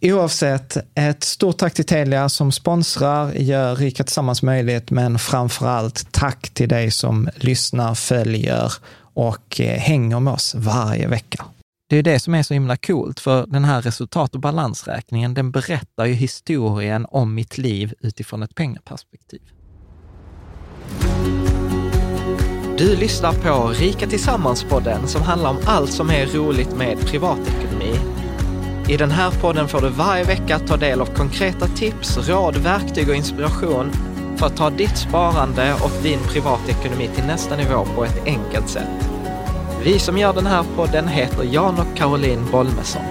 Oavsett, 0.00 0.76
ett 0.94 1.24
stort 1.24 1.58
tack 1.58 1.74
till 1.74 1.84
Telia 1.84 2.28
som 2.28 2.52
sponsrar, 2.52 3.32
gör 3.32 3.76
Rika 3.76 4.04
Tillsammans 4.04 4.42
möjligt, 4.42 4.90
men 4.90 5.18
framför 5.18 5.66
allt 5.66 6.12
tack 6.12 6.50
till 6.50 6.68
dig 6.68 6.90
som 6.90 7.28
lyssnar, 7.36 7.94
följer 7.94 8.72
och 9.14 9.60
eh, 9.60 9.78
hänger 9.78 10.20
med 10.20 10.32
oss 10.32 10.54
varje 10.54 11.08
vecka. 11.08 11.44
Det 11.88 11.96
är 11.96 12.02
det 12.02 12.20
som 12.20 12.34
är 12.34 12.42
så 12.42 12.54
himla 12.54 12.76
coolt, 12.76 13.20
för 13.20 13.46
den 13.46 13.64
här 13.64 13.82
resultat 13.82 14.34
och 14.34 14.40
balansräkningen, 14.40 15.34
den 15.34 15.50
berättar 15.50 16.06
ju 16.06 16.12
historien 16.12 17.06
om 17.08 17.34
mitt 17.34 17.58
liv 17.58 17.94
utifrån 18.00 18.42
ett 18.42 18.54
pengaperspektiv. 18.54 19.42
Du 22.78 22.96
lyssnar 22.96 23.32
på 23.32 23.68
Rika 23.68 24.06
Tillsammans-podden 24.06 25.06
som 25.06 25.22
handlar 25.22 25.50
om 25.50 25.58
allt 25.66 25.92
som 25.92 26.10
är 26.10 26.26
roligt 26.26 26.76
med 26.76 26.98
privatekonomi 27.00 28.17
i 28.88 28.96
den 28.96 29.10
här 29.10 29.30
podden 29.30 29.68
får 29.68 29.80
du 29.80 29.88
varje 29.88 30.24
vecka 30.24 30.58
ta 30.58 30.76
del 30.76 31.00
av 31.00 31.06
konkreta 31.06 31.66
tips, 31.66 32.28
råd, 32.28 32.56
verktyg 32.56 33.08
och 33.08 33.14
inspiration 33.14 33.92
för 34.36 34.46
att 34.46 34.56
ta 34.56 34.70
ditt 34.70 34.96
sparande 34.96 35.74
och 35.74 36.02
din 36.02 36.18
privatekonomi 36.18 37.08
till 37.14 37.24
nästa 37.24 37.56
nivå 37.56 37.84
på 37.84 38.04
ett 38.04 38.26
enkelt 38.26 38.68
sätt. 38.68 39.10
Vi 39.84 39.98
som 39.98 40.18
gör 40.18 40.32
den 40.32 40.46
här 40.46 40.64
podden 40.76 41.08
heter 41.08 41.44
Jan 41.44 41.78
och 41.78 41.96
Caroline 41.96 42.50
Bolmesson. 42.52 43.02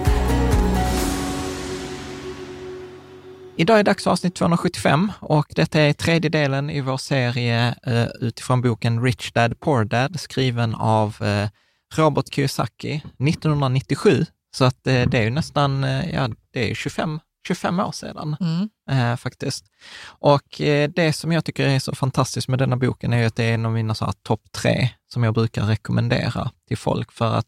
Idag 3.56 3.78
är 3.78 3.84
dags 3.84 4.04
för 4.04 4.10
avsnitt 4.10 4.34
275 4.34 5.12
och 5.20 5.46
detta 5.56 5.80
är 5.80 5.92
tredje 5.92 6.30
delen 6.30 6.70
i 6.70 6.80
vår 6.80 6.96
serie 6.96 7.74
eh, 7.86 8.06
utifrån 8.20 8.60
boken 8.60 9.02
Rich 9.02 9.32
Dad 9.32 9.60
Poor 9.60 9.84
Dad 9.84 10.20
skriven 10.20 10.74
av 10.74 11.16
eh, 11.22 11.48
Robert 11.96 12.34
Kiyosaki 12.34 13.02
1997 13.28 14.26
så 14.50 14.64
att 14.64 14.86
eh, 14.86 15.02
det 15.02 15.18
är 15.18 15.22
ju 15.22 15.30
nästan, 15.30 15.84
eh, 15.84 16.14
ja, 16.14 16.28
det 16.52 16.70
är 16.70 16.74
25, 16.74 17.20
25 17.46 17.80
år 17.80 17.92
sedan 17.92 18.36
mm. 18.40 18.68
eh, 18.90 19.16
faktiskt. 19.16 19.64
Och 20.04 20.60
det 20.94 21.16
som 21.16 21.32
jag 21.32 21.44
tycker 21.44 21.66
är 21.66 21.78
så 21.78 21.94
fantastiskt 21.94 22.48
med 22.48 22.58
denna 22.58 22.76
boken 22.76 23.12
är 23.12 23.26
att 23.26 23.36
det 23.36 23.44
är 23.44 23.54
en 23.54 23.66
av 23.66 23.72
mina 23.72 23.94
topp 23.94 24.42
tre 24.52 24.88
som 25.12 25.24
jag 25.24 25.34
brukar 25.34 25.62
rekommendera 25.66 26.50
till 26.68 26.78
folk 26.78 27.12
för 27.12 27.34
att 27.34 27.46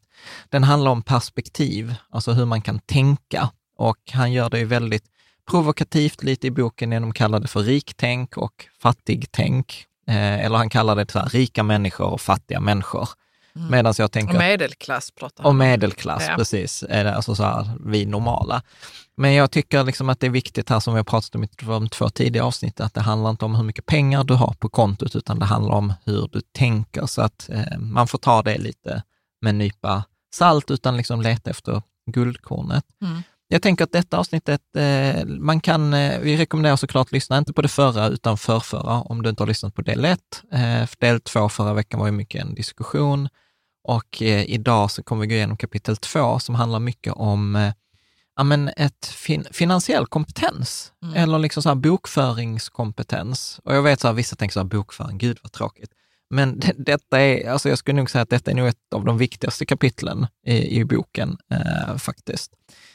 den 0.48 0.64
handlar 0.64 0.90
om 0.90 1.02
perspektiv, 1.02 1.94
alltså 2.10 2.32
hur 2.32 2.44
man 2.44 2.62
kan 2.62 2.78
tänka. 2.78 3.50
Och 3.76 3.98
han 4.12 4.32
gör 4.32 4.50
det 4.50 4.58
ju 4.58 4.64
väldigt 4.64 5.04
provokativt 5.50 6.22
lite 6.22 6.46
i 6.46 6.50
boken 6.50 6.92
genom 6.92 7.10
att 7.10 7.16
kalla 7.16 7.38
det 7.38 7.48
för 7.48 7.60
riktänk 7.60 8.36
och 8.36 8.66
fattigtänk. 8.82 9.86
Eh, 10.06 10.44
eller 10.44 10.58
han 10.58 10.70
kallar 10.70 10.96
det 10.96 11.10
så 11.10 11.18
här, 11.18 11.28
rika 11.28 11.62
människor 11.62 12.06
och 12.06 12.20
fattiga 12.20 12.60
människor. 12.60 13.08
Mm. 13.56 13.70
Medan 13.70 13.94
jag 13.98 14.12
tänker... 14.12 14.34
Och 14.34 14.38
medelklass 14.38 15.10
pratar 15.10 15.46
Och 15.46 15.54
medelklass, 15.54 16.24
ja. 16.28 16.34
precis. 16.36 16.82
Alltså 16.82 17.34
så 17.34 17.42
här, 17.42 17.70
vi 17.86 18.06
normala. 18.06 18.62
Men 19.16 19.34
jag 19.34 19.50
tycker 19.50 19.84
liksom 19.84 20.08
att 20.08 20.20
det 20.20 20.26
är 20.26 20.30
viktigt 20.30 20.70
här, 20.70 20.80
som 20.80 20.94
vi 20.94 20.98
har 20.98 21.04
pratat 21.04 21.34
om 21.34 21.44
i 21.44 21.48
de 21.62 21.88
två 21.88 22.08
tidigare 22.08 22.46
avsnitt, 22.46 22.80
att 22.80 22.94
det 22.94 23.00
handlar 23.00 23.30
inte 23.30 23.44
om 23.44 23.54
hur 23.54 23.64
mycket 23.64 23.86
pengar 23.86 24.24
du 24.24 24.34
har 24.34 24.54
på 24.58 24.68
kontot, 24.68 25.16
utan 25.16 25.38
det 25.38 25.44
handlar 25.44 25.74
om 25.74 25.94
hur 26.04 26.28
du 26.32 26.40
tänker. 26.40 27.06
Så 27.06 27.22
att 27.22 27.50
eh, 27.52 27.78
man 27.78 28.08
får 28.08 28.18
ta 28.18 28.42
det 28.42 28.58
lite 28.58 29.02
med 29.40 29.50
en 29.50 29.58
nypa 29.58 30.04
salt, 30.34 30.70
utan 30.70 30.96
liksom 30.96 31.22
leta 31.22 31.50
efter 31.50 31.82
guldkornet. 32.06 32.84
Mm. 33.02 33.22
Jag 33.52 33.62
tänker 33.62 33.84
att 33.84 33.92
detta 33.92 34.18
avsnittet, 34.18 34.76
eh, 34.76 35.26
man 35.26 35.60
kan, 35.60 35.94
eh, 35.94 36.20
vi 36.20 36.36
rekommenderar 36.36 36.76
såklart 36.76 37.12
lyssna, 37.12 37.38
inte 37.38 37.52
på 37.52 37.62
det 37.62 37.68
förra 37.68 38.08
utan 38.08 38.38
förrförra, 38.38 39.00
om 39.00 39.22
du 39.22 39.30
inte 39.30 39.42
har 39.42 39.48
lyssnat 39.48 39.74
på 39.74 39.82
del 39.82 40.04
ett. 40.04 40.42
Eh, 40.52 40.88
del 40.98 41.20
två 41.20 41.48
förra 41.48 41.74
veckan 41.74 42.00
var 42.00 42.06
ju 42.06 42.12
mycket 42.12 42.42
en 42.44 42.54
diskussion 42.54 43.28
och 43.88 44.22
eh, 44.22 44.50
idag 44.50 44.90
så 44.90 45.02
kommer 45.02 45.20
vi 45.20 45.26
gå 45.26 45.34
igenom 45.34 45.56
kapitel 45.56 45.96
två 45.96 46.38
som 46.38 46.54
handlar 46.54 46.80
mycket 46.80 47.12
om 47.12 47.56
eh, 47.56 47.72
ja, 48.36 48.44
men 48.44 48.68
ett 48.68 49.06
fin 49.06 49.46
finansiell 49.50 50.06
kompetens 50.06 50.92
mm. 51.02 51.16
eller 51.16 51.38
liksom 51.38 51.62
så 51.62 51.68
här 51.68 51.76
bokföringskompetens. 51.76 53.60
Och 53.64 53.74
jag 53.74 53.82
vet 53.82 54.04
att 54.04 54.16
vissa 54.16 54.36
tänker 54.36 54.52
så 54.52 54.60
här, 54.60 54.64
bokföring, 54.64 55.18
gud 55.18 55.38
vad 55.42 55.52
tråkigt. 55.52 55.90
men 56.30 56.60
detta 56.76 57.20
är, 57.20 57.50
alltså 57.50 57.68
jag 57.68 57.78
skulle 57.78 57.96
nog 57.96 58.10
säga 58.10 58.22
att 58.22 58.30
detta 58.30 58.50
är 58.50 58.54
nog 58.54 58.68
ett 58.68 58.94
av 58.94 59.04
de 59.04 59.18
viktigaste 59.18 59.66
kapitlen 59.66 60.26
i, 60.46 60.78
i 60.80 60.84
boken 60.84 61.38
eh, 61.50 61.96
faktiskt. 61.96 62.52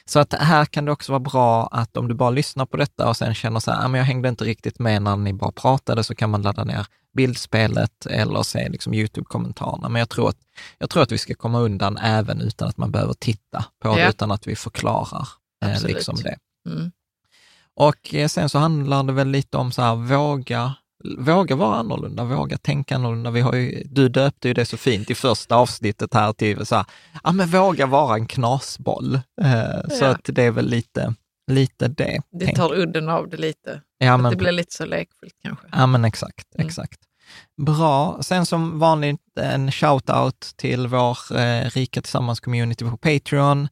Så 0.08 0.18
att 0.18 0.32
här 0.32 0.64
kan 0.64 0.84
det 0.84 0.92
också 0.92 1.12
vara 1.12 1.20
bra 1.20 1.66
att 1.66 1.96
om 1.96 2.08
du 2.08 2.14
bara 2.14 2.30
lyssnar 2.30 2.66
på 2.66 2.76
detta 2.76 3.08
och 3.08 3.16
sen 3.16 3.34
känner 3.34 3.60
så 3.60 3.70
här, 3.70 3.84
ah, 3.84 3.88
men 3.88 3.98
jag 3.98 4.06
hängde 4.06 4.28
inte 4.28 4.44
riktigt 4.44 4.78
med 4.78 5.02
när 5.02 5.16
ni 5.16 5.32
bara 5.32 5.52
pratade, 5.52 6.04
så 6.04 6.14
kan 6.14 6.30
man 6.30 6.42
ladda 6.42 6.64
ner 6.64 6.86
bildspelet 7.16 8.06
eller 8.06 8.42
se 8.42 8.68
liksom 8.68 8.94
YouTube-kommentarerna. 8.94 9.88
Men 9.88 9.98
jag 9.98 10.08
tror, 10.08 10.28
att, 10.28 10.38
jag 10.78 10.90
tror 10.90 11.02
att 11.02 11.12
vi 11.12 11.18
ska 11.18 11.34
komma 11.34 11.60
undan 11.60 11.96
även 11.98 12.40
utan 12.40 12.68
att 12.68 12.76
man 12.76 12.90
behöver 12.90 13.14
titta 13.14 13.64
på 13.82 13.96
det, 13.96 14.08
utan 14.08 14.30
att 14.30 14.46
vi 14.46 14.56
förklarar 14.56 15.28
eh, 15.64 15.82
liksom 15.82 16.16
det. 16.16 16.36
Mm. 16.68 16.92
Och 17.74 18.14
eh, 18.14 18.28
sen 18.28 18.48
så 18.48 18.58
handlar 18.58 19.02
det 19.02 19.12
väl 19.12 19.28
lite 19.28 19.56
om 19.56 19.72
så 19.72 19.82
här, 19.82 19.94
våga 19.94 20.74
våga 21.18 21.56
vara 21.56 21.76
annorlunda, 21.76 22.24
våga 22.24 22.58
tänka 22.58 22.94
annorlunda. 22.94 23.30
Vi 23.30 23.40
har 23.40 23.54
ju, 23.54 23.82
du 23.84 24.08
döpte 24.08 24.48
ju 24.48 24.54
det 24.54 24.64
så 24.64 24.76
fint 24.76 25.10
i 25.10 25.14
första 25.14 25.56
avsnittet 25.56 26.14
här 26.14 26.32
till 26.32 26.66
så 26.66 26.76
här, 26.76 26.84
ja 27.24 27.32
men 27.32 27.48
våga 27.48 27.86
vara 27.86 28.14
en 28.14 28.26
knasboll. 28.26 29.14
Eh, 29.42 29.88
så 29.98 30.04
att 30.04 30.20
det 30.24 30.42
är 30.42 30.50
väl 30.50 30.68
lite, 30.68 31.14
lite 31.50 31.88
det. 31.88 32.20
Det 32.30 32.54
tar 32.54 32.74
udden 32.74 33.08
av 33.08 33.28
det 33.28 33.36
lite. 33.36 33.80
Ja, 33.98 34.16
men, 34.16 34.30
det 34.30 34.36
blir 34.36 34.52
lite 34.52 34.74
så 34.74 34.86
lekfullt 34.86 35.34
kanske. 35.42 35.66
Ja 35.72 35.86
men 35.86 36.04
exakt, 36.04 36.54
mm. 36.54 36.66
exakt. 36.66 37.00
Bra. 37.56 38.18
Sen 38.22 38.46
som 38.46 38.78
vanligt 38.78 39.20
en 39.40 39.70
shout-out 39.70 40.56
till 40.56 40.86
vår 40.86 41.18
eh, 41.38 41.70
Rika 41.70 42.00
Tillsammans-community 42.00 42.90
på 42.90 42.96
Patreon 42.96 43.68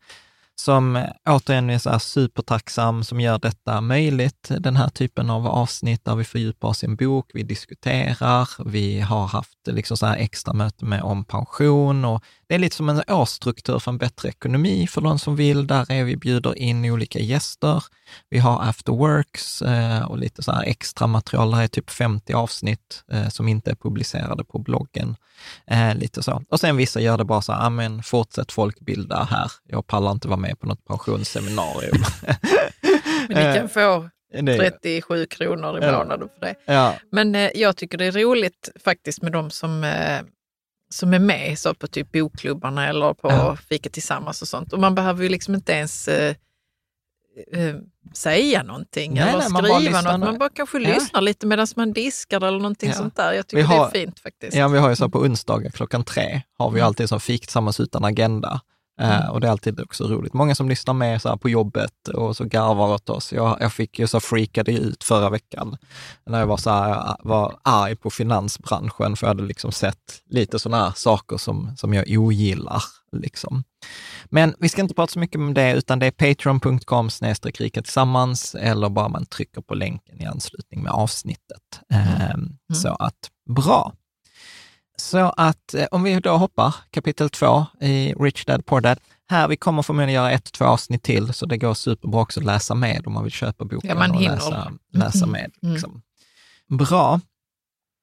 som 0.57 0.97
eh, 0.97 1.11
återigen 1.29 1.71
är 1.71 1.79
så 1.79 1.91
här 1.91 1.99
supertacksam, 1.99 3.05
som 3.05 3.21
gör 3.21 3.39
detta 3.39 3.81
möjligt, 3.81 4.51
den 4.59 4.77
här 4.77 4.89
typen 4.89 5.31
av 5.31 5.47
avsnitt 5.47 6.05
där 6.05 6.17
vi 6.17 6.25
fördjupar 6.25 6.69
oss 6.69 6.83
i 6.83 6.87
en 6.87 6.97
bok, 6.97 7.31
vi 7.35 7.43
diskuterar, 7.43 8.49
vi 8.71 9.01
har 9.01 9.27
haft 9.27 9.59
liksom 9.67 9.97
så 9.97 10.07
här 10.07 10.17
extra 10.17 10.53
möte 10.53 10.85
med 10.85 11.03
om 11.03 11.25
pension 11.25 12.05
och 12.05 12.25
det 12.47 12.55
är 12.55 12.59
lite 12.59 12.77
som 12.77 12.89
en 12.89 13.03
årsstruktur 13.09 13.79
för 13.79 13.91
en 13.91 13.99
bättre 13.99 14.29
ekonomi 14.29 14.87
för 14.87 15.01
de 15.01 15.19
som 15.19 15.37
vill. 15.37 15.67
Där 15.67 15.93
är 15.93 16.05
vi 16.05 16.17
bjuder 16.17 16.59
in 16.59 16.85
olika 16.85 17.19
gäster. 17.19 17.85
Vi 18.31 18.39
har 18.39 18.63
afterworks 18.63 19.63
eh, 19.63 20.03
och 20.03 20.19
lite 20.19 20.43
så 20.43 20.53
här 20.53 20.63
extra 20.63 21.07
material. 21.07 21.51
Det 21.51 21.57
här 21.57 21.65
är 21.65 21.69
typ 21.69 21.91
50 21.91 22.33
avsnitt 22.33 23.05
eh, 23.13 23.29
som 23.29 23.49
inte 23.49 23.71
är 23.71 23.75
publicerade 23.75 24.45
på 24.45 24.59
bloggen. 24.59 25.17
Eh, 25.67 25.95
lite 25.95 26.23
så. 26.23 26.43
Och 26.49 26.61
sen 26.61 26.77
vissa 26.77 27.01
gör 27.01 27.19
det 27.19 27.25
bara 27.25 27.43
så 27.43 27.53
här, 27.53 27.71
men 27.71 28.03
fortsätt 28.03 28.53
folkbilda 28.53 29.29
här. 29.31 29.53
Jag 29.65 29.87
pallar 29.87 30.13
inte 30.13 30.29
vara 30.29 30.41
med 30.41 30.61
på 30.61 30.67
något 30.67 30.85
pensionsseminarium. 30.85 32.05
men 33.29 33.53
ni 33.53 33.59
kan 33.59 33.69
få 33.69 34.09
37 34.83 35.27
kronor 35.27 35.79
i 35.79 35.93
månaden 35.93 36.29
för 36.29 36.47
det. 36.47 36.55
Ja. 36.65 36.95
Men 37.11 37.35
eh, 37.35 37.51
jag 37.55 37.77
tycker 37.77 37.99
det 37.99 38.05
är 38.05 38.13
roligt 38.13 38.69
faktiskt 38.85 39.23
med 39.23 39.33
de 39.33 39.51
som 39.51 39.85
eh, 39.85 40.21
som 40.95 41.15
är 41.15 41.19
med 41.19 41.59
så 41.59 41.75
på 41.75 41.87
typ 41.87 42.13
bokklubbarna 42.13 42.89
eller 42.89 43.15
på 43.15 43.31
ja. 43.31 43.57
Fika 43.57 43.91
Tillsammans 43.91 44.43
och 44.43 44.49
sånt. 44.49 44.73
Och 44.73 44.79
man 44.79 44.95
behöver 44.95 45.23
ju 45.23 45.29
liksom 45.29 45.55
inte 45.55 45.73
ens 45.73 46.09
eh, 46.09 46.35
eh, 47.53 47.75
säga 48.13 48.63
någonting 48.63 49.15
nej, 49.15 49.23
eller 49.23 49.63
nej, 49.63 49.81
skriva 49.81 50.03
man 50.03 50.21
något. 50.21 50.29
Man 50.29 50.39
bara 50.39 50.49
kanske 50.49 50.79
ja. 50.79 50.95
lyssnar 50.95 51.21
lite 51.21 51.47
medan 51.47 51.67
man 51.77 51.93
diskar 51.93 52.45
eller 52.45 52.59
någonting 52.59 52.89
ja. 52.89 52.95
sånt 52.95 53.17
där. 53.17 53.33
Jag 53.33 53.47
tycker 53.47 53.65
har, 53.65 53.79
det 53.79 53.99
är 53.99 54.05
fint 54.05 54.21
faktiskt. 54.21 54.57
Ja, 54.57 54.69
vi 54.69 54.79
har 54.79 54.91
ju 54.91 54.97
så 54.97 55.09
på 55.09 55.19
onsdagar 55.19 55.71
klockan 55.71 56.05
tre 56.05 56.43
har 56.59 56.71
vi 56.71 56.79
mm. 56.81 56.87
alltid 56.87 57.09
som 57.09 57.21
Fika 57.21 57.45
Tillsammans 57.45 57.81
utan 57.81 58.05
agenda. 58.05 58.61
Eh, 59.01 59.17
mm. 59.17 59.31
och 59.31 59.41
det 59.41 59.47
är 59.47 59.51
alltid 59.51 59.81
också 59.81 60.05
roligt. 60.05 60.33
Många 60.33 60.55
som 60.55 60.69
lyssnar 60.69 60.95
med 60.95 61.23
så 61.23 61.39
på 61.39 61.49
jobbet 61.49 62.09
och 62.15 62.37
så 62.37 62.45
garvar 62.45 62.95
åt 62.95 63.11
oss. 63.11 63.33
Jag, 63.33 63.57
jag 63.61 63.73
fick 63.73 63.99
ju 63.99 64.07
så 64.07 64.21
freakade 64.21 64.73
ut 64.73 65.05
förra 65.05 65.31
veckan 65.31 65.77
när 66.27 66.41
jag 66.41 66.47
var, 66.47 66.57
så 66.57 66.71
här, 66.71 67.17
var 67.21 67.57
arg 67.63 67.97
på 67.97 68.11
finansbranschen 68.11 69.17
för 69.17 69.27
jag 69.27 69.29
hade 69.29 69.43
liksom 69.43 69.73
sett 69.73 70.23
lite 70.27 70.59
sådana 70.59 70.93
saker 70.93 71.37
som, 71.37 71.77
som 71.77 71.95
jag 71.95 72.05
ogillar. 72.09 72.83
Liksom. 73.13 73.65
Men 74.25 74.55
vi 74.59 74.69
ska 74.69 74.83
inte 74.83 74.95
prata 74.95 75.13
så 75.13 75.19
mycket 75.19 75.37
om 75.37 75.55
det, 75.55 75.73
utan 75.73 75.99
det 75.99 76.07
är 76.07 76.11
patreon.com 76.11 77.11
rika 77.59 77.83
tillsammans 77.83 78.55
eller 78.55 78.89
bara 78.89 79.09
man 79.09 79.27
trycker 79.27 79.61
på 79.61 79.75
länken 79.75 80.21
i 80.21 80.25
anslutning 80.25 80.83
med 80.83 80.93
avsnittet. 80.93 81.81
Mm. 81.91 82.07
Ehm, 82.07 82.41
mm. 82.41 82.57
Så 82.75 82.89
att 82.89 83.31
bra. 83.51 83.93
Så 84.97 85.19
att 85.37 85.75
eh, 85.75 85.87
om 85.91 86.03
vi 86.03 86.21
då 86.21 86.37
hoppar 86.37 86.75
kapitel 86.91 87.31
två 87.31 87.67
i 87.81 88.15
Rich 88.15 88.45
Dad 88.45 88.67
Poor 88.67 88.81
Dad. 88.81 88.99
Här, 89.27 89.49
vi 89.49 89.57
kommer 89.57 89.83
förmodligen 89.83 90.15
göra 90.15 90.31
ett, 90.31 90.53
två 90.53 90.65
avsnitt 90.65 91.03
till, 91.03 91.33
så 91.33 91.47
det 91.47 91.59
går 91.59 91.75
superbra 91.75 92.21
också 92.21 92.41
att 92.41 92.47
läsa 92.47 92.75
med 92.75 93.07
om 93.07 93.13
man 93.13 93.23
vill 93.23 93.33
köpa 93.33 93.65
boken 93.65 93.91
ja, 93.91 93.95
man 93.95 94.11
och 94.11 94.21
läsa, 94.21 94.73
läsa 94.93 95.27
med. 95.27 95.51
Mm. 95.63 95.75
Liksom. 95.75 96.03
Bra. 96.69 97.21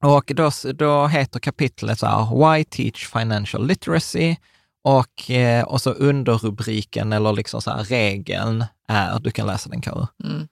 Och 0.04 0.32
då, 0.34 0.50
då 0.74 1.06
heter 1.06 1.40
kapitlet 1.40 1.98
så 1.98 2.06
här, 2.06 2.54
Why 2.56 2.64
Teach 2.64 3.08
Financial 3.08 3.66
Literacy? 3.66 4.36
Och, 4.84 5.30
eh, 5.30 5.64
och 5.64 5.80
så 5.80 5.90
underrubriken 5.90 7.12
eller 7.12 7.32
liksom 7.32 7.62
så 7.62 7.70
här, 7.70 7.84
regeln 7.84 8.64
är, 8.88 9.20
du 9.20 9.30
kan 9.30 9.46
läsa 9.46 9.70
den 9.70 9.80
Karo. 9.80 10.06
Mm. 10.24 10.48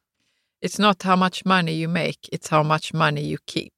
It's 0.67 0.81
not 0.81 1.03
how 1.03 1.17
much 1.17 1.43
money 1.45 1.83
you 1.83 1.89
make, 1.89 2.19
it's 2.33 2.51
how 2.51 2.63
much 2.63 2.95
money 2.95 3.23
you 3.23 3.39
keep. 3.47 3.71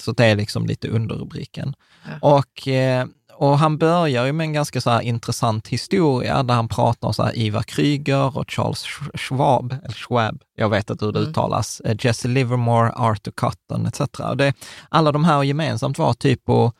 Så 0.00 0.12
det 0.12 0.24
är 0.24 0.36
liksom 0.36 0.66
lite 0.66 0.88
underrubriken. 0.88 1.74
Ja. 2.04 2.38
Och, 2.38 2.68
eh, 2.68 3.06
och 3.40 3.58
han 3.58 3.78
börjar 3.78 4.26
ju 4.26 4.32
med 4.32 4.44
en 4.44 4.52
ganska 4.52 4.80
så 4.80 5.00
intressant 5.00 5.68
historia 5.68 6.42
där 6.42 6.54
han 6.54 6.68
pratar 6.68 7.08
om 7.08 7.14
så 7.14 7.22
här 7.22 7.38
Ivar 7.38 7.62
Kryger 7.62 8.38
och 8.38 8.50
Charles 8.50 8.84
Schwab, 9.14 9.72
eller 9.84 9.94
Schwab, 9.94 10.42
jag 10.56 10.68
vet 10.68 10.90
inte 10.90 11.04
hur 11.04 11.12
det 11.12 11.18
mm. 11.18 11.30
uttalas, 11.30 11.80
eh, 11.80 11.96
Jesse 12.00 12.28
Livermore, 12.28 12.92
Arthur 12.92 13.32
Cotton 13.32 13.86
etc. 13.86 14.00
Och 14.00 14.36
det, 14.36 14.54
alla 14.88 15.12
de 15.12 15.24
här 15.24 15.42
gemensamt 15.42 15.98
var 15.98 16.12
typ 16.12 16.44
på 16.44 16.72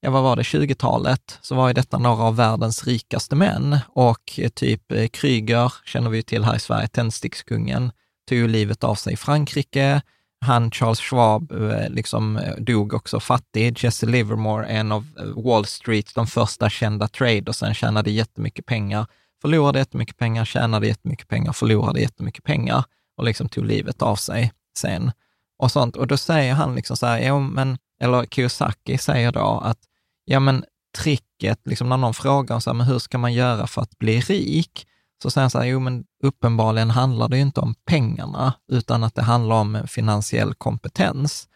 ja 0.00 0.10
vad 0.10 0.22
var 0.22 0.36
det, 0.36 0.42
20-talet, 0.42 1.38
så 1.42 1.54
var 1.54 1.68
ju 1.68 1.74
detta 1.74 1.98
några 1.98 2.22
av 2.22 2.36
världens 2.36 2.86
rikaste 2.86 3.36
män 3.36 3.78
och 3.88 4.32
eh, 4.38 4.48
typ 4.48 5.12
Kryger 5.12 5.72
känner 5.84 6.10
vi 6.10 6.22
till 6.22 6.44
här 6.44 6.56
i 6.56 6.60
Sverige, 6.60 6.88
tändstickskungen, 6.88 7.92
tog 8.28 8.48
livet 8.48 8.84
av 8.84 8.94
sig 8.94 9.12
i 9.12 9.16
Frankrike 9.16 10.02
han, 10.40 10.70
Charles 10.70 11.00
Schwab, 11.00 11.52
eh, 11.52 11.88
liksom 11.88 12.36
eh, 12.36 12.54
dog 12.56 12.94
också 12.94 13.20
fattig. 13.20 13.84
Jesse 13.84 14.06
Livermore, 14.06 14.66
en 14.66 14.92
av 14.92 15.06
eh, 15.18 15.44
Wall 15.44 15.64
Street, 15.64 16.14
de 16.14 16.26
första 16.26 16.70
kända 16.70 17.08
tradersen, 17.08 17.74
tjänade 17.74 18.10
jättemycket 18.10 18.66
pengar, 18.66 19.06
förlorade 19.42 19.78
jättemycket 19.78 20.16
pengar, 20.16 20.44
tjänade 20.44 20.86
jättemycket 20.86 21.28
pengar, 21.28 21.52
förlorade 21.52 22.00
jättemycket 22.00 22.44
pengar 22.44 22.84
och 23.16 23.24
liksom 23.24 23.48
tog 23.48 23.66
livet 23.66 24.02
av 24.02 24.16
sig 24.16 24.52
sen. 24.78 25.12
Och 25.58 25.72
sånt. 25.72 25.96
Och 25.96 26.06
då 26.06 26.16
säger 26.16 26.54
han 26.54 26.74
liksom 26.74 26.96
så 26.96 27.06
här, 27.06 27.18
ja, 27.18 27.38
men, 27.38 27.78
eller 28.00 28.26
Kiyosaki 28.26 28.98
säger 28.98 29.32
då 29.32 29.60
att, 29.64 29.78
ja 30.24 30.40
men 30.40 30.64
tricket, 30.98 31.60
liksom 31.64 31.88
när 31.88 31.96
någon 31.96 32.14
frågar 32.14 32.60
så 32.60 32.70
här, 32.70 32.74
men 32.74 32.86
hur 32.86 32.98
ska 32.98 33.18
man 33.18 33.32
göra 33.32 33.66
för 33.66 33.82
att 33.82 33.98
bli 33.98 34.20
rik? 34.20 34.86
Så 35.22 35.30
säger 35.30 35.42
han 35.42 35.50
så 35.50 35.58
här, 35.58 35.66
jo 35.66 35.80
men 35.80 36.04
uppenbarligen 36.22 36.90
handlar 36.90 37.28
det 37.28 37.36
ju 37.36 37.42
inte 37.42 37.60
om 37.60 37.74
pengarna, 37.84 38.54
utan 38.72 39.04
att 39.04 39.14
det 39.14 39.22
handlar 39.22 39.56
om 39.56 39.82
finansiell 39.86 40.54
kompetens. 40.54 41.48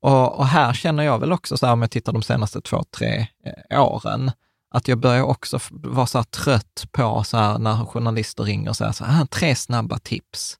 Och, 0.00 0.38
och 0.38 0.46
här 0.46 0.72
känner 0.72 1.02
jag 1.02 1.18
väl 1.18 1.32
också, 1.32 1.56
så 1.56 1.66
här, 1.66 1.72
om 1.72 1.82
jag 1.82 1.90
tittar 1.90 2.12
de 2.12 2.22
senaste 2.22 2.60
två, 2.60 2.84
tre 2.96 3.26
eh, 3.70 3.82
åren, 3.82 4.30
att 4.70 4.88
jag 4.88 4.98
börjar 4.98 5.22
också 5.22 5.58
vara 5.70 6.06
så 6.06 6.18
här 6.18 6.24
trött 6.24 6.86
på 6.92 7.24
så 7.24 7.36
här, 7.36 7.58
när 7.58 7.84
journalister 7.84 8.44
ringer 8.44 8.70
och 8.70 8.76
säger 8.76 8.92
så 8.92 9.04
här, 9.04 9.26
tre 9.26 9.54
snabba 9.54 9.98
tips. 9.98 10.56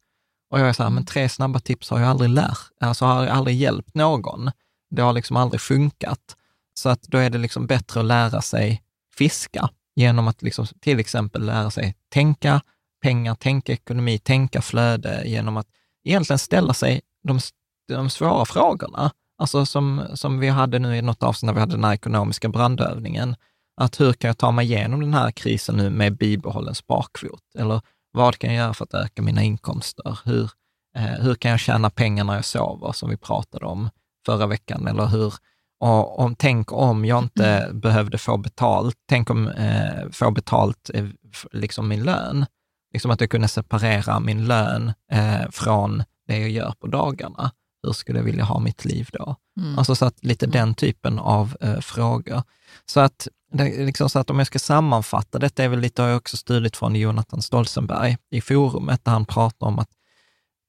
Och 0.51 0.61
jag 0.61 0.69
är 0.69 0.73
så 0.73 0.83
här, 0.83 0.91
men 0.91 1.07
tre 1.07 1.29
snabba 1.29 1.59
tips 1.59 1.91
har 1.91 2.01
jag 2.01 2.09
aldrig 2.09 2.31
lärt, 2.31 2.59
alltså 2.81 3.05
har 3.05 3.25
jag 3.25 3.37
aldrig 3.37 3.57
hjälpt 3.57 3.95
någon. 3.95 4.51
Det 4.91 5.03
har 5.03 5.13
liksom 5.13 5.37
aldrig 5.37 5.61
funkat. 5.61 6.37
Så 6.75 6.89
att 6.89 7.03
då 7.03 7.19
är 7.19 7.31
det 7.31 7.39
liksom 7.39 7.67
bättre 7.67 8.01
att 8.01 8.07
lära 8.07 8.43
sig 8.43 8.83
fiska 9.19 9.69
genom 9.99 10.29
att 10.29 10.43
liksom, 10.43 10.67
till 10.81 11.01
exempel 11.01 11.47
lära 11.47 11.71
sig 11.71 11.95
tänka 12.09 12.61
pengar, 13.03 13.35
tänka 13.35 13.73
ekonomi, 13.73 14.19
tänka 14.19 14.63
flöde, 14.63 15.23
genom 15.27 15.57
att 15.57 15.67
egentligen 16.05 16.39
ställa 16.39 16.75
sig 16.75 17.01
de, 17.23 17.41
de 17.89 18.11
svåra 18.11 18.45
frågorna. 18.45 19.11
Alltså 19.39 19.67
som, 19.67 20.05
som 20.15 20.39
vi 20.39 20.49
hade 20.49 20.79
nu 20.79 20.97
i 20.97 21.03
något 21.03 21.23
avsnitt 21.23 21.47
när 21.47 21.55
vi 21.55 21.61
hade 21.61 21.75
den 21.75 21.85
här 21.85 21.95
ekonomiska 21.95 22.49
brandövningen. 22.49 23.37
Att 23.81 24.01
hur 24.01 24.13
kan 24.13 24.29
jag 24.29 24.39
ta 24.39 24.51
mig 24.51 24.67
igenom 24.67 25.01
den 25.01 25.15
här 25.15 25.31
krisen 25.31 25.77
nu 25.77 25.91
med 25.91 26.17
bibehållen 26.17 26.75
sparkvot? 26.75 27.43
Eller 27.59 27.81
vad 28.13 28.39
kan 28.39 28.55
jag 28.55 28.65
göra 28.65 28.75
för 28.75 28.85
att 28.85 28.95
öka 28.95 29.23
mina 29.23 29.43
inkomster? 29.43 30.19
Hur, 30.25 30.51
eh, 30.97 31.03
hur 31.03 31.35
kan 31.35 31.51
jag 31.51 31.61
tjäna 31.61 31.91
pengar 31.91 32.25
när 32.25 32.35
jag 32.35 32.45
sover, 32.45 32.93
som 32.93 33.11
vi 33.11 33.17
pratade 33.17 33.67
om 33.67 33.91
förra 34.27 34.47
veckan? 34.47 34.87
Eller 34.87 35.07
hur, 35.07 35.35
och 35.81 36.19
om, 36.19 36.35
tänk 36.35 36.73
om 36.73 37.05
jag 37.05 37.23
inte 37.23 37.49
mm. 37.49 37.81
behövde 37.81 38.19
få 38.19 38.37
betalt, 38.37 38.97
tänk 39.09 39.31
om 39.31 39.49
eh, 39.49 40.11
få 40.13 40.31
betalt 40.31 40.91
eh, 40.95 41.07
liksom 41.53 41.89
min 41.89 42.03
lön. 42.03 42.47
Liksom 42.93 43.11
att 43.11 43.21
jag 43.21 43.31
kunde 43.31 43.49
separera 43.49 44.21
min 44.21 44.47
lön 44.47 44.93
eh, 45.13 45.51
från 45.51 46.03
det 46.29 46.39
jag 46.39 46.51
gör 46.51 46.73
på 46.81 46.87
dagarna. 46.87 47.51
Hur 47.83 47.93
skulle 47.93 48.19
jag 48.19 48.25
vilja 48.25 48.45
ha 48.45 48.59
mitt 48.59 48.85
liv 48.85 49.09
då? 49.13 49.37
Mm. 49.61 49.79
Alltså 49.79 49.95
så 49.95 50.05
att 50.05 50.25
lite 50.25 50.47
mm. 50.47 50.53
den 50.53 50.75
typen 50.75 51.19
av 51.19 51.57
eh, 51.61 51.81
frågor. 51.81 52.43
Så 52.87 53.01
att, 53.01 53.29
det, 53.53 53.87
liksom 53.87 54.11
så 54.11 54.19
att 54.19 54.31
om 54.31 54.39
jag 54.39 54.47
ska 54.47 54.59
sammanfatta, 54.59 55.39
detta 55.39 55.65
är 55.65 55.69
väl 55.69 55.81
lite, 55.81 56.03
har 56.03 56.09
jag 56.09 56.17
också 56.17 56.37
stulit 56.37 56.77
från 56.77 56.95
Jonathan 56.95 57.43
Stolzenberg 57.43 58.17
i 58.31 58.41
forumet, 58.41 59.05
där 59.05 59.13
han 59.13 59.27
pratar 59.27 59.67
om 59.67 59.79
att 59.79 59.91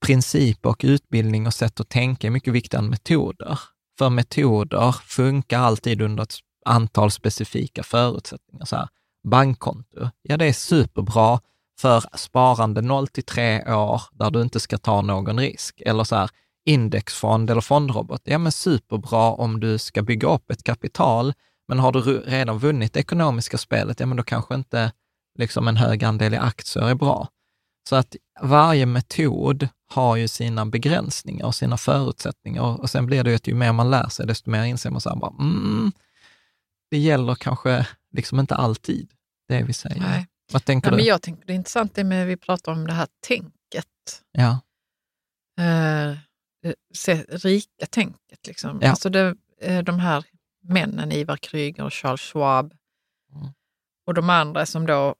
principer 0.05 0.69
och 0.69 0.81
utbildning 0.83 1.47
och 1.47 1.53
sätt 1.53 1.79
att 1.79 1.89
tänka 1.89 2.27
är 2.27 2.31
mycket 2.31 2.53
viktigare 2.53 2.83
än 2.83 2.89
metoder 2.89 3.59
för 3.99 4.09
metoder 4.09 4.91
funkar 4.91 5.59
alltid 5.59 6.01
under 6.01 6.23
ett 6.23 6.35
antal 6.65 7.11
specifika 7.11 7.83
förutsättningar. 7.83 8.65
Så 8.65 8.75
här, 8.75 8.87
bankkonto, 9.23 10.09
ja 10.21 10.37
det 10.37 10.45
är 10.45 10.53
superbra 10.53 11.39
för 11.79 12.03
sparande 12.17 12.81
0 12.81 13.07
till 13.07 13.23
3 13.23 13.73
år 13.73 14.01
där 14.11 14.31
du 14.31 14.41
inte 14.41 14.59
ska 14.59 14.77
ta 14.77 15.01
någon 15.01 15.39
risk. 15.39 15.81
Eller 15.85 16.03
så 16.03 16.15
här, 16.15 16.29
indexfond 16.65 17.49
eller 17.49 17.61
fondrobot, 17.61 18.21
ja 18.23 18.37
men 18.37 18.51
superbra 18.51 19.31
om 19.31 19.59
du 19.59 19.77
ska 19.77 20.01
bygga 20.01 20.27
upp 20.27 20.51
ett 20.51 20.63
kapital, 20.63 21.33
men 21.67 21.79
har 21.79 21.91
du 21.91 22.01
redan 22.21 22.59
vunnit 22.59 22.93
det 22.93 22.99
ekonomiska 22.99 23.57
spelet, 23.57 23.99
ja 23.99 24.05
men 24.05 24.17
då 24.17 24.23
kanske 24.23 24.55
inte 24.55 24.91
liksom 25.39 25.67
en 25.67 25.77
hög 25.77 26.03
andel 26.03 26.33
i 26.33 26.37
aktier 26.37 26.89
är 26.89 26.95
bra. 26.95 27.27
Så 27.89 27.95
att 27.95 28.15
varje 28.41 28.85
metod 28.85 29.67
har 29.87 30.15
ju 30.15 30.27
sina 30.27 30.65
begränsningar 30.65 31.45
och 31.45 31.55
sina 31.55 31.77
förutsättningar 31.77 32.61
och 32.81 32.89
sen 32.89 33.05
blir 33.05 33.23
det 33.23 33.29
ju 33.29 33.35
att 33.35 33.47
ju 33.47 33.53
mer 33.53 33.71
man 33.71 33.91
lär 33.91 34.09
sig, 34.09 34.27
desto 34.27 34.49
mer 34.49 34.63
inser 34.63 34.89
man 34.89 35.01
så 35.01 35.09
här, 35.09 35.15
bara, 35.15 35.33
mm, 35.39 35.91
det 36.91 36.97
gäller 36.97 37.35
kanske 37.35 37.87
liksom 38.11 38.39
inte 38.39 38.55
alltid 38.55 39.11
det 39.47 39.63
vi 39.63 39.73
säger. 39.73 39.99
Nej. 39.99 40.27
Vad 40.51 40.65
tänker 40.65 40.87
ja, 40.87 40.91
du? 40.91 40.97
Men 40.97 41.05
jag 41.05 41.21
tänker 41.21 41.45
det 41.45 41.53
är 41.53 41.55
intressant 41.55 41.95
det 41.95 42.03
med, 42.03 42.27
vi 42.27 42.37
pratar 42.37 42.71
om 42.71 42.87
det 42.87 42.93
här 42.93 43.07
tänket. 43.27 44.23
Ja. 44.31 44.59
Uh, 45.59 46.17
rika 47.29 47.85
tänket. 47.89 48.47
Liksom. 48.47 48.79
Ja. 48.81 48.89
Alltså 48.89 49.09
det, 49.09 49.35
uh, 49.67 49.79
de 49.83 49.99
här 49.99 50.25
männen, 50.63 51.11
Ivar 51.11 51.37
Kryger 51.37 51.83
och 51.83 51.93
Charles 51.93 52.21
Schwab 52.21 52.73
mm. 53.35 53.47
och 54.07 54.13
de 54.13 54.29
andra 54.29 54.65
som 54.65 54.85
då 54.85 55.15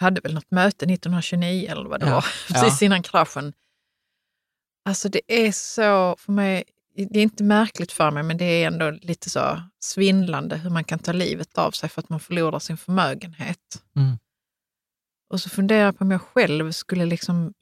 hade 0.00 0.20
väl 0.20 0.34
något 0.34 0.50
möte 0.50 0.84
1929 0.84 1.66
eller 1.70 1.84
vad 1.84 2.00
det 2.00 2.06
ja. 2.06 2.14
var, 2.14 2.24
precis 2.48 2.82
ja. 2.82 2.86
innan 2.86 3.02
kraschen. 3.02 3.52
Alltså 4.84 5.08
det 5.08 5.20
är 5.26 5.52
så, 5.52 6.16
för 6.18 6.32
mig, 6.32 6.64
det 6.94 7.18
är 7.18 7.22
inte 7.22 7.44
märkligt 7.44 7.92
för 7.92 8.10
mig, 8.10 8.22
men 8.22 8.36
det 8.36 8.44
är 8.44 8.66
ändå 8.66 8.90
lite 8.90 9.30
så 9.30 9.62
svindlande 9.80 10.56
hur 10.56 10.70
man 10.70 10.84
kan 10.84 10.98
ta 10.98 11.12
livet 11.12 11.58
av 11.58 11.70
sig 11.70 11.88
för 11.88 12.00
att 12.00 12.08
man 12.08 12.20
förlorar 12.20 12.58
sin 12.58 12.76
förmögenhet. 12.76 13.82
Mm. 13.96 14.18
Och 15.30 15.40
så 15.40 15.50
funderar 15.50 15.84
jag 15.84 15.98
på 15.98 16.04
om 16.04 16.10
jag 16.10 16.22
själv 16.22 16.72
skulle 16.72 17.06
liksom 17.06 17.54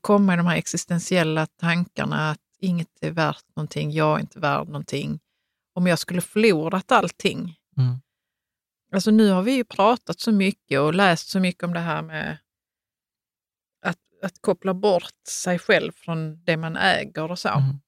komma 0.00 0.34
i 0.34 0.36
de 0.36 0.46
här 0.46 0.56
existentiella 0.56 1.46
tankarna 1.46 2.30
att 2.30 2.40
inget 2.58 2.88
är 3.00 3.10
värt 3.10 3.44
någonting, 3.56 3.90
jag 3.90 4.16
är 4.16 4.20
inte 4.20 4.40
värd 4.40 4.66
någonting. 4.66 5.20
Om 5.74 5.86
jag 5.86 5.98
skulle 5.98 6.20
förlorat 6.20 6.92
allting. 6.92 7.56
Mm. 7.76 8.00
Alltså 8.94 9.10
nu 9.10 9.30
har 9.30 9.42
vi 9.42 9.52
ju 9.52 9.64
pratat 9.64 10.20
så 10.20 10.32
mycket 10.32 10.80
och 10.80 10.94
läst 10.94 11.28
så 11.28 11.40
mycket 11.40 11.62
om 11.62 11.72
det 11.72 11.80
här 11.80 12.02
med 12.02 12.38
att, 13.86 13.98
att 14.22 14.40
koppla 14.40 14.74
bort 14.74 15.26
sig 15.28 15.58
själv 15.58 15.92
från 15.92 16.44
det 16.44 16.56
man 16.56 16.76
äger 16.76 17.30
och 17.30 17.38
så. 17.38 17.48
Mm. 17.48 17.80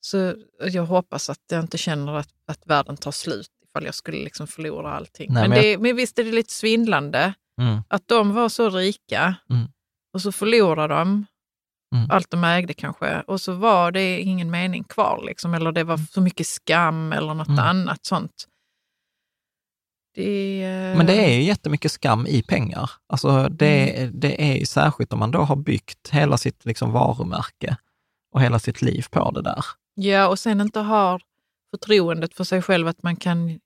Så 0.00 0.34
jag 0.70 0.86
hoppas 0.86 1.30
att 1.30 1.40
jag 1.50 1.60
inte 1.60 1.78
känner 1.78 2.14
att, 2.14 2.30
att 2.46 2.66
världen 2.66 2.96
tar 2.96 3.10
slut 3.12 3.50
ifall 3.64 3.84
jag 3.84 3.94
skulle 3.94 4.16
liksom 4.16 4.46
förlora 4.46 4.92
allting. 4.92 5.32
Nej, 5.32 5.48
men, 5.48 5.62
det, 5.62 5.78
men 5.78 5.96
visst 5.96 6.18
är 6.18 6.24
det 6.24 6.32
lite 6.32 6.52
svindlande 6.52 7.34
mm. 7.60 7.82
att 7.88 8.08
de 8.08 8.34
var 8.34 8.48
så 8.48 8.70
rika 8.70 9.34
mm. 9.50 9.68
och 10.14 10.22
så 10.22 10.32
förlorade 10.32 10.94
de 10.94 11.26
mm. 11.94 12.10
allt 12.10 12.30
de 12.30 12.44
ägde 12.44 12.74
kanske 12.74 13.20
och 13.20 13.40
så 13.40 13.52
var 13.52 13.92
det 13.92 14.20
ingen 14.20 14.50
mening 14.50 14.84
kvar. 14.84 15.22
Liksom, 15.26 15.54
eller 15.54 15.72
det 15.72 15.84
var 15.84 15.94
mm. 15.94 16.06
så 16.06 16.20
mycket 16.20 16.46
skam 16.46 17.12
eller 17.12 17.34
något 17.34 17.48
mm. 17.48 17.58
annat 17.58 18.04
sånt. 18.04 18.48
Det, 20.14 20.94
Men 20.96 21.06
det 21.06 21.24
är 21.24 21.34
ju 21.34 21.42
jättemycket 21.42 21.92
skam 21.92 22.26
i 22.26 22.42
pengar. 22.42 22.90
Alltså 23.06 23.48
det, 23.48 23.98
mm. 23.98 24.20
det 24.20 24.50
är 24.50 24.56
ju 24.56 24.66
särskilt 24.66 25.12
om 25.12 25.18
man 25.18 25.30
då 25.30 25.38
har 25.38 25.56
byggt 25.56 26.08
hela 26.10 26.36
sitt 26.36 26.64
liksom 26.64 26.92
varumärke 26.92 27.76
och 28.32 28.42
hela 28.42 28.58
sitt 28.58 28.82
liv 28.82 29.06
på 29.10 29.30
det 29.30 29.42
där. 29.42 29.64
Ja, 29.94 30.28
och 30.28 30.38
sen 30.38 30.60
inte 30.60 30.80
har 30.80 31.22
förtroendet 31.70 32.34
för 32.34 32.44
sig 32.44 32.62
själv 32.62 32.88
att 32.88 33.02
man 33.02 33.16
kan 33.16 33.38
mm. 33.38 33.60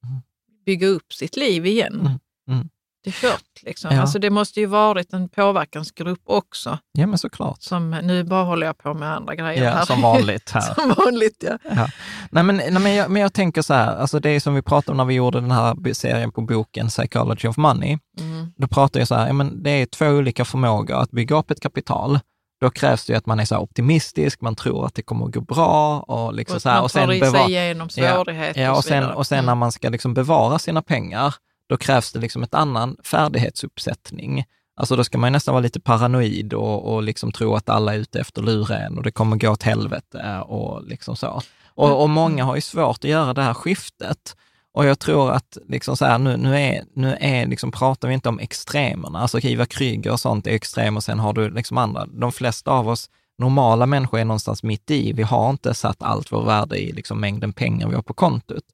bygga 0.66 0.86
upp 0.86 1.12
sitt 1.12 1.36
liv 1.36 1.66
igen. 1.66 2.00
Mm. 2.00 2.18
Mm. 2.48 2.68
Kört. 3.12 3.62
Liksom. 3.62 3.94
Ja. 3.94 4.00
Alltså, 4.00 4.18
det 4.18 4.30
måste 4.30 4.60
ju 4.60 4.66
varit 4.66 5.12
en 5.12 5.28
påverkansgrupp 5.28 6.20
också. 6.24 6.78
Ja, 6.92 7.06
men 7.06 7.18
såklart. 7.18 7.62
Som, 7.62 7.90
nu 7.90 8.24
bara 8.24 8.44
håller 8.44 8.66
jag 8.66 8.78
på 8.78 8.94
med 8.94 9.12
andra 9.12 9.34
grejer 9.34 9.64
ja, 9.64 9.70
här. 9.70 9.84
Som 9.84 10.02
vanligt 10.02 10.50
här. 10.50 10.60
som 10.74 10.94
vanligt, 10.96 11.44
ja. 11.46 11.58
ja. 11.62 11.88
Nej, 12.30 12.42
men, 12.42 12.56
nej, 12.56 12.70
men, 12.70 12.94
jag, 12.94 13.10
men 13.10 13.22
jag 13.22 13.32
tänker 13.32 13.62
så 13.62 13.74
här, 13.74 13.96
alltså 13.96 14.20
det 14.20 14.30
är 14.30 14.40
som 14.40 14.54
vi 14.54 14.62
pratade 14.62 14.90
om 14.90 14.96
när 14.96 15.04
vi 15.04 15.14
gjorde 15.14 15.40
den 15.40 15.50
här 15.50 15.92
serien 15.92 16.32
på 16.32 16.40
boken 16.40 16.88
Psychology 16.88 17.48
of 17.48 17.56
Money. 17.56 17.98
Mm. 18.20 18.52
Då 18.56 18.68
pratade 18.68 18.98
jag 18.98 19.08
så 19.08 19.14
här, 19.14 19.26
ja, 19.26 19.32
men 19.32 19.62
det 19.62 19.70
är 19.70 19.86
två 19.86 20.06
olika 20.06 20.44
förmågor 20.44 21.00
att 21.00 21.10
bygga 21.10 21.36
upp 21.36 21.50
ett 21.50 21.60
kapital 21.60 22.18
då 22.60 22.70
krävs 22.70 23.06
det 23.06 23.12
ju 23.12 23.16
att 23.16 23.26
man 23.26 23.40
är 23.40 23.44
så 23.44 23.58
optimistisk, 23.58 24.40
man 24.40 24.54
tror 24.54 24.86
att 24.86 24.94
det 24.94 25.02
kommer 25.02 25.26
att 25.26 25.34
gå 25.34 25.40
bra. 25.40 26.00
Och, 26.00 26.34
liksom 26.34 26.56
och 26.56 26.62
så 26.62 26.68
här, 26.68 26.82
och 26.82 26.90
sen 26.90 27.08
sig 27.08 27.48
igenom 27.48 27.88
svårigheter. 27.88 28.62
Ja, 28.62 28.70
och, 28.70 28.76
och, 28.76 28.84
sen, 28.84 29.04
och 29.04 29.26
sen 29.26 29.44
när 29.44 29.54
man 29.54 29.72
ska 29.72 29.88
liksom 29.88 30.14
bevara 30.14 30.58
sina 30.58 30.82
pengar, 30.82 31.34
då 31.68 31.76
krävs 31.76 32.12
det 32.12 32.18
liksom 32.18 32.42
ett 32.42 32.54
annan 32.54 32.96
färdighetsuppsättning. 33.04 34.44
Alltså 34.76 34.96
då 34.96 35.04
ska 35.04 35.18
man 35.18 35.32
nästan 35.32 35.52
vara 35.52 35.62
lite 35.62 35.80
paranoid 35.80 36.52
och, 36.52 36.94
och 36.94 37.02
liksom 37.02 37.32
tro 37.32 37.54
att 37.54 37.68
alla 37.68 37.94
är 37.94 37.98
ute 37.98 38.20
efter 38.20 38.42
lura 38.42 38.78
en 38.78 38.98
och 38.98 39.02
det 39.02 39.10
kommer 39.10 39.36
gå 39.36 39.50
åt 39.50 39.62
helvete 39.62 40.42
och 40.46 40.84
liksom 40.84 41.16
så. 41.16 41.42
Och, 41.74 42.02
och 42.02 42.10
många 42.10 42.44
har 42.44 42.54
ju 42.54 42.60
svårt 42.60 42.96
att 42.96 43.10
göra 43.10 43.34
det 43.34 43.42
här 43.42 43.54
skiftet. 43.54 44.36
Och 44.72 44.86
jag 44.86 44.98
tror 44.98 45.32
att 45.32 45.58
liksom 45.68 45.96
så 45.96 46.04
här, 46.04 46.18
nu, 46.18 46.36
nu, 46.36 46.58
är, 46.58 46.84
nu 46.94 47.16
är 47.20 47.46
liksom, 47.46 47.72
pratar 47.72 48.08
vi 48.08 48.14
inte 48.14 48.28
om 48.28 48.38
extremerna, 48.38 49.18
alltså 49.18 49.38
Ivar 49.38 49.64
Kryger 49.64 50.12
och 50.12 50.20
sånt 50.20 50.46
är 50.46 50.50
extrem 50.50 50.96
och 50.96 51.04
sen 51.04 51.18
har 51.18 51.32
du 51.32 51.50
liksom 51.50 51.78
andra. 51.78 52.06
De 52.06 52.32
flesta 52.32 52.70
av 52.70 52.88
oss 52.88 53.10
normala 53.38 53.86
människor 53.86 54.18
är 54.18 54.24
någonstans 54.24 54.62
mitt 54.62 54.90
i. 54.90 55.12
Vi 55.12 55.22
har 55.22 55.50
inte 55.50 55.74
satt 55.74 56.02
allt 56.02 56.32
vår 56.32 56.44
värde 56.44 56.78
i 56.78 56.92
liksom 56.92 57.20
mängden 57.20 57.52
pengar 57.52 57.88
vi 57.88 57.94
har 57.94 58.02
på 58.02 58.14
kontot. 58.14 58.64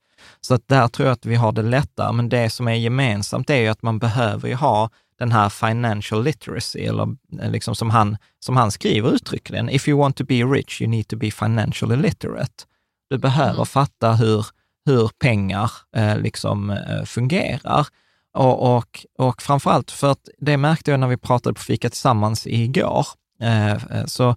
Så 0.40 0.54
att 0.54 0.68
där 0.68 0.88
tror 0.88 1.06
jag 1.06 1.12
att 1.12 1.26
vi 1.26 1.34
har 1.34 1.52
det 1.52 1.62
lättare, 1.62 2.12
men 2.12 2.28
det 2.28 2.50
som 2.50 2.68
är 2.68 2.74
gemensamt 2.74 3.50
är 3.50 3.56
ju 3.56 3.68
att 3.68 3.82
man 3.82 3.98
behöver 3.98 4.48
ju 4.48 4.54
ha 4.54 4.90
den 5.18 5.32
här 5.32 5.48
financial 5.48 6.24
literacy, 6.24 6.78
eller 6.78 7.16
liksom 7.50 7.74
som 7.74 7.90
han, 7.90 8.16
som 8.38 8.56
han 8.56 8.70
skriver 8.70 9.14
uttryckligen. 9.14 9.68
If 9.68 9.88
you 9.88 9.98
want 9.98 10.16
to 10.16 10.24
be 10.24 10.34
rich, 10.34 10.82
you 10.82 10.90
need 10.90 11.08
to 11.08 11.16
be 11.16 11.30
financially 11.30 11.96
literate. 11.96 12.64
Du 13.10 13.18
behöver 13.18 13.54
mm. 13.54 13.66
fatta 13.66 14.12
hur, 14.12 14.46
hur 14.86 15.10
pengar 15.18 15.70
eh, 15.96 16.18
liksom 16.18 16.70
eh, 16.70 17.04
fungerar. 17.04 17.86
Och, 18.34 18.76
och, 18.76 19.06
och 19.18 19.42
framförallt 19.42 19.90
för 19.90 20.10
att 20.10 20.28
det 20.38 20.56
märkte 20.56 20.90
jag 20.90 21.00
när 21.00 21.08
vi 21.08 21.16
pratade 21.16 21.54
på 21.54 21.60
Fika 21.60 21.90
Tillsammans 21.90 22.46
igår, 22.46 23.06
eh, 23.40 23.72
eh 23.72 24.04
så, 24.06 24.36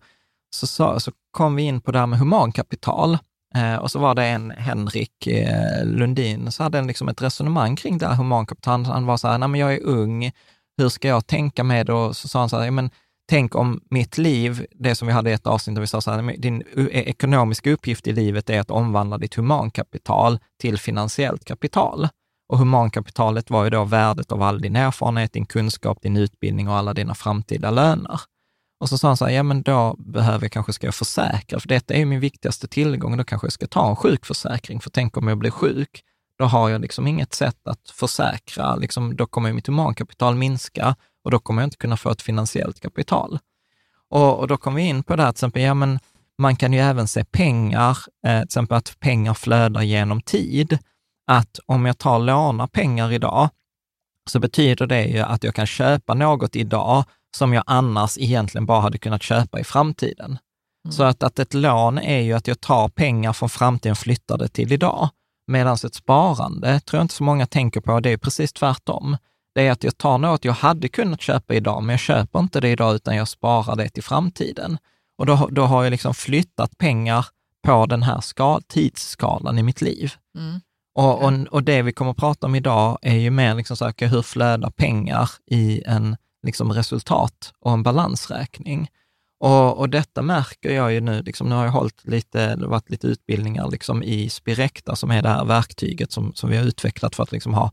så, 0.49 0.67
så, 0.67 0.99
så 0.99 1.11
kom 1.31 1.55
vi 1.55 1.63
in 1.63 1.81
på 1.81 1.91
det 1.91 1.99
här 1.99 2.07
med 2.07 2.19
humankapital. 2.19 3.17
Eh, 3.55 3.75
och 3.75 3.91
så 3.91 3.99
var 3.99 4.15
det 4.15 4.25
en 4.25 4.51
Henrik 4.51 5.27
eh, 5.27 5.85
Lundin, 5.85 6.51
så 6.51 6.63
hade 6.63 6.77
han 6.77 6.87
liksom 6.87 7.09
ett 7.09 7.21
resonemang 7.21 7.75
kring 7.75 7.97
det 7.97 8.07
här 8.07 8.15
humankapitalet. 8.15 8.87
Han, 8.87 8.93
han 8.95 9.05
var 9.05 9.17
så 9.17 9.27
här, 9.27 9.37
nej 9.37 9.49
men 9.49 9.59
jag 9.59 9.73
är 9.73 9.83
ung, 9.83 10.31
hur 10.77 10.89
ska 10.89 11.07
jag 11.07 11.27
tänka 11.27 11.63
med 11.63 11.85
det? 11.85 11.93
Och 11.93 12.15
så 12.15 12.27
sa 12.27 12.39
han 12.39 12.49
så 12.49 12.59
här, 12.59 12.71
men 12.71 12.89
tänk 13.29 13.55
om 13.55 13.81
mitt 13.89 14.17
liv, 14.17 14.65
det 14.71 14.95
som 14.95 15.07
vi 15.07 15.13
hade 15.13 15.29
i 15.29 15.33
ett 15.33 15.47
avsnitt 15.47 15.75
där 15.75 15.81
vi 15.81 15.87
sa 15.87 16.01
så 16.01 16.11
här, 16.11 16.35
din 16.37 16.61
e, 16.61 17.09
ekonomiska 17.09 17.71
uppgift 17.71 18.07
i 18.07 18.13
livet 18.13 18.49
är 18.49 18.59
att 18.59 18.71
omvandla 18.71 19.17
ditt 19.17 19.35
humankapital 19.35 20.39
till 20.61 20.79
finansiellt 20.79 21.45
kapital. 21.45 22.07
Och 22.49 22.57
humankapitalet 22.57 23.49
var 23.49 23.63
ju 23.63 23.69
då 23.69 23.83
värdet 23.83 24.31
av 24.31 24.41
all 24.41 24.61
din 24.61 24.75
erfarenhet, 24.75 25.33
din 25.33 25.45
kunskap, 25.45 26.01
din 26.01 26.17
utbildning 26.17 26.69
och 26.69 26.75
alla 26.75 26.93
dina 26.93 27.15
framtida 27.15 27.71
löner. 27.71 28.21
Och 28.79 28.89
så 28.89 28.97
sa 28.97 29.07
han 29.07 29.17
så 29.17 29.25
här, 29.25 29.33
ja 29.33 29.43
men 29.43 29.61
då 29.61 29.95
behöver 29.97 30.43
jag 30.43 30.51
kanske 30.51 30.73
ska 30.73 30.87
jag 30.87 30.95
försäkra, 30.95 31.59
för 31.59 31.67
detta 31.67 31.93
är 31.93 31.97
ju 31.97 32.05
min 32.05 32.19
viktigaste 32.19 32.67
tillgång, 32.67 33.17
då 33.17 33.23
kanske 33.23 33.45
jag 33.45 33.53
ska 33.53 33.67
ta 33.67 33.89
en 33.89 33.95
sjukförsäkring, 33.95 34.81
för 34.81 34.89
tänk 34.89 35.17
om 35.17 35.27
jag 35.27 35.37
blir 35.37 35.51
sjuk, 35.51 36.03
då 36.37 36.45
har 36.45 36.69
jag 36.69 36.81
liksom 36.81 37.07
inget 37.07 37.33
sätt 37.33 37.67
att 37.67 37.89
försäkra, 37.89 38.75
liksom, 38.75 39.15
då 39.15 39.25
kommer 39.25 39.53
mitt 39.53 39.67
humankapital 39.67 40.35
minska 40.35 40.95
och 41.23 41.31
då 41.31 41.39
kommer 41.39 41.61
jag 41.61 41.67
inte 41.67 41.77
kunna 41.77 41.97
få 41.97 42.09
ett 42.09 42.21
finansiellt 42.21 42.79
kapital. 42.79 43.39
Och, 44.09 44.39
och 44.39 44.47
då 44.47 44.57
kommer 44.57 44.77
vi 44.77 44.83
in 44.87 45.03
på 45.03 45.15
det 45.15 45.23
här, 45.23 45.31
till 45.31 45.35
exempel, 45.35 45.61
ja 45.61 45.73
men 45.73 45.99
man 46.37 46.55
kan 46.55 46.73
ju 46.73 46.79
även 46.79 47.07
se 47.07 47.25
pengar, 47.25 47.97
eh, 48.27 48.39
till 48.39 48.43
exempel 48.43 48.77
att 48.77 48.99
pengar 48.99 49.33
flödar 49.33 49.81
genom 49.81 50.21
tid. 50.21 50.77
Att 51.27 51.59
om 51.65 51.85
jag 51.85 51.97
tar 51.97 52.19
låna 52.19 52.67
pengar 52.67 53.11
idag, 53.11 53.49
så 54.29 54.39
betyder 54.39 54.87
det 54.87 55.05
ju 55.05 55.19
att 55.19 55.43
jag 55.43 55.55
kan 55.55 55.67
köpa 55.67 56.13
något 56.13 56.55
idag 56.55 57.03
som 57.35 57.53
jag 57.53 57.63
annars 57.67 58.17
egentligen 58.17 58.65
bara 58.65 58.81
hade 58.81 58.97
kunnat 58.97 59.23
köpa 59.23 59.59
i 59.59 59.63
framtiden. 59.63 60.37
Mm. 60.85 60.91
Så 60.91 61.03
att, 61.03 61.23
att 61.23 61.39
ett 61.39 61.53
lån 61.53 61.97
är 61.97 62.19
ju 62.19 62.33
att 62.33 62.47
jag 62.47 62.61
tar 62.61 62.89
pengar 62.89 63.33
från 63.33 63.49
framtiden 63.49 63.91
och 63.91 63.97
flyttar 63.97 64.37
det 64.37 64.47
till 64.47 64.71
idag. 64.71 65.09
Medan 65.47 65.73
ett 65.73 65.95
sparande 65.95 66.79
tror 66.79 66.97
jag 66.97 67.03
inte 67.03 67.13
så 67.13 67.23
många 67.23 67.45
tänker 67.45 67.81
på, 67.81 67.99
det 67.99 68.09
är 68.09 68.17
precis 68.17 68.53
tvärtom. 68.53 69.17
Det 69.55 69.67
är 69.67 69.71
att 69.71 69.83
jag 69.83 69.97
tar 69.97 70.17
något 70.17 70.45
jag 70.45 70.53
hade 70.53 70.87
kunnat 70.87 71.21
köpa 71.21 71.53
idag, 71.53 71.83
men 71.83 71.93
jag 71.93 71.99
köper 71.99 72.39
inte 72.39 72.59
det 72.59 72.69
idag, 72.69 72.95
utan 72.95 73.15
jag 73.15 73.27
sparar 73.27 73.75
det 73.75 73.89
till 73.89 74.03
framtiden. 74.03 74.77
Och 75.17 75.25
då, 75.25 75.49
då 75.51 75.63
har 75.63 75.83
jag 75.83 75.91
liksom 75.91 76.13
flyttat 76.13 76.77
pengar 76.77 77.25
på 77.65 77.85
den 77.85 78.03
här 78.03 78.21
skal, 78.21 78.61
tidsskalan 78.61 79.57
i 79.57 79.63
mitt 79.63 79.81
liv. 79.81 80.13
Mm. 80.37 80.61
Och, 80.95 81.23
och, 81.23 81.33
och, 81.51 81.63
det 81.63 81.81
vi 81.81 81.93
kommer 81.93 82.11
att 82.11 82.17
prata 82.17 82.47
om 82.47 82.55
idag 82.55 82.97
är 83.01 83.15
ju 83.15 83.29
mer 83.29 83.55
liksom 83.55 83.77
så 83.77 83.91
hur 83.97 84.21
flödar 84.21 84.69
pengar 84.69 85.29
i 85.45 85.83
en 85.85 86.17
liksom 86.45 86.73
resultat 86.73 87.53
och 87.59 87.71
en 87.71 87.83
balansräkning. 87.83 88.89
Och, 89.39 89.77
och 89.77 89.89
detta 89.89 90.21
märker 90.21 90.75
jag 90.75 90.93
ju 90.93 91.01
nu, 91.01 91.21
liksom, 91.21 91.49
nu 91.49 91.55
har 91.55 91.65
jag 91.65 91.71
hållit 91.71 92.07
lite, 92.07 92.55
det 92.55 92.67
varit 92.67 92.89
lite 92.89 93.07
utbildningar 93.07 93.71
liksom 93.71 94.03
i 94.03 94.29
Spirecta, 94.29 94.95
som 94.95 95.11
är 95.11 95.21
det 95.21 95.29
här 95.29 95.45
verktyget 95.45 96.11
som, 96.11 96.33
som 96.33 96.49
vi 96.49 96.57
har 96.57 96.65
utvecklat 96.65 97.15
för 97.15 97.23
att 97.23 97.31
liksom 97.31 97.53
ha, 97.53 97.71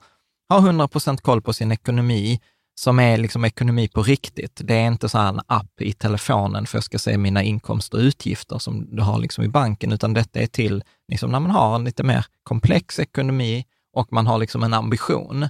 ha 0.49 0.59
100 0.59 0.89
koll 1.23 1.43
på 1.43 1.53
sin 1.53 1.73
ekonomi, 1.73 2.41
som 2.75 2.99
är 2.99 3.19
liksom 3.19 3.45
ekonomi 3.45 3.89
på 3.89 4.03
riktigt. 4.03 4.61
Det 4.65 4.75
är 4.75 4.87
inte 4.87 5.09
så 5.09 5.19
en 5.19 5.41
app 5.47 5.81
i 5.81 5.93
telefonen 5.93 6.67
för 6.67 6.77
jag 6.77 6.85
ska 6.85 6.99
se 6.99 7.19
mina 7.19 7.43
inkomster 7.43 7.99
och 7.99 8.03
utgifter 8.03 8.59
som 8.59 8.97
du 8.97 9.03
har 9.03 9.19
liksom 9.19 9.45
i 9.45 9.49
banken, 9.49 9.93
utan 9.93 10.15
detta 10.15 10.41
är 10.41 10.47
till 10.47 10.85
liksom 11.09 11.31
när 11.31 11.41
man 11.41 11.51
har 11.51 11.75
en 11.75 11.85
lite 11.85 12.03
mer 12.03 12.27
komplex 12.43 12.99
ekonomi 12.99 13.65
och 13.93 14.13
man 14.13 14.27
har 14.27 14.39
liksom 14.39 14.63
en 14.63 14.75
ambition. 14.75 15.49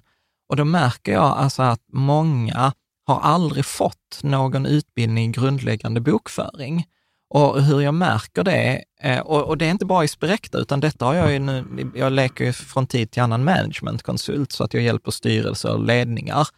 Och 0.48 0.56
då 0.56 0.64
märker 0.64 1.12
jag 1.12 1.24
alltså 1.24 1.62
att 1.62 1.82
många 1.92 2.72
har 3.04 3.20
aldrig 3.20 3.64
fått 3.64 4.20
någon 4.22 4.66
utbildning 4.66 5.28
i 5.28 5.32
grundläggande 5.32 6.00
bokföring. 6.00 6.86
Och 7.34 7.62
hur 7.62 7.80
jag 7.80 7.94
märker 7.94 8.44
det, 8.44 8.84
eh, 9.00 9.18
och, 9.18 9.58
det 9.58 9.66
är 9.66 9.70
inte 9.70 9.84
bara 9.84 10.04
i 10.04 10.08
Spirecta, 10.08 10.58
utan 10.58 10.80
detta 10.80 11.04
har 11.04 11.14
jag 11.14 11.32
ju 11.32 11.38
nu, 11.38 11.64
jag 11.94 12.12
leker 12.12 12.44
ju 12.44 12.52
från 12.52 12.86
tid 12.86 13.10
till 13.10 13.22
annan 13.22 13.44
managementkonsult, 13.44 14.52
så 14.52 14.64
att 14.64 14.74
jag 14.74 14.82
hjälper 14.82 15.10
styrelser 15.10 15.72
och 15.72 15.84
ledningar. 15.84 16.48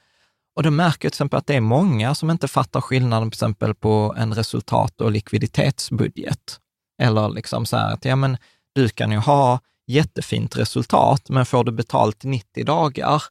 Och 0.56 0.62
då 0.62 0.70
märker 0.70 1.06
jag 1.06 1.12
till 1.12 1.16
exempel 1.16 1.38
att 1.38 1.46
det 1.46 1.54
är 1.54 1.60
många 1.60 2.14
som 2.14 2.30
inte 2.30 2.48
fattar 2.48 2.80
skillnaden 2.80 3.30
till 3.30 3.36
exempel 3.36 3.74
på 3.74 4.14
en 4.18 4.34
resultat 4.34 5.00
och 5.00 5.10
likviditetsbudget. 5.10 6.60
Eller 7.02 7.28
liksom 7.28 7.66
så 7.66 7.76
här 7.76 7.92
att, 7.92 8.04
ja 8.04 8.16
men 8.16 8.36
du 8.74 8.88
kan 8.88 9.12
ju 9.12 9.18
ha 9.18 9.60
jättefint 9.86 10.56
resultat, 10.56 11.28
men 11.28 11.46
får 11.46 11.64
du 11.64 11.72
betalt 11.72 12.24
90 12.24 12.64
dagar, 12.64 13.22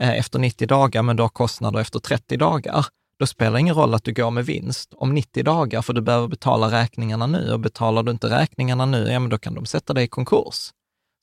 efter 0.00 0.38
90 0.38 0.68
dagar, 0.68 1.02
men 1.02 1.16
du 1.16 1.22
har 1.22 1.28
kostnader 1.28 1.80
efter 1.80 1.98
30 1.98 2.36
dagar, 2.36 2.86
då 3.18 3.26
spelar 3.26 3.52
det 3.52 3.60
ingen 3.60 3.74
roll 3.74 3.94
att 3.94 4.04
du 4.04 4.12
går 4.12 4.30
med 4.30 4.46
vinst 4.46 4.94
om 4.94 5.14
90 5.14 5.44
dagar, 5.44 5.82
för 5.82 5.92
du 5.92 6.00
behöver 6.00 6.28
betala 6.28 6.70
räkningarna 6.70 7.26
nu 7.26 7.52
och 7.52 7.60
betalar 7.60 8.02
du 8.02 8.10
inte 8.10 8.28
räkningarna 8.28 8.86
nu, 8.86 9.08
ja 9.08 9.18
men 9.18 9.30
då 9.30 9.38
kan 9.38 9.54
de 9.54 9.66
sätta 9.66 9.92
dig 9.92 10.04
i 10.04 10.08
konkurs. 10.08 10.72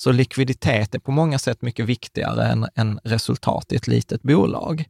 Så 0.03 0.11
likviditet 0.11 0.95
är 0.95 0.99
på 0.99 1.11
många 1.11 1.39
sätt 1.39 1.61
mycket 1.61 1.85
viktigare 1.85 2.45
än, 2.45 2.67
än 2.75 2.99
resultat 3.03 3.71
i 3.71 3.75
ett 3.75 3.87
litet 3.87 4.21
bolag. 4.21 4.85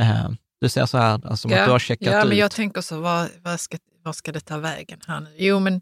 Eh, 0.00 0.30
du 0.60 0.68
ser 0.68 0.86
så 0.86 0.98
här, 0.98 1.26
alltså 1.26 1.48
ja, 1.48 1.60
att 1.60 1.66
du 1.66 1.72
har 1.72 1.78
checkat 1.78 2.08
ut. 2.08 2.14
Ja, 2.14 2.24
men 2.24 2.36
jag 2.36 2.50
tänker 2.50 2.80
så, 2.80 3.00
vad, 3.00 3.28
vad, 3.42 3.60
ska, 3.60 3.78
vad 4.02 4.16
ska 4.16 4.32
det 4.32 4.40
ta 4.40 4.58
vägen 4.58 5.00
här 5.06 5.20
nu? 5.20 5.34
Jo, 5.36 5.60
men 5.60 5.80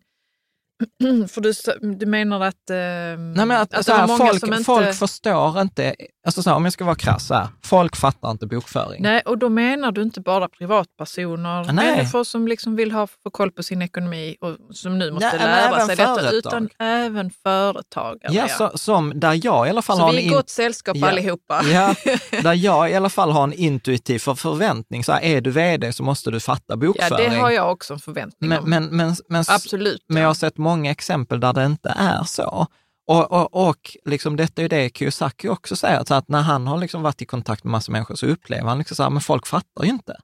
För 1.28 1.40
du, 1.40 1.52
du 1.96 2.06
menar 2.06 2.40
att... 2.40 2.70
Eh, 2.70 2.76
Nej, 2.76 3.46
men 3.46 3.50
att, 3.50 3.74
att 3.74 3.88
här, 3.88 4.06
folk, 4.06 4.46
inte... 4.46 4.64
folk 4.64 4.94
förstår 4.94 5.60
inte, 5.60 5.94
alltså 6.26 6.42
så 6.42 6.50
här, 6.50 6.56
om 6.56 6.64
jag 6.64 6.72
ska 6.72 6.84
vara 6.84 6.94
krass, 6.94 7.30
här, 7.30 7.48
folk 7.64 7.96
fattar 7.96 8.30
inte 8.30 8.46
bokföring. 8.46 9.02
Nej, 9.02 9.20
och 9.20 9.38
då 9.38 9.48
menar 9.48 9.92
du 9.92 10.02
inte 10.02 10.20
bara 10.20 10.48
privatpersoner, 10.48 11.64
Nej. 11.64 11.74
människor 11.74 12.24
som 12.24 12.48
liksom 12.48 12.76
vill 12.76 12.92
ha 12.92 13.06
få 13.06 13.30
koll 13.30 13.50
på 13.50 13.62
sin 13.62 13.82
ekonomi 13.82 14.36
och 14.40 14.76
som 14.76 14.98
nu 14.98 15.10
måste 15.10 15.36
Nej, 15.36 15.38
lära 15.38 15.86
sig 15.86 15.96
företag. 15.96 16.16
detta, 16.16 16.36
utan 16.36 16.68
även 16.78 17.30
företagare. 17.42 18.32
Ja, 18.32 18.48
så, 18.48 18.70
som 18.74 19.12
där 19.20 19.40
jag 19.44 19.66
i 19.66 19.70
alla 19.70 19.82
fall 19.82 19.96
så 19.96 20.02
har 20.02 20.12
vi 20.12 20.18
är 20.18 20.22
in... 20.22 20.32
gott 20.32 20.50
sällskap 20.50 20.96
ja, 20.96 21.10
allihopa. 21.10 21.62
Ja, 21.64 21.94
där 22.42 22.54
jag 22.54 22.90
i 22.90 22.94
alla 22.94 23.10
fall 23.10 23.30
har 23.30 23.44
en 23.44 23.52
intuitiv 23.52 24.18
för 24.18 24.34
förväntning, 24.34 25.04
så 25.04 25.12
här, 25.12 25.20
är 25.22 25.40
du 25.40 25.50
vd 25.50 25.92
så 25.92 26.02
måste 26.02 26.30
du 26.30 26.40
fatta 26.40 26.76
bokföring. 26.76 27.24
Ja, 27.24 27.30
det 27.30 27.36
har 27.36 27.50
jag 27.50 27.72
också 27.72 27.92
en 27.94 28.00
förväntning 28.00 28.48
men, 28.48 28.58
om. 28.58 28.70
Men, 28.70 28.84
men, 28.84 29.16
men, 29.28 29.44
Absolut. 29.48 30.04
Men 30.08 30.22
jag 30.22 30.28
har 30.28 30.34
sett 30.34 30.58
många 30.58 30.71
exempel 30.86 31.40
där 31.40 31.52
det 31.52 31.64
inte 31.66 31.88
är 31.96 32.24
så. 32.24 32.66
Och, 33.06 33.32
och, 33.32 33.68
och 33.68 33.96
liksom 34.04 34.36
detta 34.36 34.62
är 34.62 34.68
det 34.68 34.96
Kiyosaki 34.96 35.48
också 35.48 35.76
säger, 35.76 36.04
så 36.04 36.14
att 36.14 36.28
när 36.28 36.42
han 36.42 36.66
har 36.66 36.78
liksom 36.78 37.02
varit 37.02 37.22
i 37.22 37.26
kontakt 37.26 37.64
med 37.64 37.70
massa 37.70 37.92
människor 37.92 38.14
så 38.14 38.26
upplever 38.26 38.68
han 38.68 38.78
liksom 38.78 38.96
så 38.96 39.02
här, 39.02 39.10
men 39.10 39.20
folk 39.20 39.46
fattar 39.46 39.84
ju 39.84 39.90
inte. 39.90 40.16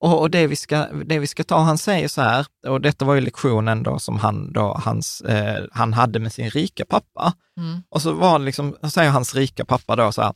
Och, 0.00 0.20
och 0.20 0.30
det, 0.30 0.46
vi 0.46 0.56
ska, 0.56 0.86
det 0.86 1.18
vi 1.18 1.26
ska 1.26 1.44
ta, 1.44 1.58
han 1.58 1.78
säger 1.78 2.08
så 2.08 2.22
här, 2.22 2.46
och 2.66 2.80
detta 2.80 3.04
var 3.04 3.14
ju 3.14 3.20
lektionen 3.20 3.82
då 3.82 3.98
som 3.98 4.18
han, 4.18 4.52
då, 4.52 4.80
hans, 4.84 5.20
eh, 5.20 5.64
han 5.72 5.92
hade 5.92 6.18
med 6.18 6.32
sin 6.32 6.50
rika 6.50 6.84
pappa. 6.84 7.34
Mm. 7.56 7.82
Och 7.88 8.02
så 8.02 8.12
var 8.12 8.38
liksom, 8.38 8.76
säger 8.90 9.10
hans 9.10 9.34
rika 9.34 9.64
pappa 9.64 9.96
då 9.96 10.12
så 10.12 10.22
här, 10.22 10.34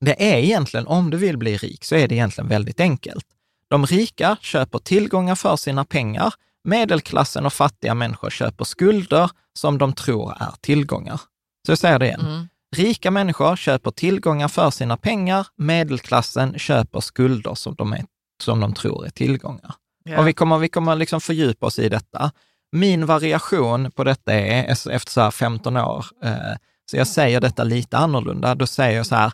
det 0.00 0.32
är 0.32 0.38
egentligen, 0.38 0.86
om 0.86 1.10
du 1.10 1.16
vill 1.16 1.38
bli 1.38 1.56
rik, 1.56 1.84
så 1.84 1.94
är 1.94 2.08
det 2.08 2.14
egentligen 2.14 2.48
väldigt 2.48 2.80
enkelt. 2.80 3.26
De 3.68 3.86
rika 3.86 4.36
köper 4.40 4.78
tillgångar 4.78 5.34
för 5.34 5.56
sina 5.56 5.84
pengar 5.84 6.34
Medelklassen 6.68 7.46
och 7.46 7.52
fattiga 7.52 7.94
människor 7.94 8.30
köper 8.30 8.64
skulder 8.64 9.30
som 9.58 9.78
de 9.78 9.92
tror 9.92 10.32
är 10.40 10.52
tillgångar. 10.60 11.20
Så 11.66 11.72
jag 11.72 11.78
säger 11.78 11.98
det 11.98 12.06
igen. 12.06 12.20
Mm. 12.20 12.48
Rika 12.76 13.10
människor 13.10 13.56
köper 13.56 13.90
tillgångar 13.90 14.48
för 14.48 14.70
sina 14.70 14.96
pengar. 14.96 15.46
Medelklassen 15.56 16.58
köper 16.58 17.00
skulder 17.00 17.54
som 17.54 17.74
de, 17.74 17.92
är, 17.92 18.04
som 18.42 18.60
de 18.60 18.74
tror 18.74 19.06
är 19.06 19.10
tillgångar. 19.10 19.74
Yeah. 20.08 20.20
Och 20.20 20.28
vi 20.28 20.32
kommer, 20.32 20.58
vi 20.58 20.68
kommer 20.68 20.96
liksom 20.96 21.20
fördjupa 21.20 21.66
oss 21.66 21.78
i 21.78 21.88
detta. 21.88 22.32
Min 22.72 23.06
variation 23.06 23.90
på 23.90 24.04
detta 24.04 24.32
är, 24.32 24.70
efter 24.70 25.10
så 25.10 25.30
15 25.30 25.76
år, 25.76 26.06
eh, 26.24 26.56
så 26.90 26.96
jag 26.96 27.06
säger 27.06 27.40
detta 27.40 27.64
lite 27.64 27.96
annorlunda. 27.98 28.54
Då 28.54 28.66
säger 28.66 28.96
jag 28.96 29.06
så 29.06 29.14
här, 29.14 29.32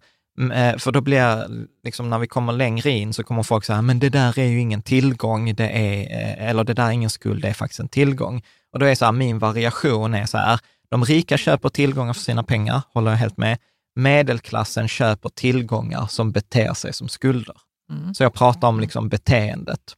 för 0.79 0.93
då 0.93 1.01
blir 1.01 1.47
liksom 1.85 2.11
när 2.11 2.19
vi 2.19 2.27
kommer 2.27 2.53
längre 2.53 2.91
in 2.91 3.13
så 3.13 3.25
kommer 3.25 3.43
folk 3.43 3.65
säga, 3.65 3.83
men 3.83 3.99
det 3.99 4.09
där 4.09 4.39
är 4.39 4.45
ju 4.45 4.61
ingen 4.61 4.83
tillgång, 4.83 5.55
det 5.55 5.69
är, 5.69 6.01
eh, 6.01 6.49
eller 6.49 6.65
det 6.65 6.75
där 6.75 6.87
är 6.87 6.91
ingen 6.91 7.11
skuld, 7.11 7.43
det 7.43 7.49
är 7.49 7.55
faktiskt 7.55 7.81
en 7.81 7.89
tillgång. 7.89 8.43
Och 8.73 8.79
då 8.79 8.87
är 8.87 8.95
så 8.95 9.05
här, 9.05 9.13
min 9.13 9.39
variation 9.39 10.15
är 10.15 10.27
så 10.27 10.39
här, 10.39 10.61
de 10.89 11.05
rika 11.05 11.39
köper 11.39 11.69
tillgångar 11.69 12.13
för 12.13 12.21
sina 12.21 12.43
pengar, 12.43 12.83
håller 12.93 13.11
jag 13.11 13.19
helt 13.19 13.37
med. 13.37 13.59
Medelklassen 13.97 14.89
köper 14.89 15.29
tillgångar 15.29 16.07
som 16.07 16.33
beter 16.33 16.75
sig 16.75 16.93
som 16.93 17.09
skulder. 17.09 17.57
Mm. 17.91 18.15
Så 18.15 18.23
jag 18.23 18.35
pratar 18.35 18.69
om 18.69 18.81
liksom 18.81 19.09
beteendet. 19.09 19.95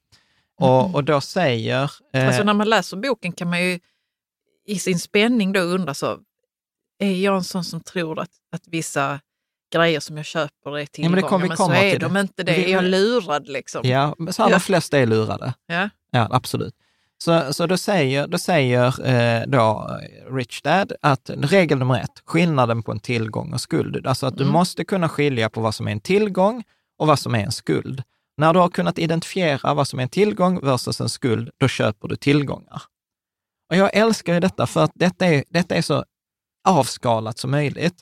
Och, 0.61 0.81
mm. 0.81 0.95
och 0.95 1.05
då 1.05 1.21
säger... 1.21 1.91
Eh, 2.15 2.27
alltså 2.27 2.43
när 2.43 2.55
man 2.55 2.69
läser 2.69 2.97
boken 2.97 3.33
kan 3.33 3.51
man 3.51 3.65
ju 3.65 3.81
i 4.67 4.79
sin 4.79 4.99
spänning 4.99 5.53
då 5.53 5.61
undra 5.61 5.95
så, 5.95 6.19
är 6.99 7.13
jag 7.13 7.37
en 7.37 7.45
sån 7.45 7.65
som 7.65 7.81
tror 7.81 8.21
att, 8.21 8.31
att 8.53 8.63
vissa 8.67 9.21
grejer 9.73 10.01
som 10.01 10.17
jag 10.17 10.27
köper 10.27 10.79
är 10.79 10.87
tillgångar, 10.87 11.29
ja, 11.31 11.39
men, 11.39 11.49
men 11.49 11.57
så 11.57 11.73
är 11.73 11.99
de 11.99 12.17
inte 12.17 12.43
det. 12.43 12.69
Är 12.69 12.73
jag 12.73 12.85
lurad 12.85 13.49
liksom? 13.49 13.81
Ja, 13.85 14.17
så 14.31 14.43
allra 14.43 14.55
ja. 14.55 14.61
flesta 14.61 14.99
är 14.99 15.07
lurade. 15.07 15.55
Ja, 15.67 15.89
ja 16.11 16.29
absolut. 16.31 16.75
Så, 17.19 17.53
så 17.55 17.67
då 17.67 17.77
säger, 17.77 18.27
då 18.27 18.39
säger 18.39 19.07
eh, 19.07 19.47
då 19.47 19.91
Rich 20.31 20.63
Dad 20.63 20.93
att 21.03 21.31
regel 21.35 21.79
nummer 21.79 22.01
ett, 22.01 22.23
skillnaden 22.25 22.83
på 22.83 22.93
en 22.93 23.01
tillgång 23.01 23.53
och 23.53 23.61
skuld. 23.61 24.07
Alltså 24.07 24.27
att 24.27 24.35
mm. 24.35 24.47
du 24.47 24.53
måste 24.53 24.85
kunna 24.85 25.09
skilja 25.09 25.51
på 25.51 25.61
vad 25.61 25.75
som 25.75 25.89
är 25.89 25.93
en 25.93 26.01
tillgång 26.01 26.65
och 26.99 27.07
vad 27.07 27.19
som 27.19 27.35
är 27.35 27.45
en 27.45 27.53
skuld. 27.53 28.03
När 28.37 28.53
du 28.53 28.59
har 28.59 28.69
kunnat 28.69 28.99
identifiera 28.99 29.75
vad 29.75 29.89
som 29.89 29.99
är 29.99 30.03
en 30.03 30.09
tillgång 30.09 30.61
versus 30.61 31.01
en 31.01 31.09
skuld, 31.09 31.51
då 31.57 31.69
köper 31.69 32.09
du 32.09 32.17
tillgångar. 32.17 32.83
Och 33.71 33.77
jag 33.77 33.97
älskar 33.97 34.35
ju 34.35 34.41
detta 34.41 34.67
för 34.67 34.85
att 34.85 34.93
detta 34.95 35.27
är, 35.27 35.45
detta 35.49 35.75
är 35.75 35.83
så 35.83 36.05
avskalat 36.69 37.39
som 37.39 37.51
möjligt. 37.51 37.95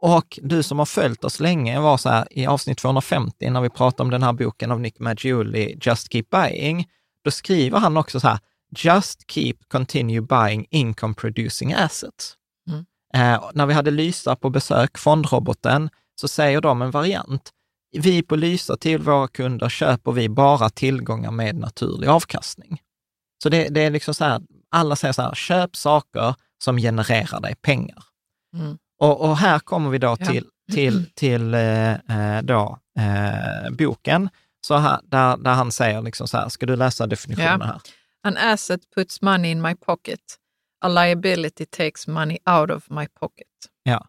Och 0.00 0.38
du 0.42 0.62
som 0.62 0.78
har 0.78 0.86
följt 0.86 1.24
oss 1.24 1.40
länge 1.40 1.80
var 1.80 1.96
så 1.96 2.08
här 2.08 2.26
i 2.30 2.46
avsnitt 2.46 2.78
250, 2.78 3.50
när 3.50 3.60
vi 3.60 3.70
pratade 3.70 4.02
om 4.02 4.10
den 4.10 4.22
här 4.22 4.32
boken 4.32 4.70
av 4.70 4.80
Nick 4.80 4.98
Maggiuli, 4.98 5.78
Just 5.82 6.12
Keep 6.12 6.24
Buying, 6.30 6.88
då 7.24 7.30
skriver 7.30 7.78
han 7.78 7.96
också 7.96 8.20
så 8.20 8.28
här, 8.28 8.38
Just 8.76 9.30
keep 9.30 9.54
continue 9.68 10.20
buying 10.20 10.66
income 10.70 11.14
producing 11.14 11.72
assets. 11.72 12.34
Mm. 12.68 12.86
Eh, 13.14 13.50
när 13.54 13.66
vi 13.66 13.74
hade 13.74 13.90
Lysa 13.90 14.36
på 14.36 14.50
besök, 14.50 14.98
fondroboten, 14.98 15.90
så 16.20 16.28
säger 16.28 16.60
de 16.60 16.82
en 16.82 16.90
variant. 16.90 17.52
Vi 17.92 18.22
på 18.22 18.36
Lysa 18.36 18.76
till 18.76 19.02
våra 19.02 19.28
kunder 19.28 19.68
köper 19.68 20.12
vi 20.12 20.28
bara 20.28 20.70
tillgångar 20.70 21.30
med 21.30 21.56
naturlig 21.56 22.08
avkastning. 22.08 22.80
Så 23.42 23.48
det, 23.48 23.68
det 23.68 23.80
är 23.80 23.90
liksom 23.90 24.14
så 24.14 24.24
här, 24.24 24.42
alla 24.70 24.96
säger 24.96 25.12
så 25.12 25.22
här, 25.22 25.34
köp 25.34 25.76
saker 25.76 26.34
som 26.58 26.76
genererar 26.76 27.40
dig 27.40 27.54
pengar. 27.54 28.04
Mm. 28.54 28.78
Och, 28.98 29.20
och, 29.20 29.36
här 29.36 29.58
kommer 29.58 29.90
vi 29.90 29.98
då 29.98 30.16
till, 30.16 30.44
ja. 30.66 30.74
till, 30.74 31.10
till 31.14 31.54
eh, 31.54 31.92
eh, 31.92 32.42
då, 32.42 32.78
eh, 32.98 33.70
boken, 33.70 34.28
så 34.66 34.76
här, 34.76 35.00
där, 35.02 35.36
där 35.36 35.54
han 35.54 35.72
säger 35.72 36.02
liksom 36.02 36.28
så 36.28 36.36
här, 36.36 36.48
ska 36.48 36.66
du 36.66 36.76
läsa 36.76 37.06
definitionen 37.06 37.60
ja. 37.60 37.66
här? 37.66 37.80
An 38.22 38.36
asset 38.36 38.80
puts 38.94 39.22
money 39.22 39.50
in 39.50 39.62
my 39.62 39.74
pocket. 39.74 40.20
A 40.84 40.88
liability 40.88 41.66
takes 41.66 42.06
money 42.06 42.38
out 42.50 42.70
of 42.70 42.90
my 42.90 43.06
pocket. 43.20 43.46
Ja, 43.82 44.06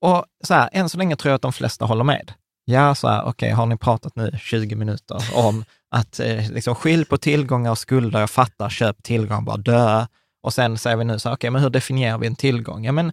och 0.00 0.24
så 0.44 0.54
här, 0.54 0.68
än 0.72 0.88
så 0.88 0.98
länge 0.98 1.16
tror 1.16 1.30
jag 1.30 1.34
att 1.34 1.42
de 1.42 1.52
flesta 1.52 1.84
håller 1.84 2.04
med. 2.04 2.32
Ja, 2.64 2.94
så 2.94 3.08
här, 3.08 3.20
okej, 3.20 3.30
okay, 3.30 3.50
har 3.50 3.66
ni 3.66 3.76
pratat 3.76 4.16
nu 4.16 4.30
20 4.40 4.74
minuter 4.74 5.22
om 5.34 5.64
att 5.90 6.20
eh, 6.20 6.50
liksom 6.50 6.74
skilj 6.74 7.04
på 7.04 7.18
tillgångar 7.18 7.70
och 7.70 7.78
skulder, 7.78 8.20
jag 8.20 8.30
fattar, 8.30 8.68
köp 8.68 9.02
tillgång, 9.02 9.44
bara 9.44 9.56
dö. 9.56 10.06
Och 10.42 10.54
sen 10.54 10.78
säger 10.78 10.96
vi 10.96 11.04
nu 11.04 11.18
så 11.18 11.28
okej, 11.28 11.34
okay, 11.34 11.50
men 11.50 11.62
hur 11.62 11.70
definierar 11.70 12.18
vi 12.18 12.26
en 12.26 12.36
tillgång? 12.36 12.84
Ja, 12.84 12.92
men 12.92 13.12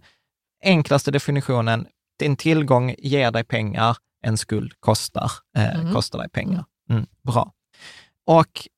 enklaste 0.64 1.10
definitionen, 1.10 1.86
din 2.18 2.36
tillgång 2.36 2.94
ger 2.98 3.30
dig 3.30 3.44
pengar, 3.44 3.96
en 4.22 4.36
skuld 4.38 4.72
kostar, 4.80 5.32
eh, 5.56 5.80
mm. 5.80 5.94
kostar 5.94 6.18
dig 6.18 6.28
pengar. 6.28 6.64
Mm. 6.88 6.98
mm, 6.98 7.06
bra. 7.22 7.52
Och 8.24 8.68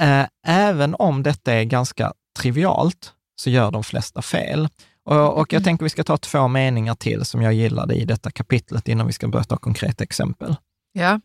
eh, 0.00 0.26
även 0.46 0.94
om 0.98 1.22
detta 1.22 1.52
är 1.52 1.64
ganska 1.64 2.12
trivialt, 2.38 3.14
så 3.36 3.50
gör 3.50 3.70
de 3.70 3.84
flesta 3.84 4.22
fel. 4.22 4.68
Och, 5.04 5.38
och 5.38 5.52
jag 5.52 5.58
mm. 5.58 5.64
tänker 5.64 5.84
vi 5.84 5.90
ska 5.90 6.04
ta 6.04 6.16
två 6.16 6.48
meningar 6.48 6.94
till 6.94 7.24
som 7.24 7.42
jag 7.42 7.52
gillade 7.52 7.94
i 7.94 8.04
detta 8.04 8.30
kapitlet 8.30 8.88
innan 8.88 9.06
vi 9.06 9.12
ska 9.12 9.28
börja 9.28 9.44
ta 9.44 9.56
konkreta 9.56 10.04
exempel. 10.04 10.56
Ja, 10.92 11.20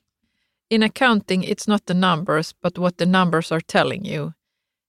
In 0.69 0.83
accounting, 0.83 1.43
it's 1.43 1.67
not 1.67 1.85
the 1.85 1.93
numbers, 1.93 2.53
but 2.61 2.77
what 2.77 2.97
the 2.97 3.05
numbers 3.05 3.51
are 3.51 3.61
telling 3.61 4.05
you. 4.05 4.33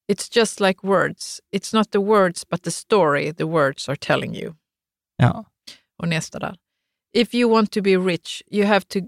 It's 0.09 0.29
just 0.29 0.61
like 0.61 0.83
words. 0.83 1.41
It's 1.53 1.75
not 1.75 1.91
the 1.91 2.01
words, 2.01 2.45
but 2.45 2.63
the 2.63 2.71
story 2.71 3.33
the 3.33 3.47
words 3.47 3.89
are 3.89 3.97
telling 3.97 4.35
you. 4.35 4.55
Ja. 5.17 5.45
Och 5.99 6.09
nästa 6.09 6.39
där. 6.39 6.57
If 7.17 7.35
you 7.35 7.51
want 7.51 7.73
to 7.73 7.83
be 7.83 7.97
rich, 7.97 8.43
you 8.51 8.67
have 8.67 8.81
to, 8.81 8.99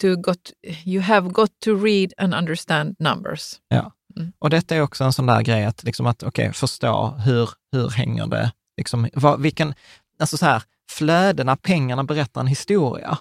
to 0.00 0.16
got, 0.16 0.52
you 0.84 1.02
have 1.02 1.28
got 1.28 1.50
to 1.64 1.74
read 1.74 2.12
and 2.16 2.34
understand 2.34 2.96
numbers. 2.98 3.60
Ja. 3.68 3.92
Mm. 4.16 4.32
Och 4.38 4.50
detta 4.50 4.76
är 4.76 4.80
också 4.80 5.04
en 5.04 5.12
sån 5.12 5.26
där 5.26 5.42
grej 5.42 5.64
att, 5.64 5.84
liksom 5.84 6.06
att 6.06 6.22
okay, 6.22 6.52
förstå 6.52 7.08
hur, 7.24 7.50
hur 7.72 7.90
hänger 7.90 8.26
det, 8.26 8.52
liksom, 8.76 9.08
vad, 9.14 9.40
vilken, 9.40 9.74
alltså 10.18 10.36
så 10.36 10.46
här, 10.46 10.62
flödena, 10.90 11.56
pengarna 11.56 12.04
berättar 12.04 12.40
en 12.40 12.46
historia. 12.46 13.18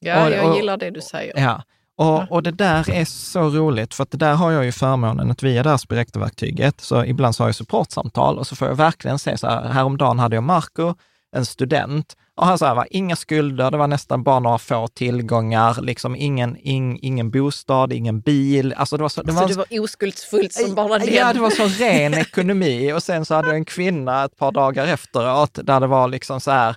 Ja, 0.00 0.26
och, 0.26 0.32
jag 0.32 0.56
gillar 0.56 0.76
det 0.76 0.90
du 0.90 1.00
säger. 1.00 1.40
Ja, 1.40 1.62
och, 1.96 2.32
och 2.32 2.42
det 2.42 2.50
där 2.50 2.90
är 2.90 3.04
så 3.04 3.48
roligt, 3.48 3.94
för 3.94 4.02
att 4.02 4.10
det 4.10 4.18
där 4.18 4.34
har 4.34 4.50
jag 4.50 4.64
ju 4.64 4.72
förmånen 4.72 5.30
att 5.30 5.42
via 5.42 5.62
det 5.62 5.70
här 5.70 5.76
Spirecto-verktyget, 5.76 6.80
så 6.80 7.04
ibland 7.04 7.34
så 7.34 7.42
har 7.42 7.48
jag 7.48 7.54
supportsamtal 7.54 8.38
och 8.38 8.46
så 8.46 8.56
får 8.56 8.68
jag 8.68 8.74
verkligen 8.74 9.18
se 9.18 9.38
så 9.38 9.46
här, 9.46 9.68
häromdagen 9.68 10.18
hade 10.18 10.36
jag 10.36 10.42
Marco, 10.42 10.94
en 11.38 11.46
student, 11.46 12.16
och 12.38 12.46
han 12.46 12.58
sa, 12.58 12.84
inga 12.90 13.16
skulder, 13.16 13.70
det 13.70 13.76
var 13.76 13.86
nästan 13.86 14.22
bara 14.22 14.38
några 14.38 14.58
få 14.58 14.88
tillgångar, 14.88 15.82
liksom 15.82 16.16
ingen, 16.16 16.56
ing, 16.56 16.98
ingen 17.02 17.30
bostad, 17.30 17.92
ingen 17.92 18.20
bil. 18.20 18.74
Alltså 18.76 18.96
det 18.96 19.02
var 19.02 19.08
så, 19.08 19.22
det 19.22 19.32
var, 19.32 19.42
så 19.42 19.48
det 19.48 19.54
var 19.54 19.80
oskuldsfullt 19.80 20.52
som 20.52 20.74
bara 20.74 20.98
det? 20.98 21.10
Ja, 21.10 21.32
det 21.32 21.40
var 21.40 21.50
så 21.50 21.84
ren 21.84 22.14
ekonomi. 22.14 22.92
Och 22.92 23.02
sen 23.02 23.24
så 23.24 23.34
hade 23.34 23.48
jag 23.48 23.56
en 23.56 23.64
kvinna 23.64 24.24
ett 24.24 24.36
par 24.36 24.52
dagar 24.52 24.86
efteråt, 24.86 25.58
där 25.62 25.80
det 25.80 25.86
var 25.86 26.08
liksom 26.08 26.40
så 26.40 26.50
här, 26.50 26.76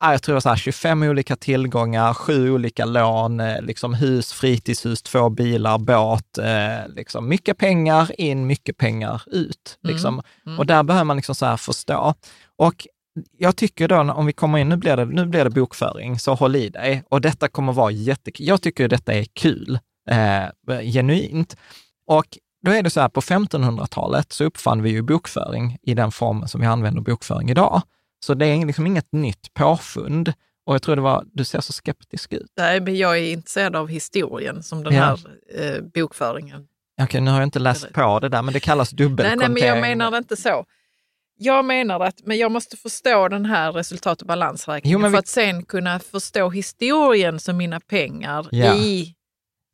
jag 0.00 0.22
tror 0.22 0.40
så 0.40 0.48
här 0.48 0.56
25 0.56 1.02
olika 1.02 1.36
tillgångar, 1.36 2.14
sju 2.14 2.50
olika 2.50 2.84
lån, 2.84 3.40
eh, 3.40 3.62
liksom 3.62 3.94
hus, 3.94 4.32
fritidshus, 4.32 5.02
två 5.02 5.30
bilar, 5.30 5.78
båt, 5.78 6.38
eh, 6.38 6.88
liksom 6.88 7.28
mycket 7.28 7.58
pengar 7.58 8.20
in, 8.20 8.46
mycket 8.46 8.76
pengar 8.76 9.22
ut. 9.26 9.78
Mm. 9.84 9.94
Liksom. 9.94 10.22
Mm. 10.46 10.58
Och 10.58 10.66
där 10.66 10.82
behöver 10.82 11.04
man 11.04 11.16
liksom 11.16 11.34
så 11.34 11.46
här 11.46 11.56
förstå. 11.56 12.14
Och 12.56 12.86
jag 13.38 13.56
tycker 13.56 13.88
då, 13.88 14.00
om 14.00 14.26
vi 14.26 14.32
kommer 14.32 14.58
in, 14.58 14.68
nu 14.68 14.76
blir, 14.76 14.96
det, 14.96 15.04
nu 15.04 15.26
blir 15.26 15.44
det 15.44 15.50
bokföring, 15.50 16.18
så 16.18 16.34
håll 16.34 16.56
i 16.56 16.68
dig. 16.68 17.04
Och 17.08 17.20
detta 17.20 17.48
kommer 17.48 17.72
vara 17.72 17.90
jättekul. 17.90 18.46
Jag 18.46 18.62
tycker 18.62 18.88
detta 18.88 19.12
är 19.12 19.24
kul, 19.24 19.78
eh, 20.10 20.80
genuint. 20.82 21.56
Och 22.06 22.38
då 22.64 22.70
är 22.70 22.82
det 22.82 22.90
så 22.90 23.00
här, 23.00 23.08
på 23.08 23.20
1500-talet 23.20 24.32
så 24.32 24.44
uppfann 24.44 24.82
vi 24.82 24.90
ju 24.90 25.02
bokföring 25.02 25.78
i 25.82 25.94
den 25.94 26.12
formen 26.12 26.48
som 26.48 26.60
vi 26.60 26.66
använder 26.66 27.00
bokföring 27.00 27.50
idag. 27.50 27.82
Så 28.26 28.34
det 28.34 28.46
är 28.46 28.66
liksom 28.66 28.86
inget 28.86 29.12
nytt 29.12 29.54
påfund. 29.54 30.32
Och 30.66 30.74
jag 30.74 30.82
tror 30.82 30.96
det 30.96 31.02
var, 31.02 31.24
du 31.32 31.44
ser 31.44 31.60
så 31.60 31.72
skeptisk 31.72 32.32
ut. 32.32 32.52
Nej, 32.56 32.80
men 32.80 32.96
jag 32.96 33.18
är 33.18 33.32
intresserad 33.32 33.76
av 33.76 33.88
historien 33.88 34.62
som 34.62 34.84
den 34.84 34.94
ja. 34.94 35.02
här 35.02 35.18
eh, 35.76 35.82
bokföringen. 35.82 36.66
Okej, 37.02 37.20
nu 37.20 37.30
har 37.30 37.38
jag 37.38 37.46
inte 37.46 37.58
läst 37.58 37.92
på 37.92 38.20
det 38.20 38.28
där, 38.28 38.42
men 38.42 38.54
det 38.54 38.60
kallas 38.60 38.90
dubbelkontering. 38.90 39.38
Nej, 39.38 39.48
nej, 39.48 39.62
men 39.62 39.68
jag 39.68 39.80
menar 39.80 40.10
det 40.10 40.18
inte 40.18 40.36
så. 40.36 40.64
Jag 41.36 41.64
menar 41.64 42.00
att 42.00 42.20
men 42.24 42.38
jag 42.38 42.52
måste 42.52 42.76
förstå 42.76 43.28
den 43.28 43.46
här 43.46 43.72
resultat 43.72 44.20
och 44.20 44.26
balansräkningen 44.26 45.00
jo, 45.00 45.04
för 45.04 45.10
vi... 45.10 45.16
att 45.16 45.28
sen 45.28 45.64
kunna 45.64 45.98
förstå 45.98 46.50
historien 46.50 47.40
som 47.40 47.56
mina 47.56 47.80
pengar 47.80 48.46
ja. 48.50 48.74
i 48.74 49.14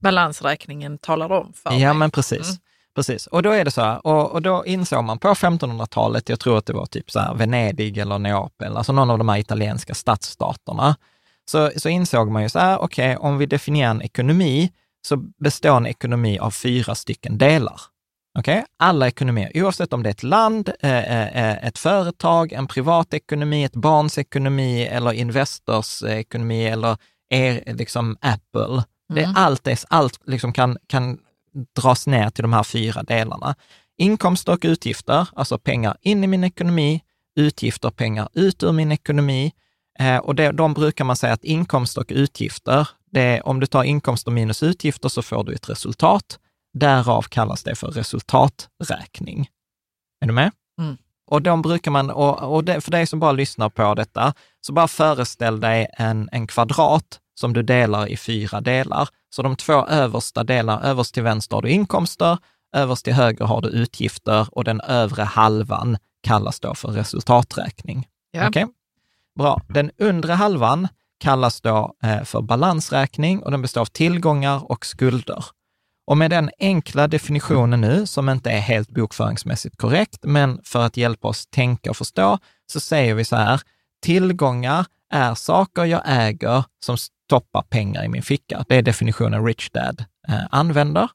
balansräkningen 0.03 0.99
talar 0.99 1.33
om 1.33 1.53
för 1.53 1.71
ja, 1.71 1.71
mig. 1.71 1.81
Ja, 1.81 1.93
men 1.93 2.11
precis. 2.11 2.49
Mm. 2.49 2.61
Precis, 2.95 3.27
och 3.27 3.43
då 3.43 3.51
är 3.51 3.65
det 3.65 3.71
så 3.71 3.81
här, 3.81 4.07
och, 4.07 4.33
och 4.33 4.43
då 4.43 4.67
insåg 4.67 5.05
man 5.05 5.19
på 5.19 5.29
1500-talet, 5.29 6.29
jag 6.29 6.41
tror 6.41 6.59
att 6.59 6.67
det 6.67 6.73
var 6.73 6.87
typ 6.87 7.11
så 7.11 7.21
här 7.21 7.35
Venedig 7.35 7.99
eller 7.99 8.19
Neapel, 8.19 8.77
alltså 8.77 8.93
någon 8.93 9.11
av 9.11 9.19
de 9.19 9.29
här 9.29 9.39
italienska 9.39 9.95
stadsstaterna, 9.95 10.97
så, 11.51 11.71
så 11.77 11.89
insåg 11.89 12.31
man 12.31 12.43
ju 12.43 12.49
så 12.49 12.59
här, 12.59 12.79
okej, 12.79 13.17
okay, 13.17 13.29
om 13.29 13.39
vi 13.39 13.47
definierar 13.47 13.91
en 13.91 14.03
ekonomi, 14.03 14.73
så 15.03 15.17
består 15.17 15.77
en 15.77 15.87
ekonomi 15.87 16.39
av 16.39 16.51
fyra 16.51 16.95
stycken 16.95 17.39
delar. 17.39 17.81
Okay? 18.39 18.63
Alla 18.79 19.07
ekonomier, 19.07 19.51
oavsett 19.55 19.93
om 19.93 20.03
det 20.03 20.09
är 20.09 20.11
ett 20.11 20.23
land, 20.23 20.71
eh, 20.81 20.91
eh, 20.91 21.51
eh, 21.51 21.67
ett 21.67 21.79
företag, 21.79 22.53
en 22.53 22.67
privatekonomi, 22.67 23.65
ett 23.65 23.77
barns 23.77 24.19
ekonomi 24.19 24.83
eller 24.83 25.13
Investors 25.13 26.03
ekonomi 26.03 26.67
eller 26.67 26.97
er, 27.31 27.75
liksom 27.75 28.17
Apple. 28.21 28.65
Mm. 28.65 28.85
Det, 29.15 29.33
allt 29.37 29.65
det, 29.65 29.85
allt 29.89 30.21
liksom 30.27 30.53
kan, 30.53 30.79
kan 30.87 31.19
dras 31.77 32.07
ner 32.07 32.31
till 32.31 32.43
de 32.43 32.53
här 32.53 32.63
fyra 32.63 33.03
delarna. 33.03 33.55
Inkomster 33.99 34.53
och 34.53 34.61
utgifter, 34.63 35.29
alltså 35.35 35.59
pengar 35.59 35.97
in 36.01 36.25
i 36.25 36.27
min 36.27 36.45
ekonomi, 36.45 37.01
utgifter, 37.37 37.91
pengar 37.91 38.29
ut 38.33 38.63
ur 38.63 38.73
min 38.73 38.93
ekonomi. 38.93 39.53
Eh, 39.99 40.17
och 40.17 40.35
det, 40.35 40.53
de 40.53 40.75
brukar 40.75 41.05
man 41.05 41.17
säga 41.17 41.33
att 41.33 41.45
inkomster 41.45 42.01
och 42.01 42.13
utgifter, 42.15 42.89
det, 43.11 43.41
om 43.41 43.61
du 43.61 43.67
tar 43.67 43.85
inkomster 43.85 44.31
minus 44.31 44.63
utgifter 44.63 45.09
så 45.09 45.23
får 45.23 45.45
du 45.45 45.55
ett 45.55 45.71
resultat. 45.71 46.39
Därav 46.73 47.23
kallas 47.23 47.63
det 47.63 47.75
för 47.75 47.87
resultaträkning. 47.87 49.49
Är 50.21 50.27
du 50.27 50.33
med? 50.33 50.51
Mm. 50.81 50.97
Och 51.27 51.43
de 51.43 51.63
brukar 51.63 51.91
man, 51.91 52.11
och, 52.11 52.55
och 52.55 52.65
det, 52.65 52.81
för 52.81 52.91
dig 52.91 53.07
som 53.07 53.21
bara 53.21 53.33
lyssnar 53.33 53.69
på 53.69 53.95
detta, 53.95 54.35
så 54.61 54.73
bara 54.73 54.89
föreställ 54.89 55.61
dig 55.61 55.87
en, 55.93 56.29
en 56.33 56.47
kvadrat 56.47 57.21
som 57.35 57.53
du 57.53 57.63
delar 57.63 58.07
i 58.07 58.17
fyra 58.17 58.61
delar. 58.61 59.09
Så 59.31 59.43
de 59.43 59.57
två 59.57 59.87
översta 59.87 60.45
delarna, 60.45 60.83
överst 60.83 61.15
till 61.15 61.23
vänster 61.23 61.57
har 61.57 61.63
du 61.63 61.71
inkomster, 61.71 62.39
överst 62.77 63.05
till 63.05 63.15
höger 63.15 63.45
har 63.45 63.61
du 63.61 63.69
utgifter 63.69 64.49
och 64.53 64.65
den 64.65 64.81
övre 64.81 65.23
halvan 65.23 65.97
kallas 66.23 66.61
då 66.61 66.75
för 66.75 66.89
resultaträkning. 66.89 68.09
Ja. 68.31 68.49
Okay? 68.49 68.67
Bra. 69.39 69.63
Den 69.69 69.91
undre 69.99 70.33
halvan 70.33 70.89
kallas 71.19 71.61
då 71.61 71.95
eh, 72.03 72.23
för 72.23 72.43
balansräkning 72.43 73.43
och 73.43 73.51
den 73.51 73.63
består 73.63 73.81
av 73.81 73.87
tillgångar 73.87 74.71
och 74.71 74.87
skulder. 74.87 75.45
Och 76.11 76.19
med 76.19 76.31
den 76.31 76.51
enkla 76.59 77.09
definitionen 77.09 77.81
nu, 77.81 78.07
som 78.07 78.29
inte 78.29 78.51
är 78.51 78.61
helt 78.61 78.91
bokföringsmässigt 78.91 79.77
korrekt, 79.77 80.19
men 80.23 80.61
för 80.65 80.83
att 80.83 80.97
hjälpa 80.97 81.29
oss 81.29 81.47
tänka 81.47 81.91
och 81.91 81.97
förstå, 81.97 82.39
så 82.73 82.81
säger 82.81 83.15
vi 83.15 83.25
så 83.25 83.37
här, 83.37 83.61
tillgångar 84.03 84.87
är 85.11 85.35
saker 85.35 85.85
jag 85.85 86.03
äger 86.05 86.65
som 86.85 86.97
stoppar 86.97 87.63
pengar 87.63 88.05
i 88.05 88.09
min 88.09 88.23
ficka. 88.23 88.65
Det 88.69 88.77
är 88.77 88.83
definitionen 88.83 89.47
Rich 89.47 89.71
Dad 89.71 90.05
eh, 90.29 90.41
använder. 90.51 91.09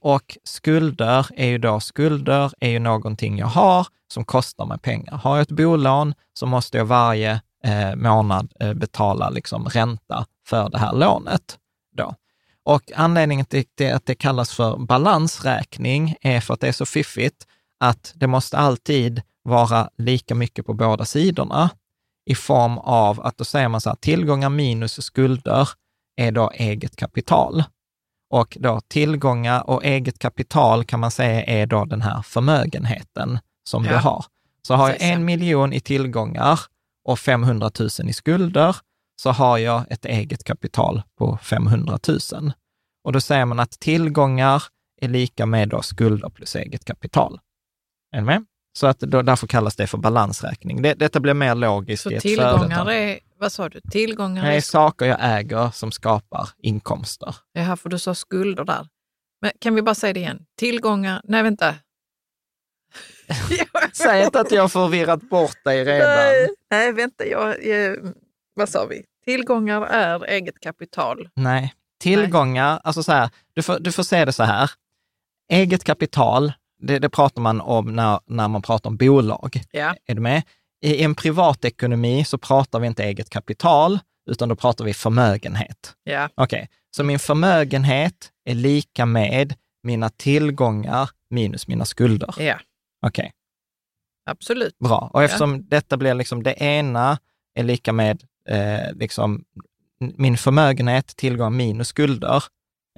Och 0.00 0.38
skulder 0.44 1.26
är 1.36 1.46
ju 1.46 1.58
då, 1.58 1.80
skulder 1.80 2.52
är 2.60 2.70
ju 2.70 2.78
någonting 2.78 3.38
jag 3.38 3.46
har 3.46 3.86
som 4.12 4.24
kostar 4.24 4.66
mig 4.66 4.78
pengar. 4.78 5.16
Har 5.16 5.36
jag 5.36 5.42
ett 5.42 5.50
bolån 5.50 6.14
så 6.34 6.46
måste 6.46 6.78
jag 6.78 6.84
varje 6.84 7.40
eh, 7.64 7.94
månad 7.96 8.52
eh, 8.60 8.74
betala 8.74 9.30
liksom 9.30 9.64
ränta 9.64 10.26
för 10.46 10.70
det 10.70 10.78
här 10.78 10.92
lånet. 10.92 11.58
Då. 11.96 12.14
Och 12.64 12.92
anledningen 12.94 13.46
till 13.46 13.92
att 13.94 14.06
det 14.06 14.14
kallas 14.14 14.54
för 14.54 14.76
balansräkning 14.76 16.16
är 16.20 16.40
för 16.40 16.54
att 16.54 16.60
det 16.60 16.68
är 16.68 16.72
så 16.72 16.86
fiffigt 16.86 17.46
att 17.80 18.12
det 18.16 18.26
måste 18.26 18.58
alltid 18.58 19.22
vara 19.42 19.90
lika 19.98 20.34
mycket 20.34 20.66
på 20.66 20.74
båda 20.74 21.04
sidorna 21.04 21.70
i 22.30 22.34
form 22.34 22.78
av 22.78 23.20
att 23.20 23.38
då 23.38 23.44
säger 23.44 23.68
man 23.68 23.80
så 23.80 23.90
här, 23.90 23.96
tillgångar 23.96 24.48
minus 24.48 25.04
skulder 25.04 25.68
är 26.16 26.32
då 26.32 26.50
eget 26.50 26.96
kapital. 26.96 27.64
Och 28.30 28.56
då 28.60 28.80
tillgångar 28.88 29.70
och 29.70 29.84
eget 29.84 30.18
kapital 30.18 30.84
kan 30.84 31.00
man 31.00 31.10
säga 31.10 31.44
är 31.44 31.66
då 31.66 31.84
den 31.84 32.02
här 32.02 32.22
förmögenheten 32.22 33.38
som 33.68 33.84
ja. 33.84 33.90
du 33.90 33.96
har. 33.96 34.24
Så 34.66 34.74
har 34.74 34.88
jag 34.88 35.02
en 35.02 35.24
miljon 35.24 35.72
i 35.72 35.80
tillgångar 35.80 36.60
och 37.04 37.18
500 37.18 37.70
000 37.78 37.88
i 38.08 38.12
skulder, 38.12 38.76
så 39.22 39.30
har 39.30 39.58
jag 39.58 39.84
ett 39.90 40.04
eget 40.04 40.44
kapital 40.44 41.02
på 41.18 41.36
500 41.42 41.98
000. 42.08 42.52
Och 43.04 43.12
då 43.12 43.20
säger 43.20 43.44
man 43.44 43.60
att 43.60 43.70
tillgångar 43.70 44.62
är 45.00 45.08
lika 45.08 45.46
med 45.46 45.68
då 45.68 45.82
skulder 45.82 46.28
plus 46.28 46.56
eget 46.56 46.84
kapital. 46.84 47.40
Är 48.16 48.20
ni 48.20 48.26
med? 48.26 48.44
Så 48.78 48.86
att 48.86 48.98
då, 48.98 49.22
därför 49.22 49.46
kallas 49.46 49.76
det 49.76 49.86
för 49.86 49.98
balansräkning. 49.98 50.82
Det, 50.82 50.94
detta 50.94 51.20
blir 51.20 51.34
mer 51.34 51.54
logiskt 51.54 52.02
så 52.02 52.10
i 52.10 52.14
ett 52.14 52.22
tillgångar 52.22 52.84
företag. 52.84 52.94
är, 52.94 53.18
vad 53.38 53.52
sa 53.52 53.68
du, 53.68 53.80
tillgångar 53.80 54.44
är... 54.44 54.56
är 54.56 54.60
saker 54.60 55.06
jag 55.06 55.18
äger 55.20 55.70
som 55.70 55.92
skapar 55.92 56.48
inkomster. 56.58 57.36
Jaha, 57.52 57.76
för 57.76 57.88
du 57.88 57.98
sa 57.98 58.14
skulder 58.14 58.64
där. 58.64 58.86
Men 59.40 59.50
kan 59.58 59.74
vi 59.74 59.82
bara 59.82 59.94
säga 59.94 60.12
det 60.12 60.20
igen? 60.20 60.44
Tillgångar, 60.58 61.20
nej 61.24 61.42
vänta. 61.42 61.74
Säg 63.92 64.24
inte 64.24 64.40
att 64.40 64.52
jag 64.52 64.72
förvirrat 64.72 65.22
bort 65.22 65.64
dig 65.64 65.84
redan. 65.84 66.16
Nej, 66.16 66.48
nej 66.70 66.92
vänta, 66.92 67.26
jag, 67.26 67.64
jag, 67.64 68.14
vad 68.54 68.68
sa 68.68 68.86
vi? 68.86 69.04
Tillgångar 69.24 69.82
är 69.82 70.24
eget 70.24 70.60
kapital. 70.60 71.28
Nej, 71.34 71.74
tillgångar, 72.00 72.72
nej. 72.72 72.80
alltså 72.84 73.02
så 73.02 73.12
här, 73.12 73.30
du 73.54 73.62
får, 73.62 73.78
du 73.78 73.92
får 73.92 74.02
se 74.02 74.24
det 74.24 74.32
så 74.32 74.42
här. 74.42 74.70
Eget 75.52 75.84
kapital, 75.84 76.52
det, 76.78 76.98
det 76.98 77.08
pratar 77.08 77.42
man 77.42 77.60
om 77.60 77.96
när, 77.96 78.20
när 78.26 78.48
man 78.48 78.62
pratar 78.62 78.90
om 78.90 78.96
bolag. 78.96 79.62
Ja. 79.70 79.94
Är 80.06 80.14
du 80.14 80.20
med? 80.20 80.42
I 80.84 81.04
en 81.04 81.14
privatekonomi 81.14 82.24
så 82.24 82.38
pratar 82.38 82.80
vi 82.80 82.86
inte 82.86 83.04
eget 83.04 83.30
kapital, 83.30 83.98
utan 84.30 84.48
då 84.48 84.56
pratar 84.56 84.84
vi 84.84 84.94
förmögenhet. 84.94 85.94
Ja. 86.04 86.28
Okej, 86.34 86.58
okay. 86.58 86.68
så 86.96 87.04
min 87.04 87.18
förmögenhet 87.18 88.30
är 88.44 88.54
lika 88.54 89.06
med 89.06 89.54
mina 89.82 90.08
tillgångar 90.08 91.10
minus 91.30 91.68
mina 91.68 91.84
skulder. 91.84 92.34
Ja. 92.38 92.58
Okej. 93.06 93.22
Okay. 93.22 93.30
Absolut. 94.26 94.78
Bra, 94.78 95.10
och 95.12 95.22
eftersom 95.22 95.54
ja. 95.56 95.62
detta 95.68 95.96
blir 95.96 96.14
liksom 96.14 96.42
det 96.42 96.62
ena 96.62 97.18
är 97.54 97.62
lika 97.62 97.92
med 97.92 98.22
eh, 98.48 98.92
liksom 98.94 99.44
min 99.98 100.36
förmögenhet, 100.36 101.16
tillgångar 101.16 101.50
minus 101.50 101.88
skulder, 101.88 102.44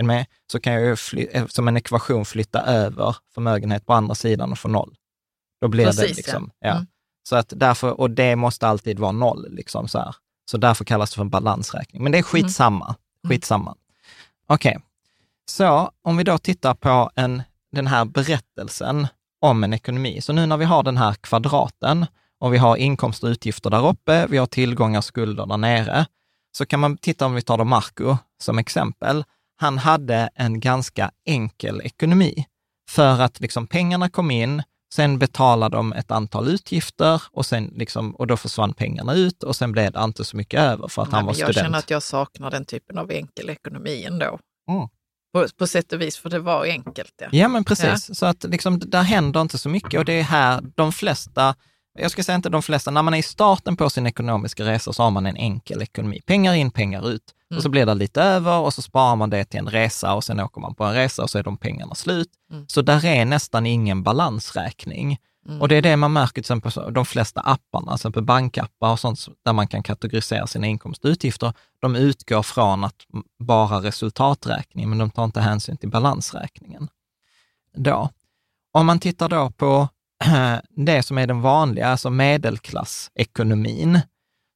med? 0.03 0.27
Så 0.53 0.61
kan 0.61 0.73
jag 0.73 0.83
ju 0.83 0.97
fly, 0.97 1.27
eh, 1.33 1.47
som 1.47 1.69
en 1.69 1.77
ekvation 1.77 2.25
flytta 2.25 2.62
över 2.62 3.17
förmögenhet 3.35 3.87
på 3.87 3.93
andra 3.93 4.14
sidan 4.14 4.53
och 4.53 4.59
få 4.59 4.69
noll. 4.69 4.97
Då 5.61 5.69
blir 5.69 5.85
Precis, 5.85 6.01
det 6.01 6.17
liksom, 6.17 6.51
ja. 6.59 6.69
ja. 6.69 6.75
Mm. 6.75 6.87
Så 7.29 7.37
att 7.37 7.53
därför, 7.57 8.01
och 8.01 8.11
det 8.11 8.37
måste 8.37 8.69
alltid 8.69 8.99
vara 8.99 9.12
noll, 9.12 9.47
liksom 9.51 9.88
så 9.88 9.99
här. 9.99 10.14
Så 10.51 10.57
därför 10.57 10.85
kallas 10.85 11.11
det 11.11 11.14
för 11.14 11.23
en 11.23 11.31
balansräkning. 11.31 12.03
Men 12.03 12.12
det 12.12 12.19
är 12.19 12.21
mm. 12.21 12.25
skitsamma. 12.25 12.85
Mm. 12.85 13.31
Skitsamma. 13.31 13.75
Okej, 14.47 14.71
okay. 14.77 14.83
så 15.51 15.90
om 16.03 16.17
vi 16.17 16.25
då 16.25 16.38
tittar 16.38 16.75
på 16.75 17.11
en, 17.14 17.43
den 17.73 17.87
här 17.87 18.05
berättelsen 18.05 19.07
om 19.40 19.64
en 19.64 19.73
ekonomi. 19.75 20.21
Så 20.21 20.33
nu 20.33 20.47
när 20.47 20.57
vi 20.57 20.64
har 20.64 20.83
den 20.83 20.97
här 20.97 21.14
kvadraten 21.14 22.07
och 22.44 22.54
vi 22.54 22.59
har 22.59 22.76
inkomster 22.76 23.26
och 23.26 23.30
utgifter 23.30 23.70
där 23.70 23.87
uppe, 23.88 24.26
vi 24.26 24.38
har 24.38 24.46
tillgångar 24.46 24.98
och 24.98 25.04
skulder 25.04 25.46
där 25.46 25.57
nere, 25.57 26.07
så 26.57 26.66
kan 26.66 26.80
man 26.80 26.96
titta 26.96 27.26
om 27.26 27.35
vi 27.35 27.42
tar 27.42 27.59
då 27.59 27.64
Marco 27.64 28.16
som 28.42 28.59
exempel. 28.59 29.24
Han 29.57 29.78
hade 29.78 30.30
en 30.35 30.61
ganska 30.61 31.11
enkel 31.26 31.80
ekonomi 31.85 32.46
för 32.90 33.20
att 33.20 33.40
liksom 33.40 33.66
pengarna 33.66 34.09
kom 34.09 34.30
in, 34.30 34.62
sen 34.94 35.18
betalade 35.18 35.76
de 35.76 35.92
ett 35.92 36.11
antal 36.11 36.48
utgifter 36.48 37.22
och, 37.30 37.46
sen 37.46 37.72
liksom, 37.76 38.14
och 38.14 38.26
då 38.26 38.37
försvann 38.37 38.74
pengarna 38.74 39.14
ut 39.14 39.42
och 39.42 39.57
sen 39.57 39.72
blev 39.72 39.92
det 39.92 40.04
inte 40.04 40.24
så 40.24 40.37
mycket 40.37 40.61
över 40.61 40.88
för 40.88 41.02
att 41.02 41.09
Nej, 41.09 41.16
han 41.16 41.26
var 41.26 41.33
jag 41.33 41.37
student. 41.37 41.57
Jag 41.57 41.64
känner 41.64 41.78
att 41.78 41.90
jag 41.90 42.02
saknar 42.02 42.50
den 42.50 42.64
typen 42.64 42.98
av 42.98 43.11
enkel 43.11 43.50
ekonomi 43.50 44.04
ändå. 44.04 44.38
Mm. 44.70 44.88
På, 45.33 45.46
på 45.59 45.66
sätt 45.66 45.92
och 45.92 46.00
vis, 46.00 46.18
för 46.18 46.30
det 46.30 46.38
var 46.38 46.64
enkelt. 46.64 47.14
Ja, 47.18 47.28
ja 47.33 47.48
men 47.48 47.64
precis. 47.64 48.09
Ja. 48.09 48.14
Så 48.14 48.26
att 48.26 48.44
liksom, 48.44 48.78
där 48.78 49.02
händer 49.02 49.40
inte 49.40 49.59
så 49.59 49.68
mycket 49.68 49.98
och 49.98 50.04
det 50.04 50.12
är 50.12 50.22
här 50.22 50.61
de 50.74 50.92
flesta 50.92 51.54
jag 51.98 52.11
ska 52.11 52.22
säga 52.22 52.37
inte 52.37 52.48
de 52.48 52.62
flesta, 52.62 52.90
när 52.90 53.02
man 53.02 53.14
är 53.14 53.18
i 53.18 53.22
starten 53.22 53.76
på 53.76 53.90
sin 53.90 54.07
ekonomiska 54.07 54.64
resa 54.64 54.92
så 54.92 55.02
har 55.02 55.11
man 55.11 55.26
en 55.26 55.37
enkel 55.37 55.83
ekonomi. 55.83 56.20
Pengar 56.26 56.54
in, 56.54 56.70
pengar 56.70 57.09
ut. 57.09 57.35
Mm. 57.50 57.57
Och 57.59 57.62
så 57.62 57.68
blir 57.68 57.87
det 57.87 57.94
lite 57.94 58.22
över 58.22 58.59
och 58.59 58.74
så 58.74 58.83
sparar 58.83 59.16
man 59.16 59.30
det 59.30 59.44
till 59.44 59.59
en 59.59 59.68
resa 59.68 60.14
och 60.14 60.24
sen 60.24 60.40
åker 60.40 60.61
man 60.61 60.74
på 60.74 60.85
en 60.85 60.94
resa 60.94 61.22
och 61.22 61.30
så 61.30 61.38
är 61.38 61.42
de 61.42 61.57
pengarna 61.57 61.94
slut. 61.94 62.28
Mm. 62.50 62.64
Så 62.68 62.83
där 62.83 63.04
är 63.04 63.24
nästan 63.24 63.66
ingen 63.66 64.02
balansräkning. 64.02 65.18
Mm. 65.46 65.61
Och 65.61 65.68
det 65.68 65.76
är 65.76 65.83
det 65.83 65.96
man 65.96 66.12
märker 66.12 66.33
till 66.33 66.40
exempel 66.40 66.72
på 66.72 66.90
de 66.90 67.07
flesta 67.07 67.40
apparna, 67.40 67.87
till 67.87 67.94
exempel 67.94 68.22
bankappar 68.22 68.92
och 68.92 69.00
sånt 69.00 69.26
där 69.44 69.52
man 69.52 69.68
kan 69.68 69.83
kategorisera 69.83 70.46
sina 70.46 70.66
inkomster 70.66 71.09
och 71.09 71.12
utgifter. 71.12 71.52
De 71.80 71.96
utgår 71.96 72.42
från 72.42 72.85
att 72.85 72.96
bara 73.38 73.83
resultaträkning, 73.83 74.88
men 74.88 74.98
de 74.98 75.11
tar 75.11 75.24
inte 75.24 75.40
hänsyn 75.40 75.76
till 75.76 75.90
balansräkningen. 75.90 76.88
Då. 77.76 78.11
Om 78.72 78.87
man 78.87 78.98
tittar 78.98 79.28
då 79.28 79.50
på 79.50 79.88
det 80.77 81.03
som 81.03 81.19
är 81.19 81.27
den 81.27 81.41
vanliga, 81.41 81.89
alltså 81.89 82.11
medelklassekonomin, 82.11 84.01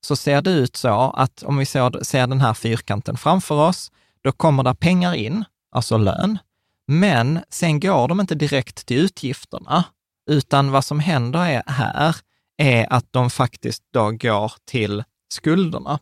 så 0.01 0.17
ser 0.17 0.43
det 0.43 0.51
ut 0.51 0.77
så 0.77 1.11
att 1.11 1.43
om 1.43 1.57
vi 1.57 1.67
ser, 1.67 2.05
ser 2.05 2.27
den 2.27 2.41
här 2.41 2.55
fyrkanten 2.55 3.17
framför 3.17 3.55
oss, 3.69 3.93
då 4.23 4.33
kommer 4.33 4.63
det 4.63 4.75
pengar 4.75 5.15
in, 5.15 5.45
alltså 5.73 5.97
lön, 5.97 6.39
men 6.87 7.41
sen 7.49 7.81
går 7.81 8.09
de 8.09 8.21
inte 8.21 8.35
direkt 8.35 8.87
till 8.87 8.99
utgifterna, 8.99 9.85
utan 10.31 10.71
vad 10.71 10.85
som 10.85 11.01
händer 11.01 11.47
är, 11.47 11.63
här 11.67 12.17
är 12.57 12.93
att 12.93 13.07
de 13.11 13.31
faktiskt 13.31 13.83
då 13.93 14.11
går 14.11 14.53
till 14.65 15.05
skulderna. 15.29 15.99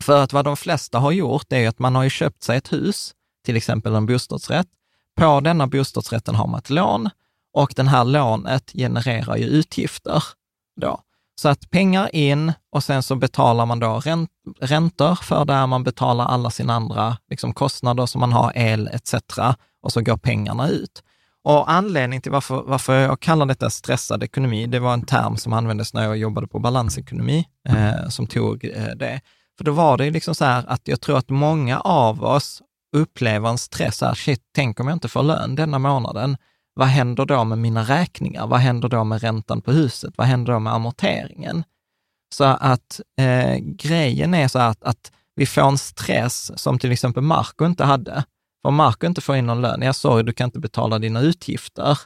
För 0.00 0.22
att 0.22 0.32
vad 0.32 0.44
de 0.44 0.56
flesta 0.56 0.98
har 0.98 1.12
gjort 1.12 1.52
är 1.52 1.68
att 1.68 1.78
man 1.78 1.94
har 1.94 2.02
ju 2.02 2.10
köpt 2.10 2.42
sig 2.42 2.56
ett 2.56 2.72
hus, 2.72 3.14
till 3.44 3.56
exempel 3.56 3.94
en 3.94 4.06
bostadsrätt. 4.06 4.66
På 5.16 5.40
denna 5.40 5.66
bostadsrätten 5.66 6.34
har 6.34 6.46
man 6.46 6.58
ett 6.58 6.70
lån 6.70 7.10
och 7.56 7.72
den 7.76 7.88
här 7.88 8.04
lånet 8.04 8.72
genererar 8.72 9.36
ju 9.36 9.44
utgifter 9.44 10.24
då. 10.80 11.00
Så 11.40 11.48
att 11.48 11.70
pengar 11.70 12.14
in 12.14 12.52
och 12.72 12.84
sen 12.84 13.02
så 13.02 13.16
betalar 13.16 13.66
man 13.66 13.78
då 13.78 14.00
ränt, 14.00 14.30
räntor 14.60 15.14
för 15.14 15.44
det, 15.44 15.52
här. 15.52 15.66
man 15.66 15.84
betalar 15.84 16.24
alla 16.24 16.50
sina 16.50 16.74
andra 16.74 17.16
liksom, 17.30 17.52
kostnader 17.52 18.06
som 18.06 18.20
man 18.20 18.32
har, 18.32 18.52
el 18.54 18.88
etc. 18.88 19.14
Och 19.82 19.92
så 19.92 20.00
går 20.00 20.16
pengarna 20.16 20.68
ut. 20.68 21.02
Och 21.44 21.70
anledningen 21.70 22.22
till 22.22 22.32
varför, 22.32 22.62
varför 22.62 23.00
jag 23.00 23.20
kallar 23.20 23.46
detta 23.46 23.70
stressad 23.70 24.22
ekonomi, 24.22 24.66
det 24.66 24.78
var 24.78 24.92
en 24.92 25.06
term 25.06 25.36
som 25.36 25.52
användes 25.52 25.94
när 25.94 26.02
jag 26.02 26.16
jobbade 26.16 26.46
på 26.46 26.58
balansekonomi, 26.58 27.44
eh, 27.68 28.08
som 28.08 28.26
tog 28.26 28.64
eh, 28.64 28.96
det. 28.96 29.20
För 29.58 29.64
då 29.64 29.72
var 29.72 29.98
det 29.98 30.10
liksom 30.10 30.34
så 30.34 30.44
här 30.44 30.64
att 30.68 30.88
jag 30.88 31.00
tror 31.00 31.18
att 31.18 31.30
många 31.30 31.80
av 31.80 32.24
oss 32.24 32.62
upplever 32.96 33.48
en 33.48 33.58
stress, 33.58 34.00
här, 34.00 34.14
shit, 34.14 34.40
tänk 34.54 34.80
om 34.80 34.88
jag 34.88 34.96
inte 34.96 35.08
får 35.08 35.22
lön 35.22 35.54
denna 35.54 35.78
månaden 35.78 36.36
vad 36.76 36.88
händer 36.88 37.24
då 37.24 37.44
med 37.44 37.58
mina 37.58 37.82
räkningar? 37.82 38.46
Vad 38.46 38.60
händer 38.60 38.88
då 38.88 39.04
med 39.04 39.22
räntan 39.22 39.60
på 39.60 39.72
huset? 39.72 40.14
Vad 40.16 40.26
händer 40.26 40.52
då 40.52 40.58
med 40.58 40.72
amorteringen? 40.72 41.64
Så 42.34 42.44
att 42.44 43.00
eh, 43.20 43.56
grejen 43.58 44.34
är 44.34 44.48
så 44.48 44.58
att, 44.58 44.82
att 44.82 45.12
vi 45.36 45.46
får 45.46 45.62
en 45.62 45.78
stress 45.78 46.60
som 46.60 46.78
till 46.78 46.92
exempel 46.92 47.22
Marco 47.22 47.66
inte 47.66 47.84
hade. 47.84 48.24
För 48.62 48.68
om 48.68 48.74
Marco 48.74 49.06
inte 49.06 49.20
får 49.20 49.36
in 49.36 49.46
någon 49.46 49.60
lön, 49.60 49.82
jag 49.82 49.96
sorry, 49.96 50.22
du 50.22 50.32
kan 50.32 50.44
inte 50.44 50.58
betala 50.58 50.98
dina 50.98 51.20
utgifter, 51.20 51.98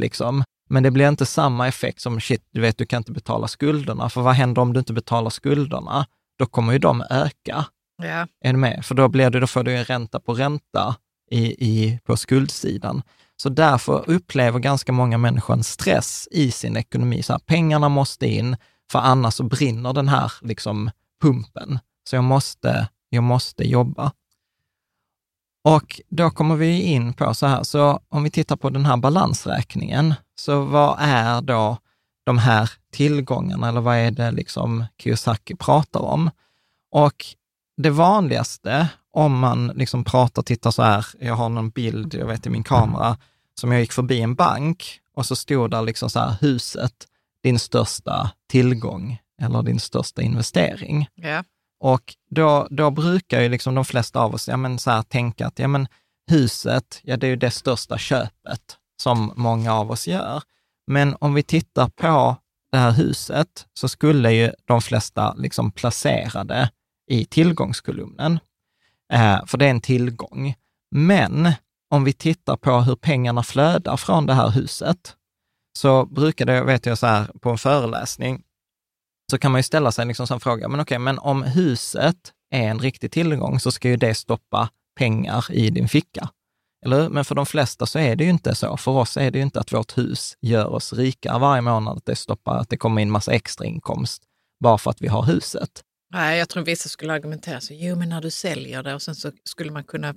liksom. 0.00 0.44
Men 0.68 0.82
det 0.82 0.90
blir 0.90 1.08
inte 1.08 1.26
samma 1.26 1.68
effekt 1.68 2.00
som, 2.00 2.20
shit, 2.20 2.48
du 2.50 2.60
vet, 2.60 2.78
du 2.78 2.86
kan 2.86 2.98
inte 2.98 3.12
betala 3.12 3.48
skulderna. 3.48 4.10
För 4.10 4.20
vad 4.20 4.34
händer 4.34 4.62
om 4.62 4.72
du 4.72 4.78
inte 4.78 4.92
betalar 4.92 5.30
skulderna? 5.30 6.06
Då 6.38 6.46
kommer 6.46 6.72
ju 6.72 6.78
de 6.78 7.04
öka. 7.10 7.64
Ja. 8.02 8.26
Är 8.44 8.52
du 8.52 8.58
med? 8.58 8.84
För 8.84 8.94
då, 8.94 9.08
blir 9.08 9.30
det, 9.30 9.40
då 9.40 9.46
får 9.46 9.62
du 9.62 9.76
en 9.76 9.84
ränta 9.84 10.20
på 10.20 10.34
ränta 10.34 10.96
i, 11.30 11.66
i, 11.68 11.98
på 12.04 12.16
skuldsidan. 12.16 13.02
Så 13.44 13.50
därför 13.50 14.10
upplever 14.10 14.58
ganska 14.58 14.92
många 14.92 15.18
människor 15.18 15.54
en 15.54 15.64
stress 15.64 16.28
i 16.30 16.50
sin 16.50 16.76
ekonomi. 16.76 17.22
Så 17.22 17.32
här, 17.32 17.38
pengarna 17.38 17.88
måste 17.88 18.26
in, 18.26 18.56
för 18.90 18.98
annars 18.98 19.34
så 19.34 19.42
brinner 19.42 19.92
den 19.92 20.08
här 20.08 20.32
liksom, 20.40 20.90
pumpen. 21.22 21.78
Så 22.08 22.16
jag 22.16 22.24
måste, 22.24 22.88
jag 23.08 23.22
måste 23.22 23.64
jobba. 23.64 24.12
Och 25.64 26.00
då 26.08 26.30
kommer 26.30 26.56
vi 26.56 26.82
in 26.82 27.12
på 27.12 27.34
så 27.34 27.46
här, 27.46 27.62
så 27.62 28.00
om 28.08 28.22
vi 28.22 28.30
tittar 28.30 28.56
på 28.56 28.70
den 28.70 28.86
här 28.86 28.96
balansräkningen, 28.96 30.14
så 30.40 30.64
vad 30.64 30.96
är 31.00 31.40
då 31.40 31.78
de 32.26 32.38
här 32.38 32.70
tillgångarna, 32.92 33.68
eller 33.68 33.80
vad 33.80 33.96
är 33.96 34.10
det 34.10 34.30
liksom 34.30 34.84
Kiyosaki 35.02 35.56
pratar 35.56 36.00
om? 36.00 36.30
Och 36.90 37.24
det 37.76 37.90
vanligaste 37.90 38.88
om 39.10 39.38
man 39.38 39.66
liksom 39.66 40.04
pratar, 40.04 40.42
tittar 40.42 40.70
så 40.70 40.82
här, 40.82 41.06
jag 41.20 41.34
har 41.34 41.48
någon 41.48 41.70
bild, 41.70 42.14
jag 42.14 42.26
vet 42.26 42.46
i 42.46 42.50
min 42.50 42.64
kamera, 42.64 43.16
som 43.60 43.72
jag 43.72 43.80
gick 43.80 43.92
förbi 43.92 44.20
en 44.20 44.34
bank 44.34 45.00
och 45.14 45.26
så 45.26 45.36
stod 45.36 45.70
där 45.70 45.82
liksom 45.82 46.10
så 46.10 46.20
här, 46.20 46.36
huset, 46.40 47.08
din 47.42 47.58
största 47.58 48.30
tillgång 48.48 49.18
eller 49.40 49.62
din 49.62 49.80
största 49.80 50.22
investering. 50.22 51.08
Yeah. 51.16 51.44
Och 51.80 52.14
då, 52.30 52.68
då 52.70 52.90
brukar 52.90 53.40
ju 53.40 53.48
liksom 53.48 53.74
de 53.74 53.84
flesta 53.84 54.20
av 54.20 54.34
oss 54.34 54.48
ja, 54.48 54.56
men 54.56 54.78
så 54.78 54.90
här, 54.90 55.02
tänka 55.02 55.46
att 55.46 55.58
ja, 55.58 55.68
men 55.68 55.88
huset, 56.30 57.00
ja, 57.02 57.16
det 57.16 57.26
är 57.26 57.28
ju 57.28 57.36
det 57.36 57.50
största 57.50 57.98
köpet 57.98 58.78
som 59.02 59.32
många 59.36 59.74
av 59.74 59.90
oss 59.90 60.08
gör. 60.08 60.42
Men 60.86 61.16
om 61.20 61.34
vi 61.34 61.42
tittar 61.42 61.88
på 61.88 62.36
det 62.72 62.78
här 62.78 62.90
huset 62.90 63.66
så 63.74 63.88
skulle 63.88 64.32
ju 64.32 64.52
de 64.64 64.82
flesta 64.82 65.34
liksom 65.34 65.72
placera 65.72 66.44
det 66.44 66.70
i 67.06 67.24
tillgångskolumnen. 67.24 68.38
Eh, 69.12 69.46
för 69.46 69.58
det 69.58 69.66
är 69.66 69.70
en 69.70 69.80
tillgång. 69.80 70.54
Men 70.90 71.52
om 71.90 72.04
vi 72.04 72.12
tittar 72.12 72.56
på 72.56 72.80
hur 72.80 72.96
pengarna 72.96 73.42
flödar 73.42 73.96
från 73.96 74.26
det 74.26 74.34
här 74.34 74.50
huset, 74.50 75.16
så 75.78 76.06
brukar 76.06 76.46
det, 76.46 76.62
vet 76.62 76.86
jag 76.86 76.98
så 76.98 77.06
här, 77.06 77.30
på 77.40 77.50
en 77.50 77.58
föreläsning, 77.58 78.42
så 79.30 79.38
kan 79.38 79.52
man 79.52 79.58
ju 79.58 79.62
ställa 79.62 79.92
sig 79.92 80.06
liksom 80.06 80.26
som 80.26 80.40
fråga, 80.40 80.68
men 80.68 80.80
okej, 80.80 80.98
men 80.98 81.18
om 81.18 81.42
huset 81.42 82.32
är 82.50 82.68
en 82.68 82.78
riktig 82.78 83.12
tillgång 83.12 83.60
så 83.60 83.70
ska 83.70 83.88
ju 83.88 83.96
det 83.96 84.14
stoppa 84.14 84.68
pengar 84.98 85.52
i 85.52 85.70
din 85.70 85.88
ficka. 85.88 86.28
Eller 86.86 87.02
hur? 87.02 87.08
Men 87.08 87.24
för 87.24 87.34
de 87.34 87.46
flesta 87.46 87.86
så 87.86 87.98
är 87.98 88.16
det 88.16 88.24
ju 88.24 88.30
inte 88.30 88.54
så. 88.54 88.76
För 88.76 88.90
oss 88.90 89.16
är 89.16 89.30
det 89.30 89.38
ju 89.38 89.44
inte 89.44 89.60
att 89.60 89.72
vårt 89.72 89.98
hus 89.98 90.36
gör 90.40 90.66
oss 90.66 90.92
rika 90.92 91.38
varje 91.38 91.62
månad, 91.62 91.96
att 91.96 92.06
det 92.06 92.16
stoppar, 92.16 92.58
att 92.58 92.68
det 92.68 92.76
kommer 92.76 93.02
in 93.02 93.10
massa 93.10 93.32
extra 93.32 93.66
inkomst 93.66 94.22
bara 94.60 94.78
för 94.78 94.90
att 94.90 95.02
vi 95.02 95.08
har 95.08 95.22
huset. 95.22 95.70
Nej, 96.12 96.38
jag 96.38 96.48
tror 96.48 96.64
vissa 96.64 96.88
skulle 96.88 97.12
argumentera 97.12 97.60
så, 97.60 97.74
jo 97.74 97.96
men 97.96 98.08
när 98.08 98.20
du 98.20 98.30
säljer 98.30 98.82
det 98.82 98.94
och 98.94 99.02
sen 99.02 99.14
så 99.14 99.32
skulle 99.44 99.70
man 99.72 99.84
kunna 99.84 100.14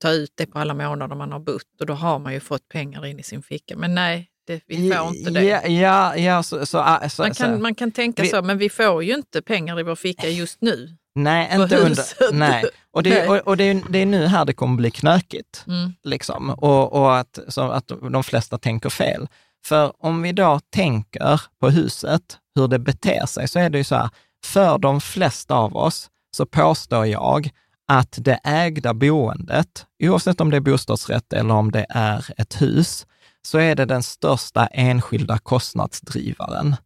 ta 0.00 0.10
ut 0.10 0.32
det 0.34 0.46
på 0.46 0.58
alla 0.58 0.74
månader 0.74 1.16
man 1.16 1.32
har 1.32 1.40
bott 1.40 1.80
och 1.80 1.86
då 1.86 1.92
har 1.92 2.18
man 2.18 2.32
ju 2.32 2.40
fått 2.40 2.68
pengar 2.68 3.06
in 3.06 3.20
i 3.20 3.22
sin 3.22 3.42
ficka. 3.42 3.76
Men 3.76 3.94
nej, 3.94 4.28
det, 4.46 4.60
vi 4.66 4.90
får 4.90 5.08
inte 5.08 5.30
det. 5.30 5.44
Ja, 5.44 5.66
ja, 5.66 6.16
ja 6.16 6.42
så, 6.42 6.66
så, 6.66 6.78
ah, 6.78 7.08
så, 7.08 7.22
man, 7.22 7.34
kan, 7.34 7.62
man 7.62 7.74
kan 7.74 7.92
tänka 7.92 8.22
vi, 8.22 8.28
så, 8.28 8.42
men 8.42 8.58
vi 8.58 8.70
får 8.70 9.04
ju 9.04 9.14
inte 9.14 9.42
pengar 9.42 9.80
i 9.80 9.82
vår 9.82 9.94
ficka 9.94 10.28
just 10.28 10.60
nu. 10.60 10.96
Nej, 11.14 11.50
inte 11.52 11.76
under, 11.76 12.32
nej. 12.32 12.64
Och, 12.90 13.02
det, 13.02 13.28
och, 13.28 13.36
och 13.36 13.56
det, 13.56 13.64
är, 13.64 13.82
det 13.88 13.98
är 13.98 14.06
nu 14.06 14.26
här 14.26 14.44
det 14.44 14.52
kommer 14.52 14.76
bli 14.76 14.90
knökigt. 14.90 15.64
Mm. 15.66 15.92
Liksom. 16.02 16.50
Och, 16.50 16.92
och 16.92 17.18
att, 17.18 17.38
så 17.48 17.70
att 17.70 17.92
de 18.12 18.24
flesta 18.24 18.58
tänker 18.58 18.90
fel. 18.90 19.28
För 19.64 19.92
om 19.98 20.22
vi 20.22 20.32
då 20.32 20.60
tänker 20.70 21.40
på 21.60 21.70
huset, 21.70 22.38
hur 22.54 22.68
det 22.68 22.78
beter 22.78 23.26
sig, 23.26 23.48
så 23.48 23.58
är 23.58 23.70
det 23.70 23.78
ju 23.78 23.84
så 23.84 23.94
här, 23.94 24.10
för 24.44 24.78
de 24.78 25.00
flesta 25.00 25.54
av 25.54 25.76
oss 25.76 26.10
så 26.36 26.46
påstår 26.46 27.06
jag 27.06 27.50
att 27.90 28.18
det 28.20 28.40
ägda 28.44 28.94
boendet, 28.94 29.86
oavsett 30.02 30.40
om 30.40 30.50
det 30.50 30.56
är 30.56 30.60
bostadsrätt 30.60 31.32
eller 31.32 31.54
om 31.54 31.70
det 31.70 31.86
är 31.88 32.26
ett 32.36 32.62
hus, 32.62 33.06
så 33.42 33.58
är 33.58 33.74
det 33.74 33.84
den 33.84 34.02
största 34.02 34.66
enskilda 34.66 35.38
kostnadsdrivaren. 35.38 36.76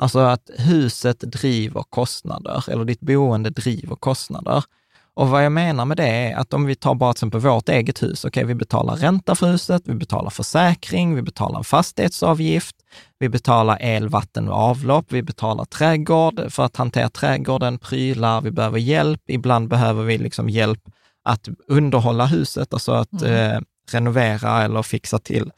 Alltså 0.00 0.18
att 0.18 0.50
huset 0.58 1.20
driver 1.20 1.84
kostnader, 1.90 2.64
eller 2.70 2.84
ditt 2.84 3.00
boende 3.00 3.50
driver 3.50 3.96
kostnader. 3.96 4.64
Och 5.14 5.28
vad 5.28 5.44
jag 5.44 5.52
menar 5.52 5.84
med 5.84 5.96
det 5.96 6.08
är 6.08 6.36
att 6.36 6.54
om 6.54 6.66
vi 6.66 6.74
tar 6.74 6.94
bara 6.94 7.12
till 7.12 7.18
exempel 7.18 7.40
vårt 7.40 7.68
eget 7.68 8.02
hus, 8.02 8.24
okej, 8.24 8.40
okay, 8.40 8.44
vi 8.44 8.54
betalar 8.54 8.96
ränta 8.96 9.34
för 9.34 9.46
huset, 9.46 9.82
vi 9.84 9.94
betalar 9.94 10.30
försäkring, 10.30 11.14
vi 11.14 11.22
betalar 11.22 11.58
en 11.58 11.64
fastighetsavgift, 11.64 12.76
vi 13.18 13.28
betalar 13.28 13.78
el, 13.80 14.08
vatten 14.08 14.48
och 14.48 14.54
avlopp, 14.54 15.06
vi 15.08 15.22
betalar 15.22 15.64
trädgård 15.64 16.52
för 16.52 16.62
att 16.62 16.76
hantera 16.76 17.08
trädgården, 17.08 17.78
prylar, 17.78 18.40
vi 18.40 18.50
behöver 18.50 18.78
hjälp, 18.78 19.20
ibland 19.26 19.68
behöver 19.68 20.02
vi 20.02 20.18
liksom 20.18 20.48
hjälp 20.48 20.80
att 21.24 21.48
underhålla 21.68 22.26
huset, 22.26 22.74
alltså 22.74 22.92
att 22.92 23.22
mm. 23.22 23.56
eh, 23.56 23.60
renovera 23.92 24.62
eller 24.62 24.82
fixa 24.82 25.18
till 25.18 25.52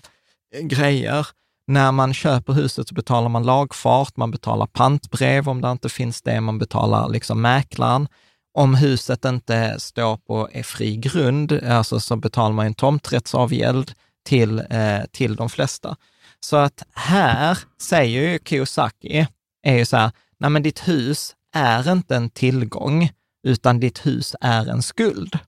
grejer. 0.61 1.27
När 1.67 1.93
man 1.93 2.15
köper 2.15 2.53
huset 2.53 2.89
så 2.89 2.95
betalar 2.95 3.29
man 3.29 3.43
lagfart, 3.43 4.17
man 4.17 4.31
betalar 4.31 4.67
pantbrev 4.67 5.49
om 5.49 5.61
det 5.61 5.71
inte 5.71 5.89
finns 5.89 6.23
det, 6.23 6.41
man 6.41 6.59
betalar 6.59 7.09
liksom 7.09 7.41
mäklaren. 7.41 8.09
Om 8.55 8.75
huset 8.75 9.25
inte 9.25 9.81
står 9.81 10.17
på 10.17 10.49
fri 10.65 10.97
grund, 10.97 11.53
alltså 11.53 12.01
så 12.01 12.17
betalar 12.17 12.55
man 12.55 12.67
en 12.67 12.75
tomträttsavgäld 12.75 13.93
till, 14.25 14.59
eh, 14.71 15.01
till 15.11 15.37
de 15.37 15.51
flesta. 15.51 15.97
Så 16.41 16.57
att 16.57 16.83
här 16.95 17.59
säger 17.81 18.33
ju 18.33 18.39
Kiyosaki, 18.45 19.27
är 19.63 19.79
ju 19.79 19.85
så 19.85 19.97
här, 19.97 20.11
nej 20.39 20.51
men 20.51 20.63
ditt 20.63 20.89
hus 20.89 21.37
är 21.55 21.93
inte 21.93 22.17
en 22.17 22.31
tillgång, 22.31 23.11
utan 23.47 23.81
ditt 23.81 24.07
hus 24.07 24.37
är 24.41 24.71
en 24.71 24.83
skuld. 24.83 25.39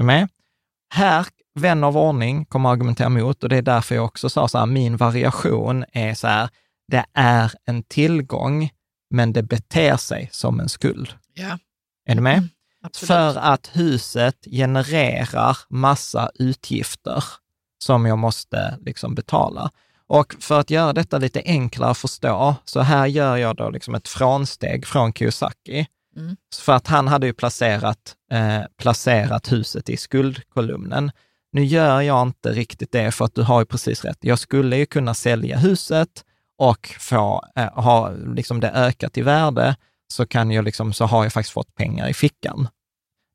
Är 0.00 0.04
med? 0.04 0.28
Här, 0.94 1.26
vän 1.54 1.84
av 1.84 1.96
ordning 1.96 2.44
kommer 2.44 2.70
argumentera 2.70 3.06
emot 3.06 3.42
och 3.42 3.48
det 3.48 3.56
är 3.56 3.62
därför 3.62 3.94
jag 3.94 4.04
också 4.04 4.30
sa 4.30 4.48
så 4.48 4.58
här, 4.58 4.66
min 4.66 4.96
variation 4.96 5.84
är 5.92 6.14
så 6.14 6.26
här, 6.26 6.48
det 6.88 7.04
är 7.14 7.52
en 7.64 7.82
tillgång, 7.82 8.70
men 9.10 9.32
det 9.32 9.42
beter 9.42 9.96
sig 9.96 10.28
som 10.32 10.60
en 10.60 10.68
skuld. 10.68 11.14
Ja. 11.34 11.58
Är 12.06 12.14
du 12.14 12.20
med? 12.20 12.36
Mm, 12.36 12.50
För 12.94 13.38
att 13.38 13.70
huset 13.72 14.36
genererar 14.50 15.58
massa 15.68 16.30
utgifter 16.34 17.24
som 17.78 18.06
jag 18.06 18.18
måste 18.18 18.78
liksom 18.80 19.14
betala. 19.14 19.70
Och 20.06 20.34
för 20.40 20.60
att 20.60 20.70
göra 20.70 20.92
detta 20.92 21.18
lite 21.18 21.42
enklare 21.44 21.90
att 21.90 21.98
förstå, 21.98 22.56
så 22.64 22.80
här 22.80 23.06
gör 23.06 23.36
jag 23.36 23.56
då 23.56 23.70
liksom 23.70 23.94
ett 23.94 24.08
frånsteg 24.08 24.86
från 24.86 25.12
Kiyosaki. 25.12 25.86
Mm. 26.16 26.36
För 26.62 26.72
att 26.72 26.86
han 26.86 27.08
hade 27.08 27.26
ju 27.26 27.32
placerat, 27.32 28.14
eh, 28.32 28.60
placerat 28.78 29.52
huset 29.52 29.88
i 29.88 29.96
skuldkolumnen. 29.96 31.10
Nu 31.52 31.64
gör 31.64 32.00
jag 32.00 32.22
inte 32.22 32.52
riktigt 32.52 32.92
det, 32.92 33.12
för 33.12 33.24
att 33.24 33.34
du 33.34 33.42
har 33.42 33.60
ju 33.60 33.66
precis 33.66 34.04
rätt. 34.04 34.18
Jag 34.20 34.38
skulle 34.38 34.76
ju 34.76 34.86
kunna 34.86 35.14
sälja 35.14 35.58
huset 35.58 36.24
och 36.58 36.94
få, 36.98 37.44
eh, 37.56 37.82
ha 37.82 38.10
liksom 38.10 38.60
det 38.60 38.70
ökat 38.70 39.18
i 39.18 39.22
värde, 39.22 39.76
så, 40.14 40.26
kan 40.26 40.50
jag 40.50 40.64
liksom, 40.64 40.92
så 40.92 41.04
har 41.04 41.22
jag 41.24 41.32
faktiskt 41.32 41.52
fått 41.52 41.74
pengar 41.74 42.08
i 42.08 42.14
fickan. 42.14 42.68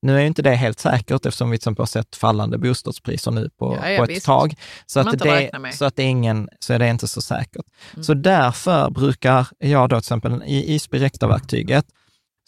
Nu 0.01 0.17
är 0.17 0.25
inte 0.25 0.41
det 0.41 0.55
helt 0.55 0.79
säkert 0.79 1.25
eftersom 1.25 1.49
vi 1.49 1.57
till 1.57 1.61
exempel 1.61 1.81
har 1.81 1.87
sett 1.87 2.15
fallande 2.15 2.57
bostadspriser 2.57 3.31
nu 3.31 3.49
på, 3.59 3.77
ja, 3.81 3.89
ja, 3.89 3.97
på 3.97 4.03
ett 4.03 4.09
visst. 4.09 4.25
tag. 4.25 4.55
Så 4.85 4.99
att, 4.99 5.19
det, 5.19 5.51
så 5.73 5.85
att 5.85 5.95
det 5.95 6.03
är 6.03 6.07
ingen, 6.07 6.49
så 6.59 6.73
är 6.73 6.79
det 6.79 6.87
inte 6.87 7.07
så 7.07 7.21
säkert. 7.21 7.65
Mm. 7.93 8.03
Så 8.03 8.13
därför 8.13 8.89
brukar 8.89 9.47
jag 9.59 9.89
då 9.89 9.95
till 9.95 9.99
exempel 9.99 10.43
i 10.45 10.73
Isby-verktyget 10.75 11.85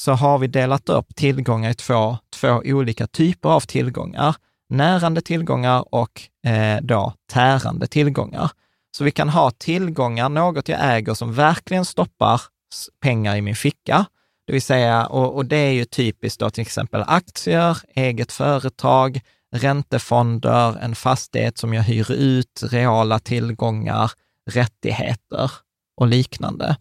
så 0.02 0.12
har 0.12 0.38
vi 0.38 0.48
delat 0.48 0.89
upp 0.89 1.15
tillgångar 1.15 1.70
i 1.70 1.74
två, 1.74 2.17
två 2.36 2.62
olika 2.65 3.08
typer 3.08 3.50
av 3.50 3.60
tillgångar. 3.60 4.36
Närande 4.70 5.22
tillgångar 5.22 5.96
och 5.96 6.22
eh, 6.46 6.82
då 6.82 7.13
tärande 7.32 7.88
tillgångar. 7.88 8.52
Så 8.98 9.04
vi 9.04 9.12
kan 9.12 9.30
ha 9.30 9.52
tillgångar, 9.52 10.30
något 10.30 10.70
jag 10.70 10.80
äger 10.96 11.13
som 11.13 11.34
verkligen 11.34 11.86
stoppar 11.86 12.41
pengar 13.02 13.36
i 13.36 13.41
min 13.41 13.56
ficka. 13.56 14.06
Det 14.52 14.56
vill 14.56 14.62
säga, 14.62 15.06
och, 15.06 15.36
och 15.36 15.46
det 15.46 15.58
är 15.58 15.72
ju 15.72 15.86
typiskt 15.86 16.40
då 16.40 16.50
till 16.50 16.62
exempel 16.62 17.04
aktier, 17.08 17.78
eget 17.96 18.32
företag, 18.32 19.22
räntefonder, 19.56 20.78
en 20.82 20.96
fastighet 20.96 21.58
som 21.58 21.74
jag 21.74 21.84
hyr 21.84 22.12
ut, 22.12 22.64
reala 22.72 23.20
tillgångar, 23.20 24.12
rättigheter 24.52 25.52
och 25.98 26.08
liknande. 26.08 26.76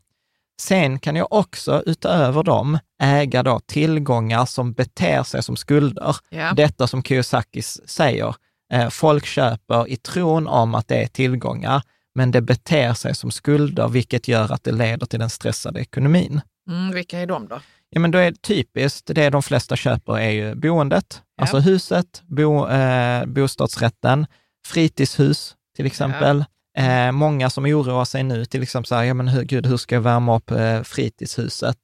Sen 0.60 0.98
kan 0.98 1.16
jag 1.16 1.32
också 1.32 1.82
utöver 1.86 2.42
dem 2.42 2.78
äga 3.02 3.42
då 3.42 3.60
tillgångar 3.66 4.46
som 4.46 4.72
beter 4.72 5.22
sig 5.22 5.42
som 5.42 5.56
skulder. 5.56 6.16
Yeah. 6.30 6.54
Detta 6.54 6.86
som 6.86 7.02
Kiyosaki 7.02 7.62
säger, 7.62 8.34
eh, 8.72 8.88
folk 8.88 9.26
köper 9.26 9.88
i 9.88 9.96
tron 9.96 10.48
om 10.48 10.74
att 10.74 10.88
det 10.88 11.02
är 11.02 11.08
tillgångar, 11.08 11.82
men 12.14 12.30
det 12.30 12.40
beter 12.40 12.94
sig 12.94 13.14
som 13.14 13.30
skulder, 13.30 13.88
vilket 13.88 14.28
gör 14.28 14.52
att 14.52 14.64
det 14.64 14.72
leder 14.72 15.06
till 15.06 15.20
den 15.20 15.30
stressade 15.30 15.80
ekonomin. 15.80 16.40
Mm, 16.70 16.94
vilka 16.94 17.20
är 17.20 17.26
de 17.26 17.48
då? 17.48 17.60
Ja, 17.90 18.00
men 18.00 18.10
då 18.10 18.18
är 18.18 18.32
typiskt, 18.32 19.10
det 19.14 19.30
de 19.30 19.42
flesta 19.42 19.76
köper 19.76 20.18
är 20.18 20.30
ju 20.30 20.54
boendet, 20.54 21.22
ja. 21.36 21.42
alltså 21.42 21.58
huset, 21.58 22.22
bo, 22.26 22.68
eh, 22.68 23.26
bostadsrätten, 23.26 24.26
fritidshus 24.66 25.56
till 25.76 25.86
exempel. 25.86 26.38
Ja. 26.38 26.82
Eh, 26.82 27.12
många 27.12 27.50
som 27.50 27.64
oroar 27.64 28.04
sig 28.04 28.22
nu, 28.22 28.44
till 28.44 28.62
exempel 28.62 28.86
så 28.86 28.94
här, 28.94 29.04
ja 29.04 29.14
men 29.14 29.28
hur, 29.28 29.42
gud, 29.42 29.66
hur 29.66 29.76
ska 29.76 29.94
jag 29.94 30.02
värma 30.02 30.36
upp 30.36 30.50
eh, 30.50 30.82
fritidshuset 30.82 31.76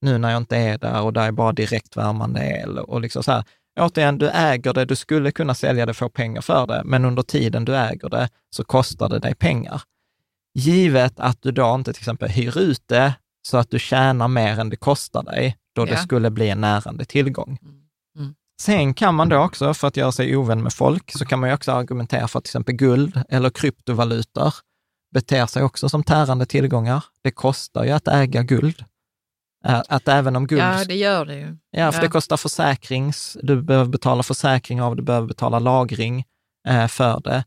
nu 0.00 0.18
när 0.18 0.30
jag 0.30 0.36
inte 0.36 0.56
är 0.56 0.78
där 0.78 1.02
och 1.02 1.12
där 1.12 1.26
är 1.26 1.32
bara 1.32 1.52
direktvärmande 1.52 2.40
el 2.40 2.78
och 2.78 3.00
liksom 3.00 3.22
så 3.22 3.32
här. 3.32 3.44
Återigen, 3.80 4.18
du 4.18 4.28
äger 4.28 4.72
det, 4.72 4.84
du 4.84 4.96
skulle 4.96 5.30
kunna 5.30 5.54
sälja 5.54 5.86
det, 5.86 5.94
få 5.94 6.08
pengar 6.08 6.40
för 6.40 6.66
det, 6.66 6.82
men 6.84 7.04
under 7.04 7.22
tiden 7.22 7.64
du 7.64 7.76
äger 7.76 8.08
det 8.08 8.28
så 8.50 8.64
kostar 8.64 9.08
det 9.08 9.18
dig 9.18 9.34
pengar. 9.34 9.82
Givet 10.54 11.20
att 11.20 11.42
du 11.42 11.52
då 11.52 11.74
inte 11.74 11.92
till 11.92 12.00
exempel 12.00 12.28
hyr 12.28 12.58
ut 12.58 12.82
det 12.86 13.14
så 13.46 13.56
att 13.56 13.70
du 13.70 13.78
tjänar 13.78 14.28
mer 14.28 14.60
än 14.60 14.68
det 14.68 14.76
kostar 14.76 15.22
dig, 15.22 15.56
då 15.74 15.82
ja. 15.82 15.86
det 15.86 15.96
skulle 15.96 16.30
bli 16.30 16.50
en 16.50 16.60
närande 16.60 17.04
tillgång. 17.04 17.58
Mm. 17.62 17.74
mm. 18.18 18.34
Sen 18.60 18.94
kan 18.94 19.14
man 19.14 19.28
då 19.28 19.38
också, 19.38 19.74
för 19.74 19.88
att 19.88 19.96
göra 19.96 20.12
sig 20.12 20.36
ovän 20.36 20.62
med 20.62 20.72
folk, 20.72 21.12
så 21.12 21.24
kan 21.24 21.40
man 21.40 21.48
ju 21.48 21.54
också 21.54 21.72
argumentera 21.72 22.28
för 22.28 22.38
att 22.38 22.44
till 22.44 22.50
exempel 22.50 22.74
guld 22.74 23.22
eller 23.28 23.50
kryptovalutor 23.50 24.54
beter 25.14 25.46
sig 25.46 25.62
också 25.62 25.88
som 25.88 26.04
tärande 26.04 26.46
tillgångar. 26.46 27.04
Det 27.22 27.30
kostar 27.30 27.84
ju 27.84 27.90
att 27.90 28.08
äga 28.08 28.42
guld. 28.42 28.84
Att 29.64 30.08
även 30.08 30.36
om 30.36 30.46
guld... 30.46 30.62
Ja, 30.62 30.84
det 30.84 30.94
gör 30.94 31.24
det 31.24 31.34
ju. 31.34 31.56
Ja, 31.70 31.92
för 31.92 31.98
ja. 31.98 32.02
det 32.02 32.08
kostar 32.08 32.36
försäkrings... 32.36 33.36
Du 33.42 33.62
behöver 33.62 33.90
betala 33.90 34.22
försäkring 34.22 34.82
av, 34.82 34.96
du 34.96 35.02
behöver 35.02 35.28
betala 35.28 35.58
lagring 35.58 36.24
eh, 36.68 36.86
för 36.86 37.20
det. 37.20 37.44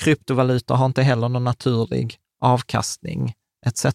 Kryptovalutor 0.00 0.74
har 0.74 0.86
inte 0.86 1.02
heller 1.02 1.28
någon 1.28 1.44
naturlig 1.44 2.16
avkastning 2.40 3.34
etc. 3.66 3.86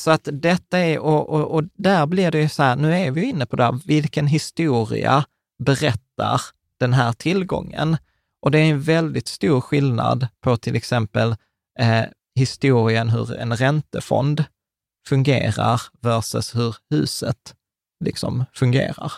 Så 0.00 0.10
att 0.10 0.28
detta 0.32 0.78
är, 0.78 0.98
och, 0.98 1.28
och, 1.28 1.54
och 1.54 1.64
där 1.74 2.06
blir 2.06 2.30
det 2.30 2.40
ju 2.40 2.48
så 2.48 2.62
här, 2.62 2.76
nu 2.76 2.94
är 2.94 3.10
vi 3.10 3.24
inne 3.24 3.46
på 3.46 3.56
det 3.56 3.64
här, 3.64 3.80
vilken 3.86 4.26
historia 4.26 5.24
berättar 5.64 6.40
den 6.80 6.92
här 6.92 7.12
tillgången? 7.12 7.96
Och 8.42 8.50
det 8.50 8.58
är 8.58 8.70
en 8.70 8.82
väldigt 8.82 9.28
stor 9.28 9.60
skillnad 9.60 10.28
på 10.40 10.56
till 10.56 10.76
exempel 10.76 11.36
eh, 11.78 12.04
historien 12.34 13.08
hur 13.08 13.34
en 13.34 13.56
räntefond 13.56 14.44
fungerar 15.08 15.82
versus 16.00 16.54
hur 16.54 16.76
huset 16.90 17.54
liksom 18.04 18.44
fungerar. 18.52 19.12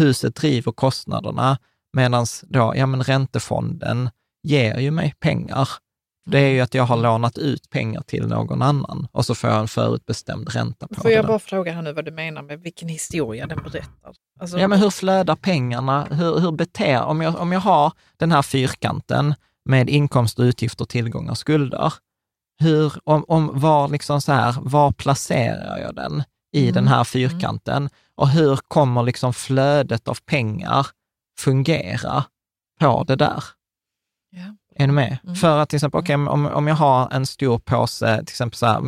Huset 0.00 0.34
driver 0.34 0.72
kostnaderna 0.72 1.58
medan 1.92 2.26
då, 2.42 2.72
ja 2.76 2.86
men 2.86 3.02
räntefonden 3.02 4.10
ger 4.42 4.78
ju 4.78 4.90
mig 4.90 5.14
pengar 5.20 5.68
det 6.30 6.38
är 6.38 6.48
ju 6.48 6.60
att 6.60 6.74
jag 6.74 6.84
har 6.84 6.96
lånat 6.96 7.38
ut 7.38 7.70
pengar 7.70 8.02
till 8.02 8.26
någon 8.26 8.62
annan 8.62 9.08
och 9.12 9.26
så 9.26 9.34
får 9.34 9.50
jag 9.50 9.60
en 9.60 9.68
förutbestämd 9.68 10.48
ränta 10.54 10.88
på 10.88 10.94
får 10.94 11.02
det. 11.02 11.02
Får 11.02 11.10
jag 11.10 11.26
bara 11.26 11.38
fråga 11.38 11.72
här 11.72 11.82
nu 11.82 11.92
vad 11.92 12.04
du 12.04 12.10
menar 12.10 12.42
med 12.42 12.60
vilken 12.60 12.88
historia 12.88 13.46
den 13.46 13.58
berättar? 13.62 14.12
Alltså... 14.40 14.58
Ja, 14.58 14.68
men 14.68 14.78
hur 14.78 14.90
flödar 14.90 15.36
pengarna? 15.36 16.04
Hur, 16.10 16.38
hur 16.38 16.52
beter, 16.52 17.02
om 17.02 17.20
jag, 17.20 17.36
om 17.36 17.52
jag 17.52 17.60
har 17.60 17.92
den 18.16 18.32
här 18.32 18.42
fyrkanten 18.42 19.34
med 19.64 19.90
inkomster, 19.90 20.42
utgifter, 20.42 20.84
tillgångar, 20.84 21.34
skulder, 21.34 21.92
hur, 22.60 22.92
om, 23.04 23.24
om 23.28 23.60
var, 23.60 23.88
liksom 23.88 24.20
så 24.20 24.32
här, 24.32 24.54
var 24.60 24.92
placerar 24.92 25.78
jag 25.78 25.94
den 25.94 26.22
i 26.52 26.62
mm. 26.62 26.74
den 26.74 26.88
här 26.88 27.04
fyrkanten? 27.04 27.90
Och 28.14 28.28
hur 28.28 28.56
kommer 28.56 29.02
liksom 29.02 29.34
flödet 29.34 30.08
av 30.08 30.18
pengar 30.26 30.86
fungera 31.38 32.24
på 32.80 33.04
det 33.04 33.16
där? 33.16 33.44
Ja. 34.30 34.56
Är 34.78 34.86
du 34.86 34.92
med? 34.92 35.18
Mm. 35.24 35.34
För 35.34 35.58
att 35.58 35.68
till 35.68 35.76
exempel, 35.76 36.00
okay, 36.00 36.14
om, 36.14 36.46
om 36.46 36.66
jag 36.66 36.74
har 36.74 37.08
en 37.10 37.26
stor 37.26 37.58
påse, 37.58 38.16
till 38.16 38.22
exempel 38.22 38.56
så 38.56 38.66
här, 38.66 38.82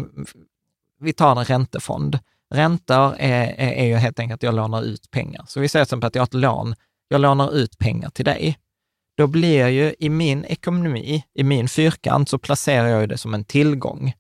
vi 1.01 1.13
tar 1.13 1.37
en 1.37 1.45
räntefond. 1.45 2.19
Räntor 2.55 3.15
är, 3.19 3.55
är, 3.59 3.73
är 3.73 3.87
ju 3.87 3.95
helt 3.95 4.19
enkelt 4.19 4.39
att 4.39 4.43
jag 4.43 4.55
lånar 4.55 4.83
ut 4.83 5.11
pengar. 5.11 5.45
Så 5.49 5.61
vi 5.61 5.69
säger 5.69 5.85
till 5.85 5.89
exempel 5.89 6.07
att 6.07 6.15
jag 6.15 6.23
har 6.23 6.27
ett 6.27 6.35
lån, 6.35 6.75
jag 7.09 7.21
lånar 7.21 7.55
ut 7.55 7.79
pengar 7.79 8.11
till 8.11 8.25
dig. 8.25 8.59
Då 9.17 9.27
blir 9.27 9.69
ju 9.69 9.95
i 9.99 10.09
min 10.09 10.45
ekonomi, 10.45 11.25
i 11.35 11.45
min 11.45 11.69
fyrkant, 11.69 12.29
så 12.29 12.39
placerar 12.39 12.87
jag 12.87 13.09
det 13.09 13.19
som 13.19 13.35
en 13.35 13.45
tillgång. 13.45 14.13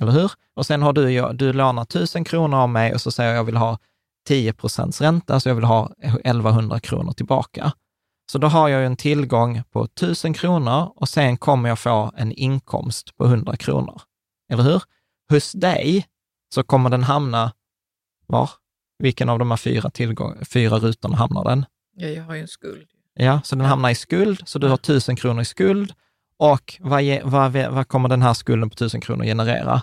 Eller 0.00 0.12
hur? 0.12 0.32
Och 0.54 0.66
sen 0.66 0.82
har 0.82 0.92
du, 0.92 1.32
du 1.32 1.52
lånar 1.52 1.84
tusen 1.84 2.24
kronor 2.24 2.58
av 2.58 2.68
mig 2.68 2.94
och 2.94 3.00
så 3.00 3.10
säger 3.10 3.30
jag, 3.30 3.38
jag 3.38 3.44
vill 3.44 3.56
ha 3.56 3.78
10 4.26 4.52
procents 4.52 5.00
ränta, 5.00 5.40
så 5.40 5.48
jag 5.48 5.54
vill 5.54 5.64
ha 5.64 5.90
1100 6.02 6.80
kronor 6.80 7.12
tillbaka. 7.12 7.72
Så 8.32 8.38
då 8.38 8.46
har 8.46 8.68
jag 8.68 8.86
en 8.86 8.96
tillgång 8.96 9.62
på 9.70 9.84
1000 9.84 10.34
kronor 10.34 10.92
och 10.96 11.08
sen 11.08 11.36
kommer 11.36 11.68
jag 11.68 11.78
få 11.78 12.12
en 12.16 12.32
inkomst 12.32 13.16
på 13.16 13.24
100 13.24 13.56
kronor. 13.56 14.02
Eller 14.52 14.62
hur? 14.62 14.82
Hos 15.30 15.52
dig 15.52 16.06
så 16.54 16.62
kommer 16.62 16.90
den 16.90 17.02
hamna 17.02 17.52
var? 18.26 18.50
Vilken 18.98 19.28
av 19.28 19.38
de 19.38 19.50
här 19.50 19.56
fyra, 19.56 19.90
tillgång, 19.90 20.44
fyra 20.44 20.78
rutorna 20.78 21.16
hamnar 21.16 21.44
den? 21.44 21.64
Ja, 21.96 22.08
jag 22.08 22.24
har 22.24 22.34
ju 22.34 22.40
en 22.40 22.48
skuld. 22.48 22.86
Ja, 23.14 23.40
så 23.44 23.56
den 23.56 23.64
ja. 23.64 23.68
hamnar 23.68 23.90
i 23.90 23.94
skuld, 23.94 24.48
så 24.48 24.58
du 24.58 24.68
har 24.68 24.76
tusen 24.76 25.16
kronor 25.16 25.42
i 25.42 25.44
skuld. 25.44 25.92
Och 26.38 26.76
vad, 26.80 27.02
ge, 27.02 27.22
vad, 27.24 27.52
vad 27.52 27.88
kommer 27.88 28.08
den 28.08 28.22
här 28.22 28.34
skulden 28.34 28.70
på 28.70 28.76
tusen 28.76 29.00
kronor 29.00 29.24
generera? 29.24 29.82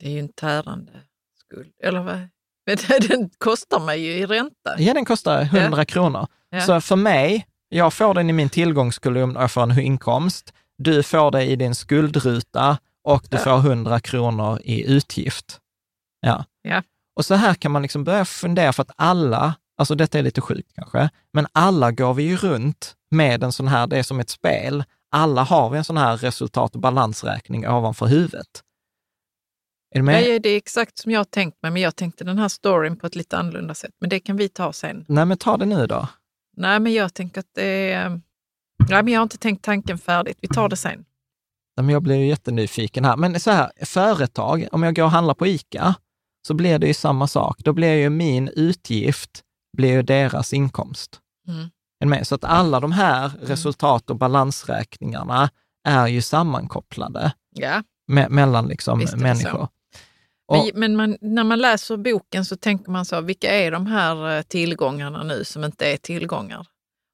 Det 0.00 0.06
är 0.06 0.10
ju 0.10 0.18
en 0.18 0.32
tärande 0.32 0.92
skuld. 1.34 1.72
Eller 1.82 2.02
vad? 2.02 2.28
Den 3.08 3.30
kostar 3.38 3.80
mig 3.80 4.00
ju 4.00 4.12
i 4.12 4.26
ränta. 4.26 4.74
Ja, 4.78 4.94
den 4.94 5.04
kostar 5.04 5.42
100 5.42 5.78
ja. 5.78 5.84
kronor. 5.84 6.26
Ja. 6.50 6.60
Så 6.60 6.80
för 6.80 6.96
mig, 6.96 7.46
jag 7.68 7.94
får 7.94 8.14
den 8.14 8.30
i 8.30 8.32
min 8.32 8.48
tillgångskolumn 8.48 9.36
och 9.36 9.42
jag 9.42 9.50
får 9.50 9.62
en 9.62 9.78
inkomst. 9.78 10.52
Du 10.78 11.02
får 11.02 11.30
det 11.30 11.44
i 11.44 11.56
din 11.56 11.74
skuldruta 11.74 12.78
och 13.04 13.22
du 13.30 13.36
ja. 13.36 13.42
får 13.42 13.56
100 13.56 14.00
kronor 14.00 14.60
i 14.64 14.92
utgift. 14.92 15.60
Ja. 16.20 16.44
ja. 16.62 16.82
Och 17.16 17.24
så 17.24 17.34
här 17.34 17.54
kan 17.54 17.72
man 17.72 17.82
liksom 17.82 18.04
börja 18.04 18.24
fundera 18.24 18.72
för 18.72 18.82
att 18.82 18.90
alla, 18.96 19.54
alltså 19.76 19.94
detta 19.94 20.18
är 20.18 20.22
lite 20.22 20.40
sjukt 20.40 20.72
kanske, 20.74 21.10
men 21.32 21.46
alla 21.52 21.92
går 21.92 22.14
vi 22.14 22.22
ju 22.22 22.36
runt 22.36 22.94
med 23.10 23.44
en 23.44 23.52
sån 23.52 23.68
här, 23.68 23.86
det 23.86 23.98
är 23.98 24.02
som 24.02 24.20
ett 24.20 24.30
spel. 24.30 24.84
Alla 25.10 25.42
har 25.42 25.70
vi 25.70 25.78
en 25.78 25.84
sån 25.84 25.96
här 25.96 26.16
resultat 26.16 26.74
och 26.74 26.80
balansräkning 26.80 27.68
ovanför 27.68 28.06
huvudet. 28.06 28.62
Är 29.94 29.98
du 29.98 30.02
med? 30.02 30.22
Ja, 30.22 30.38
det 30.38 30.48
är 30.48 30.56
exakt 30.56 30.98
som 30.98 31.12
jag 31.12 31.30
tänkt 31.30 31.62
mig, 31.62 31.70
men 31.70 31.82
jag 31.82 31.96
tänkte 31.96 32.24
den 32.24 32.38
här 32.38 32.48
storyn 32.48 32.96
på 32.96 33.06
ett 33.06 33.14
lite 33.14 33.36
annorlunda 33.36 33.74
sätt. 33.74 33.92
Men 34.00 34.10
det 34.10 34.20
kan 34.20 34.36
vi 34.36 34.48
ta 34.48 34.72
sen. 34.72 35.04
Nej, 35.08 35.24
men 35.24 35.38
ta 35.38 35.56
det 35.56 35.66
nu 35.66 35.86
då. 35.86 36.08
Nej, 36.56 36.80
men 36.80 36.92
jag 36.92 37.14
tänker 37.14 37.40
att 37.40 37.54
det 37.54 37.92
är... 37.92 38.08
Nej, 38.88 39.02
men 39.02 39.08
jag 39.08 39.20
har 39.20 39.22
inte 39.22 39.38
tänkt 39.38 39.64
tanken 39.64 39.98
färdigt. 39.98 40.38
Vi 40.40 40.48
tar 40.48 40.68
det 40.68 40.76
sen. 40.76 41.04
Nej, 41.76 41.84
men 41.84 41.88
jag 41.88 42.02
blir 42.02 42.16
ju 42.16 42.26
jättenyfiken 42.26 43.04
här. 43.04 43.16
Men 43.16 43.40
så 43.40 43.50
här, 43.50 43.70
företag, 43.82 44.68
om 44.72 44.82
jag 44.82 44.96
går 44.96 45.04
och 45.04 45.10
handlar 45.10 45.34
på 45.34 45.46
ICA, 45.46 45.94
så 46.46 46.54
blir 46.54 46.78
det 46.78 46.86
ju 46.86 46.94
samma 46.94 47.26
sak. 47.26 47.58
Då 47.58 47.72
blir 47.72 47.94
ju 47.94 48.10
min 48.10 48.48
utgift 48.48 49.42
blir 49.76 49.92
ju 49.92 50.02
deras 50.02 50.52
inkomst. 50.52 51.20
Mm. 51.48 52.24
Så 52.24 52.34
att 52.34 52.44
alla 52.44 52.80
de 52.80 52.92
här 52.92 53.26
mm. 53.34 53.46
resultat 53.46 54.10
och 54.10 54.16
balansräkningarna 54.16 55.50
är 55.84 56.06
ju 56.06 56.22
sammankopplade 56.22 57.32
ja. 57.50 57.82
me 58.06 58.28
mellan 58.28 58.68
liksom 58.68 59.06
människor. 59.16 59.68
Men, 60.52 60.70
men 60.74 60.96
man, 60.96 61.16
när 61.20 61.44
man 61.44 61.58
läser 61.58 61.96
boken 61.96 62.44
så 62.44 62.56
tänker 62.56 62.90
man 62.90 63.04
så, 63.04 63.20
vilka 63.20 63.50
är 63.50 63.70
de 63.70 63.86
här 63.86 64.36
eh, 64.36 64.42
tillgångarna 64.42 65.22
nu 65.22 65.44
som 65.44 65.64
inte 65.64 65.92
är 65.92 65.96
tillgångar? 65.96 66.66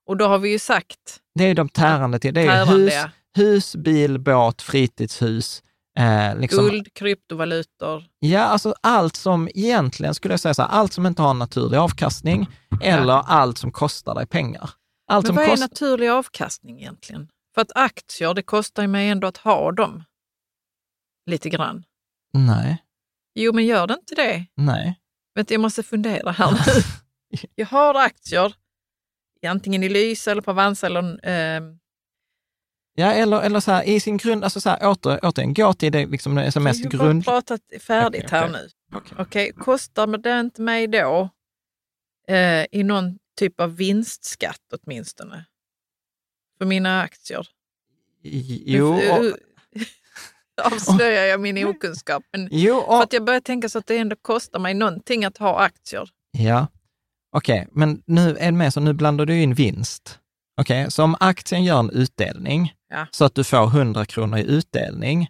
Och 0.06 0.16
då 0.16 0.24
har 0.24 0.38
vi 0.38 0.50
ju 0.50 0.58
sagt... 0.58 1.20
Det 1.34 1.44
är 1.44 1.54
de 1.54 1.68
tärande 1.68 2.18
till. 2.18 2.34
Det 2.34 2.40
är 2.40 2.46
tärande, 2.46 2.74
hus, 2.74 2.94
hus, 3.36 3.76
bil, 3.76 4.18
båt, 4.18 4.62
fritidshus. 4.62 5.62
Eh, 5.98 6.38
liksom, 6.38 6.64
Guld, 6.64 6.94
kryptovalutor. 6.94 8.04
Ja, 8.18 8.40
alltså 8.40 8.74
allt 8.80 9.16
som 9.16 9.48
egentligen, 9.54 10.14
skulle 10.14 10.32
jag 10.32 10.40
säga 10.40 10.54
så 10.54 10.62
här, 10.62 10.68
allt 10.68 10.92
som 10.92 11.06
inte 11.06 11.22
har 11.22 11.34
naturlig 11.34 11.78
avkastning 11.78 12.48
eller 12.82 13.12
ja. 13.12 13.24
allt 13.28 13.58
som 13.58 13.72
kostar 13.72 14.14
dig 14.14 14.26
pengar. 14.26 14.70
Allt 15.06 15.26
Men 15.26 15.34
vad 15.36 15.44
är 15.44 15.56
naturlig 15.56 16.08
avkastning 16.08 16.80
egentligen? 16.80 17.28
För 17.54 17.62
att 17.62 17.72
aktier, 17.74 18.34
det 18.34 18.42
kostar 18.42 18.82
ju 18.82 18.88
mig 18.88 19.08
ändå 19.08 19.26
att 19.26 19.36
ha 19.36 19.72
dem. 19.72 20.04
Lite 21.26 21.48
grann. 21.48 21.84
Nej. 22.32 22.82
Jo, 23.34 23.52
men 23.52 23.66
gör 23.66 23.86
det 23.86 23.94
inte 23.94 24.14
det? 24.14 24.46
Nej. 24.54 24.98
Vänta, 25.34 25.54
jag 25.54 25.60
måste 25.60 25.82
fundera 25.82 26.30
här 26.30 26.50
nu. 26.50 26.82
jag 27.54 27.66
har 27.66 27.94
aktier, 27.94 28.54
antingen 29.46 29.82
i 29.82 29.88
Lysa 29.88 30.30
eller 30.30 30.42
på 30.42 30.50
Avanza 30.50 30.86
eller... 30.86 31.28
Eh... 31.28 31.62
Ja, 32.94 33.12
eller, 33.12 33.42
eller 33.42 33.60
så 33.60 33.72
här, 33.72 33.84
i 33.84 34.00
sin 34.00 34.16
grund, 34.16 34.44
alltså 34.44 34.60
så 34.60 34.70
här, 34.70 34.86
åter, 34.88 35.18
återigen, 35.22 35.54
gå 35.54 35.72
till 35.72 35.92
det 35.92 36.06
liksom, 36.06 36.34
det 36.34 36.52
som 36.52 36.64
mest 36.64 36.84
grund... 36.84 37.24
Jag 37.26 37.32
har 37.32 37.40
pratat 37.40 37.60
färdigt 37.80 38.24
okay, 38.24 38.38
här 38.38 38.48
okay. 38.48 38.62
nu. 38.62 38.68
Okej, 38.94 39.12
okay. 39.12 39.24
okay. 39.24 39.52
kostar 39.52 40.06
det 40.06 40.40
inte 40.40 40.62
mig 40.62 40.86
då 40.86 41.30
eh, 42.28 42.66
i 42.72 42.82
någon 42.82 43.18
typ 43.36 43.60
av 43.60 43.76
vinstskatt 43.76 44.72
åtminstone? 44.72 45.44
För 46.58 46.64
mina 46.64 47.02
aktier? 47.02 47.48
Jo, 48.22 48.94
och, 48.94 49.36
avslöjar 50.72 51.24
jag 51.24 51.40
min 51.40 51.66
okunskap. 51.66 52.22
Men 52.32 52.48
jo, 52.50 52.76
och... 52.76 52.96
För 52.96 53.02
att 53.02 53.12
jag 53.12 53.24
börjar 53.24 53.40
tänka 53.40 53.68
så 53.68 53.78
att 53.78 53.86
det 53.86 53.98
ändå 53.98 54.16
kostar 54.16 54.58
mig 54.58 54.74
någonting 54.74 55.24
att 55.24 55.38
ha 55.38 55.58
aktier. 55.60 56.08
Ja, 56.38 56.66
okej, 57.36 57.60
okay. 57.60 57.68
men 57.72 58.02
nu 58.06 58.36
är 58.36 58.44
det 58.44 58.52
med 58.52 58.72
så 58.72 58.80
nu 58.80 58.92
blandar 58.92 59.26
du 59.26 59.42
in 59.42 59.54
vinst. 59.54 60.18
Okej, 60.60 60.82
okay. 60.82 60.90
så 60.90 61.04
om 61.04 61.16
aktien 61.20 61.64
gör 61.64 61.78
en 61.78 61.90
utdelning 61.90 62.72
ja. 62.88 63.06
så 63.10 63.24
att 63.24 63.34
du 63.34 63.44
får 63.44 63.66
100 63.66 64.04
kronor 64.04 64.38
i 64.38 64.42
utdelning, 64.42 65.28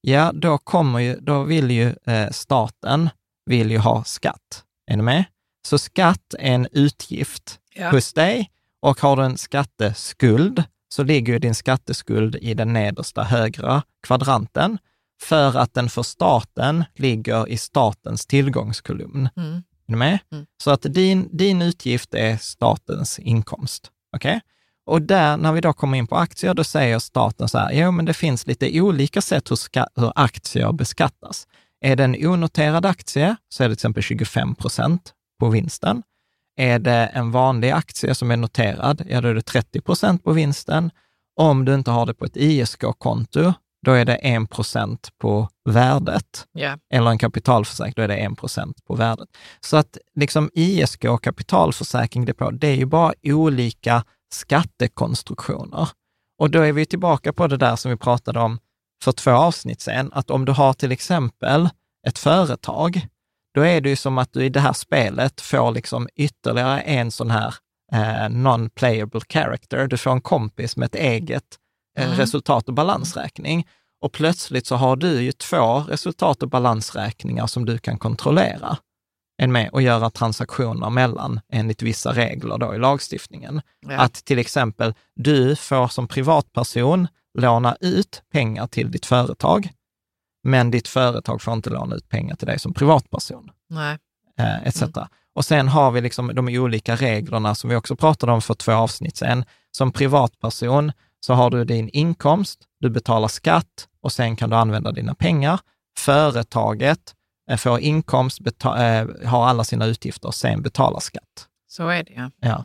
ja, 0.00 0.32
då 0.34 0.58
kommer 0.58 0.98
ju, 0.98 1.16
då 1.20 1.42
vill 1.42 1.70
ju 1.70 1.94
eh, 2.06 2.30
staten 2.30 3.10
vill 3.46 3.70
ju 3.70 3.78
ha 3.78 4.04
skatt. 4.04 4.64
Är 4.90 4.96
ni 4.96 5.02
med? 5.02 5.24
Så 5.66 5.78
skatt 5.78 6.34
är 6.38 6.54
en 6.54 6.68
utgift 6.72 7.58
ja. 7.74 7.90
hos 7.90 8.12
dig 8.12 8.50
och 8.82 9.00
har 9.00 9.16
du 9.16 9.22
en 9.22 9.38
skatteskuld 9.38 10.64
så 10.92 11.02
ligger 11.02 11.38
din 11.38 11.54
skatteskuld 11.54 12.36
i 12.36 12.54
den 12.54 12.72
nedersta 12.72 13.22
högra 13.22 13.82
kvadranten 14.02 14.78
för 15.22 15.58
att 15.58 15.74
den 15.74 15.88
för 15.88 16.02
staten 16.02 16.84
ligger 16.94 17.48
i 17.48 17.56
statens 17.56 18.26
tillgångskolumn. 18.26 19.28
Mm. 19.36 19.54
Är 19.86 19.92
du 19.92 19.96
med? 19.96 20.18
Mm. 20.32 20.46
Så 20.62 20.70
att 20.70 20.82
din, 20.82 21.28
din 21.36 21.62
utgift 21.62 22.14
är 22.14 22.36
statens 22.36 23.18
inkomst. 23.18 23.90
Okay? 24.16 24.40
Och 24.86 25.02
där, 25.02 25.36
när 25.36 25.52
vi 25.52 25.60
då 25.60 25.72
kommer 25.72 25.98
in 25.98 26.06
på 26.06 26.16
aktier, 26.16 26.54
då 26.54 26.64
säger 26.64 26.98
staten 26.98 27.48
så 27.48 27.58
här, 27.58 27.72
jo 27.72 27.90
men 27.90 28.04
det 28.04 28.14
finns 28.14 28.46
lite 28.46 28.80
olika 28.80 29.20
sätt 29.20 29.50
hur, 29.50 29.56
ska, 29.56 29.86
hur 29.94 30.12
aktier 30.14 30.72
beskattas. 30.72 31.46
Är 31.80 31.96
det 31.96 32.04
en 32.04 32.26
onoterad 32.26 32.86
aktie 32.86 33.36
så 33.48 33.64
är 33.64 33.68
det 33.68 33.74
till 33.74 33.78
exempel 33.78 34.02
25 34.02 34.54
procent 34.54 35.12
på 35.40 35.48
vinsten. 35.48 36.02
Är 36.56 36.78
det 36.78 37.10
en 37.14 37.30
vanlig 37.30 37.70
aktie 37.70 38.14
som 38.14 38.30
är 38.30 38.36
noterad, 38.36 39.02
ja 39.08 39.20
då 39.20 39.28
är 39.28 39.34
det 39.34 39.42
30 39.42 39.80
procent 39.80 40.24
på 40.24 40.32
vinsten. 40.32 40.90
Om 41.40 41.64
du 41.64 41.74
inte 41.74 41.90
har 41.90 42.06
det 42.06 42.14
på 42.14 42.24
ett 42.24 42.36
ISK-konto, 42.36 43.52
då 43.86 43.92
är 43.92 44.04
det 44.04 44.14
1 44.14 44.50
procent 44.50 45.08
på 45.18 45.48
värdet. 45.68 46.46
Yeah. 46.58 46.78
Eller 46.94 47.10
en 47.10 47.18
kapitalförsäkring, 47.18 47.92
då 47.96 48.02
är 48.02 48.08
det 48.08 48.16
1 48.16 48.38
procent 48.38 48.84
på 48.84 48.94
värdet. 48.94 49.28
Så 49.60 49.76
att 49.76 49.98
liksom 50.14 50.50
ISK 50.54 51.04
och 51.04 51.22
kapitalförsäkring, 51.22 52.24
det, 52.24 52.66
är 52.66 52.74
ju 52.74 52.86
bara 52.86 53.12
olika 53.22 54.04
skattekonstruktioner. 54.34 55.88
Och 56.38 56.50
då 56.50 56.60
är 56.60 56.72
vi 56.72 56.86
tillbaka 56.86 57.32
på 57.32 57.46
det 57.46 57.56
där 57.56 57.76
som 57.76 57.90
vi 57.90 57.96
pratade 57.96 58.40
om 58.40 58.58
för 59.04 59.12
två 59.12 59.30
avsnitt 59.30 59.80
sedan, 59.80 60.10
att 60.12 60.30
om 60.30 60.44
du 60.44 60.52
har 60.52 60.72
till 60.72 60.92
exempel 60.92 61.68
ett 62.06 62.18
företag 62.18 63.06
då 63.54 63.60
är 63.60 63.80
det 63.80 63.88
ju 63.88 63.96
som 63.96 64.18
att 64.18 64.32
du 64.32 64.44
i 64.44 64.48
det 64.48 64.60
här 64.60 64.72
spelet 64.72 65.40
får 65.40 65.72
liksom 65.72 66.08
ytterligare 66.14 66.80
en 66.80 67.10
sån 67.10 67.30
här 67.30 67.54
eh, 67.92 68.28
non-playable 68.28 69.22
character. 69.28 69.86
Du 69.86 69.96
får 69.96 70.10
en 70.10 70.20
kompis 70.20 70.76
med 70.76 70.86
ett 70.86 70.94
eget 70.94 71.58
eh, 71.98 72.06
mm. 72.06 72.16
resultat 72.16 72.68
och 72.68 72.74
balansräkning. 72.74 73.66
Och 74.00 74.12
plötsligt 74.12 74.66
så 74.66 74.76
har 74.76 74.96
du 74.96 75.22
ju 75.22 75.32
två 75.32 75.78
resultat 75.78 76.42
och 76.42 76.48
balansräkningar 76.48 77.46
som 77.46 77.64
du 77.64 77.78
kan 77.78 77.98
kontrollera 77.98 78.76
en 79.42 79.52
med 79.52 79.70
och 79.72 79.82
göra 79.82 80.10
transaktioner 80.10 80.90
mellan 80.90 81.40
enligt 81.52 81.82
vissa 81.82 82.12
regler 82.12 82.58
då 82.58 82.74
i 82.74 82.78
lagstiftningen. 82.78 83.62
Ja. 83.86 83.98
Att 83.98 84.14
till 84.14 84.38
exempel 84.38 84.94
du 85.14 85.56
får 85.56 85.88
som 85.88 86.08
privatperson 86.08 87.08
låna 87.38 87.76
ut 87.80 88.22
pengar 88.32 88.66
till 88.66 88.90
ditt 88.90 89.06
företag 89.06 89.68
men 90.42 90.70
ditt 90.70 90.88
företag 90.88 91.42
får 91.42 91.54
inte 91.54 91.70
låna 91.70 91.96
ut 91.96 92.08
pengar 92.08 92.36
till 92.36 92.46
dig 92.46 92.58
som 92.58 92.74
privatperson. 92.74 93.50
Nej. 93.70 93.98
Eh, 94.38 94.66
etc. 94.66 94.82
Mm. 94.82 94.92
Och 95.34 95.44
sen 95.44 95.68
har 95.68 95.90
vi 95.90 96.00
liksom 96.00 96.34
de 96.34 96.48
olika 96.48 96.96
reglerna 96.96 97.54
som 97.54 97.70
vi 97.70 97.76
också 97.76 97.96
pratade 97.96 98.32
om 98.32 98.42
för 98.42 98.54
två 98.54 98.72
avsnitt 98.72 99.16
sedan. 99.16 99.44
Som 99.70 99.92
privatperson 99.92 100.92
så 101.20 101.34
har 101.34 101.50
du 101.50 101.64
din 101.64 101.88
inkomst, 101.88 102.60
du 102.80 102.90
betalar 102.90 103.28
skatt 103.28 103.88
och 104.00 104.12
sen 104.12 104.36
kan 104.36 104.50
du 104.50 104.56
använda 104.56 104.92
dina 104.92 105.14
pengar. 105.14 105.60
Företaget 105.98 107.14
eh, 107.50 107.56
får 107.56 107.80
inkomst, 107.80 108.40
eh, 108.64 108.70
har 109.26 109.46
alla 109.46 109.64
sina 109.64 109.86
utgifter 109.86 110.28
och 110.28 110.34
sen 110.34 110.62
betalar 110.62 111.00
skatt. 111.00 111.48
Så 111.68 111.88
är 111.88 112.04
det 112.04 112.12
ja. 112.12 112.30
ja. 112.40 112.64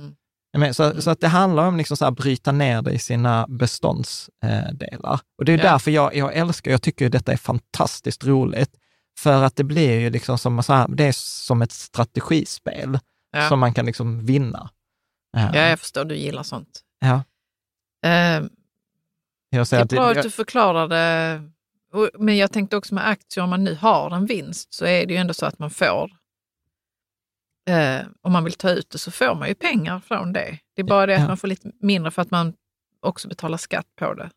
Mm. 0.57 0.73
Så, 0.73 1.01
så 1.01 1.09
att 1.09 1.19
det 1.19 1.27
handlar 1.27 1.67
om 1.67 1.77
liksom 1.77 1.97
så 1.97 2.11
bryta 2.11 2.51
ner 2.51 2.81
det 2.81 2.91
i 2.91 2.99
sina 2.99 3.45
beståndsdelar. 3.47 5.19
Och 5.37 5.45
det 5.45 5.53
är 5.53 5.57
ja. 5.57 5.63
därför 5.63 5.91
jag, 5.91 6.15
jag 6.15 6.35
älskar, 6.35 6.71
jag 6.71 6.81
tycker 6.81 7.09
detta 7.09 7.31
är 7.31 7.37
fantastiskt 7.37 8.25
roligt, 8.25 8.71
för 9.19 9.43
att 9.43 9.55
det 9.55 9.63
blir 9.63 9.99
ju 9.99 10.09
liksom 10.09 10.37
som, 10.37 10.63
så 10.63 10.73
här, 10.73 10.87
det 10.87 11.03
är 11.03 11.11
som 11.11 11.61
ett 11.61 11.71
strategispel 11.71 12.99
ja. 13.31 13.49
som 13.49 13.59
man 13.59 13.73
kan 13.73 13.85
liksom 13.85 14.25
vinna. 14.25 14.69
Ja, 15.31 15.69
jag 15.69 15.79
förstår, 15.79 16.05
du 16.05 16.15
gillar 16.15 16.43
sånt. 16.43 16.81
Ja. 16.99 17.23
Uh, 18.05 18.47
jag 19.49 19.67
säger 19.67 19.85
det 19.85 19.95
är 19.95 19.97
bra 19.97 20.11
att, 20.11 20.17
att 20.17 20.23
du 20.23 20.31
förklarade, 20.31 21.41
men 22.19 22.37
jag 22.37 22.51
tänkte 22.51 22.77
också 22.77 22.95
med 22.95 23.07
aktier, 23.07 23.43
om 23.43 23.49
man 23.49 23.63
nu 23.63 23.75
har 23.75 24.11
en 24.11 24.25
vinst 24.25 24.73
så 24.73 24.85
är 24.85 25.05
det 25.05 25.13
ju 25.13 25.19
ändå 25.19 25.33
så 25.33 25.45
att 25.45 25.59
man 25.59 25.69
får 25.69 26.11
Eh, 27.67 28.05
om 28.21 28.33
man 28.33 28.43
vill 28.43 28.53
ta 28.53 28.69
ut 28.69 28.89
det 28.89 28.97
så 28.97 29.11
får 29.11 29.35
man 29.35 29.47
ju 29.47 29.55
pengar 29.55 29.99
från 29.99 30.33
det. 30.33 30.57
Det 30.75 30.81
är 30.81 30.83
bara 30.83 31.05
det 31.05 31.15
att 31.15 31.21
ja. 31.21 31.27
man 31.27 31.37
får 31.37 31.47
lite 31.47 31.71
mindre 31.81 32.11
för 32.11 32.21
att 32.21 32.31
man 32.31 32.53
också 33.01 33.27
betalar 33.27 33.57
skatt 33.57 33.85
på 33.99 34.13
det. 34.13 34.29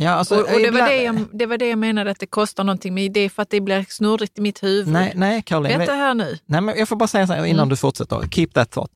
Ja, 0.00 0.10
alltså, 0.10 0.34
och, 0.34 0.40
och 0.40 0.60
det, 0.60 0.70
var 0.70 0.88
det, 0.88 1.02
jag, 1.02 1.26
det 1.32 1.46
var 1.46 1.58
det 1.58 1.68
jag 1.68 1.78
menade, 1.78 2.10
att 2.10 2.20
det 2.20 2.26
kostar 2.26 2.64
någonting, 2.64 2.94
men 2.94 3.12
det 3.12 3.20
är 3.20 3.28
för 3.28 3.42
att 3.42 3.50
det 3.50 3.60
blir 3.60 3.86
snurrigt 3.88 4.38
i 4.38 4.40
mitt 4.40 4.62
huvud. 4.62 4.92
Nej, 4.92 5.12
nej 5.16 5.42
Caroline. 5.42 5.78
Vänta 5.78 5.92
här 5.92 6.14
nu. 6.14 6.38
Nej, 6.46 6.60
men 6.60 6.78
jag 6.78 6.88
får 6.88 6.96
bara 6.96 7.06
säga 7.06 7.26
så 7.26 7.32
här 7.32 7.44
innan 7.44 7.58
mm. 7.58 7.68
du 7.68 7.76
fortsätter. 7.76 8.28
Keep 8.30 8.46
that 8.46 8.70
thought. 8.70 8.92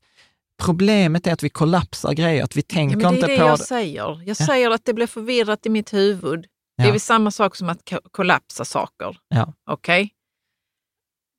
Problemet 0.61 1.27
är 1.27 1.33
att 1.33 1.43
vi 1.43 1.49
kollapsar 1.49 2.13
grejer, 2.13 2.43
att 2.43 2.55
vi 2.55 2.61
tänker 2.61 3.01
ja, 3.01 3.09
inte 3.09 3.21
på... 3.21 3.27
Det 3.27 3.33
är 3.33 3.39
det 3.39 3.45
jag 3.45 3.59
säger. 3.59 4.03
Jag 4.03 4.23
ja. 4.25 4.35
säger 4.35 4.71
att 4.71 4.85
det 4.85 4.93
blir 4.93 5.07
förvirrat 5.07 5.65
i 5.65 5.69
mitt 5.69 5.93
huvud. 5.93 6.45
Det 6.77 6.83
är 6.83 6.91
väl 6.91 6.99
samma 6.99 7.31
sak 7.31 7.55
som 7.55 7.69
att 7.69 7.79
kollapsa 8.11 8.65
saker. 8.65 9.17
Ja. 9.27 9.53
Okej? 9.69 10.01
Okay? 10.01 10.09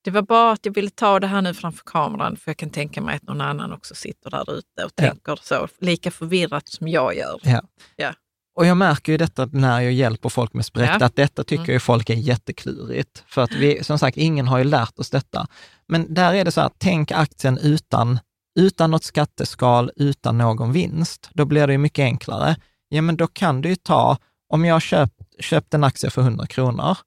Det 0.05 0.11
var 0.11 0.22
bara 0.22 0.52
att 0.52 0.66
jag 0.66 0.74
ville 0.74 0.90
ta 0.90 1.20
det 1.20 1.26
här 1.26 1.42
nu 1.42 1.55
framför 1.55 1.84
kameran, 1.84 2.36
för 2.36 2.50
jag 2.50 2.57
kan 2.57 2.70
tänka 2.70 3.00
mig 3.00 3.16
att 3.16 3.22
någon 3.22 3.40
annan 3.40 3.72
också 3.72 3.94
sitter 3.94 4.30
där 4.30 4.52
ute 4.52 4.84
och 4.84 4.92
ja. 4.94 5.11
tänker 5.11 5.38
så, 5.42 5.68
lika 5.80 6.11
förvirrat 6.11 6.68
som 6.68 6.88
jag 6.88 7.16
gör. 7.16 7.40
Ja. 7.42 7.62
ja. 7.96 8.14
Och 8.57 8.66
jag 8.66 8.76
märker 8.76 9.12
ju 9.12 9.18
detta 9.18 9.48
när 9.52 9.80
jag 9.80 9.92
hjälper 9.92 10.28
folk 10.28 10.52
med 10.52 10.64
sprätt, 10.64 10.96
ja. 11.00 11.07
att 11.07 11.16
detta 11.16 11.44
tycker 11.44 11.64
mm. 11.64 11.72
ju 11.72 11.80
folk 11.80 12.11
är 12.11 12.14
jätteklurigt. 12.14 13.24
För 13.26 13.42
att 13.42 13.52
vi, 13.52 13.84
som 13.84 13.98
sagt, 13.98 14.16
ingen 14.16 14.48
har 14.48 14.59
ju 14.59 14.64
lärt 14.64 14.98
oss 14.98 15.11
detta. 15.11 15.46
Men 15.88 16.14
där 16.14 16.34
är 16.34 16.44
det 16.44 16.52
så 16.52 16.61
här, 16.61 16.70
tänk 16.78 17.12
aktien 17.12 17.59
utan, 17.59 18.18
utan 18.59 18.90
något 18.90 19.05
skatteskal, 19.05 19.90
utan 19.96 20.38
någon 20.38 20.72
vinst. 20.72 21.30
Då 21.32 21.44
blir 21.44 21.66
det 21.66 21.72
ju 21.72 21.78
mycket 21.78 22.02
enklare. 22.02 22.57
Ja, 22.88 23.02
men 23.02 23.16
då 23.16 23.26
kan 23.26 23.61
du 23.61 23.68
ju 23.68 23.76
ta, 23.76 24.18
om 24.48 24.64
jag 24.64 24.82
köpt, 24.82 25.20
köpt 25.40 25.74
en 25.74 25.84
aktie 25.84 26.11
för 26.11 26.22
100 26.22 26.46
kronor, 26.46 26.98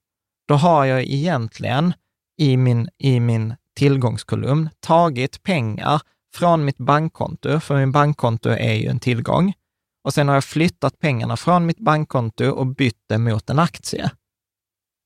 då 0.47 0.55
har 0.55 0.85
jag 0.85 1.03
egentligen 1.03 1.93
i 2.38 2.57
min, 2.57 2.89
i 2.97 3.19
min 3.19 3.55
tillgångskolumn 3.75 4.69
tagit 4.79 5.43
pengar 5.43 6.01
från 6.33 6.65
mitt 6.65 6.77
bankkonto, 6.77 7.59
för 7.59 7.77
min 7.77 7.91
bankkonto 7.91 8.49
är 8.49 8.73
ju 8.73 8.88
en 8.88 8.99
tillgång. 8.99 9.53
Och 10.03 10.13
sen 10.13 10.27
har 10.27 10.35
jag 10.35 10.43
flyttat 10.43 10.99
pengarna 10.99 11.38
från 11.38 11.65
mitt 11.65 11.79
bankkonto 11.79 12.45
och 12.45 12.67
bytt 12.67 13.03
det 13.07 13.17
mot 13.17 13.49
en 13.49 13.59
aktie. 13.59 14.11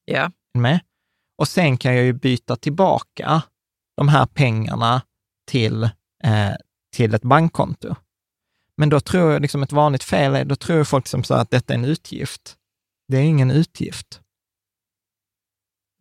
Ja. 0.06 0.32
Med? 0.54 0.80
Och 1.38 1.48
sen 1.48 1.78
kan 1.78 1.96
jag 1.96 2.06
ju 2.06 2.14
byta 2.14 2.56
tillbaka 2.56 3.44
de 3.98 4.08
här 4.08 4.26
pengarna 4.26 5.02
till, 5.48 5.84
eh, 6.24 6.54
till 6.96 7.14
ett 7.14 7.22
bankkonto. 7.22 7.96
Men 8.78 8.90
då 8.90 9.00
tror 9.00 9.32
jag, 9.32 9.42
liksom 9.42 9.64
ett 9.64 9.72
vanligt 9.72 10.04
fel 10.04 10.36
är, 10.36 10.46
då 10.46 10.56
tror 10.56 10.84
folk 10.84 11.08
som 11.08 11.24
sa 11.24 11.38
att 11.38 11.52
detta 11.52 11.74
är 11.74 11.78
en 11.78 11.86
utgift. 11.86 12.58
Det 13.08 13.18
är 13.18 13.22
ingen 13.22 13.52
utgift. 13.52 14.22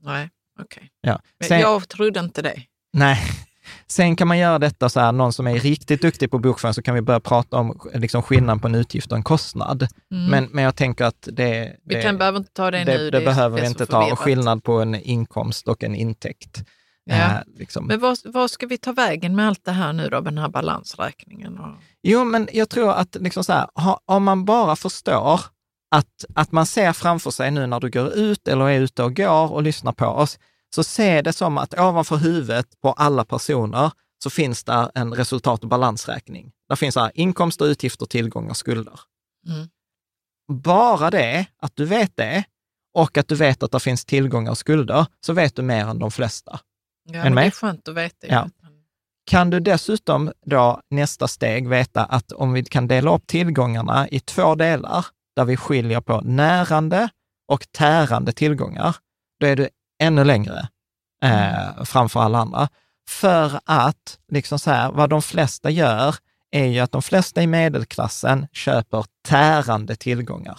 Nej. 0.02 0.30
Okej. 0.62 0.90
Ja. 1.00 1.20
Men 1.48 1.60
jag 1.60 1.88
trodde 1.88 2.20
inte 2.20 2.42
det. 2.42 2.62
Nej. 2.92 3.18
Sen 3.86 4.16
kan 4.16 4.28
man 4.28 4.38
göra 4.38 4.58
detta 4.58 4.88
så 4.88 5.00
här, 5.00 5.12
någon 5.12 5.32
som 5.32 5.46
är 5.46 5.54
riktigt 5.54 6.02
duktig 6.02 6.30
på 6.30 6.38
bokföring, 6.38 6.74
så 6.74 6.82
kan 6.82 6.94
vi 6.94 7.02
börja 7.02 7.20
prata 7.20 7.56
om 7.56 7.80
liksom 7.94 8.22
skillnaden 8.22 8.60
på 8.60 8.68
en 8.68 8.74
utgift 8.74 9.12
och 9.12 9.16
en 9.16 9.22
kostnad. 9.22 9.88
Mm. 10.12 10.30
Men, 10.30 10.44
men 10.44 10.64
jag 10.64 10.76
tänker 10.76 11.04
att 11.04 11.28
det... 11.32 11.76
Vi 11.84 11.94
det, 11.94 12.02
kan 12.02 12.18
behöver 12.18 12.38
inte 12.38 12.52
ta 12.52 12.70
det, 12.70 12.84
det 12.84 12.98
nu. 12.98 13.10
Det, 13.10 13.18
det 13.18 13.24
behöver 13.24 13.60
vi 13.60 13.66
inte 13.66 13.86
ta. 13.86 14.16
Skillnad 14.16 14.64
på 14.64 14.72
en 14.72 14.94
inkomst 14.94 15.68
och 15.68 15.84
en 15.84 15.94
intäkt. 15.94 16.64
Ja. 17.04 17.14
Äh, 17.14 17.38
liksom. 17.56 17.86
Men 17.86 18.00
vad, 18.00 18.18
vad 18.24 18.50
ska 18.50 18.66
vi 18.66 18.78
ta 18.78 18.92
vägen 18.92 19.36
med 19.36 19.48
allt 19.48 19.64
det 19.64 19.72
här 19.72 19.92
nu 19.92 20.08
då, 20.08 20.16
med 20.16 20.32
den 20.32 20.38
här 20.38 20.48
balansräkningen? 20.48 21.58
Och... 21.58 21.68
Jo, 22.02 22.24
men 22.24 22.48
jag 22.52 22.68
tror 22.68 22.92
att 22.92 23.16
liksom 23.20 23.44
så 23.44 23.52
här, 23.52 23.68
om 24.04 24.24
man 24.24 24.44
bara 24.44 24.76
förstår 24.76 25.40
att, 25.90 26.24
att 26.34 26.52
man 26.52 26.66
ser 26.66 26.92
framför 26.92 27.30
sig 27.30 27.50
nu 27.50 27.66
när 27.66 27.80
du 27.80 27.90
går 27.90 28.12
ut 28.12 28.48
eller 28.48 28.68
är 28.68 28.80
ute 28.80 29.02
och 29.02 29.16
går 29.16 29.52
och 29.52 29.62
lyssnar 29.62 29.92
på 29.92 30.06
oss, 30.06 30.38
så 30.74 30.84
se 30.84 31.22
det 31.22 31.32
som 31.32 31.58
att 31.58 31.78
ovanför 31.78 32.16
huvudet 32.16 32.80
på 32.80 32.92
alla 32.92 33.24
personer 33.24 33.90
så 34.22 34.30
finns 34.30 34.64
det 34.64 34.90
en 34.94 35.14
resultat 35.14 35.62
och 35.62 35.68
balansräkning. 35.68 36.52
Där 36.68 36.76
finns 36.76 36.96
här 36.96 37.10
inkomster, 37.14 37.66
utgifter, 37.66 38.06
tillgångar, 38.06 38.54
skulder. 38.54 39.00
Mm. 39.46 39.68
Bara 40.52 41.10
det, 41.10 41.46
att 41.58 41.76
du 41.76 41.84
vet 41.84 42.16
det 42.16 42.44
och 42.94 43.18
att 43.18 43.28
du 43.28 43.34
vet 43.34 43.62
att 43.62 43.72
det 43.72 43.80
finns 43.80 44.04
tillgångar 44.04 44.50
och 44.50 44.58
skulder, 44.58 45.06
så 45.26 45.32
vet 45.32 45.56
du 45.56 45.62
mer 45.62 45.86
än 45.86 45.98
de 45.98 46.10
flesta. 46.10 46.60
Ja, 47.04 47.24
men 47.24 47.34
det 47.34 47.42
är 47.42 47.50
skönt 47.50 47.88
att 47.88 47.94
veta. 47.94 48.26
Ja. 48.26 48.48
Kan 49.26 49.50
du 49.50 49.60
dessutom 49.60 50.32
då 50.46 50.80
nästa 50.90 51.28
steg 51.28 51.68
veta 51.68 52.04
att 52.04 52.32
om 52.32 52.52
vi 52.52 52.64
kan 52.64 52.88
dela 52.88 53.14
upp 53.14 53.26
tillgångarna 53.26 54.08
i 54.08 54.20
två 54.20 54.54
delar, 54.54 55.06
där 55.40 55.44
vi 55.44 55.56
skiljer 55.56 56.00
på 56.00 56.20
närande 56.20 57.08
och 57.48 57.66
tärande 57.72 58.32
tillgångar, 58.32 58.96
då 59.40 59.46
är 59.46 59.56
du 59.56 59.68
ännu 60.02 60.24
längre 60.24 60.68
eh, 61.24 61.72
mm. 61.72 61.86
framför 61.86 62.20
alla 62.20 62.38
andra. 62.38 62.68
För 63.08 63.60
att, 63.64 64.18
liksom 64.28 64.58
så 64.58 64.70
här, 64.70 64.92
vad 64.92 65.10
de 65.10 65.22
flesta 65.22 65.70
gör 65.70 66.14
är 66.50 66.64
ju 66.66 66.80
att 66.80 66.92
de 66.92 67.02
flesta 67.02 67.42
i 67.42 67.46
medelklassen 67.46 68.46
köper 68.52 69.04
tärande 69.28 69.96
tillgångar. 69.96 70.58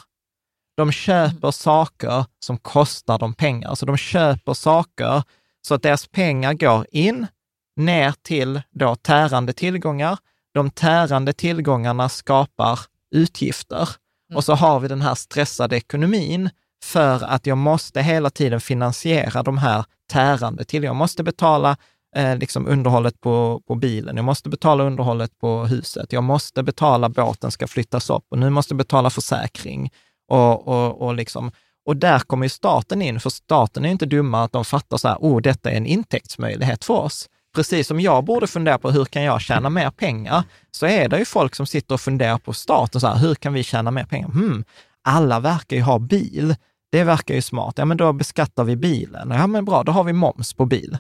De 0.78 0.92
köper 0.92 1.48
mm. 1.48 1.52
saker 1.52 2.26
som 2.40 2.58
kostar 2.58 3.20
dem 3.20 3.34
pengar. 3.34 3.76
Så 3.76 3.86
de 3.86 3.98
köper 3.98 4.54
saker 4.54 5.24
så 5.68 5.74
att 5.74 5.84
deras 5.84 6.08
pengar 6.08 6.54
går 6.54 6.86
in, 6.92 7.28
ner 7.76 8.14
till 8.22 8.62
då 8.72 8.96
tärande 8.96 9.54
tillgångar. 9.54 10.18
De 10.54 10.70
tärande 10.72 11.34
tillgångarna 11.34 12.10
skapar 12.10 12.80
utgifter. 13.12 13.90
Mm. 14.32 14.38
Och 14.38 14.44
så 14.44 14.54
har 14.54 14.80
vi 14.80 14.88
den 14.88 15.02
här 15.02 15.16
stressade 15.16 15.78
ekonomin 15.78 16.50
för 16.84 17.24
att 17.24 17.48
jag 17.48 17.58
måste 17.58 18.02
hela 18.02 18.30
tiden 18.30 18.62
finansiera 18.62 19.44
de 19.44 19.58
här 19.58 19.86
tärande 20.12 20.64
till. 20.64 20.84
Jag 20.84 20.96
måste 20.96 21.24
betala 21.24 21.78
eh, 22.16 22.38
liksom 22.38 22.68
underhållet 22.68 23.22
på, 23.22 23.62
på 23.68 23.76
bilen, 23.76 24.16
jag 24.16 24.26
måste 24.26 24.50
betala 24.50 24.84
underhållet 24.84 25.38
på 25.38 25.66
huset, 25.66 26.14
jag 26.14 26.24
måste 26.24 26.64
betala 26.64 27.10
båten 27.10 27.52
ska 27.52 27.68
flyttas 27.68 28.10
upp 28.10 28.26
och 28.30 28.38
nu 28.38 28.50
måste 28.50 28.74
jag 28.74 28.78
betala 28.78 29.10
försäkring. 29.10 29.92
Och, 30.28 30.68
och, 30.68 31.02
och, 31.02 31.16
liksom, 31.16 31.52
och 31.86 31.98
där 31.98 32.20
kommer 32.20 32.46
ju 32.46 32.50
staten 32.50 33.02
in, 33.02 33.20
för 33.20 33.30
staten 33.30 33.86
är 33.86 33.90
inte 33.90 34.06
dumma 34.06 34.44
att 34.44 34.52
de 34.52 34.66
fattar 34.66 34.98
så 34.98 35.08
här, 35.08 35.18
oh, 35.20 35.42
detta 35.42 35.72
är 35.72 35.76
en 35.76 35.86
intäktsmöjlighet 35.86 36.86
för 36.86 36.94
oss. 36.94 37.30
Precis 37.56 37.88
som 37.88 38.00
jag 38.00 38.24
borde 38.24 38.48
fundera 38.48 38.78
på 38.78 38.92
hur 38.92 39.06
kan 39.06 39.24
jag 39.24 39.42
tjäna 39.42 39.70
mer 39.70 39.90
pengar, 39.90 40.44
så 40.72 40.86
är 40.86 41.10
det 41.10 41.20
ju 41.20 41.26
folk 41.26 41.56
som 41.56 41.66
sitter 41.66 41.94
och 41.96 42.02
funderar 42.02 42.38
på 42.38 42.54
staten, 42.54 43.02
så 43.02 43.08
här, 43.08 43.18
hur 43.18 43.36
kan 43.36 43.54
vi 43.54 43.64
tjäna 43.64 43.92
mer 43.92 44.04
pengar? 44.04 44.28
Hmm, 44.28 44.64
alla 45.04 45.40
verkar 45.40 45.76
ju 45.76 45.82
ha 45.82 46.00
bil. 46.00 46.56
Det 46.92 47.04
verkar 47.04 47.36
ju 47.36 47.42
smart. 47.42 47.74
Ja, 47.78 47.86
men 47.86 47.98
då 47.98 48.14
beskattar 48.14 48.64
vi 48.64 48.76
bilen. 48.76 49.32
Ja, 49.32 49.48
men 49.48 49.66
bra, 49.66 49.84
då 49.84 49.92
har 49.92 50.04
vi 50.04 50.14
moms 50.14 50.54
på 50.54 50.66
bil. 50.66 50.98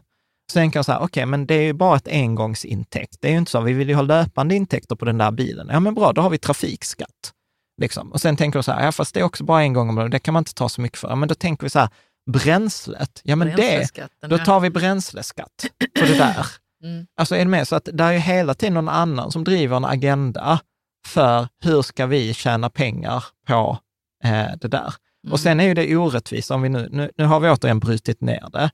Sen 0.51 0.71
kan 0.71 0.79
jag 0.79 0.85
säga, 0.85 0.97
okej, 0.97 1.05
okay, 1.05 1.25
men 1.25 1.47
det 1.47 1.55
är 1.55 1.61
ju 1.61 1.73
bara 1.73 1.97
ett 1.97 2.07
engångsintäkt. 2.07 3.17
Det 3.21 3.27
är 3.27 3.31
ju 3.31 3.37
inte 3.37 3.51
så, 3.51 3.61
vi 3.61 3.73
vill 3.73 3.89
ju 3.89 3.95
ha 3.95 4.01
löpande 4.01 4.55
intäkter 4.55 4.95
på 4.95 5.05
den 5.05 5.17
där 5.17 5.31
bilen. 5.31 5.69
Ja, 5.71 5.79
men 5.79 5.93
bra, 5.93 6.13
då 6.13 6.21
har 6.21 6.29
vi 6.29 6.37
trafikskatt. 6.37 7.33
Liksom. 7.81 8.11
Och 8.11 8.21
sen 8.21 8.37
tänker 8.37 8.59
du 8.59 8.63
så 8.63 8.71
här, 8.71 8.85
ja, 8.85 8.91
fast 8.91 9.13
det 9.13 9.19
är 9.19 9.23
också 9.23 9.43
bara 9.43 9.63
en 9.63 9.73
gång 9.73 9.89
om 9.89 10.09
det 10.09 10.19
kan 10.19 10.33
man 10.33 10.41
inte 10.41 10.53
ta 10.53 10.69
så 10.69 10.81
mycket 10.81 10.99
för. 10.99 11.09
Ja, 11.09 11.15
men 11.15 11.29
då 11.29 11.35
tänker 11.35 11.63
vi 11.63 11.69
så 11.69 11.79
här, 11.79 11.89
bränslet, 12.31 13.21
ja 13.23 13.35
men 13.35 13.55
det, 13.55 13.89
då 14.27 14.37
tar 14.37 14.59
vi 14.59 14.69
bränsleskatt 14.69 15.65
på 15.99 16.05
det 16.05 16.17
där. 16.17 16.45
Mm. 16.83 17.05
Alltså 17.17 17.35
är 17.35 17.39
det 17.39 17.45
med? 17.45 17.67
Så 17.67 17.75
att 17.75 17.89
det 17.93 18.03
är 18.03 18.11
ju 18.11 18.19
hela 18.19 18.53
tiden 18.53 18.73
någon 18.73 18.89
annan 18.89 19.31
som 19.31 19.43
driver 19.43 19.77
en 19.77 19.85
agenda 19.85 20.59
för 21.07 21.47
hur 21.63 21.81
ska 21.81 22.05
vi 22.05 22.33
tjäna 22.33 22.69
pengar 22.69 23.25
på 23.47 23.77
eh, 24.23 24.47
det 24.61 24.67
där. 24.67 24.93
Mm. 25.23 25.33
Och 25.33 25.39
sen 25.39 25.59
är 25.59 25.63
ju 25.63 25.73
det 25.73 25.97
orättvist, 25.97 26.51
om 26.51 26.61
vi 26.61 26.69
nu, 26.69 26.89
nu, 26.91 27.11
nu 27.17 27.25
har 27.25 27.39
vi 27.39 27.49
återigen 27.49 27.79
brutit 27.79 28.21
ner 28.21 28.49
det. 28.51 28.71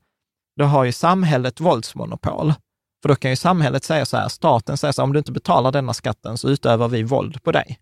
Då 0.56 0.64
har 0.64 0.84
ju 0.84 0.92
samhället 0.92 1.60
våldsmonopol. 1.60 2.54
För 3.02 3.08
då 3.08 3.14
kan 3.14 3.30
ju 3.30 3.36
samhället 3.36 3.84
säga 3.84 4.06
så 4.06 4.16
här, 4.16 4.28
staten 4.28 4.76
säger 4.76 4.92
så 4.92 5.02
här, 5.02 5.04
om 5.04 5.12
du 5.12 5.18
inte 5.18 5.32
betalar 5.32 5.72
denna 5.72 5.94
skatten 5.94 6.38
så 6.38 6.48
utövar 6.48 6.88
vi 6.88 7.02
våld 7.02 7.42
på 7.42 7.52
dig. 7.52 7.78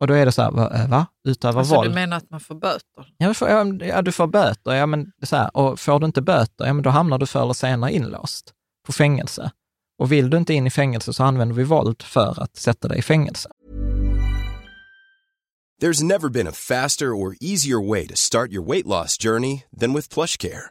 Och 0.00 0.06
då 0.06 0.14
är 0.14 0.26
det 0.26 0.32
så 0.32 0.42
här, 0.42 0.50
va? 0.50 0.86
va? 0.88 1.06
Utöva 1.28 1.58
alltså, 1.58 1.74
våld? 1.74 1.90
Du 1.90 1.94
menar 1.94 2.16
att 2.16 2.30
man 2.30 2.40
får 2.40 2.54
böter? 2.54 3.14
Ja, 3.18 3.34
får, 3.34 3.48
ja, 3.82 4.02
du 4.02 4.12
får 4.12 4.26
böter, 4.26 4.74
ja, 4.74 4.86
men 4.86 5.12
så 5.22 5.36
här, 5.36 5.56
och 5.56 5.80
får 5.80 6.00
du 6.00 6.06
inte 6.06 6.22
böter, 6.22 6.66
ja, 6.66 6.72
men 6.72 6.82
då 6.82 6.90
hamnar 6.90 7.18
du 7.18 7.26
förr 7.26 7.42
eller 7.42 7.52
senare 7.52 7.92
inlåst 7.92 8.52
på 8.86 8.92
fängelse. 8.92 9.50
Och 9.98 10.12
vill 10.12 10.30
du 10.30 10.36
inte 10.36 10.54
in 10.54 10.66
i 10.66 10.70
fängelse 10.70 11.12
så 11.12 11.24
använder 11.24 11.54
vi 11.54 11.64
våld 11.64 12.02
för 12.02 12.42
att 12.42 12.56
sätta 12.56 12.88
dig 12.88 12.98
i 12.98 13.02
fängelse. 13.02 13.48
There's 15.82 16.04
never 16.04 16.28
been 16.28 16.46
a 16.46 16.52
faster 16.52 17.06
or 17.06 17.36
easier 17.40 17.88
way 17.88 18.06
to 18.06 18.16
start 18.16 18.50
your 18.52 18.66
weight 18.66 18.86
loss 18.86 19.16
journey 19.22 19.62
than 19.80 19.94
with 19.94 20.14
PlushCare. 20.14 20.70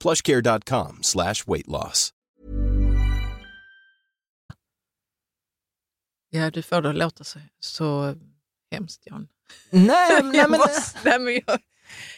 Plushcare.com 0.00 0.98
slash 1.02 1.34
weight 1.46 1.66
loss. 1.66 2.10
Ja, 6.30 6.50
du 6.50 6.62
får 6.62 6.82
det 6.82 6.88
att 6.90 6.96
låta 6.96 7.24
så, 7.24 7.38
så 7.60 8.14
hemskt, 8.72 9.02
John. 9.06 9.28
Nej, 9.70 10.22
nej, 10.22 10.48
men... 10.48 10.60
nej, 11.04 11.18
men 11.18 11.40
jag, 11.46 11.60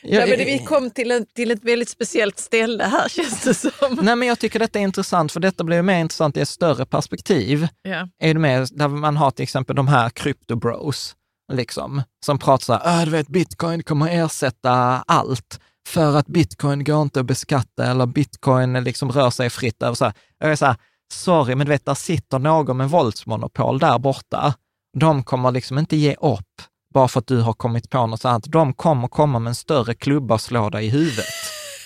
Ja, 0.03 0.27
men 0.27 0.39
vi 0.39 0.59
kom 0.59 0.91
till, 0.91 1.11
en, 1.11 1.27
till 1.27 1.51
ett 1.51 1.65
väldigt 1.65 1.89
speciellt 1.89 2.39
ställe 2.39 2.85
här 2.85 3.09
känns 3.09 3.43
det 3.43 3.55
som. 3.55 3.99
Nej, 4.03 4.17
men 4.17 4.29
jag 4.29 4.39
tycker 4.39 4.59
detta 4.59 4.79
är 4.79 4.83
intressant, 4.83 5.33
för 5.33 5.41
detta 5.41 5.65
blir 5.65 5.83
mer 5.83 5.99
intressant 5.99 6.37
i 6.37 6.41
ett 6.41 6.49
större 6.49 6.87
perspektiv. 6.87 7.69
Ja. 7.83 8.09
Är 8.19 8.35
du 8.35 8.41
med? 8.41 8.69
Där 8.73 8.89
man 8.89 9.17
har 9.17 9.31
till 9.31 9.43
exempel 9.43 9.77
de 9.77 9.89
här 9.89 10.11
crypto 10.11 10.57
bros, 10.57 11.17
liksom, 11.53 12.03
som 12.25 12.39
pratar 12.39 12.65
så 12.65 12.89
här, 12.89 13.05
du 13.05 13.13
vet, 13.13 13.29
bitcoin 13.29 13.83
kommer 13.83 14.25
ersätta 14.25 14.73
allt 15.07 15.61
för 15.87 16.17
att 16.17 16.27
bitcoin 16.27 16.85
går 16.85 17.03
inte 17.03 17.21
att 17.21 17.27
beskatta 17.27 17.87
eller 17.87 18.07
bitcoin 18.07 18.85
liksom 18.85 19.13
rör 19.13 19.31
sig 19.31 19.51
fritt 19.51 19.83
över 19.83 19.95
så 19.95 20.05
här. 20.05 20.15
Jag 20.39 20.51
är 20.51 20.57
så 20.57 20.67
här, 20.67 20.77
sorry, 21.13 21.55
men 21.55 21.67
du 21.67 21.73
vet, 21.73 21.87
där 21.87 21.95
sitter 21.95 22.39
någon 22.39 22.77
med 22.77 22.91
våldsmonopol 22.91 23.79
där 23.79 23.99
borta. 23.99 24.55
De 24.99 25.25
kommer 25.25 25.51
liksom 25.51 25.79
inte 25.79 25.97
ge 25.97 26.15
upp 26.15 26.63
bara 26.95 27.09
för 27.09 27.21
att 27.21 27.27
du 27.27 27.41
har 27.41 27.53
kommit 27.53 27.91
på 27.91 28.07
något 28.07 28.25
annat. 28.25 28.45
De 28.45 28.73
kommer 28.73 29.09
komma 29.09 29.39
med 29.39 29.51
en 29.51 29.55
större 29.55 29.95
klubba 29.95 30.35
och 30.35 30.41
slå 30.41 30.71
dig 30.71 30.87
i 30.87 30.89
huvudet. 30.89 31.25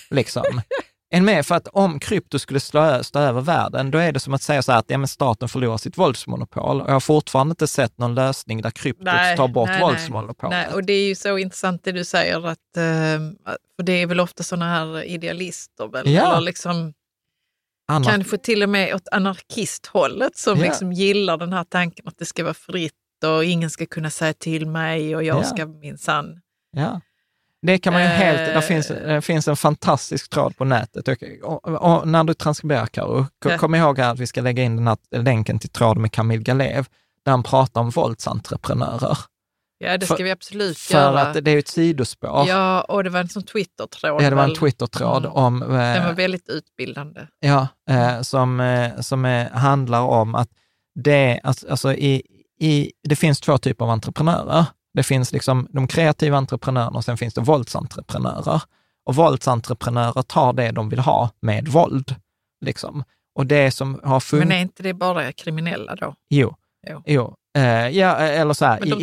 liksom. 0.09 0.61
En 1.13 1.25
med, 1.25 1.45
för 1.45 1.55
att 1.55 1.67
om 1.67 1.99
krypto 1.99 2.39
skulle 2.39 2.59
slå, 2.59 3.03
stå 3.03 3.19
över 3.19 3.41
världen, 3.41 3.91
då 3.91 3.97
är 3.97 4.11
det 4.11 4.19
som 4.19 4.33
att 4.33 4.41
säga 4.41 4.61
så 4.61 4.71
här 4.71 4.79
att 4.79 4.89
ja, 4.89 4.97
men 4.97 5.07
staten 5.07 5.49
förlorar 5.49 5.77
sitt 5.77 5.97
våldsmonopol. 5.97 6.81
Och 6.81 6.89
jag 6.89 6.93
har 6.93 6.99
fortfarande 6.99 7.51
inte 7.51 7.67
sett 7.67 7.97
någon 7.97 8.15
lösning 8.15 8.61
där 8.61 8.71
krypto 8.71 9.03
nej, 9.03 9.37
tar 9.37 9.47
bort 9.47 9.69
nej, 9.69 9.81
våldsmonopolet. 9.81 10.57
Nej. 10.57 10.75
och 10.75 10.83
det 10.83 10.93
är 10.93 11.07
ju 11.07 11.15
så 11.15 11.37
intressant 11.37 11.83
det 11.83 11.91
du 11.91 12.03
säger, 12.05 12.47
att, 12.47 12.77
eh, 12.77 13.53
för 13.81 13.85
det 13.85 14.01
är 14.01 14.07
väl 14.07 14.19
ofta 14.19 14.43
sådana 14.43 14.69
här 14.69 15.03
idealister, 15.03 15.87
väl? 15.87 16.09
Ja. 16.09 16.31
eller 16.31 16.41
liksom, 16.41 16.93
Anar 17.87 18.11
kanske 18.11 18.37
till 18.37 18.63
och 18.63 18.69
med 18.69 18.95
åt 18.95 19.07
anarkisthållet 19.11 20.37
som 20.37 20.59
ja. 20.59 20.65
liksom 20.65 20.93
gillar 20.93 21.37
den 21.37 21.53
här 21.53 21.63
tanken 21.63 22.07
att 22.07 22.17
det 22.17 22.25
ska 22.25 22.43
vara 22.43 22.53
fritt 22.53 22.93
och 23.25 23.45
ingen 23.45 23.69
ska 23.69 23.85
kunna 23.85 24.09
säga 24.09 24.33
till 24.33 24.67
mig 24.67 25.15
och 25.15 25.23
jag 25.23 25.39
ja. 25.39 25.43
ska 25.43 25.65
minsann... 25.65 26.41
Ja. 26.71 27.01
Det 27.61 27.77
kan 27.77 27.93
man 27.93 28.01
ju 28.01 28.07
helt, 28.07 28.37
det 28.37 28.53
eh. 28.53 28.61
finns, 28.61 28.87
det 28.87 29.21
finns 29.21 29.47
en 29.47 29.55
fantastisk 29.55 30.29
tråd 30.29 30.57
på 30.57 30.65
nätet. 30.65 31.07
Och, 31.43 31.67
och, 31.67 31.81
och 31.81 32.07
när 32.07 32.23
du 32.23 32.33
transkriberar, 32.33 32.85
Karo, 32.85 33.25
ja. 33.45 33.57
kom 33.57 33.75
ihåg 33.75 34.01
att 34.01 34.19
vi 34.19 34.27
ska 34.27 34.41
lägga 34.41 34.63
in 34.63 34.75
den 34.75 34.87
här 34.87 34.97
länken 35.11 35.59
till 35.59 35.69
tråden 35.69 36.01
med 36.01 36.11
Camille 36.11 36.43
Galev, 36.43 36.85
där 37.25 37.31
han 37.31 37.43
pratar 37.43 37.81
om 37.81 37.89
våldsentreprenörer. 37.89 39.17
Ja, 39.83 39.97
det 39.97 40.05
ska 40.05 40.15
för, 40.15 40.23
vi 40.23 40.31
absolut 40.31 40.77
för 40.77 40.93
göra. 40.93 41.11
För 41.11 41.39
att 41.39 41.45
det 41.45 41.51
är 41.51 41.57
ett 41.57 41.67
sidospår. 41.67 42.47
Ja, 42.47 42.81
och 42.81 43.03
det 43.03 43.09
var 43.09 43.19
en 43.19 43.29
sån 43.29 43.43
Twitter-tråd. 43.43 44.23
Ja, 44.23 44.29
det 44.29 44.35
var 44.35 44.43
en 44.43 44.55
Twitter-tråd 44.55 45.25
mm. 45.25 45.37
om... 45.37 45.61
Eh, 45.61 45.69
den 45.69 46.05
var 46.05 46.13
väldigt 46.13 46.49
utbildande. 46.49 47.27
Ja, 47.39 47.67
eh, 47.89 48.21
som, 48.21 48.59
eh, 48.59 48.99
som 48.99 49.25
eh, 49.25 49.51
handlar 49.51 50.01
om 50.01 50.35
att 50.35 50.49
det, 50.95 51.39
alltså, 51.43 51.69
alltså 51.69 51.93
i, 51.93 52.23
i, 52.59 52.91
det 53.03 53.15
finns 53.15 53.41
två 53.41 53.57
typer 53.57 53.85
av 53.85 53.91
entreprenörer. 53.91 54.65
Det 54.93 55.03
finns 55.03 55.31
liksom 55.31 55.67
de 55.69 55.87
kreativa 55.87 56.37
entreprenörerna 56.37 56.97
och 56.97 57.05
sen 57.05 57.17
finns 57.17 57.33
det 57.33 57.41
våldsentreprenörer. 57.41 58.61
Och 59.05 59.15
våldsentreprenörer 59.15 60.21
tar 60.21 60.53
det 60.53 60.71
de 60.71 60.89
vill 60.89 60.99
ha 60.99 61.29
med 61.41 61.67
våld. 61.67 62.15
Liksom. 62.65 63.03
Och 63.35 63.45
det 63.45 63.71
som 63.71 63.99
har. 64.03 64.35
Men 64.35 64.51
är 64.51 64.61
inte 64.61 64.83
det 64.83 64.93
bara 64.93 65.31
kriminella 65.31 65.95
då? 65.95 66.15
Jo. 66.29 66.55
Jo. 66.87 67.03
jo. 67.05 67.35
Eh, 67.57 67.89
ja, 67.89 68.15
eller 68.15 68.53
så 68.53 68.65
här, 68.65 68.85
i, 68.85 68.89
de 68.89 69.01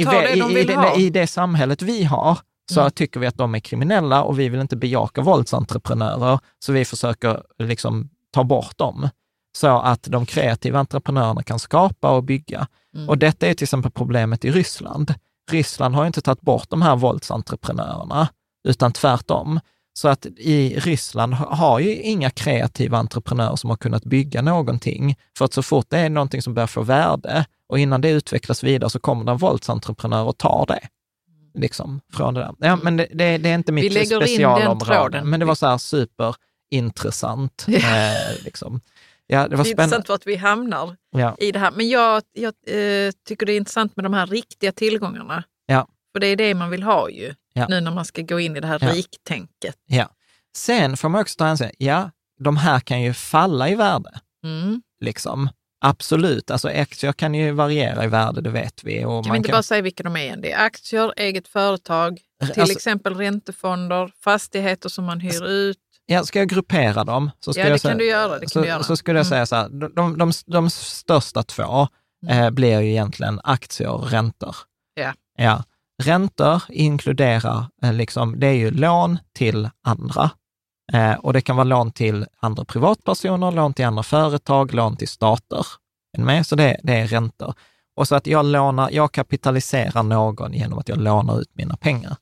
i, 0.57 0.64
det, 0.64 0.94
i, 0.96 1.11
det 1.11 1.26
samhället 1.26 1.82
vi 1.82 2.05
har 2.05 2.38
så 2.70 2.80
mm. 2.80 2.90
tycker 2.90 3.20
vi 3.20 3.26
att 3.26 3.38
de 3.38 3.55
är 3.55 3.61
kriminella 3.61 4.22
och 4.22 4.40
vi 4.40 4.49
vill 4.49 4.61
inte 4.61 4.76
bejaka 4.76 5.20
våldsentreprenörer, 5.20 6.38
så 6.59 6.72
vi 6.72 6.84
försöker 6.84 7.42
liksom 7.59 8.09
ta 8.32 8.44
bort 8.44 8.78
dem 8.78 9.09
så 9.57 9.78
att 9.78 10.03
de 10.03 10.26
kreativa 10.26 10.78
entreprenörerna 10.78 11.42
kan 11.42 11.59
skapa 11.59 12.11
och 12.11 12.24
bygga. 12.24 12.66
Mm. 12.94 13.09
Och 13.09 13.18
detta 13.18 13.46
är 13.46 13.55
till 13.55 13.64
exempel 13.64 13.90
problemet 13.90 14.44
i 14.44 14.51
Ryssland. 14.51 15.14
Ryssland 15.51 15.94
har 15.94 16.07
inte 16.07 16.20
tagit 16.20 16.40
bort 16.40 16.70
de 16.70 16.82
här 16.82 16.96
våldsentreprenörerna, 16.96 18.28
utan 18.68 18.92
tvärtom. 18.92 19.61
Så 19.92 20.09
att 20.09 20.26
i 20.26 20.78
Ryssland 20.78 21.34
har 21.34 21.78
ju 21.78 21.96
inga 21.96 22.30
kreativa 22.30 22.99
entreprenörer 22.99 23.57
som 23.57 23.70
har 23.70 23.76
kunnat 23.76 24.05
bygga 24.05 24.42
någonting. 24.42 25.16
För 25.38 25.44
att 25.44 25.53
så 25.53 25.62
fort 25.62 25.86
det 25.88 25.99
är 25.99 26.11
någonting 26.11 26.42
som 26.42 26.55
börjar 26.55 26.66
få 26.66 26.82
värde 26.82 27.44
och 27.69 27.79
innan 27.79 28.01
det 28.01 28.11
utvecklas 28.11 28.64
vidare 28.64 28.91
så 28.91 28.99
kommer 28.99 29.25
det 29.25 29.31
en 29.31 29.39
våldsentreprenör 29.39 30.25
och 30.25 30.39
tar 30.39 30.66
det. 30.69 30.89
Liksom, 31.55 32.01
från 32.12 32.35
det 32.35 32.41
där. 32.41 32.55
Ja, 32.59 32.77
men 32.77 32.97
det, 32.97 33.09
det, 33.14 33.39
det 33.39 33.49
är 33.49 33.55
inte 33.55 33.73
mitt 33.73 33.93
specialområde, 33.93 35.25
men 35.25 35.41
det 35.41 35.47
var 35.47 35.55
så 35.55 35.66
här 35.66 35.79
superintressant. 35.79 37.66
eh, 37.69 38.45
liksom. 38.45 38.81
Ja, 39.27 39.49
det 39.49 39.57
var 39.57 39.64
det 39.64 39.71
är 39.71 39.73
intressant 39.73 40.09
vart 40.09 40.27
vi 40.27 40.37
hamnar 40.37 40.97
ja. 41.11 41.37
i 41.39 41.53
det 41.53 41.59
här. 41.59 41.71
Men 41.71 41.89
jag, 41.89 42.23
jag 42.33 42.55
eh, 42.66 43.12
tycker 43.29 43.47
det 43.47 43.53
är 43.53 43.57
intressant 43.57 43.97
med 43.97 44.05
de 44.05 44.14
här 44.14 44.27
riktiga 44.27 44.73
tillgångarna. 44.73 45.45
Ja. 45.66 45.89
För 46.12 46.21
det 46.21 46.27
är 46.27 46.37
det 46.37 46.55
man 46.55 46.71
vill 46.71 46.83
ha 46.83 47.11
ju, 47.11 47.35
ja. 47.53 47.66
nu 47.69 47.81
när 47.81 47.91
man 47.91 48.05
ska 48.05 48.23
gå 48.23 48.41
in 48.41 48.57
i 48.57 48.61
det 48.61 48.66
här 48.66 48.79
ja. 48.83 48.93
riktänket. 48.93 49.77
Ja. 49.87 50.09
Sen 50.57 50.97
får 50.97 51.09
man 51.09 51.21
också 51.21 51.37
ta 51.37 51.45
hänsyn, 51.45 51.71
ja, 51.79 52.11
de 52.41 52.57
här 52.57 52.81
kan 52.81 53.03
ju 53.03 53.14
falla 53.14 53.69
i 53.69 53.75
värde. 53.75 54.21
Mm. 54.45 54.83
Liksom. 55.01 55.49
Absolut, 55.81 56.51
alltså 56.51 56.68
aktier 56.68 57.12
kan 57.12 57.35
ju 57.35 57.53
variera 57.53 58.05
i 58.05 58.07
värde, 58.07 58.41
det 58.41 58.51
vet 58.51 58.85
vi. 58.85 59.05
Och 59.05 59.24
kan 59.24 59.33
vi 59.33 59.37
inte 59.37 59.49
kan... 59.49 59.55
bara 59.55 59.62
säga 59.62 59.83
vilka 59.83 60.03
de 60.03 60.16
är? 60.16 60.37
Det 60.37 60.53
är 60.53 60.64
aktier, 60.64 61.12
eget 61.16 61.49
företag, 61.49 62.20
till 62.41 62.61
alltså... 62.61 62.76
exempel 62.76 63.14
räntefonder, 63.14 64.12
fastigheter 64.24 64.89
som 64.89 65.05
man 65.05 65.20
hyr 65.20 65.47
ut, 65.47 65.79
Ja, 66.11 66.24
ska 66.24 66.39
jag 66.39 66.49
gruppera 66.49 67.05
dem? 67.05 67.31
Så 67.41 67.53
ska 67.53 67.61
ja, 67.61 67.66
det 67.66 67.70
jag 67.70 67.81
säga, 67.81 67.91
kan 67.91 67.99
du 67.99 68.07
göra. 68.07 68.35
Det 68.35 68.41
kan 68.41 68.49
så, 68.49 68.61
du 68.61 68.66
göra. 68.66 68.83
så 68.83 68.97
skulle 68.97 69.18
jag 69.18 69.26
mm. 69.26 69.31
säga 69.31 69.47
så 69.47 69.57
här, 69.57 69.68
de, 69.68 69.95
de, 69.95 70.18
de, 70.18 70.33
de 70.47 70.70
största 70.70 71.43
två 71.43 71.89
mm. 72.26 72.45
eh, 72.45 72.51
blir 72.51 72.81
ju 72.81 72.91
egentligen 72.91 73.41
aktier 73.45 73.89
och 73.89 74.11
räntor. 74.11 74.57
Ja. 74.95 75.12
ja. 75.37 75.64
Räntor 76.03 76.62
inkluderar, 76.68 77.66
eh, 77.83 77.93
liksom, 77.93 78.41
det 78.41 78.47
är 78.47 78.53
ju 78.53 78.70
lån 78.70 79.18
till 79.35 79.70
andra. 79.85 80.31
Eh, 80.93 81.14
och 81.14 81.32
det 81.32 81.41
kan 81.41 81.57
vara 81.57 81.64
lån 81.64 81.93
till 81.93 82.26
andra 82.41 82.64
privatpersoner, 82.64 83.53
lån 83.53 83.74
till 83.74 83.84
andra 83.84 84.03
företag, 84.03 84.74
lån 84.74 84.97
till 84.97 85.09
stater. 85.09 85.66
Är 86.18 86.22
med? 86.22 86.47
Så 86.47 86.57
det, 86.57 86.80
det 86.82 86.93
är 86.93 87.07
räntor. 87.07 87.55
Och 87.97 88.09
så 88.09 88.14
att 88.14 88.26
jag 88.26 88.45
lånar, 88.45 88.91
jag 88.93 89.12
kapitaliserar 89.12 90.03
någon 90.03 90.53
genom 90.53 90.78
att 90.78 90.89
jag 90.89 90.99
lånar 90.99 91.41
ut 91.41 91.51
mina 91.55 91.76
pengar. 91.76 92.16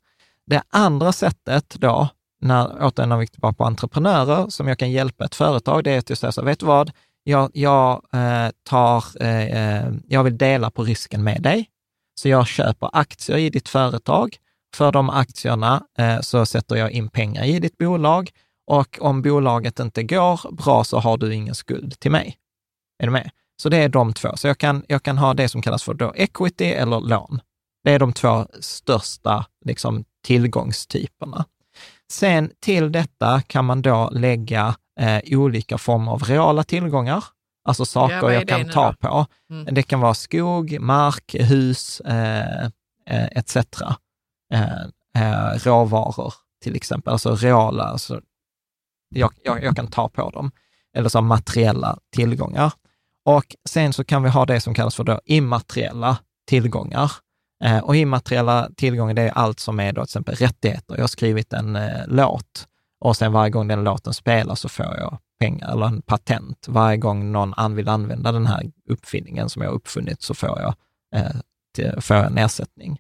Det 0.46 0.62
andra 0.70 1.12
sättet 1.12 1.76
då, 1.78 2.08
när, 2.40 2.84
återigen 2.84 3.08
när 3.08 3.16
vi 3.16 3.22
är 3.22 3.26
tillbaka 3.26 3.54
på 3.54 3.64
entreprenörer, 3.64 4.48
som 4.48 4.68
jag 4.68 4.78
kan 4.78 4.90
hjälpa 4.90 5.24
ett 5.24 5.34
företag, 5.34 5.84
det 5.84 5.90
är 5.90 5.98
att 5.98 6.08
jag 6.08 6.18
säger 6.18 6.32
så 6.32 6.42
vet 6.42 6.60
du 6.60 6.66
vad, 6.66 6.90
jag, 7.24 7.50
jag 7.54 8.02
eh, 8.12 8.50
tar, 8.62 9.04
eh, 9.20 9.44
eh, 9.44 9.92
jag 10.08 10.24
vill 10.24 10.38
dela 10.38 10.70
på 10.70 10.84
risken 10.84 11.24
med 11.24 11.42
dig. 11.42 11.70
Så 12.20 12.28
jag 12.28 12.46
köper 12.46 12.90
aktier 12.92 13.36
i 13.36 13.50
ditt 13.50 13.68
företag. 13.68 14.36
För 14.74 14.92
de 14.92 15.10
aktierna 15.10 15.82
eh, 15.98 16.20
så 16.20 16.46
sätter 16.46 16.76
jag 16.76 16.90
in 16.90 17.08
pengar 17.08 17.44
i 17.44 17.58
ditt 17.58 17.78
bolag 17.78 18.30
och 18.66 18.98
om 19.00 19.22
bolaget 19.22 19.80
inte 19.80 20.02
går 20.02 20.52
bra 20.52 20.84
så 20.84 20.98
har 20.98 21.16
du 21.16 21.34
ingen 21.34 21.54
skuld 21.54 22.00
till 22.00 22.10
mig. 22.10 22.36
Är 23.02 23.06
du 23.06 23.12
med? 23.12 23.30
Så 23.62 23.68
det 23.68 23.76
är 23.76 23.88
de 23.88 24.12
två. 24.12 24.36
Så 24.36 24.46
jag 24.46 24.58
kan, 24.58 24.84
jag 24.88 25.02
kan 25.02 25.18
ha 25.18 25.34
det 25.34 25.48
som 25.48 25.62
kallas 25.62 25.82
för 25.82 25.94
då 25.94 26.12
equity 26.16 26.64
eller 26.64 27.00
lån. 27.00 27.40
Det 27.84 27.92
är 27.92 27.98
de 27.98 28.12
två 28.12 28.46
största 28.60 29.46
liksom, 29.64 30.04
tillgångstyperna. 30.24 31.44
Sen 32.12 32.50
till 32.60 32.92
detta 32.92 33.40
kan 33.40 33.64
man 33.64 33.82
då 33.82 34.10
lägga 34.12 34.74
eh, 35.00 35.38
olika 35.38 35.78
former 35.78 36.12
av 36.12 36.22
reala 36.22 36.64
tillgångar, 36.64 37.24
alltså 37.68 37.84
saker 37.84 38.14
ja, 38.14 38.32
jag 38.32 38.48
kan 38.48 38.68
ta 38.68 38.90
då? 38.90 39.08
på. 39.08 39.26
Mm. 39.50 39.74
Det 39.74 39.82
kan 39.82 40.00
vara 40.00 40.14
skog, 40.14 40.80
mark, 40.80 41.34
hus 41.38 42.00
eh, 42.00 42.64
eh, 43.06 43.26
etc. 43.30 43.56
Eh, 44.52 44.82
eh, 45.16 45.58
råvaror 45.64 46.34
till 46.62 46.76
exempel, 46.76 47.12
alltså 47.12 47.34
reala, 47.34 47.84
alltså 47.84 48.20
jag, 49.08 49.32
jag, 49.42 49.64
jag, 49.64 49.76
kan 49.76 49.86
ta 49.86 50.08
på 50.08 50.30
dem, 50.30 50.50
eller 50.96 51.08
så 51.08 51.20
materiella 51.20 51.98
tillgångar. 52.14 52.72
Och 53.24 53.56
sen 53.68 53.92
så 53.92 54.04
kan 54.04 54.22
vi 54.22 54.28
ha 54.28 54.46
det 54.46 54.60
som 54.60 54.74
kallas 54.74 54.94
för 54.94 55.04
då 55.04 55.20
immateriella 55.24 56.18
tillgångar. 56.48 57.12
Eh, 57.64 57.78
och 57.78 57.96
immateriella 57.96 58.70
tillgångar, 58.76 59.14
det 59.14 59.22
är 59.22 59.30
allt 59.30 59.60
som 59.60 59.80
är 59.80 59.92
då 59.92 60.00
till 60.00 60.02
exempel 60.02 60.34
rättigheter. 60.34 60.94
Jag 60.94 61.02
har 61.02 61.08
skrivit 61.08 61.52
en 61.52 61.76
eh, 61.76 62.06
låt 62.06 62.68
och 63.00 63.16
sen 63.16 63.32
varje 63.32 63.50
gång 63.50 63.68
den 63.68 63.84
låten 63.84 64.14
spelas 64.14 64.60
så 64.60 64.68
får 64.68 64.96
jag 64.96 65.18
pengar 65.40 65.72
eller 65.72 65.86
en 65.86 66.02
patent. 66.02 66.66
Varje 66.68 66.96
gång 66.96 67.32
någon 67.32 67.74
vill 67.74 67.88
använda 67.88 68.32
den 68.32 68.46
här 68.46 68.72
uppfinningen 68.88 69.48
som 69.48 69.62
jag 69.62 69.68
har 69.68 69.74
uppfunnit 69.76 70.22
så 70.22 70.34
får 70.34 70.60
jag, 70.60 70.74
eh, 71.14 71.36
till, 71.74 72.00
får 72.00 72.16
jag 72.16 72.26
en 72.26 72.38
ersättning. 72.38 72.98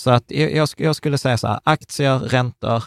Så 0.00 0.10
att 0.10 0.24
jag, 0.26 0.68
jag 0.76 0.96
skulle 0.96 1.18
säga 1.18 1.36
så 1.36 1.46
här, 1.46 1.60
aktier, 1.64 2.18
räntor, 2.18 2.84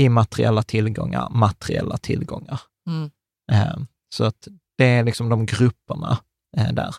immateriella 0.00 0.62
tillgångar, 0.62 1.28
materiella 1.30 1.96
tillgångar. 1.96 2.60
Mm. 2.86 3.10
Eh, 3.52 3.76
så 4.14 4.24
att 4.24 4.48
det 4.78 4.84
är 4.84 5.04
liksom 5.04 5.28
de 5.28 5.46
grupperna 5.46 6.18
eh, 6.56 6.72
där. 6.72 6.94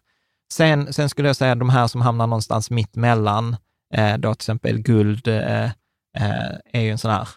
Sen, 0.54 0.94
sen 0.94 1.10
skulle 1.10 1.30
jag 1.30 1.36
säga 1.36 1.56
de 1.56 1.70
här 1.70 1.88
som 1.88 2.02
hamnar 2.02 2.28
någonstans 2.28 2.70
mitt 2.70 2.96
mellan, 2.96 3.56
eh, 3.94 4.18
då 4.18 4.34
till 4.34 4.44
exempel 4.44 4.78
guld 4.80 5.28
är 5.28 6.82
ju 6.82 6.90
en 6.90 6.98
sån 6.98 7.12
här, 7.12 7.28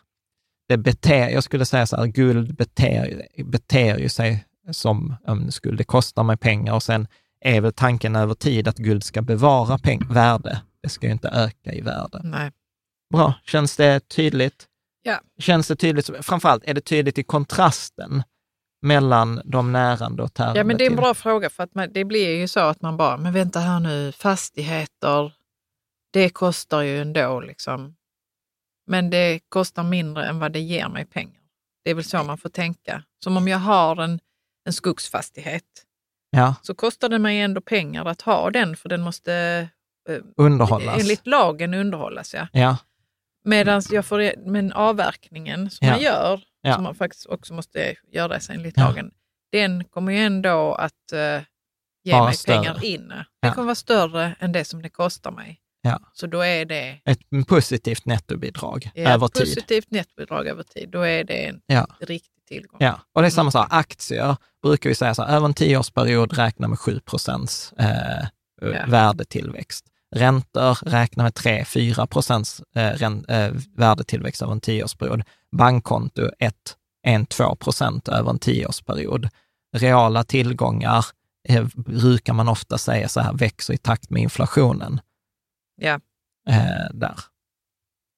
det 0.69 0.77
beter, 0.77 1.29
jag 1.29 1.45
skulle 1.45 1.65
säga 1.65 1.87
så 1.87 1.97
här, 1.97 2.07
guld 2.07 2.57
beter, 2.57 3.27
beter 3.45 3.99
ju 3.99 4.09
sig 4.09 4.45
som 4.71 5.17
en 5.27 5.53
skuld. 5.53 5.79
Det 5.79 5.85
kostar 5.85 6.23
mig 6.23 6.37
pengar 6.37 6.75
och 6.75 6.83
sen 6.83 7.09
är 7.41 7.61
väl 7.61 7.73
tanken 7.73 8.17
över 8.17 8.35
tid 8.35 8.69
att 8.69 8.77
guld 8.77 9.05
ska 9.05 9.23
bevara 9.23 9.79
peng, 9.79 10.01
värde. 10.11 10.61
Det 10.83 10.89
ska 10.89 11.07
ju 11.07 11.13
inte 11.13 11.29
öka 11.29 11.73
i 11.73 11.81
värde. 11.81 12.21
Nej. 12.25 12.51
Bra, 13.13 13.35
känns 13.45 13.77
det 13.77 14.09
tydligt? 14.09 14.67
Ja. 15.07 15.21
Känns 15.39 15.69
det 15.69 15.77
tydligt, 15.77 16.11
framförallt 16.27 16.65
är 16.65 16.75
det 16.75 16.81
tydligt 16.81 17.19
i 17.19 17.23
kontrasten 17.23 18.23
mellan 18.83 19.43
de 19.45 19.73
närande 19.73 20.23
och 20.23 20.35
tärande? 20.35 20.61
Ja, 20.61 20.65
men 20.65 20.77
det 20.77 20.87
är 20.87 20.91
en 20.91 20.97
bra 20.97 21.15
fråga 21.15 21.51
för 21.51 21.63
att 21.63 21.75
man, 21.75 21.89
det 21.93 22.05
blir 22.05 22.37
ju 22.37 22.49
så 22.49 22.61
att 22.61 22.83
man 22.83 22.97
bara, 22.97 23.17
men 23.17 23.33
vänta 23.33 23.61
här 23.61 23.81
nu, 23.81 24.13
fastigheter, 24.13 25.33
det 26.13 26.29
kostar 26.29 26.81
ju 26.81 27.01
ändå 27.01 27.41
liksom. 27.41 27.97
Men 28.87 29.11
det 29.11 29.41
kostar 29.49 29.83
mindre 29.83 30.27
än 30.27 30.39
vad 30.39 30.53
det 30.53 30.61
ger 30.61 30.89
mig 30.89 31.05
pengar. 31.05 31.41
Det 31.85 31.91
är 31.91 31.95
väl 31.95 32.05
så 32.05 32.23
man 32.23 32.39
får 32.39 32.49
tänka. 32.49 33.03
Som 33.25 33.37
om 33.37 33.49
jag 33.49 33.59
har 33.59 34.03
en, 34.03 34.21
en 34.67 34.73
skogsfastighet 34.73 35.65
ja. 36.31 36.55
så 36.63 36.75
kostar 36.75 37.09
det 37.09 37.19
mig 37.19 37.41
ändå 37.41 37.61
pengar 37.61 38.05
att 38.05 38.23
ha 38.23 38.51
den 38.51 38.77
för 38.77 38.89
den 38.89 39.03
måste 39.03 39.33
eh, 40.09 40.19
underhållas. 40.37 41.01
enligt 41.01 41.27
lagen 41.27 41.75
underhållas. 41.75 42.35
Ja. 42.35 42.49
ja. 42.53 42.77
Medan 43.45 43.83
jag 43.91 44.07
får, 44.07 44.49
men 44.51 44.73
avverkningen 44.73 45.71
som 45.71 45.87
ja. 45.87 45.93
man 45.93 46.03
gör, 46.03 46.41
ja. 46.63 46.75
som 46.75 46.83
man 46.83 46.95
faktiskt 46.95 47.27
också 47.27 47.55
måste 47.55 47.95
göra 48.13 48.39
enligt 48.51 48.75
ja. 48.77 48.89
lagen, 48.89 49.11
den 49.53 49.85
kommer 49.85 50.13
ju 50.13 50.19
ändå 50.19 50.75
att 50.75 50.93
uh, 51.13 51.19
ge 52.05 52.13
Bara 52.13 52.25
mig 52.25 52.35
större. 52.35 52.57
pengar 52.57 52.85
in. 52.85 53.13
Det 53.43 53.51
kommer 53.51 53.65
vara 53.65 53.75
större 53.75 54.35
än 54.39 54.53
det 54.53 54.65
som 54.65 54.83
det 54.83 54.89
kostar 54.89 55.31
mig. 55.31 55.61
Ja. 55.83 56.01
Så 56.13 56.27
då 56.27 56.41
är 56.41 56.65
det... 56.65 57.01
Ett 57.05 57.47
positivt 57.49 58.07
nettobidrag 58.07 58.91
ja, 58.95 59.11
över 59.11 59.29
tid. 59.29 59.43
positivt 59.43 59.91
nettobidrag 59.91 60.47
över 60.47 60.63
tid. 60.63 60.89
Då 60.89 61.01
är 61.01 61.25
det 61.25 61.49
en 61.49 61.61
ja. 61.67 61.87
riktig 62.01 62.45
tillgång. 62.49 62.79
Ja, 62.81 63.01
och 63.13 63.23
det 63.23 63.29
är 63.29 63.31
samma 63.31 63.51
sak. 63.51 63.69
Aktier 63.71 64.37
brukar 64.63 64.91
vi 64.91 64.95
säga 64.95 65.15
så 65.15 65.23
här, 65.23 65.37
över 65.37 65.47
en 65.47 65.55
tioårsperiod 65.55 66.39
räkna 66.39 66.69
med 66.69 66.79
7 66.79 67.01
procents 67.01 67.73
eh, 67.79 68.27
ja. 68.61 68.87
värdetillväxt. 68.89 69.87
Räntor 70.15 70.79
räknar 70.83 71.25
med 71.25 71.33
3-4 71.33 72.07
procents 72.07 72.63
eh, 72.75 73.03
eh, 73.03 73.55
värdetillväxt 73.77 74.43
över 74.43 74.53
en 74.53 74.61
tioårsperiod. 74.61 75.23
Bankkonto 75.57 76.31
1-2 77.07 77.57
procent 77.57 78.09
över 78.09 78.31
en 78.31 78.39
tioårsperiod. 78.39 79.29
Reala 79.77 80.25
tillgångar 80.25 81.07
eh, 81.49 81.67
brukar 81.75 82.33
man 82.33 82.49
ofta 82.49 82.79
säga 82.79 83.09
så 83.09 83.21
här, 83.21 83.33
växer 83.33 83.75
i 83.75 83.79
takt 83.79 84.11
med 84.11 84.23
inflationen. 84.23 85.01
Ja. 85.77 86.01
Eh, 86.49 86.91
där. 86.93 87.17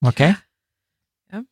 Okej? 0.06 0.30
Okay? 0.30 0.34
Ja. 1.32 1.44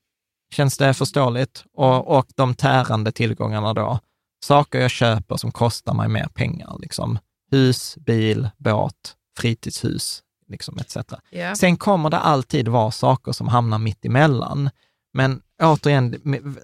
Känns 0.51 0.79
det 0.79 0.95
förståeligt? 0.95 1.65
Och, 1.73 2.19
och 2.19 2.27
de 2.35 2.55
tärande 2.55 3.13
tillgångarna 3.13 3.75
då? 3.75 3.99
Saker 4.45 4.81
jag 4.81 4.91
köper 4.91 5.37
som 5.37 5.53
kostar 5.53 5.95
mig 5.95 6.09
mer 6.09 6.29
pengar, 6.35 6.77
liksom 6.81 7.19
hus, 7.51 7.97
bil, 7.97 8.49
båt, 8.57 9.17
fritidshus, 9.39 10.23
liksom 10.49 10.79
etc. 10.79 10.97
Yeah. 11.31 11.55
Sen 11.55 11.77
kommer 11.77 12.11
det 12.11 12.19
alltid 12.19 12.69
vara 12.69 12.91
saker 12.91 13.33
som 13.33 13.49
hamnar 13.49 13.79
mitt 13.79 14.05
emellan. 14.05 14.71
Men 15.13 15.43
återigen, 15.63 16.15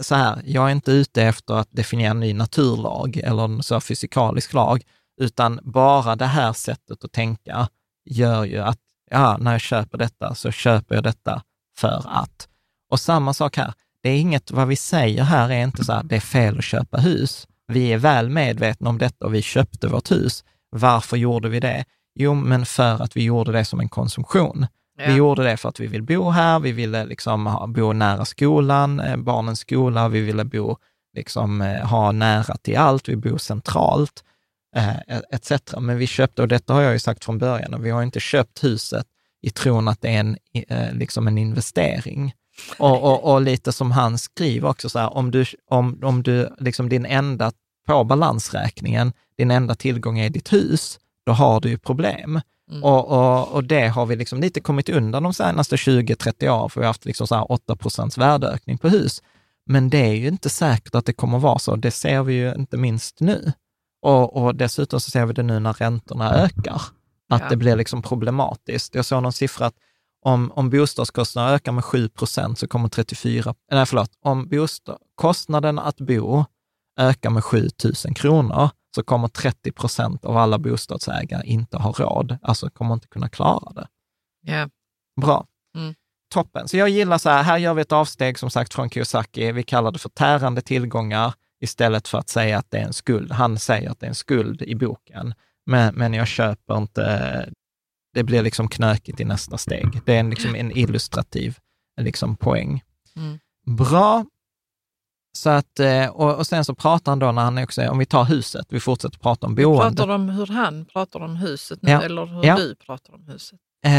så 0.01 0.14
här, 0.14 0.43
jag 0.45 0.66
är 0.66 0.72
inte 0.72 0.93
ute 0.93 1.22
efter 1.22 1.55
att 1.55 1.68
definiera 1.70 2.11
en 2.11 2.20
ny 2.20 2.35
naturlag 2.35 3.16
eller 3.16 3.45
en 3.45 3.62
så 3.62 3.81
fysikalisk 3.81 4.53
lag, 4.53 4.83
utan 5.20 5.61
bara 5.62 6.16
det 6.16 6.26
här 6.26 6.53
sättet 6.53 7.05
att 7.05 7.12
tänka 7.12 7.68
gör 8.05 8.45
ju 8.45 8.59
att 8.59 8.78
ja, 9.11 9.37
när 9.37 9.53
jag 9.53 9.61
köper 9.61 9.99
detta 9.99 10.35
så 10.35 10.51
köper 10.51 10.95
jag 10.95 11.05
detta 11.05 11.43
för 11.76 12.05
att. 12.07 12.49
Och 12.91 13.01
samma 13.01 13.35
sak 13.35 13.57
här, 13.57 13.72
det 14.03 14.11
är 14.11 14.20
inget, 14.20 14.51
vad 14.51 14.68
vi 14.68 14.76
säger 14.76 15.22
här 15.22 15.51
är 15.51 15.62
inte 15.62 15.85
så 15.85 15.93
här, 15.93 16.03
det 16.03 16.16
är 16.16 16.20
fel 16.20 16.59
att 16.59 16.64
köpa 16.64 16.99
hus. 16.99 17.47
Vi 17.66 17.93
är 17.93 17.99
väl 17.99 18.31
medvetna 18.31 18.89
om 18.89 18.99
detta 18.99 19.26
och 19.26 19.35
vi 19.35 19.43
köpte 19.43 19.89
vårt 19.89 20.11
hus. 20.11 20.45
Varför 20.70 21.16
gjorde 21.16 21.49
vi 21.49 21.61
det? 21.61 21.85
Jo, 22.14 22.34
men 22.34 22.66
för 22.66 23.02
att 23.02 23.16
vi 23.16 23.24
gjorde 23.24 23.52
det 23.52 23.64
som 23.64 23.80
en 23.80 23.88
konsumtion. 23.88 24.66
Ja. 24.98 25.06
Vi 25.06 25.14
gjorde 25.14 25.44
det 25.44 25.56
för 25.56 25.68
att 25.68 25.80
vi 25.80 25.86
vill 25.86 26.02
bo 26.02 26.30
här, 26.30 26.61
vi 26.61 26.72
ville 26.72 27.04
liksom 27.04 27.64
bo 27.68 27.92
nära 27.92 28.24
skolan, 28.24 29.00
eh, 29.00 29.16
barnens 29.16 29.61
skola, 29.61 30.08
vi 30.08 30.20
ville 30.20 30.44
bo, 30.44 30.76
liksom, 31.16 31.61
eh, 31.61 31.86
ha 31.86 32.12
nära 32.12 32.56
till 32.56 32.76
allt, 32.76 33.08
vi 33.08 33.16
bor 33.16 33.38
centralt, 33.38 34.24
eh, 34.76 35.18
etc. 35.30 35.52
Men 35.80 35.98
vi 35.98 36.06
köpte, 36.06 36.42
och 36.42 36.48
detta 36.48 36.74
har 36.74 36.80
jag 36.80 36.92
ju 36.92 36.98
sagt 36.98 37.24
från 37.24 37.38
början, 37.38 37.74
och 37.74 37.86
vi 37.86 37.90
har 37.90 38.02
inte 38.02 38.20
köpt 38.20 38.64
huset 38.64 39.06
i 39.42 39.50
tron 39.50 39.88
att 39.88 40.00
det 40.00 40.08
är 40.08 40.20
en, 40.20 40.36
liksom 40.98 41.28
en 41.28 41.38
investering. 41.38 42.34
Och, 42.78 43.02
och, 43.02 43.32
och, 43.32 43.40
lite 43.40 43.72
som 43.72 43.90
han 43.90 44.18
skriver 44.18 44.68
också, 44.68 44.88
så 44.88 44.98
här, 44.98 45.16
om 45.16 45.30
du, 45.30 45.44
om, 45.70 45.98
om 46.02 46.22
du, 46.22 46.48
liksom 46.58 46.88
din 46.88 47.06
enda, 47.06 47.52
på 47.86 48.04
balansräkningen, 48.04 49.12
din 49.38 49.50
enda 49.50 49.74
tillgång 49.74 50.18
är 50.18 50.30
ditt 50.30 50.52
hus, 50.52 50.98
då 51.31 51.35
har 51.35 51.61
du 51.61 51.68
ju 51.68 51.78
problem. 51.78 52.41
Mm. 52.70 52.85
Och, 52.85 53.09
och, 53.09 53.49
och, 53.49 53.64
det 53.64 53.89
har 53.89 54.07
vi 54.07 54.16
liksom 54.16 54.41
lite 54.41 54.61
kommit 54.61 54.89
undan 54.89 55.22
de 55.22 55.35
senaste 55.35 55.76
20-30 55.76 56.49
åren, 56.49 56.70
för 56.70 56.81
vi 56.81 56.85
har 56.85 56.91
haft 56.91 57.05
liksom 57.05 57.26
så 57.26 57.35
här 57.35 57.53
8 57.53 57.76
procents 57.76 58.18
värdeökning 58.18 58.78
på 58.78 58.89
hus. 58.89 59.22
Men 59.66 59.91
det 59.91 59.99
är 59.99 60.14
ju 60.14 60.28
inte 60.28 60.49
säkert 60.49 60.95
att 60.95 61.07
det 61.07 61.12
kommer 61.12 61.39
vara 61.39 61.59
så. 61.59 61.76
Det 61.76 61.91
ser 61.91 62.22
vi 62.22 62.35
ju 62.35 62.55
inte 62.55 62.76
minst 62.76 63.20
nu. 63.20 63.53
Och, 64.03 64.37
och 64.37 64.55
dessutom 64.55 65.01
så 65.01 65.11
ser 65.11 65.26
vi 65.26 65.33
det 65.33 65.43
nu 65.43 65.59
när 65.59 65.72
räntorna 65.72 66.35
ökar, 66.35 66.83
att 67.28 67.43
ja. 67.43 67.49
det 67.51 67.57
blir 67.57 67.76
liksom 67.76 68.03
problematiskt. 68.03 68.95
Jag 68.95 69.05
såg 69.05 69.22
någon 69.22 69.33
siffra 69.33 69.66
att 69.66 69.74
om, 70.22 70.53
om 70.55 70.70
bostadskostnaderna 70.70 71.55
ökar 71.55 71.72
med 71.72 71.85
7 71.85 72.09
procent 72.09 72.59
så 72.59 72.68
kommer 72.68 72.89
34, 72.89 73.55
nej 73.72 73.87
förlåt, 73.87 74.11
om 74.24 74.49
bostad, 74.49 74.99
kostnaden 75.14 75.78
att 75.78 75.97
bo 75.97 76.45
ökar 76.99 77.31
med 77.31 77.45
7 77.45 77.68
000 78.05 78.14
kronor, 78.14 78.70
så 78.95 79.03
kommer 79.03 79.28
30 79.28 79.72
procent 79.72 80.24
av 80.24 80.36
alla 80.36 80.59
bostadsägare 80.59 81.47
inte 81.47 81.76
ha 81.76 81.93
råd, 81.93 82.38
alltså 82.43 82.70
kommer 82.70 82.95
inte 82.95 83.09
kunna 83.09 83.28
klara 83.28 83.72
det. 83.72 83.88
Yeah. 84.51 84.68
Bra. 85.20 85.47
Mm. 85.76 85.95
Toppen. 86.32 86.68
Så 86.68 86.76
jag 86.76 86.88
gillar 86.88 87.18
så 87.18 87.30
här, 87.30 87.43
här 87.43 87.59
gör 87.59 87.74
vi 87.74 87.82
ett 87.82 87.93
avsteg 87.93 88.38
som 88.38 88.51
sagt 88.51 88.74
från 88.74 88.91
Kiyosaki. 88.91 89.53
Vi 89.53 89.62
kallar 89.62 89.93
det 89.93 89.99
för 89.99 90.09
tärande 90.09 90.61
tillgångar 90.61 91.34
istället 91.61 92.09
för 92.09 92.18
att 92.18 92.28
säga 92.28 92.59
att 92.59 92.70
det 92.70 92.78
är 92.78 92.84
en 92.84 92.93
skuld. 92.93 93.32
Han 93.32 93.59
säger 93.59 93.91
att 93.91 94.01
det 94.01 94.07
är 94.07 94.09
en 94.09 94.14
skuld 94.14 94.62
i 94.62 94.74
boken, 94.74 95.34
men, 95.66 95.95
men 95.95 96.14
jag 96.14 96.26
köper 96.28 96.76
inte, 96.76 97.49
det 98.14 98.24
blir 98.24 98.43
liksom 98.43 98.68
knökigt 98.68 99.20
i 99.20 99.24
nästa 99.24 99.59
steg. 99.59 100.01
Det 100.05 100.14
är 100.14 100.20
en, 100.20 100.30
liksom 100.30 100.55
en 100.55 100.76
illustrativ 100.76 101.59
liksom, 102.01 102.36
poäng. 102.36 102.82
Mm. 103.16 103.38
Bra. 103.76 104.24
Så 105.33 105.51
att, 105.51 105.81
eh, 105.81 106.07
och, 106.07 106.37
och 106.37 106.47
sen 106.47 106.64
så 106.64 106.74
pratar 106.74 107.12
han 107.12 107.18
då 107.18 107.33
när 107.33 107.43
han 107.43 107.59
också, 107.59 107.89
om 107.89 107.99
vi 107.99 108.07
tar 108.07 108.24
huset, 108.24 108.66
vi 108.68 108.81
fortsätter 108.81 109.18
prata 109.18 109.47
om 109.47 109.55
boende. 109.55 109.97
Pratar 109.97 110.14
om 110.14 110.28
hur 110.28 110.47
han 110.47 110.85
pratar 110.85 111.20
om 111.20 111.37
huset 111.37 111.83
nu, 111.83 111.91
ja. 111.91 112.03
eller 112.03 112.26
hur 112.26 112.45
ja. 112.45 112.57
du 112.57 112.74
pratar 112.74 113.14
om 113.14 113.26
huset? 113.26 113.59
Eh, 113.85 113.91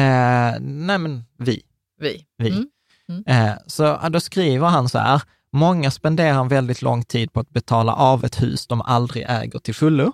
nej 0.59 0.97
men 0.97 1.23
vi. 1.37 1.61
Vi. 1.99 2.25
vi. 2.37 2.49
Mm. 2.49 2.69
Mm. 3.09 3.23
Eh, 3.25 3.57
så 3.67 3.99
då 4.09 4.19
skriver 4.19 4.67
han 4.67 4.89
så 4.89 4.99
här, 4.99 5.21
många 5.51 5.91
spenderar 5.91 6.39
en 6.39 6.47
väldigt 6.47 6.81
lång 6.81 7.03
tid 7.03 7.33
på 7.33 7.39
att 7.39 7.49
betala 7.49 7.93
av 7.93 8.25
ett 8.25 8.41
hus 8.41 8.67
de 8.67 8.81
aldrig 8.81 9.25
äger 9.27 9.59
till 9.59 9.75
fullo. 9.75 10.11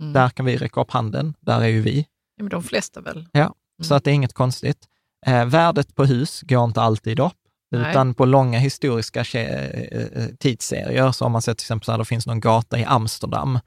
Mm. 0.00 0.12
Där 0.12 0.28
kan 0.28 0.46
vi 0.46 0.56
räcka 0.56 0.80
upp 0.80 0.90
handen, 0.90 1.34
där 1.40 1.60
är 1.60 1.68
ju 1.68 1.80
vi. 1.80 2.06
Ja, 2.36 2.42
men 2.42 2.48
de 2.48 2.62
flesta 2.62 3.00
väl? 3.00 3.26
Ja, 3.32 3.40
mm. 3.40 3.54
så 3.82 3.94
att 3.94 4.04
det 4.04 4.10
är 4.10 4.14
inget 4.14 4.34
konstigt. 4.34 4.88
Eh, 5.26 5.44
värdet 5.44 5.94
på 5.94 6.04
hus 6.04 6.42
går 6.42 6.64
inte 6.64 6.80
alltid 6.80 7.20
upp. 7.20 7.32
Nej. 7.70 7.90
Utan 7.90 8.14
på 8.14 8.24
långa 8.24 8.58
historiska 8.58 9.20
eh, 9.20 10.00
eh, 10.00 10.26
tidsserier, 10.38 11.12
så 11.12 11.24
om 11.24 11.32
man 11.32 11.42
sett 11.42 11.58
till 11.58 11.64
exempel 11.64 11.90
att 11.90 11.98
det 11.98 12.04
finns 12.04 12.26
någon 12.26 12.40
gata 12.40 12.78
i 12.78 12.84
Amsterdam 12.84 13.58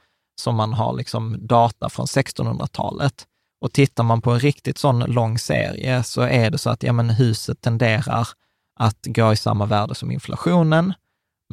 som 0.41 0.55
man 0.55 0.73
har 0.73 0.93
liksom 0.93 1.37
data 1.47 1.89
från 1.89 2.05
1600-talet. 2.05 3.27
Och 3.61 3.73
tittar 3.73 4.03
man 4.03 4.21
på 4.21 4.31
en 4.31 4.39
riktigt 4.39 4.77
sån 4.77 4.99
lång 4.99 5.39
serie 5.39 6.03
så 6.03 6.21
är 6.21 6.49
det 6.49 6.57
så 6.57 6.69
att 6.69 6.83
ja, 6.83 6.93
men 6.93 7.09
huset 7.09 7.61
tenderar 7.61 8.27
att 8.79 8.99
gå 9.05 9.33
i 9.33 9.35
samma 9.35 9.65
värde 9.65 9.95
som 9.95 10.11
inflationen. 10.11 10.93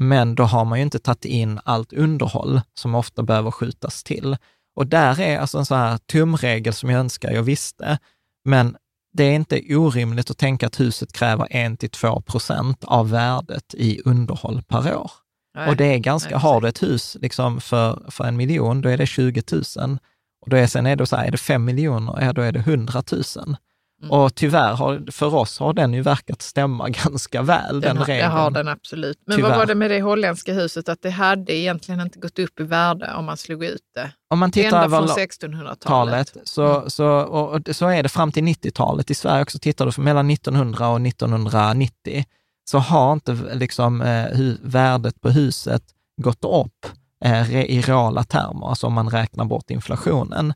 Men 0.01 0.35
då 0.35 0.43
har 0.43 0.65
man 0.65 0.79
ju 0.79 0.83
inte 0.83 0.99
tagit 0.99 1.25
in 1.25 1.61
allt 1.65 1.93
underhåll 1.93 2.61
som 2.75 2.95
ofta 2.95 3.23
behöver 3.23 3.51
skjutas 3.51 4.03
till. 4.03 4.37
Och 4.77 4.87
där 4.87 5.21
är 5.21 5.39
alltså 5.39 5.59
en 5.59 5.67
sån 5.67 5.79
här 5.79 5.99
tumregel 5.99 6.75
som 6.75 6.91
jag 6.91 7.01
önskar 7.01 7.31
jag 7.31 7.43
visste. 7.43 7.99
Men 8.45 8.77
det 9.13 9.25
är 9.25 9.35
inte 9.35 9.77
orimligt 9.77 10.31
att 10.31 10.39
tänka 10.39 10.67
att 10.67 10.81
huset 10.81 11.13
kräver 11.13 11.45
1-2 11.45 12.23
procent 12.23 12.85
av 12.85 13.11
värdet 13.11 13.75
i 13.75 14.01
underhåll 14.05 14.63
per 14.69 14.97
år. 14.97 15.11
Nej, 15.55 15.69
och 15.69 15.77
det 15.77 15.85
är 15.85 15.99
ganska, 15.99 16.31
nej, 16.31 16.41
har 16.41 16.61
du 16.61 16.69
ett 16.69 16.83
hus 16.83 17.17
liksom 17.21 17.61
för, 17.61 18.11
för 18.11 18.25
en 18.25 18.37
miljon, 18.37 18.81
då 18.81 18.89
är 18.89 18.99
det 18.99 19.07
20 19.07 19.43
000. 19.53 19.99
Och 20.41 20.51
då 20.51 20.57
är, 20.57 20.67
sen 20.67 20.87
är 20.87 20.97
det 20.97 21.07
så 21.07 21.17
här, 21.17 21.27
är 21.27 21.31
det 21.31 21.39
5 21.39 21.65
miljoner, 21.65 22.19
ja 22.21 22.33
då 22.33 22.43
är 22.43 22.53
det 22.53 22.59
100 22.59 23.03
000. 23.13 23.57
Mm. 24.03 24.11
Och 24.11 24.35
tyvärr, 24.35 24.75
har, 24.75 25.11
för 25.13 25.35
oss 25.35 25.59
har 25.59 25.73
den 25.73 25.95
ju 25.95 26.03
verkat 26.03 26.43
stämma 26.43 26.89
ganska 27.05 27.43
väl, 27.43 27.81
den, 27.81 27.97
den 27.97 28.05
regeln. 28.05 28.31
Det 28.31 28.37
har 28.37 28.51
den 28.51 28.69
absolut. 28.69 29.19
Men 29.27 29.37
tyvärr. 29.37 29.51
vad 29.51 29.59
var 29.59 29.67
det 29.67 29.75
med 29.75 29.91
det 29.91 30.01
holländska 30.01 30.53
huset, 30.53 30.89
att 30.89 31.03
det 31.03 31.11
hade 31.11 31.57
egentligen 31.57 32.01
inte 32.01 32.19
gått 32.19 32.39
upp 32.39 32.61
i 32.61 32.63
värde 32.63 33.15
om 33.15 33.25
man 33.25 33.37
slog 33.37 33.65
ut 33.65 33.83
det? 33.95 34.13
Om 34.31 34.39
man 34.39 34.51
tittar 34.51 34.85
Ända 34.85 34.99
från 34.99 35.09
1600-talet. 35.09 36.37
Så, 36.45 36.77
mm. 36.77 36.91
så, 36.91 37.07
och, 37.09 37.61
så 37.73 37.89
är 37.89 38.03
det 38.03 38.09
fram 38.09 38.33
till 38.33 38.45
90-talet. 38.45 39.11
I 39.11 39.15
Sverige 39.15 39.43
också, 39.43 39.59
tittar 39.59 39.87
du 39.87 40.03
mellan 40.03 40.31
1900 40.31 40.89
och 40.89 41.07
1990, 41.07 42.25
så 42.71 42.79
har 42.79 43.13
inte 43.13 43.33
liksom, 43.55 44.03
eh, 44.03 44.55
värdet 44.63 45.21
på 45.21 45.31
huset 45.31 45.83
gått 46.23 46.45
upp 46.45 46.87
eh, 47.25 47.61
i 47.61 47.81
reala 47.81 48.25
termer, 48.25 48.69
alltså 48.69 48.87
om 48.87 48.93
man 48.93 49.11
räknar 49.11 49.45
bort 49.45 49.71
inflationen 49.71 50.55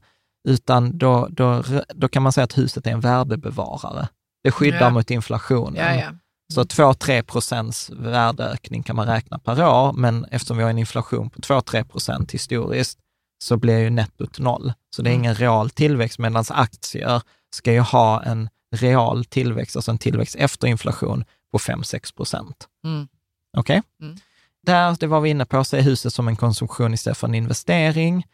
utan 0.49 0.99
då, 0.99 1.29
då, 1.31 1.63
då 1.95 2.09
kan 2.09 2.23
man 2.23 2.33
säga 2.33 2.45
att 2.45 2.59
huset 2.59 2.87
är 2.87 2.91
en 2.91 3.01
värdebevarare. 3.01 4.09
Det 4.43 4.51
skyddar 4.51 4.81
ja. 4.81 4.91
mot 4.91 5.11
inflationen. 5.11 5.75
Ja, 5.75 5.95
ja. 5.95 6.13
Så 6.53 6.63
2-3 6.63 7.23
procents 7.23 7.91
värdeökning 7.91 8.83
kan 8.83 8.97
man 8.97 9.07
räkna 9.07 9.39
per 9.39 9.65
år, 9.65 9.93
men 9.93 10.25
eftersom 10.25 10.57
vi 10.57 10.63
har 10.63 10.71
en 10.71 10.79
inflation 10.79 11.31
på 11.31 11.41
2-3 11.41 11.85
procent 11.85 12.33
historiskt, 12.33 12.99
så 13.43 13.57
blir 13.57 13.79
ju 13.79 13.91
nettot 13.91 14.39
noll. 14.39 14.73
Så 14.97 15.03
det 15.03 15.11
är 15.11 15.15
mm. 15.15 15.21
ingen 15.21 15.35
real 15.35 15.71
tillväxt, 15.71 16.19
medan 16.19 16.45
aktier 16.49 17.23
ska 17.55 17.73
ju 17.73 17.81
ha 17.81 18.23
en 18.23 18.49
real 18.77 19.25
tillväxt, 19.25 19.77
alltså 19.77 19.91
en 19.91 19.99
tillväxt 19.99 20.35
efter 20.35 20.69
inflation 20.69 21.25
på 21.53 21.59
5-6 21.59 22.17
procent. 22.17 22.69
Mm. 22.85 23.09
Okej? 23.57 23.83
Okay? 23.99 24.09
Mm. 24.09 24.19
Där, 24.67 24.97
det 25.01 25.07
var 25.07 25.21
vi 25.21 25.31
inne 25.31 25.45
på, 25.45 25.65
se 25.65 25.81
huset 25.81 26.15
som 26.15 26.29
en 26.29 26.37
konsumtion 26.37 26.95
istället 26.95 27.19
för 27.19 27.29
en 27.29 27.35
investering. 27.35 28.27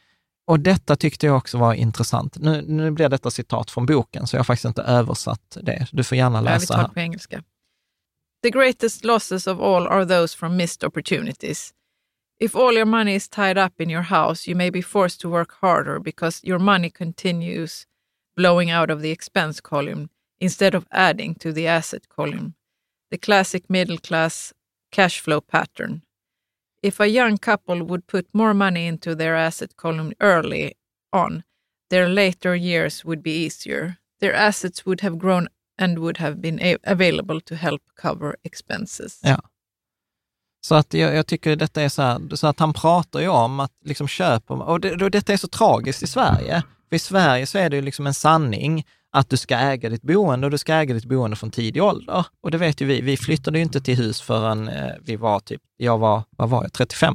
Och 0.51 0.61
detta 0.61 0.96
tyckte 0.96 1.26
jag 1.26 1.36
också 1.36 1.59
var 1.59 1.74
intressant. 1.74 2.36
Nu, 2.38 2.64
nu 2.68 2.90
blir 2.90 3.09
detta 3.09 3.30
citat 3.30 3.70
från 3.70 3.86
boken, 3.86 4.26
så 4.26 4.36
jag 4.36 4.38
har 4.38 4.44
faktiskt 4.44 4.64
inte 4.64 4.82
översatt 4.82 5.57
det. 5.62 5.86
Du 5.92 6.05
får 6.05 6.18
gärna 6.18 6.40
läsa. 6.40 6.74
Ja, 6.74 6.78
vi 6.78 6.84
tar 6.84 6.94
på 6.94 7.01
engelska. 7.01 7.42
The 8.42 8.51
greatest 8.51 9.05
losses 9.05 9.46
of 9.46 9.61
all 9.61 9.86
are 9.86 10.07
those 10.07 10.38
from 10.38 10.57
missed 10.57 10.84
opportunities. 10.84 11.74
If 12.40 12.57
all 12.57 12.74
your 12.74 12.84
money 12.84 13.14
is 13.14 13.28
tied 13.28 13.59
up 13.59 13.80
in 13.80 13.90
your 13.90 14.03
house, 14.03 14.51
you 14.51 14.57
may 14.57 14.70
be 14.70 14.82
forced 14.82 15.20
to 15.20 15.28
work 15.28 15.53
harder 15.61 16.01
because 16.01 16.48
your 16.48 16.59
money 16.59 16.90
continues 16.90 17.84
blowing 18.36 18.70
out 18.70 18.90
of 18.90 19.03
the 19.03 19.11
expense 19.11 19.61
column 19.61 20.09
instead 20.40 20.74
of 20.74 20.84
adding 20.90 21.34
to 21.34 21.53
the 21.53 21.68
asset 21.68 22.09
column. 22.16 22.55
The 23.11 23.18
classic 23.18 23.62
middle 23.68 23.98
class 23.98 24.53
cash 24.90 25.20
flow 25.20 25.40
pattern 25.40 26.03
if 26.83 27.01
a 27.01 27.07
young 27.07 27.39
couple 27.39 27.83
would 27.83 28.07
put 28.07 28.26
more 28.33 28.55
money 28.55 28.87
into 28.87 29.14
their 29.14 29.37
asset 29.37 29.76
column 29.76 30.12
early 30.20 30.74
on, 31.12 31.43
their 31.91 32.09
later 32.09 32.55
years 32.55 33.05
would 33.05 33.22
be 33.22 33.31
easier. 33.31 33.97
Their 34.20 34.35
assets 34.35 34.87
would 34.87 35.01
have 35.01 35.18
grown 35.18 35.49
and 35.78 35.99
would 35.99 36.16
have 36.18 36.35
been 36.41 36.78
available 36.85 37.41
to 37.41 37.55
help 37.55 37.83
cover 37.97 38.37
expenses. 38.43 39.20
Ja. 39.22 39.41
Så 40.61 40.74
att 40.74 40.95
jag, 40.95 41.14
jag 41.14 41.26
tycker 41.26 41.57
detta 41.57 41.83
är 41.83 41.89
så 41.89 42.03
här, 42.03 42.37
så 42.37 42.47
att 42.47 42.59
han 42.59 42.72
pratar 42.72 43.20
ju 43.20 43.28
om 43.28 43.61
att 43.61 43.72
liksom 43.85 44.09
köpa, 44.09 44.55
och 44.55 44.81
det, 44.81 45.03
och 45.03 45.11
detta 45.11 45.33
är 45.33 45.37
så 45.37 45.49
tragiskt 45.49 46.03
i 46.03 46.07
Sverige. 46.07 46.62
För 46.89 46.97
i 46.97 46.99
Sverige 46.99 47.47
så 47.47 47.59
är 47.59 47.70
det 47.70 47.76
ju 47.76 47.83
liksom 47.83 48.07
en 48.07 48.14
sanning 48.14 48.87
att 49.13 49.31
du 49.31 49.37
ska 49.37 49.57
äga 49.57 49.89
ditt 49.89 50.03
boende 50.03 50.47
och 50.47 50.51
du 50.51 50.59
ska 50.59 50.75
äga 50.75 50.95
ditt 50.95 51.05
boende 51.05 51.37
från 51.37 51.51
tidig 51.51 51.83
ålder. 51.83 52.27
Och 52.43 52.51
det 52.51 52.59
vet 52.59 52.81
ju 52.81 52.87
vi, 52.87 53.01
vi 53.01 53.17
flyttade 53.17 53.59
ju 53.59 53.63
inte 53.63 53.81
till 53.81 53.97
hus 53.97 54.21
förrän 54.21 54.69
eh, 54.69 54.93
vi 55.01 55.17
var 55.17 55.41
typ, 55.41 55.63
jag 55.77 55.99
var, 55.99 56.23
vad 56.31 56.51
var 56.51 56.63
jag, 56.63 56.73
35? 56.73 57.15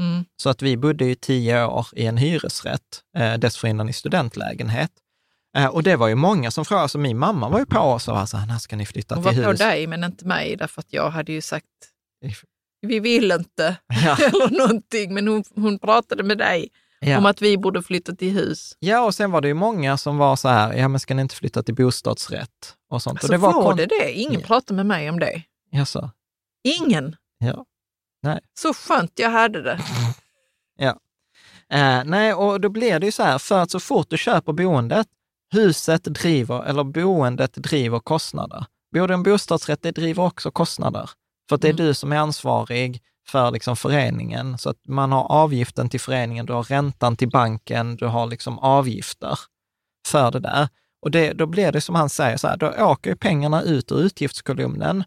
Mm. 0.00 0.24
Så 0.42 0.50
att 0.50 0.62
vi 0.62 0.76
bodde 0.76 1.04
ju 1.04 1.14
tio 1.14 1.64
år 1.64 1.86
i 1.92 2.06
en 2.06 2.16
hyresrätt, 2.16 3.02
eh, 3.18 3.34
dessförinnan 3.34 3.88
i 3.88 3.92
studentlägenhet. 3.92 4.90
Eh, 5.56 5.66
och 5.66 5.82
det 5.82 5.96
var 5.96 6.08
ju 6.08 6.14
många 6.14 6.50
som 6.50 6.64
frågade, 6.64 6.88
så 6.88 6.98
min 6.98 7.18
mamma 7.18 7.48
var 7.48 7.58
ju 7.58 7.66
på 7.66 7.78
oss 7.78 8.08
och 8.08 8.14
var 8.14 8.26
så 8.26 8.46
när 8.46 8.58
ska 8.58 8.76
ni 8.76 8.86
flytta 8.86 9.14
till 9.14 9.24
hus? 9.24 9.36
Hon 9.36 9.44
var 9.44 9.52
på 9.52 9.58
dig, 9.58 9.86
men 9.86 10.04
inte 10.04 10.26
mig, 10.26 10.56
därför 10.56 10.80
att 10.80 10.92
jag 10.92 11.10
hade 11.10 11.32
ju 11.32 11.40
sagt, 11.40 11.66
vi 12.80 13.00
vill 13.00 13.32
inte, 13.32 13.76
ja. 14.04 14.16
eller 14.26 14.58
någonting, 14.58 15.14
men 15.14 15.28
hon, 15.28 15.44
hon 15.54 15.78
pratade 15.78 16.22
med 16.22 16.38
dig. 16.38 16.68
Ja. 17.00 17.18
Om 17.18 17.26
att 17.26 17.42
vi 17.42 17.58
borde 17.58 17.82
flytta 17.82 18.14
till 18.14 18.32
hus. 18.32 18.76
Ja, 18.78 19.04
och 19.04 19.14
sen 19.14 19.30
var 19.30 19.40
det 19.40 19.48
ju 19.48 19.54
många 19.54 19.96
som 19.96 20.18
var 20.18 20.36
så 20.36 20.48
här, 20.48 20.72
ja 20.72 20.88
men 20.88 21.00
ska 21.00 21.14
ni 21.14 21.22
inte 21.22 21.34
flytta 21.34 21.62
till 21.62 21.74
bostadsrätt 21.74 22.76
och 22.90 23.02
sånt. 23.02 23.14
Alltså, 23.14 23.26
och 23.26 23.32
det 23.32 23.38
var, 23.38 23.52
var 23.52 23.74
det 23.74 23.86
det? 23.86 24.12
Ingen 24.12 24.40
ja. 24.40 24.46
pratade 24.46 24.76
med 24.76 24.86
mig 24.86 25.10
om 25.10 25.20
det. 25.20 25.42
Jaså? 25.70 26.10
Ingen? 26.64 27.16
Ja. 27.38 27.64
Nej. 28.22 28.40
Så 28.54 28.74
skönt 28.74 29.12
jag 29.14 29.30
hade 29.30 29.62
det. 29.62 29.80
ja. 30.78 31.00
Eh, 31.72 32.04
nej, 32.04 32.34
och 32.34 32.60
då 32.60 32.68
blir 32.68 33.00
det 33.00 33.06
ju 33.06 33.12
så 33.12 33.22
här, 33.22 33.38
för 33.38 33.58
att 33.58 33.70
så 33.70 33.80
fort 33.80 34.10
du 34.10 34.18
köper 34.18 34.52
boendet, 34.52 35.06
huset 35.52 36.04
driver, 36.04 36.64
eller 36.64 36.84
boendet 36.84 37.54
driver 37.54 37.98
kostnader. 37.98 38.64
Bor 38.92 39.08
du 39.08 39.14
i 39.14 39.16
en 39.16 39.22
bostadsrätt, 39.22 39.82
det 39.82 39.90
driver 39.90 40.22
också 40.22 40.50
kostnader. 40.50 41.10
För 41.48 41.56
att 41.56 41.62
det 41.62 41.68
är 41.68 41.72
mm. 41.72 41.86
du 41.86 41.94
som 41.94 42.12
är 42.12 42.16
ansvarig 42.16 43.02
för 43.28 43.50
liksom 43.50 43.76
föreningen. 43.76 44.58
Så 44.58 44.70
att 44.70 44.88
man 44.88 45.12
har 45.12 45.32
avgiften 45.32 45.88
till 45.88 46.00
föreningen, 46.00 46.46
du 46.46 46.52
har 46.52 46.62
räntan 46.62 47.16
till 47.16 47.28
banken, 47.28 47.96
du 47.96 48.06
har 48.06 48.26
liksom 48.26 48.58
avgifter 48.58 49.38
för 50.06 50.30
det 50.30 50.40
där. 50.40 50.68
Och 51.02 51.10
det, 51.10 51.32
då 51.32 51.46
blir 51.46 51.72
det 51.72 51.80
som 51.80 51.94
han 51.94 52.08
säger, 52.08 52.36
så 52.36 52.48
här, 52.48 52.56
då 52.56 52.70
åker 52.70 53.14
pengarna 53.14 53.62
ut 53.62 53.92
ur 53.92 54.00
utgiftskolumnen. 54.00 55.04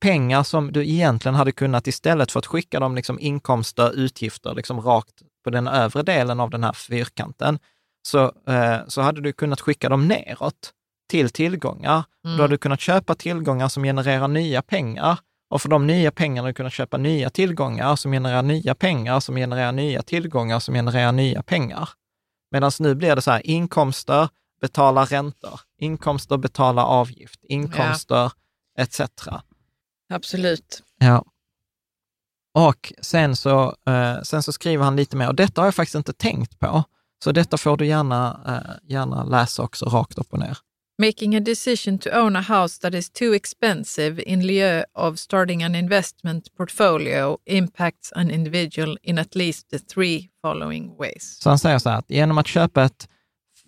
Pengar 0.00 0.42
som 0.42 0.72
du 0.72 0.88
egentligen 0.88 1.34
hade 1.34 1.52
kunnat, 1.52 1.86
istället 1.86 2.32
för 2.32 2.38
att 2.38 2.46
skicka 2.46 2.80
dem 2.80 2.94
liksom 2.94 3.20
inkomster, 3.20 3.92
utgifter, 3.98 4.54
liksom 4.54 4.80
rakt 4.80 5.22
på 5.44 5.50
den 5.50 5.68
övre 5.68 6.02
delen 6.02 6.40
av 6.40 6.50
den 6.50 6.64
här 6.64 6.72
fyrkanten, 6.72 7.58
så, 8.06 8.32
eh, 8.48 8.78
så 8.88 9.02
hade 9.02 9.20
du 9.20 9.32
kunnat 9.32 9.60
skicka 9.60 9.88
dem 9.88 10.08
neråt 10.08 10.72
till 11.10 11.30
tillgångar. 11.30 12.04
Mm. 12.24 12.36
Då 12.36 12.42
hade 12.42 12.54
du 12.54 12.58
kunnat 12.58 12.80
köpa 12.80 13.14
tillgångar 13.14 13.68
som 13.68 13.82
genererar 13.82 14.28
nya 14.28 14.62
pengar 14.62 15.18
och 15.54 15.62
för 15.62 15.68
de 15.68 15.86
nya 15.86 16.10
pengarna 16.10 16.52
kunna 16.52 16.70
köpa 16.70 16.96
nya 16.96 17.30
tillgångar 17.30 17.96
som 17.96 18.12
genererar 18.12 18.42
nya 18.42 18.74
pengar, 18.74 19.20
som 19.20 19.36
genererar 19.36 19.72
nya 19.72 20.02
tillgångar, 20.02 20.58
som 20.58 20.74
genererar 20.74 21.12
nya 21.12 21.42
pengar. 21.42 21.88
Medan 22.50 22.70
nu 22.78 22.94
blir 22.94 23.16
det 23.16 23.22
så 23.22 23.30
här, 23.30 23.46
inkomster, 23.46 24.28
betala 24.60 25.04
räntor, 25.04 25.60
inkomster, 25.78 26.36
betala 26.36 26.84
avgift, 26.84 27.44
inkomster, 27.44 28.32
ja. 28.74 28.82
etc. 28.82 29.00
Absolut. 30.08 30.82
Ja. 30.98 31.24
Och 32.54 32.92
sen 33.00 33.36
så, 33.36 33.76
eh, 33.86 34.22
sen 34.22 34.42
så 34.42 34.52
skriver 34.52 34.84
han 34.84 34.96
lite 34.96 35.16
mer, 35.16 35.28
och 35.28 35.34
detta 35.34 35.60
har 35.60 35.66
jag 35.66 35.74
faktiskt 35.74 35.94
inte 35.94 36.12
tänkt 36.12 36.58
på, 36.58 36.84
så 37.24 37.32
detta 37.32 37.56
får 37.56 37.76
du 37.76 37.86
gärna, 37.86 38.40
eh, 38.46 38.90
gärna 38.92 39.24
läsa 39.24 39.62
också 39.62 39.84
rakt 39.84 40.18
upp 40.18 40.32
och 40.32 40.38
ner. 40.38 40.58
Making 40.98 41.34
a 41.34 41.40
decision 41.40 41.98
to 41.98 42.10
own 42.10 42.36
a 42.36 42.40
house 42.40 42.78
that 42.78 42.94
is 42.94 43.10
too 43.10 43.34
expensive 43.34 44.22
in 44.22 44.46
lieu 44.46 44.84
of 44.94 45.18
starting 45.18 45.64
an 45.64 45.74
investment 45.74 46.56
portfolio 46.56 47.38
impacts 47.46 48.12
an 48.12 48.30
individual 48.30 48.96
in 49.02 49.18
at 49.18 49.34
least 49.34 49.70
the 49.70 49.78
three 49.78 50.30
following 50.42 50.96
ways. 50.96 51.38
Så 51.42 51.48
han 51.48 51.58
säger 51.58 51.78
så 51.78 51.90
här 51.90 51.98
att 51.98 52.10
genom 52.10 52.38
att 52.38 52.46
köpa 52.46 52.82
ett 52.82 53.08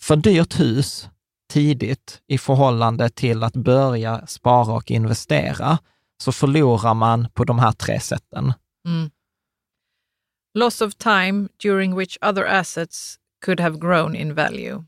för 0.01 0.17
dyrt 0.17 0.61
hus 0.61 1.09
tidigt 1.49 2.23
i 2.27 2.39
förhållande 2.39 3.11
till 3.11 3.43
att 3.43 3.57
börja 3.57 4.27
spara 4.27 4.73
och 4.75 4.91
investera, 4.91 5.79
så 6.23 6.33
förlorar 6.33 6.95
man 6.95 7.29
på 7.35 7.45
de 7.45 7.59
här 7.59 7.73
tre 7.73 8.01
sätten. 8.01 8.53
Mm. 8.89 9.11
Loss 10.55 10.81
of 10.81 10.95
time 10.95 11.49
during 11.63 11.97
which 11.97 12.19
other 12.23 12.45
assets 12.45 13.17
could 13.45 13.61
have 13.61 13.79
grown 13.79 14.17
in 14.17 14.35
value 14.35 14.85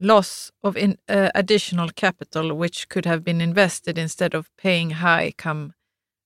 loss 0.00 0.52
of 0.62 0.76
in, 0.76 0.96
uh, 1.08 1.30
additional 1.34 1.88
capital 1.94 2.54
which 2.54 2.88
could 2.88 3.06
have 3.06 3.22
been 3.24 3.40
invested 3.40 3.98
instead 3.98 4.34
of 4.34 4.48
paying 4.56 4.90
high, 4.90 5.32
come, 5.36 5.72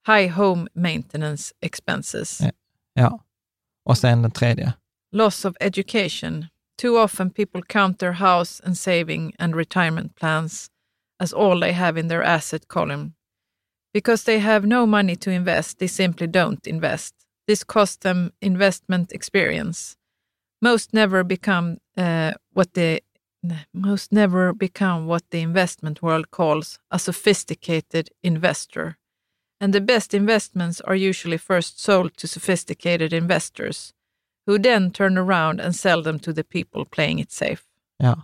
high 0.06 0.26
home 0.26 0.68
maintenance 0.74 1.52
expenses. 1.62 2.42
Ja. 2.94 3.18
Och 3.84 3.98
sen 3.98 4.22
den 4.22 4.30
tredje. 4.30 4.74
Loss 5.12 5.44
of 5.44 5.56
education. 5.60 6.46
Too 6.78 6.96
often 6.98 7.30
people 7.30 7.62
count 7.62 7.98
their 7.98 8.12
house 8.12 8.60
and 8.64 8.78
saving 8.78 9.32
and 9.38 9.54
retirement 9.54 10.16
plans 10.16 10.70
as 11.20 11.32
all 11.32 11.60
they 11.60 11.72
have 11.72 12.00
in 12.00 12.08
their 12.08 12.22
asset 12.22 12.68
column. 12.68 13.14
Because 13.94 14.24
they 14.24 14.38
have 14.38 14.66
no 14.66 14.86
money 14.86 15.16
to 15.16 15.30
invest, 15.30 15.78
they 15.78 15.86
simply 15.86 16.26
don't 16.26 16.66
invest. 16.66 17.14
This 17.46 17.64
costs 17.64 17.96
them 17.96 18.32
investment 18.40 19.12
experience. 19.12 19.96
Most 20.62 20.94
never 20.94 21.24
become 21.24 21.78
uh, 21.96 22.32
what 22.54 22.72
they 22.74 23.00
most 23.72 24.12
never 24.12 24.52
become 24.52 25.06
what 25.06 25.22
the 25.30 25.40
investment 25.40 26.02
world 26.02 26.30
calls 26.30 26.78
a 26.90 26.98
sophisticated 26.98 28.08
investor. 28.22 28.96
And 29.60 29.72
the 29.72 29.80
best 29.80 30.14
investments 30.14 30.80
are 30.80 30.96
usually 30.96 31.38
first 31.38 31.80
sold 31.80 32.16
to 32.16 32.26
sophisticated 32.26 33.12
investors. 33.12 33.94
who 34.46 34.58
then 34.58 34.90
turn 34.90 35.18
around 35.18 35.60
and 35.60 35.76
sell 35.76 36.02
them 36.02 36.18
to 36.18 36.32
the 36.32 36.44
people 36.44 36.84
playing 36.84 37.20
it 37.20 37.32
safe. 37.32 37.62
Ja. 37.98 38.22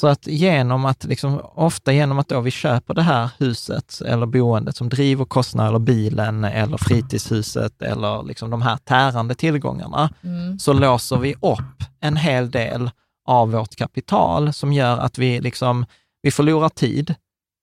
Så 0.00 0.06
att 0.06 0.26
genom 0.26 0.84
att, 0.84 1.04
liksom, 1.04 1.40
ofta 1.54 1.92
genom 1.92 2.18
att 2.18 2.28
då 2.28 2.40
vi 2.40 2.50
köper 2.50 2.94
det 2.94 3.02
här 3.02 3.30
huset 3.38 4.00
eller 4.06 4.26
boendet 4.26 4.76
som 4.76 4.88
driver 4.88 5.24
kostnader, 5.24 5.68
eller 5.68 5.78
bilen 5.78 6.44
eller 6.44 6.76
fritidshuset 6.76 7.82
eller 7.82 8.22
liksom 8.22 8.50
de 8.50 8.62
här 8.62 8.76
tärande 8.76 9.34
tillgångarna, 9.34 10.10
mm. 10.22 10.58
så 10.58 10.72
låser 10.72 11.16
vi 11.16 11.34
upp 11.34 11.84
en 12.00 12.16
hel 12.16 12.50
del 12.50 12.90
av 13.28 13.50
vårt 13.50 13.76
kapital 13.76 14.52
som 14.52 14.72
gör 14.72 14.98
att 14.98 15.18
vi, 15.18 15.40
liksom, 15.40 15.86
vi 16.22 16.30
förlorar 16.30 16.68
tid 16.68 17.14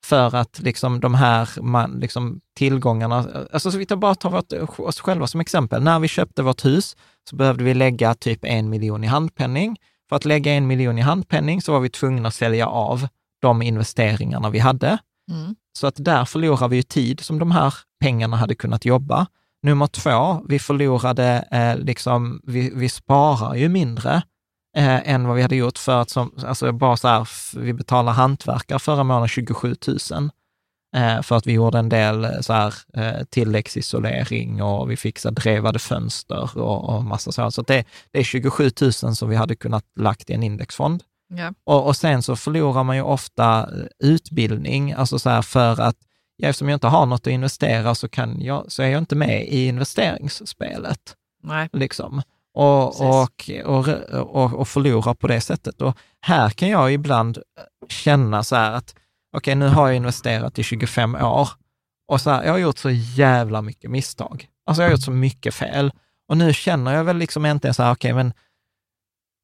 för 0.05 0.35
att 0.35 0.59
liksom 0.59 0.99
de 0.99 1.13
här 1.13 1.49
man, 1.61 1.91
liksom, 1.91 2.41
tillgångarna, 2.57 3.27
alltså 3.53 3.71
så 3.71 3.77
vi 3.77 3.85
tar 3.85 3.95
bara 3.95 4.15
tar 4.15 4.29
vårt, 4.29 4.79
oss 4.79 4.99
själva 4.99 5.27
som 5.27 5.41
exempel. 5.41 5.83
När 5.83 5.99
vi 5.99 6.07
köpte 6.07 6.43
vårt 6.43 6.65
hus 6.65 6.95
så 7.29 7.35
behövde 7.35 7.63
vi 7.63 7.73
lägga 7.73 8.13
typ 8.13 8.45
en 8.45 8.69
miljon 8.69 9.03
i 9.03 9.07
handpenning. 9.07 9.77
För 10.09 10.15
att 10.15 10.25
lägga 10.25 10.53
en 10.53 10.67
miljon 10.67 10.97
i 10.97 11.01
handpenning 11.01 11.61
så 11.61 11.71
var 11.71 11.79
vi 11.79 11.89
tvungna 11.89 12.27
att 12.27 12.33
sälja 12.33 12.67
av 12.67 13.07
de 13.41 13.61
investeringarna 13.61 14.49
vi 14.49 14.59
hade. 14.59 14.97
Mm. 15.31 15.55
Så 15.77 15.87
att 15.87 15.95
där 15.97 16.25
förlorar 16.25 16.67
vi 16.67 16.75
ju 16.75 16.83
tid 16.83 17.19
som 17.19 17.39
de 17.39 17.51
här 17.51 17.73
pengarna 18.01 18.37
hade 18.37 18.55
kunnat 18.55 18.85
jobba. 18.85 19.27
Nummer 19.63 19.87
två, 19.87 20.45
vi 20.49 20.59
förlorade, 20.59 21.47
eh, 21.51 21.85
liksom, 21.85 22.41
vi, 22.43 22.71
vi 22.75 22.89
sparar 22.89 23.55
ju 23.55 23.69
mindre 23.69 24.21
eh, 24.75 25.09
än 25.09 25.27
vad 25.27 25.35
vi 25.35 25.41
hade 25.41 25.55
gjort 25.55 25.77
för 25.77 26.01
att, 26.01 26.09
som, 26.09 26.31
alltså 26.45 26.71
bara 26.71 26.97
så 26.97 27.07
här, 27.07 27.27
vi 27.59 27.73
betalar 27.73 28.11
hantverkare 28.11 28.79
förra 28.79 29.03
månaden 29.03 29.27
27 29.27 29.75
000 29.87 30.29
eh, 30.95 31.21
för 31.21 31.35
att 31.35 31.47
vi 31.47 31.53
gjorde 31.53 31.79
en 31.79 31.89
del 31.89 32.43
så 32.43 32.53
här, 32.53 32.73
eh, 32.93 33.23
tilläggsisolering 33.29 34.61
och 34.63 34.91
vi 34.91 34.97
fixade 34.97 35.41
drevade 35.41 35.79
fönster 35.79 36.57
och, 36.57 36.89
och 36.89 37.03
massa 37.03 37.31
sånt. 37.31 37.53
Så 37.53 37.61
det, 37.61 37.85
det 38.11 38.19
är 38.19 38.23
27 38.23 38.71
000 38.81 38.93
som 38.93 39.29
vi 39.29 39.35
hade 39.35 39.55
kunnat 39.55 39.85
lagt 39.95 40.29
i 40.29 40.33
en 40.33 40.43
indexfond. 40.43 41.03
Ja. 41.27 41.53
Och, 41.63 41.87
och 41.87 41.95
sen 41.95 42.23
så 42.23 42.35
förlorar 42.35 42.83
man 42.83 42.95
ju 42.95 43.01
ofta 43.01 43.59
eh, 43.59 43.85
utbildning, 43.99 44.93
alltså 44.93 45.19
så 45.19 45.29
här 45.29 45.41
för 45.41 45.81
att 45.81 45.97
ja, 46.37 46.49
eftersom 46.49 46.69
jag 46.69 46.75
inte 46.75 46.87
har 46.87 47.05
något 47.05 47.27
att 47.27 47.33
investera 47.33 47.95
så, 47.95 48.09
kan 48.09 48.41
jag, 48.41 48.71
så 48.71 48.83
är 48.83 48.87
jag 48.87 49.01
inte 49.01 49.15
med 49.15 49.47
i 49.47 49.67
investeringsspelet. 49.67 51.15
Nej. 51.43 51.69
Liksom 51.73 52.21
och, 52.55 53.01
och, 53.01 53.49
och, 53.65 53.87
och, 54.13 54.53
och 54.53 54.67
förlora 54.67 55.13
på 55.13 55.27
det 55.27 55.41
sättet. 55.41 55.81
Och 55.81 55.97
här 56.21 56.49
kan 56.49 56.69
jag 56.69 56.93
ibland 56.93 57.37
känna 57.89 58.43
så 58.43 58.55
här 58.55 58.71
att, 58.71 58.95
okej, 59.37 59.37
okay, 59.37 59.55
nu 59.55 59.67
har 59.67 59.87
jag 59.87 59.95
investerat 59.95 60.59
i 60.59 60.63
25 60.63 61.15
år 61.15 61.49
och 62.07 62.21
så 62.21 62.29
här, 62.29 62.43
jag 62.43 62.51
har 62.51 62.57
gjort 62.57 62.77
så 62.77 62.89
jävla 62.89 63.61
mycket 63.61 63.91
misstag. 63.91 64.47
Alltså 64.65 64.81
jag 64.81 64.89
har 64.89 64.91
gjort 64.91 65.03
så 65.03 65.11
mycket 65.11 65.55
fel. 65.55 65.91
Och 66.29 66.37
nu 66.37 66.53
känner 66.53 66.93
jag 66.93 67.03
väl 67.03 67.17
liksom 67.17 67.45
äntligen 67.45 67.73
så 67.73 67.83
här, 67.83 67.91
okej, 67.91 68.13
okay, 68.13 68.23
men 68.23 68.33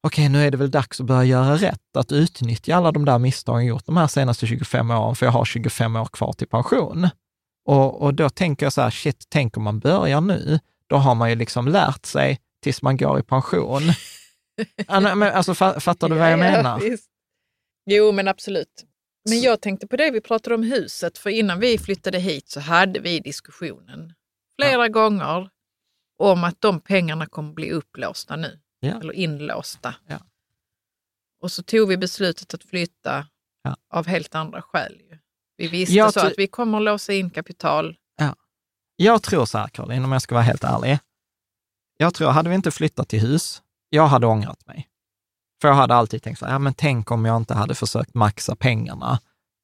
okej, 0.06 0.28
nu 0.28 0.46
är 0.46 0.50
det 0.50 0.56
väl 0.56 0.70
dags 0.70 1.00
att 1.00 1.06
börja 1.06 1.24
göra 1.24 1.56
rätt, 1.56 1.96
att 1.96 2.12
utnyttja 2.12 2.76
alla 2.76 2.92
de 2.92 3.04
där 3.04 3.18
misstagen 3.18 3.60
jag 3.60 3.68
gjort 3.68 3.86
de 3.86 3.96
här 3.96 4.06
senaste 4.06 4.46
25 4.46 4.90
åren, 4.90 5.14
för 5.14 5.26
jag 5.26 5.32
har 5.32 5.44
25 5.44 5.96
år 5.96 6.04
kvar 6.04 6.32
till 6.32 6.48
pension. 6.48 7.08
Och, 7.64 8.02
och 8.02 8.14
då 8.14 8.30
tänker 8.30 8.66
jag 8.66 8.72
så 8.72 8.80
här, 8.80 8.90
shit, 8.90 9.26
tänk 9.28 9.56
om 9.56 9.62
man 9.62 9.78
börjar 9.78 10.20
nu, 10.20 10.58
då 10.86 10.96
har 10.96 11.14
man 11.14 11.30
ju 11.30 11.36
liksom 11.36 11.68
lärt 11.68 12.06
sig 12.06 12.38
tills 12.62 12.82
man 12.82 12.96
går 12.96 13.18
i 13.18 13.22
pension. 13.22 13.82
alltså, 14.86 15.54
fattar 15.54 16.08
du 16.08 16.14
vad 16.14 16.32
jag 16.32 16.38
menar? 16.38 16.82
Ja, 16.82 16.96
jo, 17.90 18.12
men 18.12 18.28
absolut. 18.28 18.84
Men 19.28 19.40
jag 19.40 19.60
tänkte 19.60 19.86
på 19.86 19.96
det 19.96 20.10
vi 20.10 20.20
pratade 20.20 20.54
om 20.54 20.62
huset, 20.62 21.18
för 21.18 21.30
innan 21.30 21.60
vi 21.60 21.78
flyttade 21.78 22.18
hit 22.18 22.48
så 22.48 22.60
hade 22.60 23.00
vi 23.00 23.20
diskussionen 23.20 24.12
flera 24.60 24.82
ja. 24.82 24.88
gånger 24.88 25.50
om 26.18 26.44
att 26.44 26.60
de 26.60 26.80
pengarna 26.80 27.26
kommer 27.26 27.52
bli 27.52 27.70
upplåsta 27.70 28.36
nu, 28.36 28.60
ja. 28.80 29.00
eller 29.00 29.12
inlåsta. 29.12 29.94
Ja. 30.06 30.18
Och 31.42 31.52
så 31.52 31.62
tog 31.62 31.88
vi 31.88 31.96
beslutet 31.96 32.54
att 32.54 32.64
flytta 32.64 33.26
av 33.90 34.06
helt 34.06 34.34
andra 34.34 34.62
skäl. 34.62 34.98
Vi 35.56 35.68
visste 35.68 35.94
jag 35.94 36.12
så 36.12 36.20
att 36.20 36.38
vi 36.38 36.46
kommer 36.46 36.80
låsa 36.80 37.12
in 37.12 37.30
kapital. 37.30 37.96
Jag 38.96 39.22
tror 39.22 39.44
så 39.44 39.58
här, 39.58 39.68
Caroline, 39.68 40.04
om 40.04 40.12
jag 40.12 40.22
ska 40.22 40.34
vara 40.34 40.44
helt 40.44 40.64
ärlig. 40.64 40.98
Jag 41.96 42.14
tror, 42.14 42.30
hade 42.30 42.48
vi 42.48 42.54
inte 42.54 42.70
flyttat 42.70 43.08
till 43.08 43.20
hus, 43.20 43.62
jag 43.88 44.06
hade 44.06 44.26
ångrat 44.26 44.66
mig. 44.66 44.88
För 45.60 45.68
jag 45.68 45.74
hade 45.74 45.94
alltid 45.94 46.22
tänkt 46.22 46.38
så 46.38 46.46
här, 46.46 46.52
ja 46.52 46.58
men 46.58 46.74
tänk 46.74 47.10
om 47.10 47.24
jag 47.24 47.36
inte 47.36 47.54
hade 47.54 47.74
försökt 47.74 48.14
maxa 48.14 48.56
pengarna. 48.56 49.18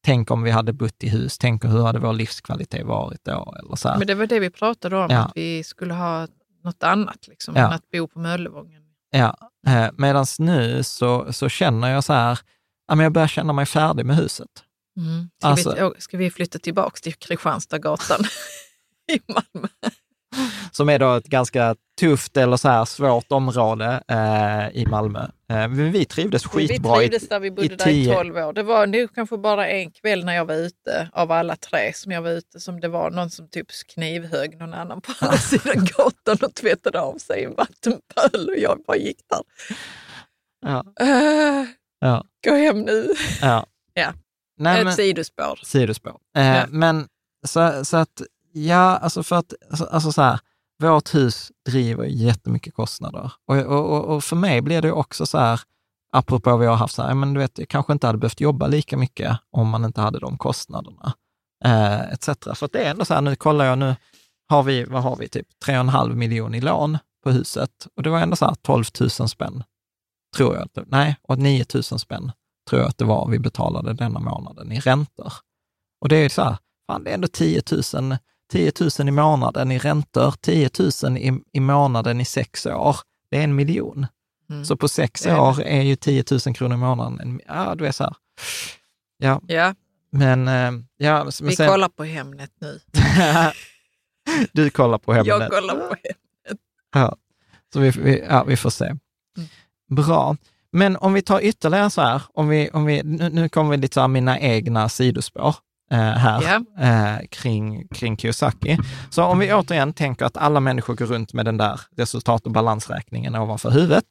Tänk 0.05 0.31
om 0.31 0.43
vi 0.43 0.51
hade 0.51 0.73
bott 0.73 1.03
i 1.03 1.09
hus, 1.09 1.37
tänk 1.37 1.65
hur 1.65 1.83
hade 1.83 1.99
vår 1.99 2.13
livskvalitet 2.13 2.85
varit 2.85 3.23
då? 3.23 3.55
Eller 3.59 3.75
så 3.75 3.89
här. 3.89 3.97
Men 3.97 4.07
det 4.07 4.15
var 4.15 4.25
det 4.25 4.39
vi 4.39 4.49
pratade 4.49 4.97
om, 4.97 5.07
ja. 5.09 5.19
att 5.19 5.31
vi 5.35 5.63
skulle 5.63 5.93
ha 5.93 6.27
något 6.63 6.83
annat 6.83 7.27
liksom, 7.27 7.55
ja. 7.55 7.67
än 7.67 7.73
att 7.73 7.89
bo 7.91 8.07
på 8.07 8.19
Möllevången. 8.19 8.83
Ja, 9.11 9.37
eh, 9.67 9.89
medan 9.97 10.25
nu 10.39 10.83
så, 10.83 11.33
så 11.33 11.49
känner 11.49 11.89
jag 11.89 12.03
så 12.03 12.13
här, 12.13 12.39
jag 12.87 13.11
börjar 13.11 13.27
känna 13.27 13.53
mig 13.53 13.65
färdig 13.65 14.05
med 14.05 14.15
huset. 14.15 14.63
Mm. 14.97 15.29
Ska, 15.39 15.47
alltså, 15.47 15.91
vi, 15.95 16.01
ska 16.01 16.17
vi 16.17 16.31
flytta 16.31 16.59
tillbaka 16.59 16.97
till 17.01 17.13
Kristianstadsgatan 17.13 18.19
i 19.11 19.19
Malmö? 19.27 19.67
Som 20.71 20.89
är 20.89 20.99
då 20.99 21.15
ett 21.15 21.27
ganska 21.27 21.75
tufft 21.99 22.37
eller 22.37 22.57
så 22.57 22.69
här 22.69 22.85
svårt 22.85 23.31
område 23.31 24.03
eh, 24.07 24.81
i 24.81 24.85
Malmö. 24.85 25.27
Eh, 25.49 25.67
vi 25.67 26.05
trivdes 26.05 26.45
skitbra. 26.45 26.93
Vi 26.93 26.99
trivdes 26.99 27.29
där 27.29 27.39
vi 27.39 27.51
bodde 27.51 27.75
där 27.75 27.87
i 27.87 28.05
12 28.05 28.37
år. 28.37 28.53
Det 28.53 28.63
var 28.63 28.87
nog 28.87 29.15
kanske 29.15 29.37
bara 29.37 29.67
en 29.67 29.91
kväll 29.91 30.25
när 30.25 30.35
jag 30.35 30.45
var 30.45 30.55
ute, 30.55 31.09
av 31.13 31.31
alla 31.31 31.55
tre 31.55 31.93
som 31.93 32.11
jag 32.11 32.21
var 32.21 32.29
ute, 32.29 32.59
som 32.59 32.79
det 32.79 32.87
var 32.87 33.11
någon 33.11 33.29
som 33.29 33.49
typ 33.49 33.67
knivhög 33.93 34.57
någon 34.57 34.73
annan 34.73 35.01
på 35.01 35.11
andra 35.19 35.37
sidan 35.37 35.85
gatan 35.97 36.37
och 36.41 36.53
tvättade 36.53 37.01
av 37.01 37.17
sig 37.17 37.41
i 37.41 37.43
en 37.43 37.55
vattenpöl 37.55 38.49
och 38.49 38.59
jag 38.59 38.83
bara 38.87 38.97
gick 38.97 39.19
där. 39.29 39.41
Ja. 40.61 40.85
Uh, 41.01 41.67
ja. 41.99 42.23
Gå 42.47 42.55
hem 42.55 42.81
nu. 42.81 43.13
Ja. 43.41 43.65
ja. 43.93 44.13
Nej, 44.57 44.79
Ett 44.79 44.85
men, 44.85 44.93
sidospår. 44.93 45.59
Sidospår. 45.63 46.17
Eh, 46.37 46.45
ja. 46.45 46.65
Men 46.69 47.07
så, 47.47 47.85
så 47.85 47.97
att 47.97 48.21
Ja, 48.51 48.97
alltså 48.97 49.23
för 49.23 49.35
att, 49.35 49.53
alltså, 49.69 49.85
alltså 49.85 50.11
så 50.11 50.21
här, 50.21 50.39
vårt 50.79 51.15
hus 51.15 51.51
driver 51.69 52.05
jättemycket 52.05 52.73
kostnader. 52.73 53.31
Och, 53.47 53.57
och, 53.57 54.15
och 54.15 54.23
för 54.23 54.35
mig 54.35 54.61
blir 54.61 54.81
det 54.81 54.91
också 54.91 55.25
så 55.25 55.37
här, 55.37 55.61
apropå 56.11 56.57
vad 56.57 56.65
jag 56.65 56.71
har 56.71 56.77
haft, 56.77 56.95
så 56.95 57.01
här, 57.01 57.13
men 57.13 57.33
du 57.33 57.39
vet, 57.39 57.59
jag 57.59 57.69
kanske 57.69 57.93
inte 57.93 58.07
hade 58.07 58.19
behövt 58.19 58.41
jobba 58.41 58.67
lika 58.67 58.97
mycket 58.97 59.37
om 59.51 59.69
man 59.69 59.85
inte 59.85 60.01
hade 60.01 60.19
de 60.19 60.37
kostnaderna. 60.37 61.13
Eh, 61.65 61.99
etc. 62.01 62.29
För 62.55 62.65
att 62.65 62.71
det 62.71 62.83
är 62.83 62.91
ändå 62.91 63.05
så 63.05 63.13
här, 63.13 63.21
nu 63.21 63.35
kollar 63.35 63.65
jag, 63.65 63.77
nu 63.77 63.95
har 64.49 64.63
vi, 64.63 64.83
vad 64.83 65.03
har 65.03 65.15
vi, 65.15 65.29
typ 65.29 65.47
3,5 65.65 66.15
miljoner 66.15 66.57
i 66.57 66.61
lån 66.61 66.97
på 67.23 67.31
huset. 67.31 67.87
Och 67.95 68.03
det 68.03 68.09
var 68.09 68.19
ändå 68.19 68.35
så 68.35 68.45
här 68.45 68.55
12 68.55 68.83
000 68.99 69.09
spänn, 69.09 69.63
tror 70.35 70.55
jag. 70.55 70.69
Nej, 70.87 71.15
och 71.21 71.37
9 71.37 71.65
000 71.73 71.83
spänn 71.83 72.31
tror 72.69 72.81
jag 72.81 72.89
att 72.89 72.97
det 72.97 73.05
var 73.05 73.27
vi 73.27 73.39
betalade 73.39 73.93
denna 73.93 74.19
månaden 74.19 74.71
i 74.71 74.79
räntor. 74.79 75.33
Och 76.01 76.09
det 76.09 76.15
är 76.17 76.23
ju 76.23 76.29
så 76.29 76.41
här, 76.41 76.57
fan 76.87 77.03
det 77.03 77.09
är 77.09 77.13
ändå 77.13 77.27
10 77.27 77.61
000 77.93 78.17
10 78.51 78.71
000 78.99 79.07
i 79.07 79.11
månaden 79.11 79.71
i 79.71 79.79
räntor, 79.79 80.33
10 80.41 80.69
000 81.03 81.17
i, 81.17 81.41
i 81.53 81.59
månaden 81.59 82.21
i 82.21 82.25
sex 82.25 82.65
år, 82.65 82.95
det 83.31 83.37
är 83.37 83.43
en 83.43 83.55
miljon. 83.55 84.07
Mm. 84.49 84.65
Så 84.65 84.77
på 84.77 84.87
sex 84.87 85.25
är 85.25 85.39
år 85.39 85.61
är 85.61 85.81
ju 85.81 85.95
10 85.95 86.23
000 86.45 86.55
kronor 86.55 86.77
i 86.77 86.79
månaden, 86.79 87.19
en, 87.19 87.41
ja 87.47 87.75
du 87.75 87.87
är 87.87 87.91
så 87.91 88.03
här. 88.03 88.15
Ja. 89.17 89.41
ja. 89.47 89.75
Men, 90.11 90.47
äh, 90.47 90.71
ja. 90.97 91.23
Men 91.23 91.47
Vi 91.47 91.55
sen, 91.55 91.69
kollar 91.69 91.89
på 91.89 92.03
Hemnet 92.03 92.51
nu. 92.61 92.79
du 94.53 94.69
kollar 94.69 94.97
på 94.97 95.13
Hemnet. 95.13 95.27
Jag 95.27 95.51
kollar 95.51 95.75
på 95.75 95.81
Hemnet. 95.81 96.59
Ja, 96.93 97.15
så 97.73 97.79
vi, 97.79 97.89
vi, 97.89 98.23
ja, 98.29 98.43
vi 98.43 98.57
får 98.57 98.69
se. 98.69 98.85
Mm. 98.85 98.99
Bra. 99.89 100.37
Men 100.71 100.97
om 100.97 101.13
vi 101.13 101.21
tar 101.21 101.41
ytterligare 101.41 101.89
så 101.89 102.01
här, 102.01 102.21
om 102.33 102.47
vi, 102.47 102.69
om 102.69 102.85
vi, 102.85 103.03
nu, 103.03 103.29
nu 103.29 103.49
kommer 103.49 103.71
vi 103.71 103.77
lite 103.77 103.93
så 103.93 104.01
här 104.01 104.07
mina 104.07 104.39
egna 104.39 104.89
sidospår 104.89 105.47
eh, 105.47 105.53
här 105.97 106.41
yeah. 106.41 107.15
eh, 107.15 107.27
kring, 107.31 107.87
kring 107.87 108.17
Kiyosaki. 108.17 108.77
Så 109.09 109.23
om 109.23 109.39
vi 109.39 109.53
återigen 109.53 109.93
tänker 109.93 110.25
att 110.25 110.37
alla 110.37 110.59
människor 110.59 110.95
går 110.95 111.05
runt 111.05 111.33
med 111.33 111.45
den 111.45 111.57
där 111.57 111.81
resultat 111.97 112.45
och 112.45 112.51
balansräkningen 112.51 113.35
ovanför 113.35 113.71
huvudet, 113.71 114.05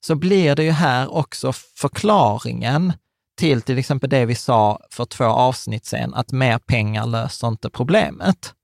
så 0.00 0.14
blir 0.14 0.54
det 0.56 0.64
ju 0.64 0.70
här 0.70 1.14
också 1.14 1.52
förklaringen 1.52 2.92
till 3.36 3.62
till 3.62 3.78
exempel 3.78 4.10
det 4.10 4.26
vi 4.26 4.34
sa 4.34 4.80
för 4.90 5.04
två 5.04 5.24
avsnitt 5.24 5.84
sen, 5.84 6.14
att 6.14 6.32
mer 6.32 6.58
pengar 6.58 7.06
löser 7.06 7.48
inte 7.48 7.70
problemet. 7.70 8.54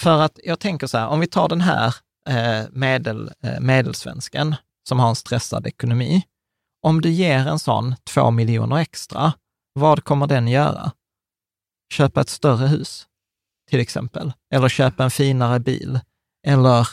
För 0.00 0.22
att 0.22 0.38
jag 0.44 0.60
tänker 0.60 0.86
så 0.86 0.98
här, 0.98 1.08
om 1.08 1.20
vi 1.20 1.26
tar 1.26 1.48
den 1.48 1.60
här 1.60 1.94
eh, 2.28 2.68
medel, 2.72 3.30
eh, 3.42 3.60
medelsvensken 3.60 4.54
som 4.88 5.00
har 5.00 5.08
en 5.08 5.14
stressad 5.14 5.66
ekonomi. 5.66 6.22
Om 6.82 7.00
du 7.00 7.10
ger 7.10 7.48
en 7.48 7.58
sån 7.58 7.94
två 8.04 8.30
miljoner 8.30 8.76
extra, 8.76 9.32
vad 9.72 10.04
kommer 10.04 10.26
den 10.26 10.48
göra? 10.48 10.92
Köpa 11.92 12.20
ett 12.20 12.28
större 12.28 12.66
hus, 12.66 13.06
till 13.70 13.80
exempel. 13.80 14.32
Eller 14.54 14.68
köpa 14.68 15.04
en 15.04 15.10
finare 15.10 15.60
bil. 15.60 16.00
Eller 16.46 16.88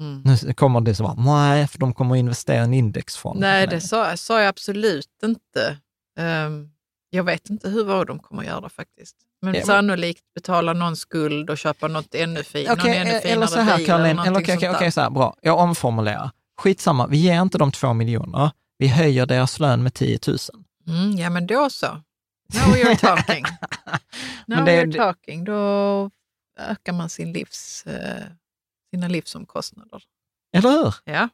Mm. 0.00 0.22
Nu 0.24 0.52
kommer 0.54 0.80
det 0.80 0.94
så 0.94 1.14
nej, 1.14 1.68
för 1.68 1.78
de 1.78 1.94
kommer 1.94 2.14
att 2.14 2.18
investera 2.18 2.56
i 2.56 2.64
en 2.64 2.74
indexfond. 2.74 3.40
Nej, 3.40 3.66
det 3.66 3.80
sa, 3.80 4.16
sa 4.16 4.40
jag 4.40 4.48
absolut 4.48 5.22
inte. 5.24 5.78
Um, 6.20 6.70
jag 7.10 7.24
vet 7.24 7.50
inte 7.50 7.68
hur 7.68 7.84
vad 7.84 8.06
de 8.06 8.18
kommer 8.18 8.42
att 8.42 8.48
göra 8.48 8.68
faktiskt. 8.68 9.16
Men 9.42 9.54
ja, 9.54 9.64
sannolikt 9.66 10.34
betala 10.34 10.72
någon 10.72 10.96
skuld 10.96 11.50
och 11.50 11.58
köpa 11.58 11.88
något 11.88 12.14
ännu, 12.14 12.42
fin, 12.42 12.70
okay, 12.70 12.96
ännu 12.96 13.10
finare 13.10 13.32
eller 13.32 13.46
så 13.46 13.60
här, 13.60 13.76
bil. 13.76 13.86
Caroline, 13.86 14.18
eller 14.18 14.40
okej, 14.40 14.56
okay, 14.56 14.70
okay, 14.70 14.90
så 14.90 15.00
här, 15.00 15.10
bra. 15.10 15.34
Jag 15.40 15.58
omformulerar. 15.58 16.30
Skitsamma, 16.60 17.06
vi 17.06 17.16
ger 17.16 17.42
inte 17.42 17.58
de 17.58 17.72
två 17.72 17.92
miljoner. 17.92 18.50
Vi 18.78 18.88
höjer 18.88 19.26
deras 19.26 19.60
lön 19.60 19.82
med 19.82 19.94
10 19.94 20.18
000. 20.26 20.38
Mm, 20.88 21.16
ja, 21.16 21.30
men 21.30 21.46
då 21.46 21.70
så. 21.70 22.02
Now 22.54 22.76
you're 22.76 22.96
talking. 22.96 23.44
Now 24.46 24.64
det, 24.64 24.84
you're 24.84 24.96
talking. 24.96 25.44
Då 25.44 26.10
ökar 26.58 26.92
man 26.92 27.08
sin 27.08 27.32
livs, 27.32 27.86
eh, 27.86 28.24
sina 28.94 29.08
livsomkostnader. 29.08 30.02
Eller 30.56 30.70
hur? 30.70 30.94
Ja. 31.04 31.28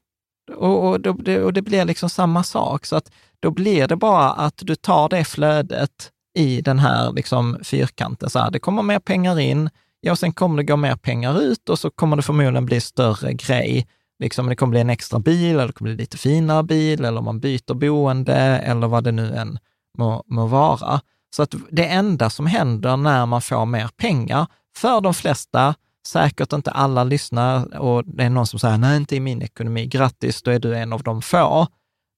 Och, 0.56 0.88
och, 0.88 1.00
det, 1.00 1.42
och 1.42 1.52
det 1.52 1.62
blir 1.62 1.84
liksom 1.84 2.10
samma 2.10 2.42
sak. 2.42 2.86
Så 2.86 2.96
att 2.96 3.12
då 3.40 3.50
blir 3.50 3.88
det 3.88 3.96
bara 3.96 4.32
att 4.32 4.54
du 4.56 4.74
tar 4.76 5.08
det 5.08 5.24
flödet 5.24 6.10
i 6.34 6.60
den 6.60 6.78
här 6.78 7.12
liksom 7.12 7.58
fyrkanten. 7.62 8.30
Så 8.30 8.38
här, 8.38 8.50
det 8.50 8.58
kommer 8.58 8.82
mer 8.82 8.98
pengar 8.98 9.40
in, 9.40 9.70
ja, 10.00 10.16
sen 10.16 10.32
kommer 10.32 10.56
det 10.56 10.64
gå 10.64 10.76
mer 10.76 10.96
pengar 10.96 11.40
ut 11.40 11.68
och 11.68 11.78
så 11.78 11.90
kommer 11.90 12.16
det 12.16 12.22
förmodligen 12.22 12.66
bli 12.66 12.80
större 12.80 13.32
grej. 13.32 13.86
Liksom, 14.24 14.46
det 14.46 14.56
kommer 14.56 14.70
bli 14.70 14.80
en 14.80 14.90
extra 14.90 15.18
bil, 15.18 15.50
eller 15.50 15.66
det 15.66 15.72
kommer 15.72 15.90
bli 15.90 16.02
lite 16.02 16.18
finare 16.18 16.62
bil, 16.62 17.04
eller 17.04 17.20
man 17.20 17.40
byter 17.40 17.74
boende, 17.74 18.34
eller 18.36 18.86
vad 18.86 19.04
det 19.04 19.12
nu 19.12 19.34
än 19.36 19.58
må, 19.98 20.24
må 20.26 20.46
vara. 20.46 21.00
Så 21.36 21.42
att 21.42 21.54
det 21.70 21.86
enda 21.86 22.30
som 22.30 22.46
händer 22.46 22.96
när 22.96 23.26
man 23.26 23.42
får 23.42 23.66
mer 23.66 23.90
pengar, 23.96 24.46
för 24.76 25.00
de 25.00 25.14
flesta, 25.14 25.74
säkert 26.06 26.52
inte 26.52 26.70
alla 26.70 27.04
lyssnar 27.04 27.78
och 27.78 28.04
det 28.04 28.24
är 28.24 28.30
någon 28.30 28.46
som 28.46 28.58
säger, 28.58 28.78
nej, 28.78 28.96
inte 28.96 29.16
i 29.16 29.20
min 29.20 29.42
ekonomi, 29.42 29.86
grattis, 29.86 30.42
då 30.42 30.50
är 30.50 30.58
du 30.58 30.76
en 30.76 30.92
av 30.92 31.02
de 31.02 31.22
få. 31.22 31.66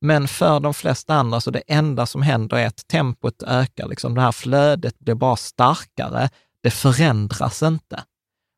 Men 0.01 0.29
för 0.29 0.61
de 0.61 0.75
flesta 0.75 1.15
andra, 1.15 1.41
så 1.41 1.51
det 1.51 1.63
enda 1.67 2.07
som 2.07 2.23
händer 2.23 2.57
är 2.57 2.67
att 2.67 2.87
tempot 2.89 3.43
ökar, 3.43 3.89
liksom 3.89 4.15
det 4.15 4.21
här 4.21 4.33
flödet 4.33 4.99
blir 4.99 5.15
bara 5.15 5.37
starkare, 5.37 6.29
det 6.63 6.71
förändras 6.71 7.63
inte. 7.63 8.03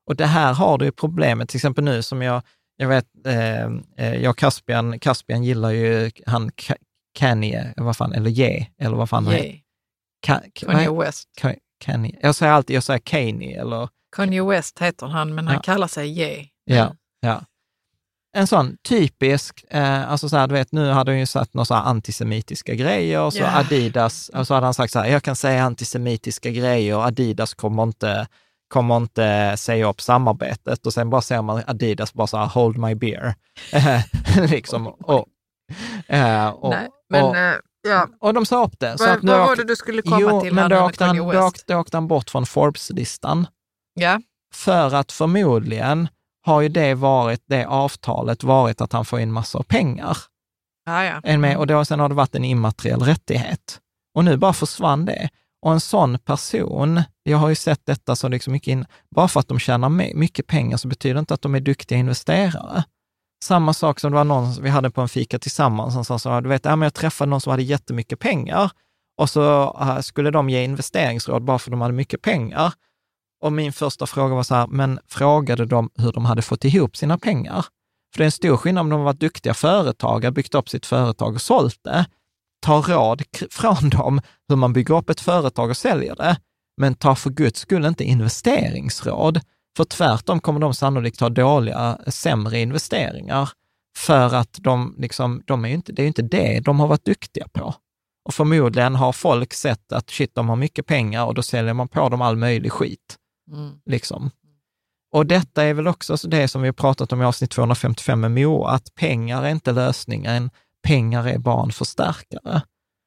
Och 0.06 0.16
det 0.16 0.26
här 0.26 0.54
har 0.54 0.78
du 0.78 0.84
ju 0.84 0.92
problemet, 0.92 1.48
till 1.48 1.58
exempel 1.58 1.84
nu 1.84 2.02
som 2.02 2.22
jag, 2.22 2.42
jag 2.80 2.88
vet, 2.88 3.06
eh, 3.26 3.64
eh 3.96 4.14
jag 4.14 4.30
och 4.30 4.38
Caspian, 4.38 4.98
Caspian 4.98 5.44
gillar 5.44 5.70
ju 5.70 6.10
han 6.26 6.50
Kanye, 7.18 7.74
vad 7.76 7.96
fan, 7.96 8.12
eller 8.12 8.30
Ye, 8.30 8.66
eller 8.78 8.96
vad 8.96 9.10
fan 9.10 9.26
Ye. 9.26 9.54
Ka, 10.26 10.40
Kanye 10.54 10.90
West. 10.90 11.28
Kanye. 11.84 12.18
Jag 12.22 12.34
säger 12.34 12.52
alltid, 12.52 12.76
jag 12.76 12.82
säger 12.82 13.00
Kanye 13.00 13.60
eller... 13.60 13.88
Kanye 14.16 14.42
West 14.42 14.78
heter 14.78 15.06
han, 15.06 15.34
men 15.34 15.46
han 15.46 15.54
ja. 15.54 15.62
kallar 15.62 15.86
sig 15.86 16.20
Ye. 16.20 16.46
Ja, 16.64 16.94
ja 17.20 17.44
en 18.32 18.46
sån 18.46 18.76
typisk, 18.88 19.64
eh, 19.70 20.10
alltså 20.10 20.28
så 20.28 20.36
här, 20.36 20.46
du 20.46 20.54
vet, 20.54 20.72
nu 20.72 20.90
hade 20.90 21.10
han 21.10 21.18
ju 21.18 21.26
satt 21.26 21.54
några 21.54 21.76
antisemitiska 21.76 22.74
grejer, 22.74 23.20
och 23.20 23.32
så 23.32 23.38
yeah. 23.38 23.56
Adidas, 23.56 24.28
och 24.28 24.46
så 24.46 24.54
hade 24.54 24.66
han 24.66 24.74
sagt 24.74 24.92
så 24.92 24.98
här, 24.98 25.06
jag 25.06 25.22
kan 25.22 25.36
säga 25.36 25.64
antisemitiska 25.64 26.50
grejer, 26.50 27.06
Adidas 27.06 27.54
kommer 27.54 27.82
inte, 27.82 28.26
kommer 28.68 28.96
inte 28.96 29.54
säga 29.56 29.88
upp 29.88 30.00
samarbetet. 30.00 30.86
Och 30.86 30.92
sen 30.92 31.10
bara 31.10 31.22
ser 31.22 31.42
man 31.42 31.62
Adidas 31.66 32.14
bara 32.14 32.26
så 32.26 32.36
här, 32.36 32.46
hold 32.46 32.78
my 32.78 32.94
beer. 32.94 33.34
liksom, 34.50 34.86
och, 34.86 35.26
eh, 36.06 36.48
och, 36.48 36.70
Nej, 36.70 36.88
men, 37.10 37.24
och, 37.24 37.36
eh, 37.36 37.54
ja. 37.88 38.08
och 38.20 38.34
de 38.34 38.46
sa 38.46 38.64
upp 38.64 38.78
det. 38.78 38.96
Vad, 38.98 39.24
vad 39.24 39.38
var 39.38 39.56
det 39.56 39.64
du 39.64 39.76
skulle 39.76 40.02
komma 40.02 40.20
jo, 40.20 40.40
till? 40.40 40.54
Men 40.54 40.70
då 40.70 40.80
åkte, 40.80 41.04
han, 41.04 41.16
då, 41.16 41.46
åkte, 41.46 41.62
då 41.66 41.78
åkte 41.78 41.96
han 41.96 42.08
bort 42.08 42.30
från 42.30 42.46
Forbes-listan. 42.46 43.46
Ja. 43.94 44.20
För 44.54 44.94
att 44.94 45.12
förmodligen 45.12 46.08
har 46.42 46.60
ju 46.60 46.68
det 46.68 46.94
varit, 46.94 47.42
det 47.46 47.64
avtalet 47.64 48.42
varit 48.42 48.80
att 48.80 48.92
han 48.92 49.04
får 49.04 49.20
in 49.20 49.32
massor 49.32 49.58
av 49.58 49.62
pengar. 49.62 50.16
Ah, 50.86 51.04
ja. 51.04 51.20
med, 51.22 51.34
mm. 51.34 51.58
och 51.58 51.66
då, 51.66 51.84
sen 51.84 52.00
har 52.00 52.08
det 52.08 52.14
varit 52.14 52.34
en 52.34 52.44
immateriell 52.44 53.02
rättighet. 53.02 53.80
Och 54.14 54.24
nu 54.24 54.36
bara 54.36 54.52
försvann 54.52 55.04
det. 55.04 55.28
Och 55.62 55.72
en 55.72 55.80
sån 55.80 56.18
person, 56.18 57.02
jag 57.22 57.38
har 57.38 57.48
ju 57.48 57.54
sett 57.54 57.86
detta 57.86 58.16
så 58.16 58.28
liksom 58.28 58.52
mycket 58.52 58.68
in, 58.68 58.86
bara 59.10 59.28
för 59.28 59.40
att 59.40 59.48
de 59.48 59.58
tjänar 59.58 59.88
mycket 60.14 60.46
pengar 60.46 60.76
så 60.76 60.88
betyder 60.88 61.14
det 61.14 61.20
inte 61.20 61.34
att 61.34 61.42
de 61.42 61.54
är 61.54 61.60
duktiga 61.60 61.98
investerare. 61.98 62.84
Samma 63.44 63.74
sak 63.74 64.00
som 64.00 64.10
det 64.10 64.16
var 64.16 64.24
någon 64.24 64.62
vi 64.62 64.68
hade 64.68 64.90
på 64.90 65.00
en 65.00 65.08
fika 65.08 65.38
tillsammans 65.38 65.94
som 65.94 66.04
sa 66.04 66.18
så, 66.18 66.40
du 66.40 66.48
vet, 66.48 66.64
jag 66.64 66.94
träffade 66.94 67.30
någon 67.30 67.40
som 67.40 67.50
hade 67.50 67.62
jättemycket 67.62 68.18
pengar 68.18 68.70
och 69.18 69.30
så 69.30 69.76
eh, 69.80 70.00
skulle 70.00 70.30
de 70.30 70.50
ge 70.50 70.64
investeringsråd 70.64 71.44
bara 71.44 71.58
för 71.58 71.70
att 71.70 71.72
de 71.72 71.80
hade 71.80 71.94
mycket 71.94 72.22
pengar. 72.22 72.72
Och 73.42 73.52
min 73.52 73.72
första 73.72 74.06
fråga 74.06 74.34
var 74.34 74.42
så 74.42 74.54
här, 74.54 74.66
men 74.66 75.00
frågade 75.08 75.66
de 75.66 75.90
hur 75.94 76.12
de 76.12 76.24
hade 76.24 76.42
fått 76.42 76.64
ihop 76.64 76.96
sina 76.96 77.18
pengar? 77.18 77.64
För 78.12 78.18
det 78.18 78.22
är 78.22 78.26
en 78.26 78.32
stor 78.32 78.56
skillnad 78.56 78.80
om 78.80 78.90
de 78.90 79.02
var 79.02 79.12
duktiga 79.12 79.54
företagare, 79.54 80.32
byggt 80.32 80.54
upp 80.54 80.68
sitt 80.68 80.86
företag 80.86 81.34
och 81.34 81.40
sålt 81.40 81.80
det. 81.84 82.06
Ta 82.60 82.80
råd 82.80 83.22
från 83.50 83.90
dem 83.90 84.20
hur 84.48 84.56
man 84.56 84.72
bygger 84.72 84.94
upp 84.96 85.10
ett 85.10 85.20
företag 85.20 85.70
och 85.70 85.76
säljer 85.76 86.16
det. 86.16 86.36
Men 86.80 86.94
ta 86.94 87.14
för 87.14 87.30
guds 87.30 87.60
skull 87.60 87.84
inte 87.84 88.04
investeringsråd. 88.04 89.40
För 89.76 89.84
tvärtom 89.84 90.40
kommer 90.40 90.60
de 90.60 90.74
sannolikt 90.74 91.20
ha 91.20 91.28
dåliga, 91.28 91.98
sämre 92.06 92.60
investeringar. 92.60 93.50
För 93.96 94.34
att 94.34 94.58
de, 94.60 94.94
liksom, 94.98 95.42
de 95.46 95.64
är 95.64 95.68
inte, 95.68 95.92
det 95.92 96.02
är 96.02 96.06
inte 96.06 96.22
det 96.22 96.60
de 96.60 96.80
har 96.80 96.86
varit 96.86 97.04
duktiga 97.04 97.48
på. 97.52 97.74
Och 98.24 98.34
förmodligen 98.34 98.94
har 98.94 99.12
folk 99.12 99.54
sett 99.54 99.92
att 99.92 100.10
shit, 100.10 100.34
de 100.34 100.48
har 100.48 100.56
mycket 100.56 100.86
pengar 100.86 101.26
och 101.26 101.34
då 101.34 101.42
säljer 101.42 101.74
man 101.74 101.88
på 101.88 102.08
dem 102.08 102.22
all 102.22 102.36
möjlig 102.36 102.72
skit. 102.72 103.16
Mm. 103.52 103.80
Liksom. 103.86 104.30
Och 105.12 105.26
detta 105.26 105.62
är 105.62 105.74
väl 105.74 105.88
också 105.88 106.16
det 106.16 106.48
som 106.48 106.62
vi 106.62 106.68
har 106.68 106.72
pratat 106.72 107.12
om 107.12 107.22
i 107.22 107.24
avsnitt 107.24 107.50
255 107.50 108.20
med 108.20 108.30
Moa, 108.30 108.70
att 108.70 108.94
pengar 108.94 109.42
är 109.42 109.48
inte 109.48 109.72
lösningen, 109.72 110.50
pengar 110.82 111.28
är 111.28 111.38
bara 111.38 111.62
en 111.62 111.72
förstärkare. 111.72 112.62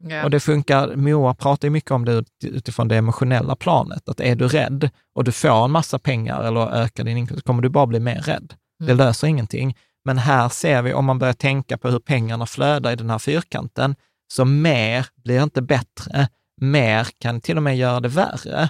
Yeah. 0.09 0.25
Och 0.25 0.31
det 0.31 0.39
funkar, 0.39 0.95
Moa 0.95 1.33
pratar 1.33 1.65
ju 1.65 1.69
mycket 1.69 1.91
om 1.91 2.05
det 2.05 2.23
utifrån 2.43 2.87
det 2.87 2.97
emotionella 2.97 3.55
planet, 3.55 4.09
att 4.09 4.19
är 4.19 4.35
du 4.35 4.47
rädd 4.47 4.89
och 5.15 5.23
du 5.23 5.31
får 5.31 5.65
en 5.65 5.71
massa 5.71 5.99
pengar 5.99 6.43
eller 6.43 6.73
ökar 6.75 7.03
din 7.03 7.17
inkomst, 7.17 7.45
kommer 7.45 7.61
du 7.61 7.69
bara 7.69 7.87
bli 7.87 7.99
mer 7.99 8.21
rädd. 8.21 8.53
Mm. 8.81 8.87
Det 8.87 9.03
löser 9.03 9.27
ingenting. 9.27 9.77
Men 10.05 10.17
här 10.17 10.49
ser 10.49 10.81
vi, 10.81 10.93
om 10.93 11.05
man 11.05 11.19
börjar 11.19 11.33
tänka 11.33 11.77
på 11.77 11.89
hur 11.89 11.99
pengarna 11.99 12.45
flödar 12.45 12.91
i 12.91 12.95
den 12.95 13.09
här 13.09 13.19
fyrkanten, 13.19 13.95
så 14.33 14.45
mer 14.45 15.07
blir 15.23 15.43
inte 15.43 15.61
bättre. 15.61 16.27
Mer 16.61 17.07
kan 17.19 17.41
till 17.41 17.57
och 17.57 17.63
med 17.63 17.77
göra 17.77 17.99
det 17.99 18.07
värre. 18.07 18.69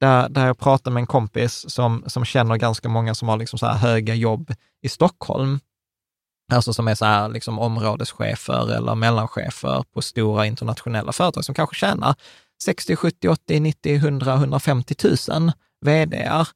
Där, 0.00 0.28
där 0.28 0.46
jag 0.46 0.58
pratade 0.58 0.94
med 0.94 1.00
en 1.00 1.06
kompis 1.06 1.70
som, 1.70 2.04
som 2.06 2.24
känner 2.24 2.56
ganska 2.56 2.88
många 2.88 3.14
som 3.14 3.28
har 3.28 3.36
liksom 3.36 3.58
så 3.58 3.66
här 3.66 3.76
höga 3.76 4.14
jobb 4.14 4.54
i 4.82 4.88
Stockholm, 4.88 5.60
alltså 6.52 6.72
som 6.72 6.88
är 6.88 6.94
så 6.94 7.04
här 7.04 7.28
liksom 7.28 7.58
områdeschefer 7.58 8.76
eller 8.76 8.94
mellanchefer 8.94 9.84
på 9.94 10.02
stora 10.02 10.46
internationella 10.46 11.12
företag 11.12 11.44
som 11.44 11.54
kanske 11.54 11.76
tjänar 11.76 12.14
60, 12.62 12.96
70, 12.96 13.28
80, 13.28 13.60
90, 13.60 13.94
100, 13.94 14.34
150 14.34 14.94
000 15.28 15.52
vdar. 15.80 16.48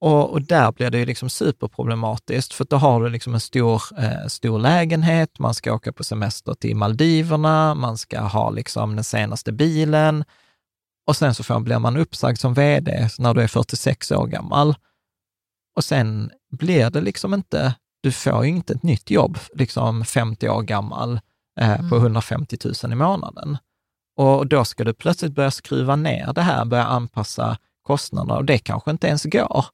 Och, 0.00 0.30
och, 0.30 0.42
där 0.42 0.72
blir 0.72 0.90
det 0.90 0.98
ju 0.98 1.06
liksom 1.06 1.30
superproblematiskt, 1.30 2.52
för 2.52 2.64
då 2.64 2.76
har 2.76 3.02
du 3.02 3.10
liksom 3.10 3.34
en 3.34 3.40
stor, 3.40 3.82
eh, 3.98 4.26
stor 4.26 4.58
lägenhet, 4.58 5.38
man 5.38 5.54
ska 5.54 5.72
åka 5.72 5.92
på 5.92 6.04
semester 6.04 6.54
till 6.54 6.76
Maldiverna, 6.76 7.74
man 7.74 7.98
ska 7.98 8.20
ha 8.20 8.50
liksom 8.50 8.94
den 8.94 9.04
senaste 9.04 9.52
bilen, 9.52 10.24
och 11.06 11.16
sen 11.16 11.34
så 11.34 11.42
får, 11.44 11.60
blir 11.60 11.78
man 11.78 11.96
uppsagd 11.96 12.38
som 12.38 12.54
vd 12.54 13.08
när 13.18 13.34
du 13.34 13.42
är 13.42 13.48
46 13.48 14.12
år 14.12 14.26
gammal. 14.26 14.74
Och 15.76 15.84
sen 15.84 16.30
blir 16.50 16.90
det 16.90 17.00
liksom 17.00 17.34
inte, 17.34 17.74
du 18.02 18.12
får 18.12 18.44
ju 18.44 18.50
inte 18.50 18.72
ett 18.72 18.82
nytt 18.82 19.10
jobb, 19.10 19.38
liksom 19.54 20.04
50 20.04 20.48
år 20.48 20.62
gammal, 20.62 21.20
eh, 21.60 21.72
mm. 21.72 21.90
på 21.90 21.96
150 21.96 22.56
000 22.84 22.92
i 22.92 22.94
månaden. 22.94 23.58
Och 24.16 24.46
då 24.46 24.64
ska 24.64 24.84
du 24.84 24.94
plötsligt 24.94 25.32
börja 25.32 25.50
skruva 25.50 25.96
ner 25.96 26.32
det 26.32 26.42
här, 26.42 26.64
börja 26.64 26.84
anpassa 26.84 27.58
kostnaderna 27.82 28.36
och 28.36 28.44
det 28.44 28.58
kanske 28.58 28.90
inte 28.90 29.06
ens 29.06 29.24
går. 29.24 29.66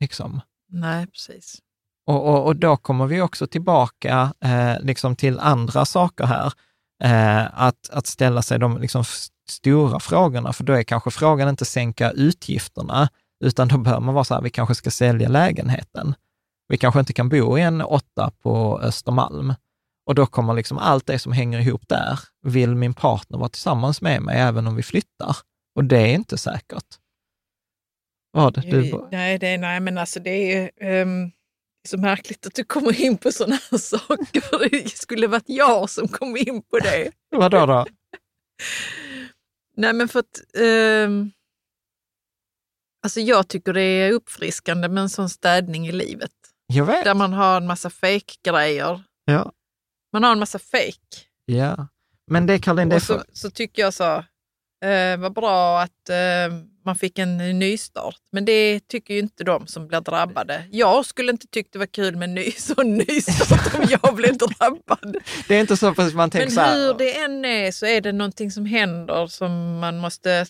Liksom. 0.00 0.40
Nej, 0.68 1.06
precis. 1.06 1.58
Och, 2.06 2.28
och, 2.28 2.46
och, 2.46 2.56
då 2.56 2.76
kommer 2.76 3.06
vi 3.06 3.20
också 3.20 3.46
tillbaka 3.46 4.32
eh, 4.44 4.80
liksom 4.80 5.16
till 5.16 5.38
andra 5.38 5.84
saker 5.84 6.24
här. 6.24 6.52
Eh, 7.02 7.60
att, 7.60 7.90
att 7.90 8.06
ställa 8.06 8.42
sig 8.42 8.58
de 8.58 8.78
liksom, 8.78 9.04
stora 9.48 10.00
frågorna, 10.00 10.52
för 10.52 10.64
då 10.64 10.72
är 10.72 10.82
kanske 10.82 11.10
frågan 11.10 11.48
inte 11.48 11.64
sänka 11.64 12.10
utgifterna, 12.10 13.08
utan 13.44 13.68
då 13.68 13.78
bör 13.78 14.00
man 14.00 14.14
vara 14.14 14.24
så 14.24 14.34
här, 14.34 14.42
vi 14.42 14.50
kanske 14.50 14.74
ska 14.74 14.90
sälja 14.90 15.28
lägenheten. 15.28 16.14
Vi 16.70 16.78
kanske 16.78 17.00
inte 17.00 17.12
kan 17.12 17.28
bo 17.28 17.58
i 17.58 17.62
en 17.62 17.80
åtta 17.80 18.32
på 18.42 18.80
Östermalm. 18.80 19.54
Och 20.06 20.14
då 20.14 20.26
kommer 20.26 20.54
liksom 20.54 20.78
allt 20.78 21.06
det 21.06 21.18
som 21.18 21.32
hänger 21.32 21.58
ihop 21.58 21.88
där. 21.88 22.20
Vill 22.42 22.74
min 22.74 22.94
partner 22.94 23.38
vara 23.38 23.48
tillsammans 23.48 24.02
med 24.02 24.22
mig 24.22 24.38
även 24.38 24.66
om 24.66 24.76
vi 24.76 24.82
flyttar? 24.82 25.36
Och 25.74 25.84
det 25.84 25.98
är 25.98 26.14
inte 26.14 26.38
säkert. 26.38 26.84
Vad? 28.32 28.62
Du... 28.62 29.08
Nej, 29.10 29.38
det, 29.38 29.58
nej, 29.58 29.80
men 29.80 29.98
alltså 29.98 30.20
det 30.20 30.70
är 30.80 31.02
um, 31.02 31.30
så 31.88 31.98
märkligt 31.98 32.46
att 32.46 32.54
du 32.54 32.64
kommer 32.64 33.00
in 33.00 33.18
på 33.18 33.32
sådana 33.32 33.58
här 33.70 33.78
saker. 33.98 34.70
Det 34.70 34.88
skulle 34.88 35.26
varit 35.26 35.48
jag 35.48 35.90
som 35.90 36.08
kom 36.08 36.36
in 36.36 36.62
på 36.62 36.78
det. 36.78 37.10
Vadå 37.36 37.66
då? 37.66 37.86
Nej, 39.76 39.92
men 39.92 40.08
för 40.08 40.20
att... 40.20 40.40
Um, 41.06 41.32
alltså 43.02 43.20
jag 43.20 43.48
tycker 43.48 43.72
det 43.72 43.82
är 43.82 44.12
uppfriskande 44.12 44.88
med 44.88 45.02
en 45.02 45.10
sån 45.10 45.28
städning 45.28 45.86
i 45.88 45.92
livet. 45.92 46.30
Jag 46.72 46.84
vet. 46.84 47.04
Där 47.04 47.14
man 47.14 47.32
har 47.32 47.56
en 47.56 47.66
massa 47.66 47.90
fake-grejer. 47.90 49.02
Ja. 49.24 49.52
Man 50.12 50.24
har 50.24 50.32
en 50.32 50.38
massa 50.38 50.58
fake. 50.58 51.18
Ja. 51.44 51.88
Men 52.26 52.46
det, 52.46 52.58
Caroline, 52.58 52.88
det 52.88 53.00
så, 53.00 53.22
så 53.32 53.50
tycker 53.50 53.82
jag 53.82 53.94
så, 53.94 54.24
eh, 54.86 55.16
vad 55.18 55.32
bra 55.32 55.80
att 55.80 56.08
eh, 56.08 56.54
man 56.84 56.96
fick 56.96 57.18
en 57.18 57.58
nystart. 57.58 58.16
Men 58.32 58.44
det 58.44 58.88
tycker 58.88 59.14
ju 59.14 59.20
inte 59.20 59.44
de 59.44 59.66
som 59.66 59.88
blir 59.88 60.00
drabbade. 60.00 60.64
Jag 60.70 61.06
skulle 61.06 61.32
inte 61.32 61.46
tyckt 61.46 61.72
det 61.72 61.78
var 61.78 61.86
kul 61.86 62.16
med 62.16 62.28
en 62.28 62.34
ny, 62.34 62.50
sån 62.50 62.96
nystart 62.96 63.74
om 63.74 63.86
jag 63.88 64.14
blev 64.14 64.36
drabbad. 64.38 65.16
Det 65.48 65.56
är 65.56 65.60
inte 65.60 65.76
så 65.76 65.86
att 65.86 66.14
man 66.14 66.30
tänker 66.30 66.46
Men 66.46 66.54
så 66.54 66.60
här. 66.60 66.76
hur 66.76 66.94
det 66.94 67.18
än 67.18 67.44
är 67.44 67.72
så 67.72 67.86
är 67.86 68.00
det 68.00 68.12
någonting 68.12 68.50
som 68.50 68.66
händer 68.66 69.26
som 69.26 69.78
man 69.78 69.98
måste 69.98 70.46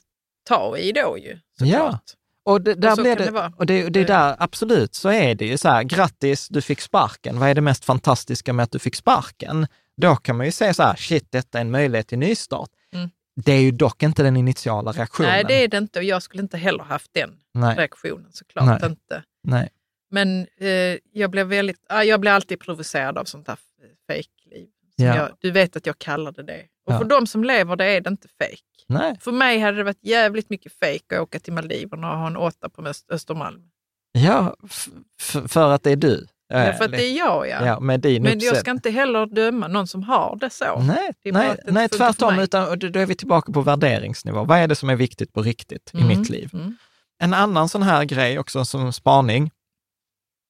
ta 0.49 0.77
i 0.77 0.93
då 0.93 1.19
ju. 1.19 1.39
Såklart. 1.59 2.03
Ja. 2.07 2.20
Och 2.51 2.61
det, 2.61 2.75
där 2.75 2.91
Och 2.91 2.97
blir 2.97 3.17
det, 3.17 3.31
det 3.31 3.53
och 3.57 3.67
det, 3.67 3.89
det 3.89 4.01
är 4.01 4.07
där, 4.07 4.37
absolut, 4.39 4.95
så 4.95 5.09
är 5.09 5.35
det 5.35 5.47
ju 5.47 5.59
så 5.59 5.69
här, 5.69 5.83
grattis, 5.83 6.49
du 6.49 6.63
fick 6.63 6.81
sparken. 6.81 7.39
Vad 7.39 7.49
är 7.49 7.55
det 7.55 7.61
mest 7.61 7.85
fantastiska 7.85 8.53
med 8.53 8.63
att 8.63 8.71
du 8.73 8.79
fick 8.79 8.97
sparken? 8.97 9.67
Då 9.97 10.17
kan 10.17 10.37
man 10.37 10.47
ju 10.47 10.53
säga 10.53 10.75
så 10.75 10.83
här, 10.83 10.97
shit, 10.97 11.27
detta 11.33 11.59
är 11.59 11.63
en 11.63 11.71
möjlighet 11.71 12.09
till 12.09 12.19
nystart. 12.19 12.71
Mm. 12.95 13.11
Det 13.45 13.53
är 13.53 13.61
ju 13.61 13.71
dock 13.71 14.03
inte 14.03 14.23
den 14.23 14.37
initiala 14.37 14.93
reaktionen. 14.93 15.31
Nej, 15.33 15.45
det 15.49 15.65
är 15.65 15.69
det 15.69 15.77
inte 15.79 15.99
och 15.99 16.05
jag 16.05 16.23
skulle 16.23 16.43
inte 16.43 16.57
heller 16.59 16.85
haft 16.85 17.11
den 17.15 17.31
Nej. 17.55 17.77
reaktionen 17.77 18.27
såklart 18.33 18.81
Nej. 18.81 18.91
inte. 18.91 19.23
Nej. 19.45 19.69
Men 20.11 20.47
eh, 20.61 20.69
jag 21.13 21.31
blev 21.31 21.47
väldigt, 21.47 21.85
ah, 21.89 22.03
jag 22.03 22.21
blir 22.21 22.31
alltid 22.31 22.61
provocerad 22.61 23.19
av 23.19 23.25
sånt 23.25 23.49
här 23.49 23.59
fejkliv. 24.07 24.69
Ja. 24.97 25.17
jag- 25.17 25.31
Du 25.41 25.51
vet 25.51 25.77
att 25.77 25.87
jag 25.87 25.99
kallade 25.99 26.43
det. 26.43 26.63
Och 26.87 26.93
Ja. 26.93 26.99
för 26.99 27.05
de 27.05 27.27
som 27.27 27.45
lever 27.45 27.77
det 27.77 27.85
är 27.85 28.01
det 28.01 28.09
inte 28.11 28.29
fejk. 28.39 28.65
Nej. 28.91 29.17
För 29.21 29.33
mig 29.33 29.59
hade 29.61 29.77
det 29.77 29.85
varit 29.85 30.05
jävligt 30.05 30.51
mycket 30.51 30.73
fejk 30.79 31.13
att 31.13 31.21
åka 31.21 31.41
till 31.41 31.53
Maldiverna 31.53 32.13
och 32.13 32.19
ha 32.19 32.27
en 32.27 32.37
åtta 32.37 32.69
på 32.69 32.83
Öst- 32.83 33.11
Östermalm. 33.11 33.61
Ja, 34.13 34.57
för 35.49 35.71
att 35.73 35.83
det 35.83 35.91
är 35.91 35.97
du. 35.97 36.27
Ja, 36.53 36.73
för 36.73 36.85
att 36.85 36.91
det 36.91 37.05
är 37.05 37.17
jag 37.19 37.49
ja. 37.49 37.67
ja, 37.67 37.81
med 37.81 38.01
din 38.01 38.23
Men 38.23 38.33
jag 38.39 38.43
uppsätt- 38.49 38.61
ska 38.61 38.71
inte 38.71 38.91
heller 38.91 39.27
döma 39.27 39.69
någon 39.69 39.87
som 39.87 40.03
har 40.03 40.37
det 40.41 40.51
så. 40.51 40.81
Nej, 40.81 41.13
Det 41.23 41.33
nej, 41.33 41.57
nej 41.67 41.89
tvärtom, 41.89 42.39
utan 42.39 42.79
då 42.79 43.01
är 43.01 43.07
vi 43.07 43.15
tillbaka 43.15 43.53
på 43.53 43.61
värderingsnivå. 43.61 44.45
Vad 44.45 44.59
är 44.59 44.69
det 44.69 44.75
som 44.77 44.91
är 44.91 44.97
viktigt 44.97 45.33
på 45.33 45.43
riktigt 45.43 45.91
i 45.95 45.97
Mm, 46.01 46.09
mitt 46.09 46.29
liv? 46.31 46.51
mm. 46.53 46.77
En 47.23 47.35
annan 47.35 47.69
sån 47.69 47.83
här 47.83 48.05
grej 48.05 48.39
också 48.39 48.65
som 48.65 48.93
spaning 48.93 49.51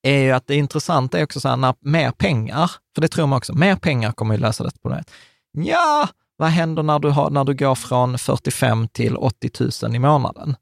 är 0.03 0.19
ju 0.23 0.31
att 0.33 0.47
det 0.47 0.55
intressanta 0.55 1.19
är 1.19 1.25
också 1.25 1.41
så 1.41 1.49
här, 1.49 1.57
när 1.57 1.75
mer 1.81 2.11
pengar, 2.11 2.71
för 2.95 3.03
det 3.03 3.09
tror 3.09 3.27
man 3.27 3.37
också, 3.37 3.55
mer 3.55 3.77
pengar 3.77 4.13
kommer 4.13 4.35
ju 4.35 4.41
lösa 4.41 4.65
detta 4.65 4.77
problemet. 4.83 5.11
Ja, 5.53 6.09
vad 6.41 6.49
händer 6.49 6.83
när 6.83 6.99
du, 6.99 7.11
har, 7.11 7.31
när 7.31 7.45
du 7.45 7.55
går 7.55 7.75
från 7.75 8.19
45 8.19 8.89
till 8.89 9.17
80 9.17 9.51
000 9.83 9.95
i 9.95 9.99
månaden? 9.99 10.57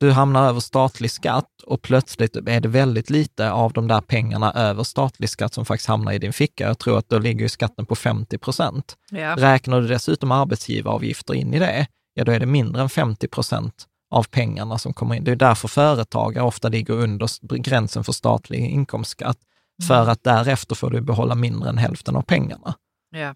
Du 0.00 0.10
hamnar 0.10 0.48
över 0.48 0.60
statlig 0.60 1.10
skatt 1.10 1.62
och 1.66 1.82
plötsligt 1.82 2.36
är 2.36 2.60
det 2.60 2.68
väldigt 2.68 3.10
lite 3.10 3.50
av 3.50 3.72
de 3.72 3.88
där 3.88 4.00
pengarna 4.00 4.52
över 4.52 4.82
statlig 4.82 5.30
skatt 5.30 5.54
som 5.54 5.64
faktiskt 5.64 5.88
hamnar 5.88 6.12
i 6.12 6.18
din 6.18 6.32
ficka. 6.32 6.66
Jag 6.66 6.78
tror 6.78 6.98
att 6.98 7.08
då 7.08 7.18
ligger 7.18 7.40
ju 7.40 7.48
skatten 7.48 7.86
på 7.86 7.94
50 7.94 8.38
procent. 8.38 8.96
Ja. 9.10 9.34
Räknar 9.38 9.80
du 9.80 9.88
dessutom 9.88 10.32
arbetsgivaravgifter 10.32 11.34
in 11.34 11.54
i 11.54 11.58
det, 11.58 11.86
ja 12.14 12.24
då 12.24 12.32
är 12.32 12.40
det 12.40 12.46
mindre 12.46 12.82
än 12.82 12.88
50 12.88 13.28
procent 13.28 13.86
av 14.10 14.22
pengarna 14.22 14.78
som 14.78 14.92
kommer 14.92 15.14
in. 15.14 15.24
Det 15.24 15.32
är 15.32 15.36
därför 15.36 15.68
företagare 15.68 16.44
ofta 16.44 16.68
ligger 16.68 16.94
under 16.94 17.56
gränsen 17.56 18.04
för 18.04 18.12
statlig 18.12 18.60
inkomstskatt, 18.60 19.38
för 19.88 20.08
att 20.08 20.24
därefter 20.24 20.74
får 20.74 20.90
du 20.90 21.00
behålla 21.00 21.34
mindre 21.34 21.68
än 21.68 21.78
hälften 21.78 22.16
av 22.16 22.22
pengarna. 22.22 22.74
Ja. 23.10 23.34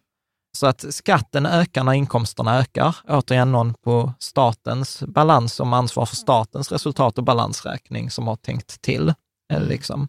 Så 0.59 0.67
att 0.67 0.95
skatten 0.95 1.47
ökar 1.47 1.85
när 1.85 1.93
inkomsterna 1.93 2.59
ökar. 2.59 2.97
Återigen 3.09 3.53
någon 3.53 3.75
på 3.75 4.13
statens 4.19 5.03
balans 5.03 5.55
som 5.55 5.73
ansvar 5.73 6.07
för 6.07 6.17
statens 6.17 6.73
resultat 6.73 7.19
och 7.19 7.25
balansräkning 7.25 8.11
som 8.11 8.27
har 8.29 8.37
tänkt 8.37 8.83
till. 8.83 9.15
eh, 9.53 9.63
Liksom. 9.63 10.09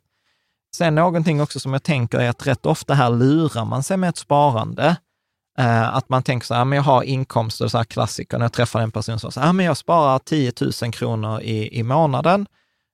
Sen 0.76 0.96
någonting 0.96 1.42
också 1.42 1.60
som 1.60 1.74
jag 1.74 1.84
tänker 1.84 2.20
är 2.20 2.30
att 2.30 2.48
rätt 2.48 2.66
ofta 2.66 2.94
här 2.94 3.10
lurar 3.10 3.66
man 3.66 3.84
sig 3.84 3.98
med 3.98 4.10
ett 4.10 4.18
sparande. 4.18 4.96
Eh, 5.60 5.96
att 5.96 6.10
man 6.10 6.24
tänker 6.24 6.48
så 6.48 6.54
här, 6.54 6.66
men 6.66 6.76
jag 6.76 6.84
har 6.84 7.04
inkomster, 7.04 7.68
så 7.68 7.78
här 7.78 7.86
klassiker, 7.86 8.38
när 8.38 8.46
jag 8.46 8.54
träffar 8.54 8.82
en 8.82 8.92
person 8.92 9.20
som 9.20 9.32
säger, 9.32 9.54
men 9.54 9.66
jag 9.66 9.78
sparar 9.78 10.20
10 10.20 10.54
000 10.82 10.92
kronor 10.92 11.42
i, 11.42 11.80
i 11.80 11.84
månaden. 11.84 12.48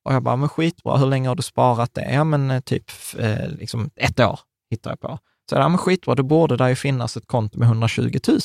Och 0.04 0.14
jag 0.14 0.22
bara, 0.22 0.36
men 0.36 0.48
skitbra, 0.48 0.96
hur 0.96 1.06
länge 1.06 1.28
har 1.28 1.36
du 1.36 1.42
sparat 1.42 1.94
det? 1.94 2.12
Ja, 2.12 2.24
men 2.24 2.50
eh, 2.50 2.60
typ 2.60 2.90
eh, 3.18 3.48
liksom 3.48 3.90
ett 3.96 4.20
år 4.20 4.40
hittar 4.70 4.90
jag 4.90 5.00
på. 5.00 5.18
Så 5.50 5.56
ja, 5.56 5.68
men 5.68 5.78
skitbra, 5.78 6.14
då 6.14 6.22
borde 6.22 6.56
det 6.56 6.68
ju 6.68 6.76
finnas 6.76 7.16
ett 7.16 7.26
konto 7.26 7.58
med 7.58 7.66
120 7.66 8.18
000. 8.28 8.40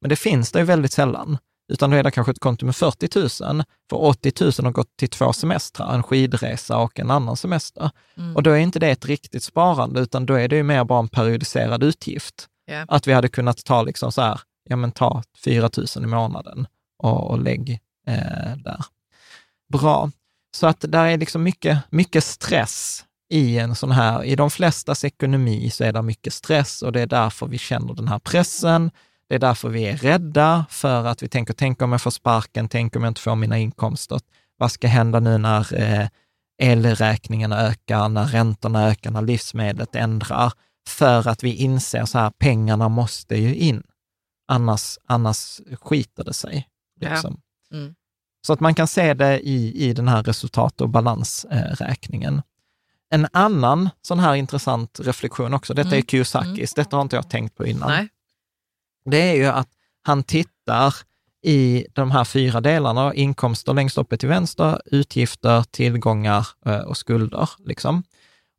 Men 0.00 0.08
det 0.08 0.16
finns 0.16 0.52
det 0.52 0.58
ju 0.58 0.64
väldigt 0.64 0.92
sällan. 0.92 1.38
Utan 1.72 1.90
då 1.90 1.96
är 1.96 2.02
det 2.02 2.10
kanske 2.10 2.30
ett 2.30 2.38
konto 2.38 2.66
med 2.66 2.76
40 2.76 3.44
000, 3.44 3.64
för 3.90 4.04
80 4.04 4.32
000 4.40 4.52
har 4.58 4.70
gått 4.70 4.96
till 4.96 5.08
två 5.08 5.32
semestrar, 5.32 5.94
en 5.94 6.02
skidresa 6.02 6.76
och 6.76 7.00
en 7.00 7.10
annan 7.10 7.36
semester. 7.36 7.90
Och 8.34 8.42
då 8.42 8.50
är 8.50 8.56
inte 8.56 8.78
det 8.78 8.90
ett 8.90 9.06
riktigt 9.06 9.42
sparande, 9.42 10.00
utan 10.00 10.26
då 10.26 10.34
är 10.34 10.48
det 10.48 10.56
ju 10.56 10.62
mer 10.62 10.84
bara 10.84 10.98
en 10.98 11.08
periodiserad 11.08 11.82
utgift. 11.82 12.46
Ja. 12.64 12.84
Att 12.88 13.06
vi 13.06 13.12
hade 13.12 13.28
kunnat 13.28 13.64
ta 13.64 13.82
liksom 13.82 14.12
så 14.12 14.22
här, 14.22 14.40
ja 14.68 14.76
men 14.76 14.92
ta 14.92 15.22
4 15.44 15.70
000 15.76 16.04
i 16.04 16.06
månaden 16.06 16.66
och, 17.02 17.30
och 17.30 17.38
lägg 17.38 17.80
eh, 18.06 18.56
där. 18.56 18.84
Bra. 19.72 20.10
Så 20.56 20.66
att 20.66 20.84
där 20.88 21.06
är 21.06 21.18
liksom 21.18 21.42
mycket, 21.42 21.78
mycket 21.90 22.24
stress 22.24 23.04
i 23.30 23.58
en 23.58 23.74
sån 23.74 23.90
här, 23.90 24.24
i 24.24 24.36
de 24.36 24.50
flestas 24.50 25.04
ekonomi 25.04 25.70
så 25.70 25.84
är 25.84 25.92
det 25.92 26.02
mycket 26.02 26.32
stress 26.32 26.82
och 26.82 26.92
det 26.92 27.00
är 27.00 27.06
därför 27.06 27.46
vi 27.46 27.58
känner 27.58 27.94
den 27.94 28.08
här 28.08 28.18
pressen. 28.18 28.90
Det 29.28 29.34
är 29.34 29.38
därför 29.38 29.68
vi 29.68 29.84
är 29.84 29.96
rädda 29.96 30.66
för 30.70 31.04
att 31.04 31.22
vi 31.22 31.28
tänker, 31.28 31.54
tänk 31.54 31.82
om 31.82 31.92
jag 31.92 32.02
får 32.02 32.10
sparken, 32.10 32.68
tänk 32.68 32.96
om 32.96 33.02
jag 33.02 33.10
inte 33.10 33.20
får 33.20 33.36
mina 33.36 33.58
inkomster. 33.58 34.20
Vad 34.56 34.72
ska 34.72 34.88
hända 34.88 35.20
nu 35.20 35.38
när 35.38 35.74
eh, 35.80 36.08
elräkningarna 36.62 37.60
ökar, 37.60 38.08
när 38.08 38.24
räntorna 38.24 38.88
ökar, 38.88 39.10
när 39.10 39.22
livsmedlet 39.22 39.94
ändrar? 39.94 40.52
För 40.88 41.28
att 41.28 41.44
vi 41.44 41.54
inser 41.54 42.04
så 42.04 42.18
här, 42.18 42.30
pengarna 42.30 42.88
måste 42.88 43.36
ju 43.36 43.54
in. 43.54 43.82
Annars, 44.48 44.98
annars 45.06 45.60
skiter 45.80 46.24
det 46.24 46.34
sig. 46.34 46.68
Ja. 47.00 47.10
Liksom. 47.10 47.40
Mm. 47.72 47.94
Så 48.46 48.52
att 48.52 48.60
man 48.60 48.74
kan 48.74 48.88
se 48.88 49.14
det 49.14 49.40
i, 49.40 49.88
i 49.88 49.92
den 49.92 50.08
här 50.08 50.22
resultat 50.22 50.80
och 50.80 50.88
balansräkningen. 50.88 52.42
En 53.10 53.26
annan 53.32 53.90
sån 54.02 54.18
här 54.18 54.34
intressant 54.34 55.00
reflektion 55.00 55.54
också, 55.54 55.74
detta 55.74 55.88
är 55.88 55.94
Mm. 55.94 56.06
Kiyosakis, 56.06 56.74
detta 56.74 56.96
har 56.96 57.02
inte 57.02 57.16
jag 57.16 57.30
tänkt 57.30 57.56
på 57.56 57.66
innan. 57.66 57.88
Nej. 57.88 58.08
Det 59.04 59.30
är 59.30 59.34
ju 59.34 59.46
att 59.46 59.68
han 60.02 60.22
tittar 60.22 60.94
i 61.42 61.86
de 61.92 62.10
här 62.10 62.24
fyra 62.24 62.60
delarna, 62.60 63.14
inkomster 63.14 63.74
längst 63.74 63.98
uppe 63.98 64.16
till 64.16 64.28
vänster, 64.28 64.80
utgifter, 64.84 65.62
tillgångar 65.62 66.46
eh, 66.66 66.78
och 66.78 66.96
skulder. 66.96 67.50
Liksom. 67.58 68.02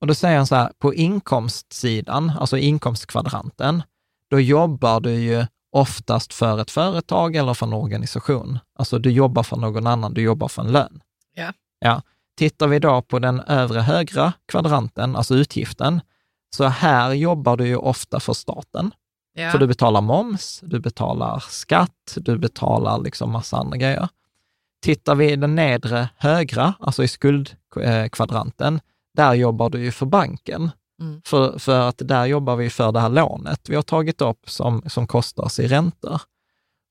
Och 0.02 0.08
då 0.08 0.14
säger 0.14 0.38
han 0.38 0.48
så 0.48 0.56
här, 0.56 0.72
på 0.80 0.94
inkomstsidan, 0.94 2.30
alltså 2.30 2.58
inkomstkvadranten, 2.58 3.84
då 4.30 4.40
jobbar 4.40 5.00
du 5.00 5.12
ju 5.12 5.46
oftast 5.72 6.34
för 6.34 6.62
ett 6.62 6.72
företag 6.72 7.36
eller 7.36 7.54
för 7.54 7.66
en 7.66 7.74
organisation. 7.74 8.60
Alltså 8.76 9.00
du 9.00 9.12
jobbar 9.12 9.44
för 9.44 9.58
någon 9.58 9.88
annan, 9.88 10.14
du 10.14 10.22
jobbar 10.22 10.48
för 10.48 10.62
en 10.62 10.72
lön. 10.72 11.02
Ja. 11.34 11.54
Ja. 11.80 12.02
Tittar 12.42 12.68
vi 12.68 12.80
då 12.80 13.02
på 13.02 13.20
den 13.20 13.40
övre 13.40 13.80
högra 13.80 14.34
kvadranten, 14.48 15.16
alltså 15.16 15.36
utgiften, 15.36 16.02
så 16.56 16.64
här 16.64 17.14
jobbar 17.14 17.58
du 17.58 17.68
ju 17.68 17.76
ofta 17.76 18.20
för 18.20 18.34
staten. 18.34 18.92
Ja. 19.34 19.52
För 19.52 19.58
du 19.58 19.68
betalar 19.68 20.02
moms, 20.02 20.60
du 20.64 20.80
betalar 20.80 21.44
skatt, 21.50 22.16
du 22.16 22.38
betalar 22.38 23.00
liksom 23.00 23.32
massa 23.32 23.58
andra 23.58 23.78
grejer. 23.78 24.08
Tittar 24.84 25.16
vi 25.16 25.32
i 25.32 25.36
den 25.36 25.56
nedre 25.56 26.10
högra, 26.18 26.74
alltså 26.80 27.04
i 27.04 27.08
skuldkvadranten, 27.08 28.80
där 29.14 29.34
jobbar 29.34 29.70
du 29.70 29.84
ju 29.84 29.92
för 29.92 30.06
banken. 30.06 30.72
Mm. 31.02 31.22
För, 31.26 31.60
för 31.60 31.80
att 31.80 31.98
där 31.98 32.26
jobbar 32.26 32.56
vi 32.56 32.70
för 32.70 32.92
det 32.92 33.00
här 33.00 33.10
lånet 33.10 33.70
vi 33.70 33.76
har 33.76 33.84
tagit 33.84 34.22
upp 34.22 34.50
som, 34.50 34.84
som 34.88 35.08
kostar 35.08 35.44
oss 35.44 35.60
i 35.60 35.68
räntor. 35.68 36.22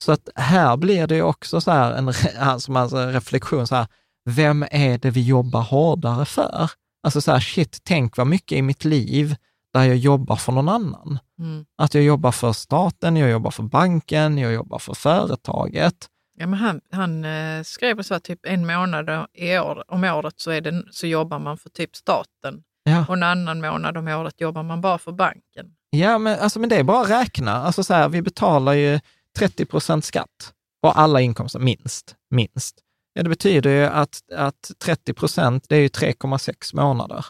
Så 0.05 0.13
att 0.13 0.29
här 0.35 0.77
blir 0.77 1.07
det 1.07 1.15
ju 1.15 1.23
också 1.23 1.61
så 1.61 1.71
här 1.71 1.93
en 1.93 2.11
re- 2.13 2.39
alltså, 2.39 2.97
reflektion, 2.97 3.67
så 3.67 3.75
här, 3.75 3.87
vem 4.31 4.65
är 4.71 4.99
det 4.99 5.11
vi 5.11 5.23
jobbar 5.23 5.63
hårdare 5.63 6.25
för? 6.25 6.71
Alltså 7.03 7.21
så 7.21 7.33
här, 7.33 7.41
shit, 7.41 7.81
tänk 7.85 8.17
vad 8.17 8.27
mycket 8.27 8.59
i 8.59 8.63
mitt 8.63 8.85
liv 8.85 9.37
där 9.73 9.85
jag 9.85 9.97
jobbar 9.97 10.37
för 10.37 10.53
någon 10.53 10.69
annan. 10.69 11.19
Mm. 11.39 11.65
Att 11.79 11.95
jag 11.95 12.05
jobbar 12.05 12.33
för 12.33 12.53
staten, 12.53 13.17
jag 13.17 13.31
jobbar 13.31 13.51
för 13.51 13.63
banken, 13.63 14.39
jag 14.39 14.53
jobbar 14.53 14.79
för 14.79 14.95
företaget. 14.95 15.95
Ja, 16.39 16.47
men 16.47 16.59
han 16.59 16.81
han 16.93 17.25
eh, 17.25 17.63
skrev 17.63 18.03
så 18.03 18.15
att 18.15 18.25
typ 18.25 18.41
en 18.43 18.67
månad 18.67 19.27
i 19.35 19.59
år, 19.59 19.85
om 19.89 20.05
året 20.05 20.35
så, 20.37 20.51
är 20.51 20.61
det, 20.61 20.83
så 20.91 21.07
jobbar 21.07 21.39
man 21.39 21.59
för 21.59 21.71
typ 21.71 21.97
staten 21.97 22.63
Ja, 22.83 23.05
och 23.09 23.15
en 23.15 23.23
annan 23.23 23.61
månad 23.61 23.97
om 23.97 24.09
året 24.09 24.41
jobbar 24.41 24.63
man 24.63 24.81
bara 24.81 24.99
för 24.99 25.13
banken. 25.13 25.67
ja 25.91 26.19
men, 26.19 26.39
alltså, 26.41 26.61
men 26.61 26.69
det 26.69 26.77
är 26.77 26.85
bara 26.85 27.03
att 27.03 27.11
räkna. 27.11 27.53
Alltså, 27.53 27.85
så 27.85 27.95
här, 27.95 28.09
vi 28.09 28.23
betalar 28.23 28.73
ju 28.73 29.01
30 29.39 29.65
procent 29.65 30.05
skatt 30.05 30.53
på 30.83 30.91
alla 30.91 31.21
inkomster, 31.21 31.59
minst. 31.59 32.15
minst. 32.31 32.79
Ja, 33.21 33.25
det 33.25 33.31
betyder 33.31 33.71
ju 33.71 33.85
att, 33.85 34.33
att 34.33 34.71
30 34.79 35.15
procent, 35.15 35.69
det 35.69 35.77
är 35.77 35.81
ju 35.81 35.89
3,6 35.89 36.77
månader. 36.77 37.27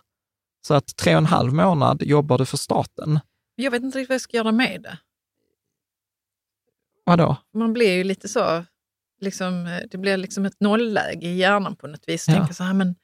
Så 0.67 0.75
att 0.75 0.97
tre 0.97 1.15
och 1.15 1.19
en 1.19 1.27
halv 1.27 1.53
månad 1.55 2.03
jobbar 2.03 2.39
du 2.39 2.47
för 2.47 2.57
staten. 2.57 3.21
Jag 3.55 3.71
vet 3.71 3.83
inte 3.83 3.99
riktigt 3.99 4.09
vad 4.09 4.15
jag 4.15 4.21
ska 4.21 4.37
göra 4.37 4.53
med 4.53 4.83
det. 4.83 4.99
Vadå? 7.05 7.37
Man 7.55 7.73
blir 7.73 7.93
ju 7.93 8.05
lite 8.05 8.29
så, 8.29 8.65
liksom, 9.21 9.67
eh, 9.67 9.81
det 9.91 9.99
blir 9.99 10.17
liksom 10.17 10.47
ett 10.47 10.61
nollläge 10.61 11.27
i 11.27 11.37
hjärnan 11.37 11.77
på 11.77 11.87
något 11.87 12.09
vis. 12.09 12.29
Ja. 12.29 12.35
Tänker 12.35 12.55
så 12.55 12.65
här, 12.65 12.75
men 12.75 12.95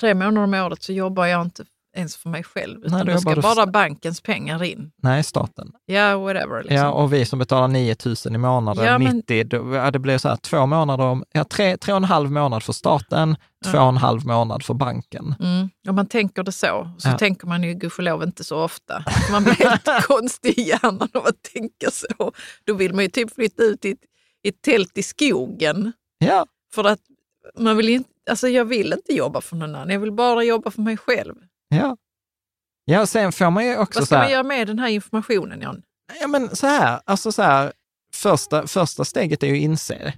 tre 0.00 0.14
månader 0.14 0.44
om 0.44 0.54
året 0.54 0.82
så 0.82 0.92
jobbar 0.92 1.26
jag 1.26 1.42
inte 1.42 1.64
ens 1.98 2.16
för 2.16 2.28
mig 2.28 2.44
själv, 2.44 2.84
utan 2.84 3.06
Nej, 3.06 3.14
då 3.14 3.20
ska 3.20 3.40
bara 3.40 3.66
bankens 3.66 4.20
pengar 4.20 4.62
in. 4.64 4.90
Nej, 5.02 5.22
staten. 5.22 5.72
Ja, 5.86 6.18
whatever. 6.18 6.62
Liksom. 6.62 6.76
Ja, 6.76 6.90
och 6.90 7.12
vi 7.12 7.24
som 7.24 7.38
betalar 7.38 7.68
9 7.68 7.96
000 8.04 8.16
i 8.34 8.38
månaden, 8.38 8.84
ja, 8.84 8.98
90, 8.98 9.36
men... 9.36 9.48
då, 9.48 9.74
ja, 9.74 9.90
det 9.90 9.98
blir 9.98 10.18
så 10.18 10.28
här 10.28 10.36
två 10.36 10.66
månader, 10.66 11.22
ja, 11.32 11.44
tre, 11.44 11.76
tre 11.76 11.92
och 11.92 11.96
en 11.96 12.04
halv 12.04 12.30
månad 12.30 12.62
för 12.62 12.72
staten, 12.72 13.36
ja. 13.64 13.70
två 13.70 13.78
och 13.78 13.88
en 13.88 13.96
halv 13.96 14.26
månad 14.26 14.62
för 14.62 14.74
banken. 14.74 15.34
Mm. 15.40 15.68
Om 15.88 15.94
man 15.94 16.06
tänker 16.06 16.42
det 16.42 16.52
så, 16.52 16.90
så 16.98 17.08
ja. 17.08 17.18
tänker 17.18 17.46
man 17.46 17.62
ju 17.62 17.74
gudskelov 17.74 18.22
inte 18.22 18.44
så 18.44 18.62
ofta. 18.62 19.04
Man 19.30 19.44
blir 19.44 19.54
helt 19.54 19.88
konstig 20.06 20.58
i 20.58 20.62
hjärnan 20.62 21.08
av 21.14 21.26
att 21.26 21.42
tänka 21.42 21.90
så. 21.90 22.32
Då 22.64 22.74
vill 22.74 22.94
man 22.94 23.04
ju 23.04 23.10
typ 23.10 23.34
flytta 23.34 23.62
ut 23.62 23.84
i 23.84 23.90
ett, 23.90 23.98
i 24.42 24.48
ett 24.48 24.62
tält 24.62 24.98
i 24.98 25.02
skogen. 25.02 25.92
Ja. 26.18 26.46
För 26.74 26.84
att 26.84 27.00
man 27.56 27.76
vill 27.76 27.88
inte, 27.88 28.10
alltså 28.30 28.48
jag 28.48 28.64
vill 28.64 28.92
inte 28.92 29.12
jobba 29.12 29.40
för 29.40 29.56
någon 29.56 29.74
annan, 29.74 29.90
jag 29.90 30.00
vill 30.00 30.12
bara 30.12 30.44
jobba 30.44 30.70
för 30.70 30.82
mig 30.82 30.96
själv. 30.96 31.34
Ja. 31.68 31.96
Ja, 32.84 33.06
sen 33.06 33.32
får 33.32 33.50
man 33.50 33.66
ju 33.66 33.78
också 33.78 34.00
Vad 34.00 34.06
ska 34.06 34.18
man 34.18 34.30
göra 34.30 34.42
med 34.42 34.66
den 34.66 34.78
här 34.78 34.88
informationen, 34.88 35.60
John? 35.60 35.82
Ja, 36.20 36.26
men 36.26 36.56
så 36.56 36.66
här, 36.66 37.00
alltså 37.04 37.32
så 37.32 37.42
här, 37.42 37.72
första, 38.14 38.66
första 38.66 39.04
steget 39.04 39.42
är 39.42 39.46
ju 39.46 39.52
att 39.52 39.58
inse 39.58 40.14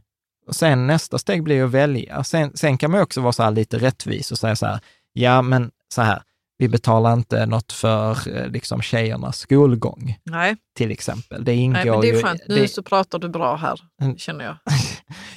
och 0.46 0.56
sen 0.56 0.86
nästa 0.86 1.18
steg 1.18 1.42
blir 1.42 1.64
att 1.64 1.70
välja. 1.70 2.24
Sen, 2.24 2.56
sen 2.56 2.78
kan 2.78 2.90
man 2.90 3.00
också 3.00 3.20
vara 3.20 3.32
så 3.32 3.50
lite 3.50 3.78
rättvis 3.78 4.32
och 4.32 4.38
säga 4.38 4.56
så 4.56 4.66
här, 4.66 4.80
ja 5.12 5.42
men 5.42 5.70
så 5.94 6.02
här, 6.02 6.22
vi 6.58 6.68
betalar 6.68 7.12
inte 7.12 7.46
något 7.46 7.72
för 7.72 8.36
eh, 8.36 8.46
liksom, 8.48 8.82
tjejernas 8.82 9.38
skolgång, 9.38 10.18
Nej. 10.22 10.56
till 10.76 10.90
exempel. 10.90 11.44
Det 11.44 11.54
ingår 11.54 11.78
Nej, 11.78 11.90
men 11.90 12.00
det 12.00 12.10
är 12.10 12.22
skönt. 12.22 12.42
Nu 12.48 12.54
det... 12.54 12.68
så 12.68 12.82
pratar 12.82 13.18
du 13.18 13.28
bra 13.28 13.56
här, 13.56 13.80
mm. 14.02 14.18
känner 14.18 14.44
jag. 14.44 14.56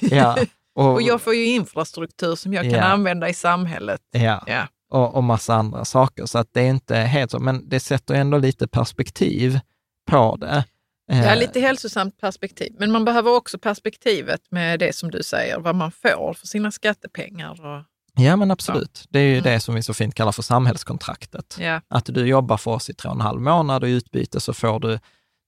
ja, 0.00 0.36
och, 0.74 0.84
och 0.92 1.02
jag 1.02 1.22
får 1.22 1.34
ju 1.34 1.44
infrastruktur 1.44 2.34
som 2.34 2.52
jag 2.52 2.62
kan 2.62 2.72
ja. 2.72 2.82
använda 2.82 3.28
i 3.28 3.34
samhället. 3.34 4.00
Ja. 4.10 4.44
ja. 4.46 4.68
Och, 4.94 5.14
och 5.14 5.24
massa 5.24 5.54
andra 5.54 5.84
saker, 5.84 6.26
så 6.26 6.38
att 6.38 6.48
det 6.52 6.60
är 6.60 6.70
inte 6.70 6.96
helt 6.96 7.30
så, 7.30 7.38
men 7.38 7.68
det 7.68 7.80
sätter 7.80 8.14
ändå 8.14 8.38
lite 8.38 8.68
perspektiv 8.68 9.60
på 10.06 10.36
det. 10.36 10.64
Ja, 11.06 11.14
eh, 11.14 11.38
lite 11.38 11.60
hälsosamt 11.60 12.20
perspektiv. 12.20 12.76
Men 12.78 12.92
man 12.92 13.04
behöver 13.04 13.36
också 13.36 13.58
perspektivet 13.58 14.40
med 14.50 14.78
det 14.78 14.96
som 14.96 15.10
du 15.10 15.22
säger, 15.22 15.58
vad 15.58 15.74
man 15.74 15.92
får 15.92 16.34
för 16.34 16.46
sina 16.46 16.70
skattepengar. 16.70 17.50
Och... 17.50 17.84
Ja, 18.24 18.36
men 18.36 18.50
absolut. 18.50 19.00
Ja. 19.02 19.08
Det 19.10 19.18
är 19.18 19.24
ju 19.24 19.38
mm. 19.38 19.42
det 19.42 19.60
som 19.60 19.74
vi 19.74 19.82
så 19.82 19.94
fint 19.94 20.14
kallar 20.14 20.32
för 20.32 20.42
samhällskontraktet. 20.42 21.56
Ja. 21.60 21.80
Att 21.88 22.06
du 22.06 22.26
jobbar 22.26 22.56
för 22.56 22.70
oss 22.70 22.90
i 22.90 22.94
tre 22.94 23.08
och 23.08 23.14
en 23.14 23.20
halv 23.20 23.40
månad 23.40 23.82
och 23.82 23.88
i 23.88 23.92
utbyte 23.92 24.40
så 24.40 24.52
får 24.52 24.80
du 24.80 24.98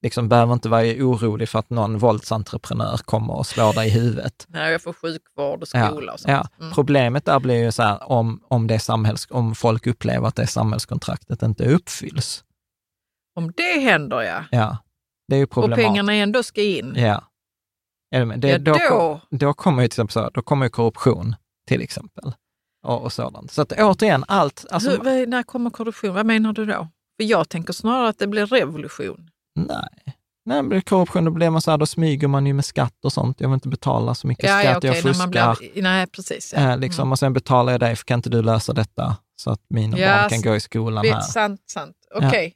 liksom 0.03 0.29
behöver 0.29 0.53
inte 0.53 0.69
vara 0.69 0.83
orolig 0.83 1.49
för 1.49 1.59
att 1.59 1.69
någon 1.69 1.97
våldsentreprenör 1.97 2.97
kommer 2.97 3.33
och 3.33 3.47
slår 3.47 3.73
dig 3.73 3.87
i 3.87 3.91
huvudet. 3.91 4.45
Nej, 4.47 4.71
jag 4.71 4.81
får 4.81 4.93
sjukvård 4.93 5.61
och 5.61 5.67
skola 5.67 6.03
ja, 6.05 6.13
och 6.13 6.19
sånt. 6.19 6.31
Ja. 6.31 6.47
Mm. 6.59 6.73
Problemet 6.73 7.25
där 7.25 7.39
blir 7.39 7.63
ju 7.63 7.71
så 7.71 7.83
här, 7.83 8.11
om, 8.11 8.41
om, 8.47 8.67
det 8.67 8.79
samhälls, 8.79 9.27
om 9.29 9.55
folk 9.55 9.87
upplever 9.87 10.27
att 10.27 10.35
det 10.35 10.47
samhällskontraktet 10.47 11.43
inte 11.43 11.65
uppfylls. 11.65 12.43
Om 13.35 13.51
det 13.51 13.79
händer, 13.79 14.21
ja. 14.21 14.43
Ja, 14.51 14.77
det 15.27 15.35
är 15.35 15.39
ju 15.39 15.47
problematiskt. 15.47 15.87
Och 15.87 15.91
pengarna 15.91 16.13
ändå 16.13 16.43
ska 16.43 16.61
in. 16.61 16.93
Ja. 16.95 17.23
Det, 18.37 18.47
ja, 18.47 18.57
då, 18.57 18.73
då, 18.73 19.21
då 19.29 19.53
kommer 19.53 19.81
ju 19.81 19.87
till 19.87 19.93
exempel 19.93 20.13
så, 20.13 20.29
då 20.29 20.41
kommer 20.41 20.65
ju 20.65 20.69
korruption 20.69 21.35
till 21.67 21.81
exempel. 21.81 22.33
Och, 22.83 23.01
och 23.01 23.13
sådant. 23.13 23.51
Så 23.51 23.61
att 23.61 23.71
återigen, 23.71 24.25
allt... 24.27 24.65
Alltså, 24.71 24.89
Hur, 24.89 25.27
när 25.27 25.43
kommer 25.43 25.69
korruption? 25.69 26.13
Vad 26.13 26.25
menar 26.25 26.53
du 26.53 26.65
då? 26.65 26.87
För 27.17 27.23
jag 27.23 27.49
tänker 27.49 27.73
snarare 27.73 28.09
att 28.09 28.19
det 28.19 28.27
blir 28.27 28.45
revolution. 28.45 29.29
Nej. 29.57 30.15
Nej, 30.45 30.63
men 30.63 30.81
korruption, 30.81 31.25
då 31.25 31.31
blir 31.31 31.49
man 31.49 31.61
så 31.61 31.71
här, 31.71 31.77
då 31.77 31.85
smyger 31.85 32.27
man 32.27 32.45
ju 32.45 32.53
med 32.53 32.65
skatt 32.65 33.05
och 33.05 33.13
sånt. 33.13 33.41
Jag 33.41 33.49
vill 33.49 33.53
inte 33.53 33.67
betala 33.67 34.15
så 34.15 34.27
mycket 34.27 34.43
ja, 34.43 34.59
skatt, 34.59 34.71
ja, 34.71 34.77
okay, 34.77 34.89
jag 34.89 35.01
fuskar. 35.01 35.55
Blir, 35.59 35.83
nej, 35.83 36.07
precis. 36.07 36.53
Ja. 36.55 36.71
Eh, 36.71 36.77
liksom, 36.77 37.01
mm. 37.01 37.11
Och 37.11 37.19
sen 37.19 37.33
betalar 37.33 37.71
jag 37.71 37.79
dig, 37.79 37.95
för 37.95 38.05
kan 38.05 38.19
inte 38.19 38.29
du 38.29 38.41
lösa 38.41 38.73
detta 38.73 39.17
så 39.35 39.51
att 39.51 39.61
mina 39.69 39.99
ja, 39.99 40.17
barn 40.17 40.29
kan 40.29 40.41
gå 40.41 40.55
i 40.55 40.59
skolan 40.59 41.05
här? 41.05 41.21
Sant, 41.21 41.61
sant. 41.69 41.95
Okej. 42.15 42.27
Okay. 42.27 42.51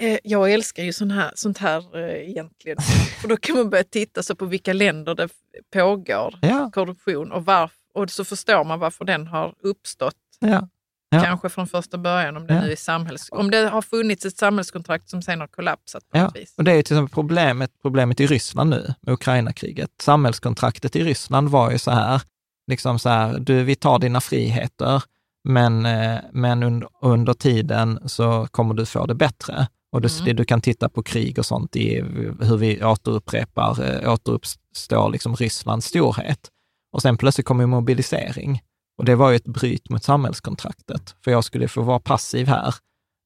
Eh, 0.00 0.18
jag 0.24 0.52
älskar 0.52 0.82
ju 0.82 0.92
sån 0.92 1.10
här, 1.10 1.32
sånt 1.34 1.58
här 1.58 1.98
eh, 1.98 2.30
egentligen. 2.30 2.78
För 3.20 3.28
då 3.28 3.36
kan 3.36 3.56
man 3.56 3.70
börja 3.70 3.84
titta 3.84 4.22
så 4.22 4.34
på 4.34 4.44
vilka 4.44 4.72
länder 4.72 5.14
det 5.14 5.28
pågår 5.72 6.34
korruption 6.72 7.32
och, 7.32 7.44
varf, 7.44 7.72
och 7.94 8.10
så 8.10 8.24
förstår 8.24 8.64
man 8.64 8.78
varför 8.78 9.04
den 9.04 9.26
har 9.26 9.54
uppstått. 9.62 10.14
Ja. 10.38 10.68
Ja. 11.08 11.20
Kanske 11.20 11.48
från 11.48 11.66
första 11.66 11.98
början, 11.98 12.36
om 12.36 12.46
det 12.46 12.54
ja. 12.54 12.60
nu 12.60 12.72
är 12.72 12.76
samhälls... 12.76 13.28
Om 13.32 13.50
det 13.50 13.68
har 13.68 13.82
funnits 13.82 14.24
ett 14.24 14.36
samhällskontrakt 14.36 15.08
som 15.08 15.22
sen 15.22 15.40
har 15.40 15.46
kollapsat 15.46 16.08
på 16.10 16.18
ja. 16.18 16.24
något 16.24 16.36
vis. 16.36 16.54
Och 16.56 16.64
det 16.64 16.72
är 16.72 16.82
till 16.82 16.96
exempel 16.96 17.14
problemet, 17.14 17.70
problemet 17.82 18.20
i 18.20 18.26
Ryssland 18.26 18.70
nu 18.70 18.94
med 19.00 19.12
Ukraina-kriget. 19.12 19.90
Samhällskontraktet 20.02 20.96
i 20.96 21.04
Ryssland 21.04 21.48
var 21.48 21.70
ju 21.70 21.78
så 21.78 21.90
här, 21.90 22.22
liksom 22.70 22.98
så 22.98 23.08
här, 23.08 23.38
du, 23.38 23.64
vi 23.64 23.74
tar 23.74 23.98
dina 23.98 24.20
friheter, 24.20 25.02
men, 25.44 25.86
eh, 25.86 26.18
men 26.32 26.62
under, 26.62 26.88
under 27.02 27.32
tiden 27.32 27.98
så 28.06 28.48
kommer 28.50 28.74
du 28.74 28.86
få 28.86 29.06
det 29.06 29.14
bättre. 29.14 29.66
Och 29.92 30.02
du, 30.02 30.08
mm. 30.20 30.36
du 30.36 30.44
kan 30.44 30.60
titta 30.60 30.88
på 30.88 31.02
krig 31.02 31.38
och 31.38 31.46
sånt 31.46 31.76
i 31.76 32.00
hur 32.40 32.56
vi 32.56 32.84
återupprepar, 32.84 33.84
eh, 33.84 34.12
återuppstår 34.12 35.10
liksom 35.10 35.36
Rysslands 35.36 35.86
storhet. 35.86 36.50
Och 36.92 37.02
sen 37.02 37.16
plötsligt 37.16 37.46
kommer 37.46 37.66
mobilisering. 37.66 38.60
Och 38.96 39.04
det 39.04 39.14
var 39.14 39.30
ju 39.30 39.36
ett 39.36 39.44
bryt 39.44 39.90
mot 39.90 40.04
samhällskontraktet, 40.04 41.16
för 41.24 41.30
jag 41.30 41.44
skulle 41.44 41.68
få 41.68 41.82
vara 41.82 42.00
passiv 42.00 42.46
här. 42.46 42.74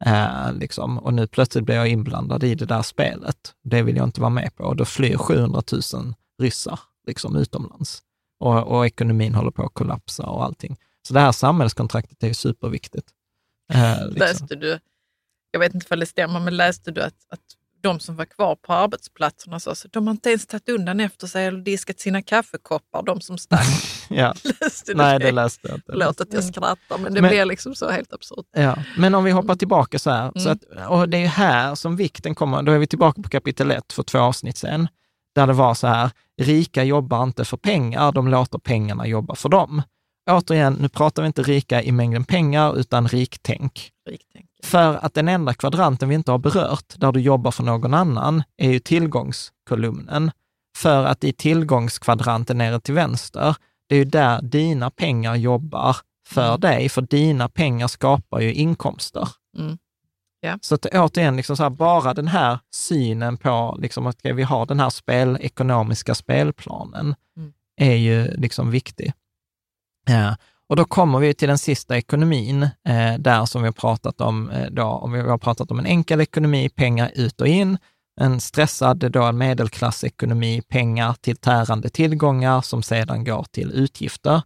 Eh, 0.05 0.52
liksom. 0.52 0.98
Och 0.98 1.14
nu 1.14 1.26
plötsligt 1.26 1.64
blir 1.64 1.76
jag 1.76 1.88
inblandad 1.88 2.44
i 2.44 2.55
det 2.55 2.64
där 2.64 2.82
spelet. 2.82 3.55
Det 3.62 3.82
vill 3.82 3.97
jag 3.97 4.06
inte 4.06 4.20
vara 4.20 4.30
med 4.30 4.56
på. 4.56 4.64
Och 4.64 4.76
då 4.76 4.84
flyr 4.84 5.16
700 5.16 5.62
000 5.72 6.14
ryssar 6.42 6.80
liksom, 7.06 7.36
utomlands. 7.36 8.02
Och, 8.40 8.66
och 8.66 8.86
ekonomin 8.86 9.34
håller 9.34 9.51
på 9.51 9.62
att 9.62 9.74
kollapsa 9.74 10.26
och 10.26 10.44
allting. 10.44 10.76
Så 11.02 11.14
det 11.14 11.20
här 11.20 11.32
samhällskontraktet 11.32 12.22
är 12.22 12.28
ju 12.28 12.34
superviktigt. 12.34 13.09
Eh, 13.72 14.06
liksom. 14.06 14.18
Läste 14.18 14.56
du, 14.56 14.78
jag 15.51 15.60
vet 15.60 15.74
inte 15.74 15.94
om 15.94 16.01
det 16.01 16.06
stämmer, 16.06 16.40
men 16.40 16.56
läste 16.56 16.90
du 16.90 17.02
att, 17.02 17.14
att 17.28 17.40
de 17.82 18.01
som 18.01 18.16
var 18.16 18.24
kvar 18.24 18.57
på 18.57 18.73
arbetsplatserna 18.73 19.61
sa 19.61 19.70
att 19.70 19.86
de 19.90 20.07
har 20.07 20.11
inte 20.12 20.28
ens 20.28 20.47
tagit 20.47 20.69
undan 20.69 21.01
efter 21.01 21.27
sig 21.27 21.47
eller 21.47 21.61
diskat 21.61 22.01
sina 22.01 22.23
kaffekoppar, 22.23 23.02
de 23.02 23.20
som 23.20 23.39
stack. 23.39 23.66
ja. 24.09 24.35
läste 24.61 24.94
Nej, 24.94 25.19
det? 25.19 25.24
det 25.24 25.32
läste 25.32 25.69
jag 25.69 25.77
inte. 25.77 25.93
Förlåt 25.93 26.20
att 26.20 26.32
jag 26.32 26.44
skrattar, 26.44 26.98
men 26.98 27.15
det 27.15 27.20
men, 27.20 27.31
blir 27.31 27.44
liksom 27.44 27.74
så 27.74 27.90
helt 27.90 28.12
absurt. 28.12 28.47
Ja. 28.52 28.77
Men 28.97 29.15
om 29.15 29.24
vi 29.24 29.31
hoppar 29.31 29.55
tillbaka 29.55 29.98
så 29.98 30.11
här, 30.11 30.23
mm. 30.23 30.32
så 30.35 30.48
att, 30.48 30.89
och 30.89 31.09
det 31.09 31.19
är 31.19 31.27
här 31.27 31.74
som 31.74 31.97
vikten 31.97 32.35
kommer, 32.35 32.62
då 32.62 32.73
är 32.73 32.78
vi 32.78 32.86
tillbaka 32.86 33.23
på 33.23 33.28
kapitel 33.28 33.70
1 33.70 33.93
för 33.93 34.02
två 34.02 34.19
avsnitt 34.19 34.57
sedan, 34.57 34.89
där 35.35 35.47
det 35.47 35.52
var 35.52 35.74
så 35.74 35.86
här, 35.86 36.11
rika 36.43 36.85
jobbar 36.85 37.23
inte 37.23 37.44
för 37.44 37.57
pengar, 37.57 38.12
de 38.12 38.28
låter 38.28 38.59
pengarna 38.59 39.07
jobba 39.07 39.35
för 39.35 39.48
dem. 39.48 39.82
Återigen, 40.30 40.72
nu 40.72 40.88
pratar 40.88 41.22
vi 41.22 41.26
inte 41.26 41.42
rika 41.42 41.82
i 41.82 41.92
mängden 41.92 42.24
pengar, 42.24 42.78
utan 42.78 43.09
riktänk. 43.09 43.90
riktänk. 44.10 44.47
För 44.62 44.94
att 44.94 45.14
den 45.14 45.28
enda 45.28 45.55
kvadranten 45.55 46.09
vi 46.09 46.14
inte 46.14 46.30
har 46.30 46.38
berört, 46.38 46.94
där 46.97 47.12
du 47.12 47.20
jobbar 47.20 47.51
för 47.51 47.62
någon 47.62 47.94
annan, 47.94 48.42
är 48.56 48.70
ju 48.70 48.78
tillgångskolumnen. 48.78 50.30
För 50.76 51.05
att 51.05 51.24
i 51.24 51.32
tillgångskvadranten 51.32 52.59
nere 52.59 52.80
till 52.80 52.94
vänster, 52.94 53.56
det 53.88 53.94
är 53.94 53.98
ju 53.98 54.05
där 54.05 54.42
dina 54.42 54.90
pengar 54.90 55.34
jobbar 55.34 55.97
för 56.26 56.48
mm. 56.48 56.60
dig, 56.60 56.88
för 56.88 57.02
dina 57.02 57.48
pengar 57.48 57.88
skapar 57.88 58.40
ju 58.40 58.55
inkomster. 58.55 59.28
Mm. 59.59 59.78
Yeah. 60.44 60.59
Så 60.62 60.74
att 60.74 60.86
återigen, 60.86 61.36
liksom 61.36 61.56
så 61.56 61.62
här, 61.62 61.70
bara 61.70 62.14
den 62.14 62.28
här 62.28 62.59
synen 62.74 63.36
på 63.36 63.78
liksom, 63.80 64.06
att 64.06 64.18
vi 64.22 64.42
har 64.42 64.66
den 64.66 64.80
här 64.80 64.90
spel, 64.90 65.38
ekonomiska 65.40 66.14
spelplanen 66.14 67.14
mm. 67.36 67.52
är 67.76 67.94
ju 67.94 68.34
liksom 68.34 68.70
viktig. 68.70 69.12
Eh, 70.09 70.35
Och 70.70 70.77
då 70.77 70.85
kommer 70.85 71.18
vi 71.18 71.35
till 71.35 71.48
den 71.48 71.59
sista 71.59 71.97
ekonomin, 71.97 72.62
eh, 72.62 73.14
där 73.18 73.47
som 73.47 73.62
vi 73.62 73.68
har 73.68 73.72
pratat 73.72 74.20
om, 74.20 74.51
eh, 74.51 74.70
då, 74.70 74.82
om 74.82 75.12
vi 75.12 75.20
har 75.20 75.39
pratat 75.39 75.70
om 75.70 75.78
en 75.78 75.86
enkel 75.86 76.20
ekonomi, 76.20 76.68
pengar 76.68 77.10
ut 77.14 77.40
och 77.40 77.47
in, 77.48 77.78
en 78.20 78.40
stressad 78.40 78.98
då 79.12 79.22
en 79.22 79.39
medelklassekonomi, 79.39 80.62
pengar 80.68 81.14
till 81.20 81.36
tärande 81.36 81.89
tillgångar 81.90 82.60
som 82.60 82.82
sedan 82.82 83.24
går 83.24 83.47
till 83.51 83.70
utgifter. 83.72 84.43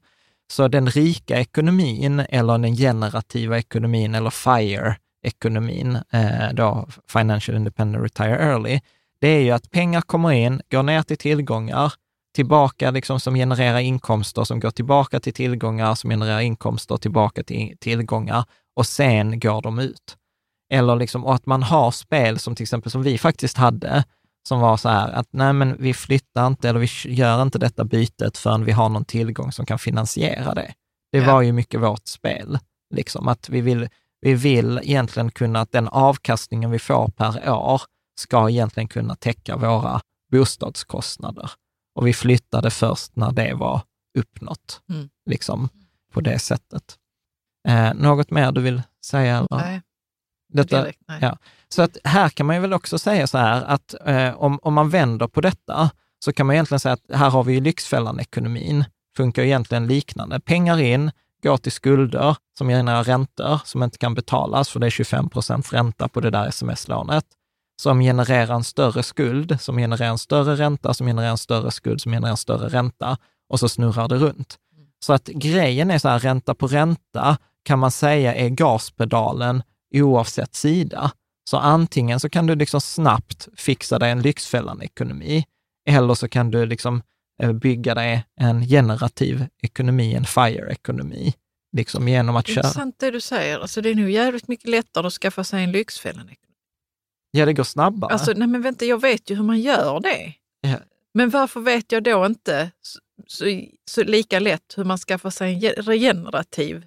Så 0.53 0.69
den 0.69 0.87
rika 0.91 1.41
ekonomin 1.41 2.21
eller 2.29 2.59
den 2.59 2.77
generativa 2.77 3.59
ekonomin 3.59 4.15
eller 4.15 4.31
FIRE-ekonomin, 4.31 5.99
eh, 6.13 6.53
då 6.53 6.87
Financial 7.09 7.57
Independent 7.57 8.05
Retire 8.05 8.37
Early, 8.39 8.81
det 9.21 9.29
är 9.29 9.41
ju 9.41 9.51
att 9.51 9.71
pengar 9.71 10.01
kommer 10.01 10.33
in, 10.33 10.63
går 10.71 10.83
ner 10.83 11.03
till 11.03 11.17
tillgångar, 11.19 11.93
tillbaka, 12.35 12.91
liksom, 12.91 13.21
som 13.21 13.35
genererar 13.35 13.79
inkomster, 13.79 14.45
som 14.45 14.61
går 14.61 14.71
tillbaka 14.71 15.21
till 15.21 15.33
tillgångar, 15.33 15.95
som 15.95 16.11
genererar 16.11 16.41
inkomster 16.41 16.97
tillbaka 16.97 17.43
till 17.43 17.77
tillgångar 17.81 18.45
och 18.77 18.87
sen 18.87 19.41
går 19.41 19.63
de 19.63 19.79
ut. 19.79 20.17
Eller 20.73 20.97
liksom, 20.97 21.27
att 21.27 21.47
man 21.47 21.63
har 21.63 21.91
spel 21.91 22.39
som 22.39 22.55
till 22.55 22.65
exempel 22.65 22.91
som 22.91 23.03
vi 23.03 23.19
faktiskt 23.19 23.57
hade, 23.57 24.05
som 24.49 24.61
var 24.61 24.77
så 24.77 24.89
här 24.89 25.13
att 25.13 25.29
nej 25.31 25.53
men 25.53 25.77
vi 25.79 25.95
flyttar 25.95 26.47
inte 26.47 26.69
eller 26.69 26.81
vi 26.81 27.15
gör 27.15 27.43
inte 27.43 27.59
detta 27.59 27.85
bytet 27.85 28.39
förrän 28.39 28.65
vi 28.65 28.73
har 28.73 28.89
någon 28.89 29.05
tillgång 29.05 29.53
som 29.53 29.67
kan 29.67 29.79
finansiera 29.79 30.55
det. 30.55 30.75
Det 31.13 31.19
ja. 31.19 31.33
var 31.33 31.43
ju 31.43 31.53
mycket 31.53 31.81
vårt 31.81 32.07
spel, 32.07 32.59
liksom 32.95 33.29
att 33.29 33.49
vi 33.49 33.61
vill, 33.61 33.89
vi 34.21 34.35
vill 34.35 34.81
egentligen 34.83 35.31
kunna 35.31 35.61
att 35.61 35.73
den 35.73 35.89
avkastningen 35.89 36.71
vi 36.71 36.79
får 36.79 37.09
per 37.09 37.51
år 37.51 37.83
ska 38.21 38.51
egentligen 38.51 38.89
kunna 38.89 39.15
täcka 39.15 39.57
våra 39.57 40.01
bostadskostnader. 40.33 41.51
Och 41.95 42.07
vi 42.07 42.15
flyttade 42.15 42.71
först 42.71 43.17
när 43.17 43.33
det 43.33 43.55
var 43.55 43.83
uppnått, 44.19 44.81
mm. 44.91 45.09
liksom 45.31 45.69
på 46.13 46.21
det 46.21 46.39
sättet. 46.39 46.99
Eh, 47.69 47.95
något 47.95 48.31
mer 48.31 48.53
du 48.53 48.61
vill 48.61 48.83
säga? 49.07 49.37
Eller? 49.37 49.49
Nej. 49.51 49.83
Detta, 50.53 50.81
Direkt, 50.83 51.01
nej. 51.09 51.19
Ja. 51.23 51.39
Så 51.69 51.83
att 51.83 51.97
här 52.05 52.29
kan 52.29 52.47
man 52.47 52.57
ju 52.57 52.63
väl 52.63 52.73
också 52.73 52.99
säga 52.99 53.27
så 53.27 53.39
här 53.39 53.63
att 53.63 53.95
eh, 54.05 54.35
om, 54.35 54.59
om 54.63 54.75
man 54.75 54.91
vänder 54.91 55.27
på 55.27 55.41
detta 55.41 55.91
så 56.25 56.33
kan 56.33 56.47
man 56.47 56.55
egentligen 56.55 56.81
säga 56.81 56.93
att 56.93 57.05
här 57.13 57.31
har 57.31 57.45
vi 57.45 57.53
ju 57.53 57.61
Lyxfällan-ekonomin. 57.61 58.85
Funkar 59.17 59.43
egentligen 59.43 59.87
liknande. 59.87 60.41
Pengar 60.41 60.81
in, 60.81 61.11
går 61.43 61.57
till 61.57 61.73
skulder 61.73 62.37
som 62.59 62.69
genererar 62.69 63.05
räntor 63.05 63.61
som 63.65 63.83
inte 63.83 63.99
kan 63.99 64.15
betalas, 64.15 64.69
för 64.69 64.81
det 64.81 64.87
är 64.87 64.91
25 64.91 65.31
procents 65.31 65.73
ränta 65.73 66.09
på 66.09 66.21
det 66.21 66.31
där 66.31 66.49
sms-lånet, 66.49 67.25
som 67.83 68.01
genererar 68.01 68.55
en 68.55 68.65
större 68.65 69.03
skuld, 69.03 69.61
som 69.61 69.79
genererar 69.79 70.11
en 70.11 70.19
större 70.19 70.57
ränta, 70.57 70.95
som 70.95 71.07
genererar 71.07 71.31
en 71.31 71.39
större 71.39 71.71
skuld, 71.71 72.01
som 72.01 72.13
genererar 72.13 72.31
en 72.31 72.37
större 72.37 72.69
ränta 72.69 73.17
och 73.49 73.61
så 73.61 73.69
snurrar 73.69 74.09
det 74.09 74.17
runt. 74.17 74.59
Så 75.05 75.13
att 75.13 75.27
grejen 75.27 75.91
är 75.91 75.99
så 75.99 76.09
här, 76.09 76.19
ränta 76.19 76.55
på 76.55 76.67
ränta 76.67 77.37
kan 77.65 77.79
man 77.79 77.91
säga 77.91 78.35
är 78.35 78.49
gaspedalen 78.49 79.63
oavsett 79.95 80.55
sida. 80.55 81.11
Så 81.51 81.57
antingen 81.57 82.21
så 82.21 82.29
kan 82.29 82.47
du 82.47 82.55
liksom 82.55 82.81
snabbt 82.81 83.49
fixa 83.57 83.99
dig 83.99 84.11
en 84.11 84.23
Lyxfällan-ekonomi, 84.23 85.45
eller 85.89 86.15
så 86.15 86.29
kan 86.29 86.51
du 86.51 86.67
liksom 86.67 87.03
eh, 87.43 87.53
bygga 87.53 87.95
dig 87.95 88.25
en 88.41 88.67
generativ 88.67 89.47
ekonomi, 89.63 90.15
en 90.15 90.25
FIRE-ekonomi, 90.25 91.35
liksom 91.77 92.09
genom 92.09 92.37
att 92.37 92.47
köra. 92.47 92.57
Intressant 92.57 92.99
det 92.99 93.11
du 93.11 93.21
säger. 93.21 93.59
Alltså, 93.59 93.81
det 93.81 93.91
är 93.91 93.95
nog 93.95 94.11
jävligt 94.11 94.49
mycket 94.49 94.71
lättare 94.71 95.07
att 95.07 95.13
skaffa 95.13 95.45
sig 95.45 95.65
en 95.65 95.73
Lyxfällan-ekonomi. 95.73 96.54
Ja, 97.37 97.47
det 97.47 97.53
går 97.53 97.65
snabbare. 97.65 98.13
Alltså, 98.13 98.33
nej 98.37 98.49
men 98.49 98.63
vänta, 98.63 98.85
jag 98.85 99.01
vet 99.01 99.31
ju 99.31 99.35
hur 99.35 99.43
man 99.43 99.61
gör 99.61 100.01
det. 100.01 100.35
Ja. 100.61 100.77
Men 101.15 101.31
varför 101.31 101.61
vet 101.61 101.93
jag 101.93 102.03
då 102.03 102.27
inte 102.27 102.71
så, 102.81 102.99
så, 103.27 103.45
så 103.85 104.03
lika 104.05 104.39
lätt 104.41 104.75
hur 104.77 104.85
man 104.85 104.99
skaffar 104.99 105.31
sig 105.31 105.53
en 105.53 105.59
ge- 105.59 105.73
regenerativ 105.77 106.87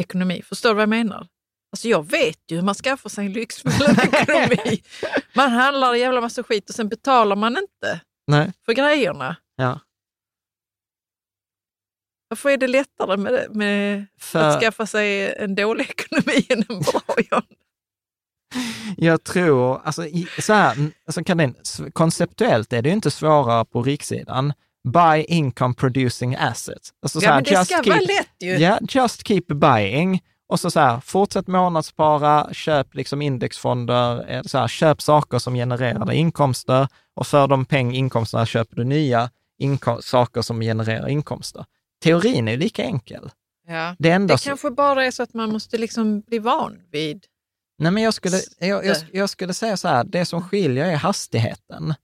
ekonomi? 0.00 0.42
Förstår 0.46 0.68
du 0.70 0.74
vad 0.74 0.82
jag 0.82 0.88
menar? 0.88 1.26
Alltså 1.72 1.88
jag 1.88 2.10
vet 2.10 2.38
ju 2.48 2.56
hur 2.56 2.62
man 2.62 2.74
skaffar 2.74 3.10
sig 3.10 3.26
en 3.26 3.32
lyxfull 3.32 3.72
ekonomi. 4.12 4.82
Man 5.34 5.50
handlar 5.50 5.92
en 5.92 6.00
jävla 6.00 6.20
massa 6.20 6.42
skit 6.42 6.68
och 6.68 6.74
sen 6.74 6.88
betalar 6.88 7.36
man 7.36 7.56
inte 7.58 8.00
Nej, 8.26 8.52
för 8.66 8.72
grejerna. 8.72 9.36
ja. 9.56 9.80
Varför 12.28 12.50
är 12.50 12.56
det 12.56 12.66
lättare 12.68 13.16
med, 13.16 13.46
med 13.56 14.06
För- 14.18 14.38
att 14.48 14.60
skaffa 14.60 14.86
sig 14.86 15.34
en 15.36 15.54
dålig 15.54 15.90
ekonomi 15.90 16.46
än 16.48 16.64
en 16.68 16.80
bra? 16.80 17.02
John? 17.30 17.42
Jag 18.96 19.24
tror, 19.24 19.80
alltså, 19.84 20.06
i, 20.06 20.28
så 20.38 20.52
här, 20.52 20.76
alltså 21.06 21.24
kan 21.24 21.54
konceptuellt 21.92 22.72
är 22.72 22.82
det 22.82 22.88
ju 22.88 22.94
inte 22.94 23.10
svårare 23.10 23.64
på 23.64 23.82
rikssidan. 23.82 24.52
Buy 24.88 25.24
income 25.28 25.74
producing 25.74 26.36
assets. 26.36 26.92
Alltså, 27.02 27.20
så 27.20 27.26
Ja, 27.26 27.30
här, 27.30 27.36
men 27.36 27.44
det 27.44 27.64
ska 27.64 27.82
vara 27.90 28.00
lätt 28.00 28.36
ju. 28.40 28.56
Ja, 28.56 28.78
just 28.88 29.26
keep 29.28 29.44
buying. 29.48 30.20
Och 30.48 30.60
så, 30.60 30.70
så 30.70 30.80
här, 30.80 31.00
fortsätt 31.00 31.46
månadsspara, 31.46 32.48
köp 32.52 32.94
liksom 32.94 33.22
indexfonder, 33.22 34.30
eh, 34.30 34.42
så 34.42 34.58
här, 34.58 34.68
köp 34.68 35.02
saker 35.02 35.38
som 35.38 35.54
genererar 35.54 36.06
dig 36.06 36.16
inkomster 36.16 36.88
och 37.14 37.26
för 37.26 37.46
de 37.46 37.64
peng 37.64 37.94
inkomsterna 37.94 38.46
köper 38.46 38.76
du 38.76 38.84
nya 38.84 39.30
saker 40.00 40.42
som 40.42 40.60
genererar 40.60 41.08
inkomster. 41.08 41.64
Teorin 42.02 42.48
är 42.48 42.52
ju 42.52 42.58
lika 42.58 42.82
enkel. 42.84 43.30
Ja. 43.68 43.96
Det 43.98 44.18
Det 44.18 44.44
kanske 44.44 44.70
bara 44.70 45.06
är 45.06 45.10
så 45.10 45.22
att 45.22 45.34
man 45.34 45.52
måste 45.52 45.78
liksom 45.78 46.20
bli 46.20 46.38
van 46.38 46.78
vid. 46.92 47.26
Nej, 47.82 47.92
men 47.92 48.02
jag 48.02 48.14
skulle, 48.14 48.40
jag, 48.58 48.86
jag, 48.86 48.96
jag 49.12 49.30
skulle 49.30 49.54
säga 49.54 49.76
så 49.76 49.88
här, 49.88 50.04
det 50.04 50.24
som 50.24 50.48
skiljer 50.48 50.86
är 50.86 50.96
hastigheten. 50.96 51.94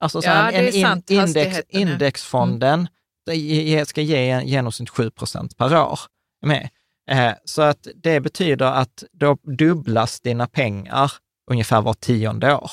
Alltså 0.00 0.22
så 0.22 0.28
här, 0.28 0.52
en 0.52 0.72
sant, 0.82 1.10
index. 1.10 1.60
Mm. 1.70 1.88
indexfonden 1.88 2.88
ge- 3.30 3.86
ska 3.86 4.00
ge 4.00 4.30
en 4.30 4.46
genomsnitt 4.46 4.90
7 4.90 5.10
procent 5.10 5.56
per 5.56 5.76
år. 5.76 6.00
Med. 6.46 6.68
Eh, 7.10 7.32
så 7.44 7.62
att 7.62 7.88
det 7.94 8.20
betyder 8.20 8.66
att 8.66 9.04
då 9.12 9.38
dubblas 9.58 10.20
dina 10.20 10.46
pengar 10.46 11.12
ungefär 11.50 11.80
var 11.80 11.94
tionde 11.94 12.54
år. 12.54 12.70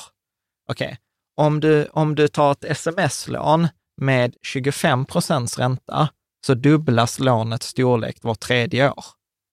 Okej, 0.70 0.98
om, 1.36 1.60
du, 1.60 1.86
om 1.92 2.14
du 2.14 2.28
tar 2.28 2.52
ett 2.52 2.64
sms-lån 2.64 3.68
med 4.00 4.34
25 4.42 5.04
procents 5.04 5.58
ränta 5.58 6.08
så 6.46 6.54
dubblas 6.54 7.18
lånets 7.18 7.66
storlek 7.66 8.18
var 8.22 8.34
tredje 8.34 8.90
år. 8.90 9.04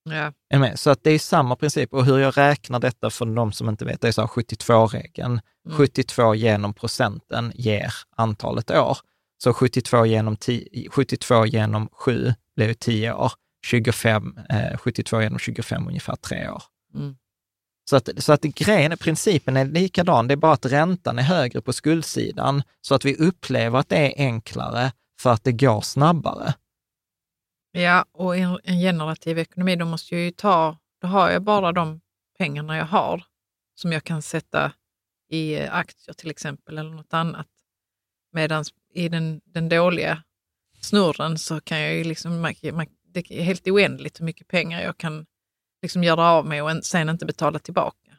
Ja. 0.10 0.34
Är 0.50 0.60
med? 0.60 0.80
Så 0.80 0.90
att 0.90 1.04
det 1.04 1.12
är 1.12 1.20
samma 1.20 1.56
princip. 1.56 1.94
Och 1.94 2.06
hur 2.06 2.18
jag 2.18 2.38
räknar 2.38 2.80
detta 2.80 3.10
för 3.10 3.26
de 3.26 3.52
som 3.52 3.70
inte 3.70 3.86
vet, 3.86 4.02
det 4.02 4.08
är 4.08 4.12
så 4.12 4.22
här 4.22 4.28
72-regeln. 4.28 5.42
72 5.70 6.36
genom 6.36 6.74
procenten 6.74 7.52
ger 7.56 7.94
antalet 8.16 8.72
år. 8.72 8.98
Så 9.44 9.54
72 9.54 10.06
genom, 10.06 10.36
10, 10.36 10.90
72 10.90 11.46
genom 11.46 11.90
7 11.92 12.34
blir 12.56 12.68
ju 12.68 12.74
10 12.74 13.14
år. 13.14 13.32
25, 13.66 14.38
eh, 14.50 14.78
72 14.78 15.22
genom 15.22 15.40
25 15.40 15.88
ungefär 15.88 16.16
3 16.16 16.50
år. 16.50 16.64
Mm. 16.96 17.16
Så 17.90 17.96
att, 17.96 18.10
så 18.18 18.34
att 18.34 18.42
grejen, 18.42 18.98
principen 18.98 19.58
är 19.58 19.66
likadan, 19.66 20.28
det 20.28 20.34
är 20.34 20.36
bara 20.36 20.54
att 20.54 20.66
räntan 20.66 21.20
är 21.20 21.24
högre 21.24 21.62
på 21.62 21.74
skuldsidan, 21.74 22.64
så 22.82 22.96
att 22.96 23.06
vi 23.06 23.16
upplever 23.16 23.80
att 23.80 23.90
det 23.90 23.98
är 23.98 24.26
enklare 24.26 24.92
för 25.22 25.30
att 25.30 25.44
det 25.44 25.52
går 25.52 25.82
snabbare. 25.82 26.54
Ja, 27.76 28.06
och 28.12 28.38
en, 28.38 28.60
en 28.64 28.80
generativ 28.80 29.40
ekonomi, 29.40 29.76
då 29.76 29.86
måste 29.86 30.16
jag 30.16 30.24
ju 30.24 30.32
ta, 30.32 30.78
då 31.02 31.08
har 31.08 31.30
jag 31.30 31.42
bara 31.42 31.72
de 31.72 32.02
pengarna 32.38 32.78
jag 32.78 32.86
har 32.86 33.24
som 33.76 33.92
jag 33.92 34.04
kan 34.04 34.22
sätta 34.22 34.74
i 35.30 35.60
aktier 35.60 36.14
till 36.14 36.30
exempel 36.30 36.78
eller 36.78 36.92
något 36.92 37.14
annat. 37.14 37.48
Medan 38.32 38.64
i 38.94 39.10
den, 39.10 39.42
den 39.46 39.70
dåliga 39.70 40.24
snurren 40.82 41.38
så 41.38 41.62
kan 41.62 41.82
jag 41.82 41.94
ju 41.94 42.04
liksom, 42.04 42.42
man, 42.42 42.54
man, 42.74 42.86
det 43.08 43.32
är 43.32 43.44
helt 43.44 43.68
oändligt 43.68 44.20
hur 44.20 44.26
mycket 44.26 44.48
pengar 44.48 44.82
jag 44.82 44.98
kan 44.98 45.26
liksom 45.82 46.04
göra 46.04 46.30
av 46.30 46.46
med 46.46 46.64
och 46.64 46.72
en, 46.72 46.84
sen 46.84 47.10
inte 47.10 47.26
betala 47.26 47.60
tillbaka. 47.60 48.12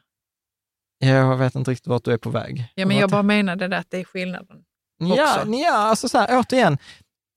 Jag 0.99 1.37
vet 1.37 1.55
inte 1.55 1.71
riktigt 1.71 1.87
vart 1.87 2.03
du 2.03 2.13
är 2.13 2.17
på 2.17 2.29
väg. 2.29 2.71
Ja, 2.75 2.85
men 2.85 2.97
jag 2.97 3.09
bara 3.09 3.23
menade 3.23 3.67
det 3.67 3.77
att 3.77 3.91
det 3.91 3.97
är 3.97 4.03
skillnaden. 4.03 4.63
Ja, 4.97 5.39
också. 5.39 5.49
ja 5.49 5.73
alltså 5.73 6.09
så 6.09 6.17
här, 6.17 6.39
återigen, 6.39 6.77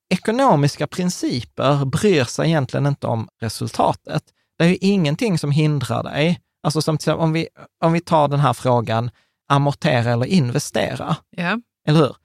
ekonomiska 0.09 0.87
principer 0.87 1.85
bryr 1.85 2.25
sig 2.25 2.49
egentligen 2.49 2.87
inte 2.87 3.07
om 3.07 3.29
resultatet. 3.41 4.23
Det 4.59 4.65
är 4.65 4.69
ju 4.69 4.77
ingenting 4.81 5.39
som 5.39 5.51
hindrar 5.51 6.03
dig. 6.03 6.41
Alltså 6.63 6.83
som 6.83 6.99
om 7.07 7.33
vi, 7.33 7.49
om 7.85 7.93
vi 7.93 8.01
tar 8.01 8.29
den 8.29 8.41
här 8.41 8.53
frågan, 8.53 9.11
amortera 9.49 10.13
eller 10.13 10.27
investera, 10.27 11.17
Ja, 11.31 11.61
eller 11.89 11.99
hur? 12.01 12.17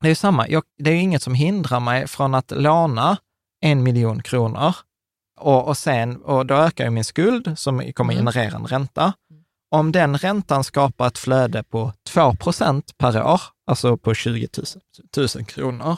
Det 0.00 0.06
är 0.06 0.10
ju 0.10 0.14
samma, 0.14 0.48
jag, 0.48 0.62
det 0.78 0.90
är 0.90 0.94
ju 0.94 1.00
inget 1.00 1.22
som 1.22 1.34
hindrar 1.34 1.80
mig 1.80 2.06
från 2.06 2.34
att 2.34 2.50
låna 2.50 3.16
en 3.60 3.82
miljon 3.82 4.22
kronor 4.22 4.74
och, 5.40 5.68
och 5.68 5.76
sen, 5.78 6.16
och 6.22 6.46
då 6.46 6.54
ökar 6.54 6.84
ju 6.84 6.90
min 6.90 7.04
skuld 7.04 7.58
som 7.58 7.92
kommer 7.92 8.12
Mm. 8.14 8.26
generera 8.26 8.56
en 8.56 8.66
ränta. 8.66 9.12
Om 9.70 9.92
den 9.92 10.18
räntan 10.18 10.64
skapar 10.64 11.06
ett 11.06 11.18
flöde 11.18 11.62
på 11.62 11.92
2% 12.10 12.82
per 12.98 13.22
år, 13.22 13.40
alltså 13.66 13.96
på 13.96 14.14
20 14.14 14.48
000, 15.16 15.28
000 15.36 15.44
kronor, 15.46 15.96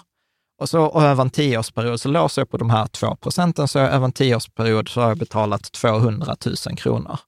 och, 0.59 0.69
så, 0.69 0.83
och 0.83 1.03
över 1.03 1.23
en 1.23 1.31
tioårsperiod 1.31 2.01
så 2.01 2.09
låser 2.09 2.43
jag 2.43 2.51
på 2.51 2.57
de 2.57 2.71
här 2.71 2.87
2 2.87 3.17
procenten, 3.17 3.69
så 3.69 3.79
över 3.79 4.05
en 4.05 4.13
tioårsperiod 4.13 4.89
så 4.89 5.01
har 5.01 5.09
jag 5.09 5.19
betalat 5.19 5.73
200 5.73 6.37
000 6.47 6.77
kronor. 6.77 7.19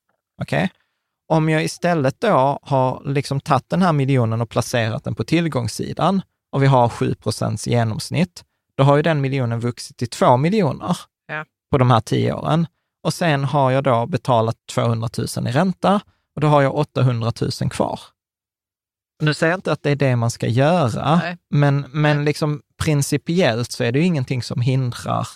Okej? 0.42 0.70
Om 1.32 1.48
jag 1.48 1.64
istället 1.64 2.20
då 2.20 2.59
har 2.62 3.02
liksom 3.05 3.40
tagit 3.40 3.68
den 3.70 3.82
här 3.82 3.92
miljonen 3.92 4.40
och 4.40 4.48
placerat 4.50 5.05
den 5.05 5.14
på 5.14 5.24
tillgångssidan 5.24 6.22
och 6.52 6.62
vi 6.62 6.66
har 6.66 6.88
7 6.88 7.14
procents 7.14 7.66
genomsnitt, 7.66 8.44
då 8.76 8.82
har 8.84 8.96
ju 8.96 9.02
den 9.02 9.20
miljonen 9.20 9.60
vuxit 9.60 9.96
till 9.96 10.09
2 10.10 10.36
miljoner 10.36 10.96
Ja. 11.26 11.44
på 11.70 11.78
de 11.78 11.90
här 11.90 12.00
tio 12.00 12.32
åren. 12.32 12.66
Och 13.05 13.14
sen 13.14 13.44
har 13.44 13.70
jag 13.70 13.84
då 13.84 14.06
betalat 14.06 14.56
200 14.74 15.09
000 15.36 15.48
i 15.48 15.50
ränta 15.52 16.00
och 16.34 16.40
då 16.40 16.48
har 16.48 16.62
jag 16.62 16.74
800 16.76 17.32
000 17.60 17.70
kvar. 17.70 18.00
Nu 19.20 19.35
säger 19.35 19.51
jag 19.51 19.59
inte 19.59 19.73
att 19.73 19.82
det 19.82 19.90
är 19.90 19.97
det 19.97 20.16
man 20.16 20.31
ska 20.31 20.47
göra, 20.47 21.16
Nej. 21.16 21.36
men, 21.51 21.86
men 21.93 22.24
liksom 22.24 22.62
principiellt 22.82 23.73
så 23.73 23.85
är 23.85 23.93
det 23.93 23.99
ju 23.99 24.05
ingenting 24.05 24.43
som 24.43 24.61
hindrar, 24.61 25.28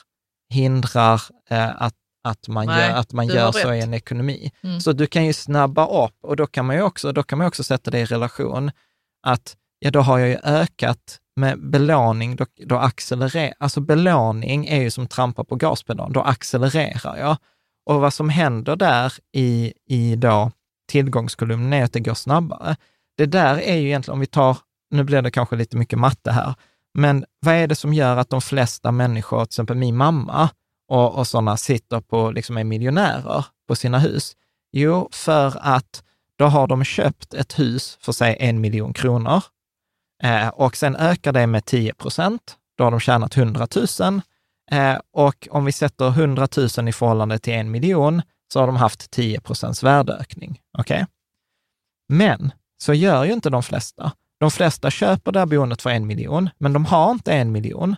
hindrar 0.51 1.23
eh, 1.51 1.83
att, 1.83 1.95
att 2.25 2.49
man 2.49 2.67
Nej, 2.67 2.89
gör, 2.89 2.97
att 2.97 3.13
man 3.13 3.27
gör 3.27 3.53
så 3.53 3.73
i 3.73 3.79
rätt. 3.79 3.85
en 3.85 3.95
ekonomi. 3.95 4.53
Mm. 4.63 4.81
Så 4.81 4.93
du 4.93 5.07
kan 5.07 5.25
ju 5.25 5.33
snabba 5.33 6.05
upp 6.07 6.17
och 6.23 6.37
då 6.37 6.47
kan 6.47 6.67
man 6.67 6.77
ju 6.77 6.83
också, 6.83 7.13
då 7.13 7.23
kan 7.23 7.39
man 7.39 7.47
också 7.47 7.65
sätta 7.65 7.91
det 7.91 7.99
i 7.99 8.05
relation 8.05 8.71
att 9.27 9.57
ja, 9.79 9.91
då 9.91 10.01
har 10.01 10.19
jag 10.19 10.29
ju 10.29 10.37
ökat 10.43 11.19
med 11.37 11.71
belåning, 11.71 12.37
då, 12.37 12.47
då 12.67 12.77
accelererar, 12.77 13.55
alltså 13.59 13.81
belåning 13.81 14.67
är 14.67 14.81
ju 14.81 14.91
som 14.91 15.07
trampa 15.07 15.45
på 15.45 15.57
gaspedalen, 15.57 16.13
då 16.13 16.21
accelererar 16.21 17.17
jag. 17.17 17.37
Och 17.87 18.01
vad 18.01 18.15
som 18.15 18.29
händer 18.29 18.77
där 18.77 19.13
i, 19.33 19.73
i 19.87 20.17
då 20.17 20.51
tillgångskolumnen 20.89 21.73
är 21.73 21.85
att 21.85 21.93
det 21.93 22.01
går 22.01 22.15
snabbare. 22.15 22.77
Det 23.17 23.27
där 23.27 23.59
är 23.59 23.77
ju 23.77 23.87
egentligen, 23.87 24.15
om 24.15 24.21
vi 24.21 24.27
tar, 24.27 24.59
nu 24.91 25.05
blir 25.05 25.23
det 25.23 25.31
kanske 25.31 25.57
lite 25.57 25.77
mycket 25.77 25.99
matte 25.99 26.31
här, 26.31 26.55
men 26.95 27.25
vad 27.41 27.55
är 27.55 27.67
det 27.67 27.75
som 27.75 27.95
gör 27.95 28.17
att 28.17 28.31
de 28.31 28.41
flesta 28.41 28.93
människor, 28.93 29.45
till 29.45 29.49
exempel 29.49 29.77
min 29.77 29.97
mamma 29.97 30.51
och, 30.89 31.19
och 31.19 31.27
sådana, 31.27 31.57
sitter 31.57 32.01
på, 32.01 32.31
liksom 32.31 32.57
är 32.57 32.65
miljonärer 32.65 33.45
på 33.69 33.77
sina 33.77 33.99
hus? 33.99 34.37
Jo, 34.73 35.09
för 35.13 35.57
att 35.61 36.03
då 36.37 36.45
har 36.45 36.67
de 36.67 36.85
köpt 36.85 37.35
ett 37.35 37.59
hus 37.59 37.99
för 38.01 38.13
sig 38.13 38.37
en 38.41 38.61
miljon 38.61 38.93
kronor 38.93 39.43
eh, 40.23 40.49
och 40.49 40.77
sen 40.77 40.97
ökar 40.97 41.33
det 41.33 41.47
med 41.47 41.65
10 41.65 41.95
procent. 41.95 42.57
Då 42.77 42.85
har 42.85 42.91
de 42.91 43.01
tjänat 43.01 43.37
100 43.37 43.67
000 44.01 44.21
eh, 44.71 44.99
och 45.13 45.49
om 45.51 45.65
vi 45.65 45.73
sätter 45.73 46.09
100 46.09 46.49
000 46.79 46.89
i 46.89 46.93
förhållande 46.93 47.39
till 47.39 47.53
en 47.53 47.71
miljon 47.71 48.23
så 48.53 48.61
har 48.61 48.67
de 48.67 48.77
haft 48.77 49.11
10 49.11 49.41
procents 49.41 49.83
värdeökning. 49.83 50.61
Okay? 50.79 51.05
Men 52.09 52.53
så 52.83 52.95
gör 52.95 53.25
ju 53.25 53.33
inte 53.33 53.51
de 53.51 53.63
flesta. 53.63 54.13
De 54.41 54.51
flesta 54.51 54.91
köper 54.91 55.33
det 55.33 55.39
här 55.39 55.47
boendet 55.47 55.83
för 55.83 55.91
en 55.91 56.07
miljon, 56.07 56.51
men 56.59 56.73
de 56.73 56.85
har 56.85 57.11
inte 57.11 57.33
en 57.33 57.53
miljon, 57.53 57.97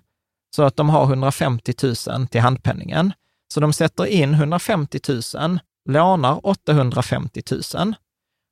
så 0.57 0.63
att 0.63 0.77
de 0.77 0.91
har 0.91 1.05
150 1.05 1.75
000 2.09 2.27
till 2.27 2.41
handpenningen. 2.41 3.13
Så 3.55 3.61
de 3.61 3.73
sätter 3.73 4.07
in 4.07 4.35
150 4.35 5.01
000, 5.35 5.59
lånar 5.89 6.47
850 6.47 7.43
000 7.75 7.95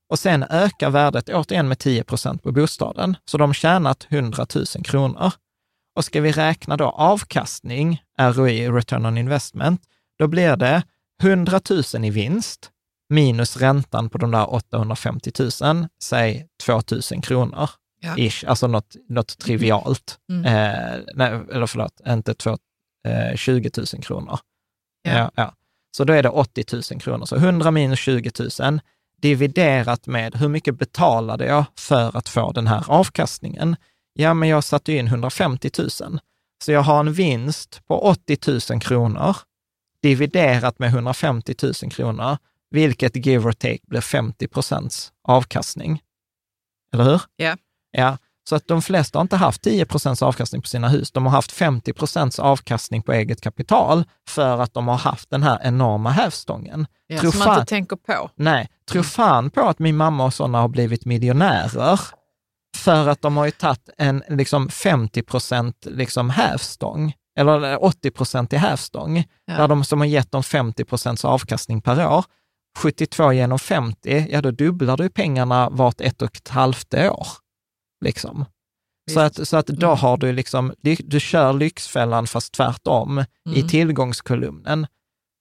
och 0.08 0.18
sen 0.18 0.42
ökar 0.50 0.90
värdet 0.90 1.28
återigen 1.28 1.68
med 1.68 1.78
10 1.78 2.04
procent 2.04 2.42
på 2.42 2.52
bostaden. 2.52 3.16
Så 3.24 3.38
de 3.38 3.54
tjänat 3.54 4.06
100 4.10 4.46
000 4.54 4.66
kronor. 4.84 5.32
Och 5.96 6.04
ska 6.04 6.20
vi 6.20 6.32
räkna 6.32 6.76
då 6.76 6.84
avkastning, 6.84 8.02
ROI, 8.18 8.68
return 8.68 9.06
on 9.06 9.18
investment, 9.18 9.82
då 10.18 10.26
blir 10.28 10.56
det 10.56 10.82
100 11.22 11.60
000 11.94 12.04
i 12.04 12.10
vinst 12.10 12.71
minus 13.12 13.56
räntan 13.56 14.10
på 14.10 14.18
de 14.18 14.30
där 14.30 14.54
850 14.54 15.32
000, 15.62 15.88
säg 16.02 16.46
2 16.66 16.80
000 17.12 17.22
kronor. 17.22 17.70
Ja. 18.00 18.16
Ish, 18.16 18.44
alltså 18.48 18.66
något, 18.66 18.96
något 19.08 19.38
trivialt. 19.38 20.18
Mm. 20.30 20.44
Eh, 20.44 21.00
nej, 21.14 21.40
eller 21.52 21.66
förlåt, 21.66 22.00
inte 22.08 22.34
två, 22.34 22.58
eh, 23.08 23.36
20 23.36 23.70
000 23.76 23.86
kronor. 23.86 24.38
Ja. 25.02 25.12
Ja, 25.18 25.30
ja. 25.34 25.54
Så 25.96 26.04
då 26.04 26.12
är 26.12 26.22
det 26.22 26.28
80 26.28 26.64
000 26.92 27.00
kronor. 27.00 27.26
Så 27.26 27.36
100 27.36 27.70
minus 27.70 27.98
20 27.98 28.30
000 28.60 28.80
dividerat 29.22 30.06
med 30.06 30.34
hur 30.34 30.48
mycket 30.48 30.78
betalade 30.78 31.44
jag 31.46 31.64
för 31.78 32.16
att 32.16 32.28
få 32.28 32.52
den 32.52 32.66
här 32.66 32.84
avkastningen? 32.88 33.76
Ja, 34.14 34.34
men 34.34 34.48
jag 34.48 34.64
satte 34.64 34.92
in 34.92 35.06
150 35.06 35.70
000. 35.78 35.88
Så 36.64 36.72
jag 36.72 36.82
har 36.82 37.00
en 37.00 37.12
vinst 37.12 37.80
på 37.86 37.98
80 37.98 38.72
000 38.72 38.80
kronor 38.80 39.36
dividerat 40.02 40.78
med 40.78 40.88
150 40.88 41.54
000 41.62 41.74
kronor, 41.74 42.38
vilket 42.72 43.26
give 43.26 43.48
or 43.48 43.52
take 43.52 43.80
blir 43.86 44.00
50 44.00 44.48
procents 44.48 45.12
avkastning. 45.28 46.00
Eller 46.94 47.04
hur? 47.04 47.22
Ja. 47.36 47.56
Ja, 47.92 48.18
så 48.48 48.56
att 48.56 48.68
de 48.68 48.82
flesta 48.82 49.18
har 49.18 49.22
inte 49.22 49.36
haft 49.36 49.62
10 49.62 49.86
procents 49.86 50.22
avkastning 50.22 50.62
på 50.62 50.68
sina 50.68 50.88
hus. 50.88 51.10
De 51.10 51.26
har 51.26 51.30
haft 51.30 51.52
50 51.52 51.92
procents 51.92 52.38
avkastning 52.38 53.02
på 53.02 53.12
eget 53.12 53.40
kapital 53.40 54.04
för 54.28 54.60
att 54.60 54.74
de 54.74 54.88
har 54.88 54.96
haft 54.96 55.30
den 55.30 55.42
här 55.42 55.58
enorma 55.62 56.10
hävstången. 56.10 56.86
Ja, 57.06 57.18
som 57.18 57.38
man 57.38 57.58
inte 57.58 57.68
tänker 57.68 57.96
på. 57.96 58.30
Nej, 58.34 58.68
tro 58.88 58.98
mm. 58.98 59.04
fan 59.04 59.50
på 59.50 59.60
att 59.60 59.78
min 59.78 59.96
mamma 59.96 60.24
och 60.24 60.34
sådana 60.34 60.60
har 60.60 60.68
blivit 60.68 61.04
miljonärer 61.04 62.00
för 62.76 63.08
att 63.08 63.22
de 63.22 63.36
har 63.36 63.44
ju 63.44 63.50
tagit 63.50 63.88
en 63.98 64.22
liksom 64.28 64.68
50 64.68 65.22
procent 65.22 65.86
liksom 65.90 66.30
hävstång, 66.30 67.14
eller 67.38 67.84
80 67.84 68.10
procent 68.10 68.52
i 68.52 68.56
hävstång, 68.56 69.24
ja. 69.44 69.56
där 69.56 69.68
de 69.68 69.84
som 69.84 70.00
har 70.00 70.06
gett 70.06 70.32
dem 70.32 70.42
50 70.42 70.84
procents 70.84 71.24
avkastning 71.24 71.80
per 71.80 72.06
år. 72.06 72.24
72 72.78 73.32
genom 73.32 73.58
50, 73.58 74.26
ja 74.30 74.40
då 74.40 74.50
dubblar 74.50 74.96
du 74.96 75.08
pengarna 75.08 75.70
vart 75.70 76.00
ett 76.00 76.22
och 76.22 76.36
ett 76.36 76.48
halvt 76.48 76.94
år. 76.94 77.26
Liksom. 78.04 78.44
Så 79.10 79.20
att, 79.20 79.48
så 79.48 79.56
att 79.56 79.66
då 79.66 79.86
mm. 79.86 79.98
har 79.98 80.16
du 80.16 80.32
liksom, 80.32 80.72
du, 80.82 80.94
du 80.94 81.20
kör 81.20 81.52
Lyxfällan 81.52 82.26
fast 82.26 82.52
tvärtom 82.52 83.18
mm. 83.18 83.58
i 83.58 83.68
tillgångskolumnen. 83.68 84.86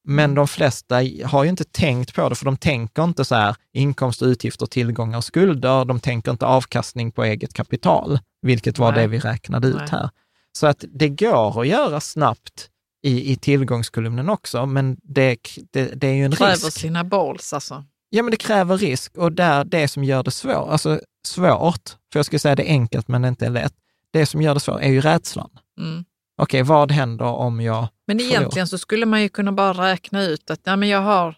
Men 0.04 0.26
mm. 0.26 0.36
de 0.36 0.48
flesta 0.48 0.96
har 1.26 1.44
ju 1.44 1.50
inte 1.50 1.64
tänkt 1.64 2.16
på 2.16 2.30
det, 2.30 2.36
för 2.36 2.46
de 2.46 2.58
tänker 2.58 3.04
inte 3.04 3.26
så 3.26 3.36
här 3.36 3.56
inkomst, 3.74 4.22
utgifter, 4.22 4.66
tillgångar 4.66 5.18
och 5.18 5.24
skulder. 5.24 5.86
De 5.86 6.00
tänker 6.00 6.32
inte 6.32 6.46
avkastning 6.46 7.12
på 7.12 7.24
eget 7.24 7.54
kapital, 7.54 8.20
vilket 8.42 8.80
var 8.80 8.92
Nej. 8.92 9.02
det 9.02 9.08
vi 9.08 9.20
räknade 9.20 9.68
ut 9.68 9.76
Nej. 9.76 9.88
här. 9.92 10.10
Så 10.58 10.68
att 10.68 10.86
det 10.94 11.10
går 11.10 11.62
att 11.62 11.68
göra 11.68 12.00
snabbt 12.00 12.71
i, 13.02 13.32
i 13.32 13.36
tillgångskolumnen 13.36 14.30
också, 14.30 14.66
men 14.66 14.98
det, 15.04 15.38
det, 15.72 15.86
det 15.86 16.08
är 16.08 16.14
ju 16.14 16.26
en 16.26 16.32
Kräver 16.32 16.52
risk. 16.52 16.62
Kräver 16.62 16.72
sina 16.72 17.04
balls 17.04 17.54
alltså. 17.54 17.86
Ja, 18.10 18.24
men 18.24 18.32
det 18.32 18.38
kräver 18.38 18.78
risk 18.78 19.18
och 19.18 19.32
där, 19.32 19.64
det 19.64 19.88
som 19.88 20.04
gör 20.04 20.24
det 20.24 20.32
svårt, 20.32 20.70
alltså 20.70 21.02
svårt, 21.28 21.90
för 22.12 22.20
jag 22.20 22.26
skulle 22.26 22.40
säga 22.40 22.56
det 22.56 22.70
är 22.70 22.74
enkelt 22.74 23.08
men 23.08 23.22
det 23.22 23.28
inte 23.28 23.46
är 23.46 23.50
lätt, 23.50 23.74
det 24.12 24.26
som 24.26 24.42
gör 24.42 24.54
det 24.54 24.60
svårt 24.60 24.82
är 24.82 24.90
ju 24.90 25.02
rädslan. 25.02 25.50
Mm. 25.80 26.06
Okej, 26.38 26.62
okay, 26.62 26.70
vad 26.70 26.92
händer 26.92 27.26
om 27.26 27.62
jag 27.62 27.88
Men 28.08 28.20
egentligen 28.20 28.50
förlorar? 28.52 28.66
så 28.66 28.78
skulle 28.78 29.06
man 29.06 29.22
ju 29.22 29.30
kunna 29.30 29.52
bara 29.52 29.92
räkna 29.92 30.24
ut 30.24 30.50
att 30.50 30.60
ja, 30.64 30.76
men 30.76 30.90
jag, 30.90 31.02
har, 31.02 31.38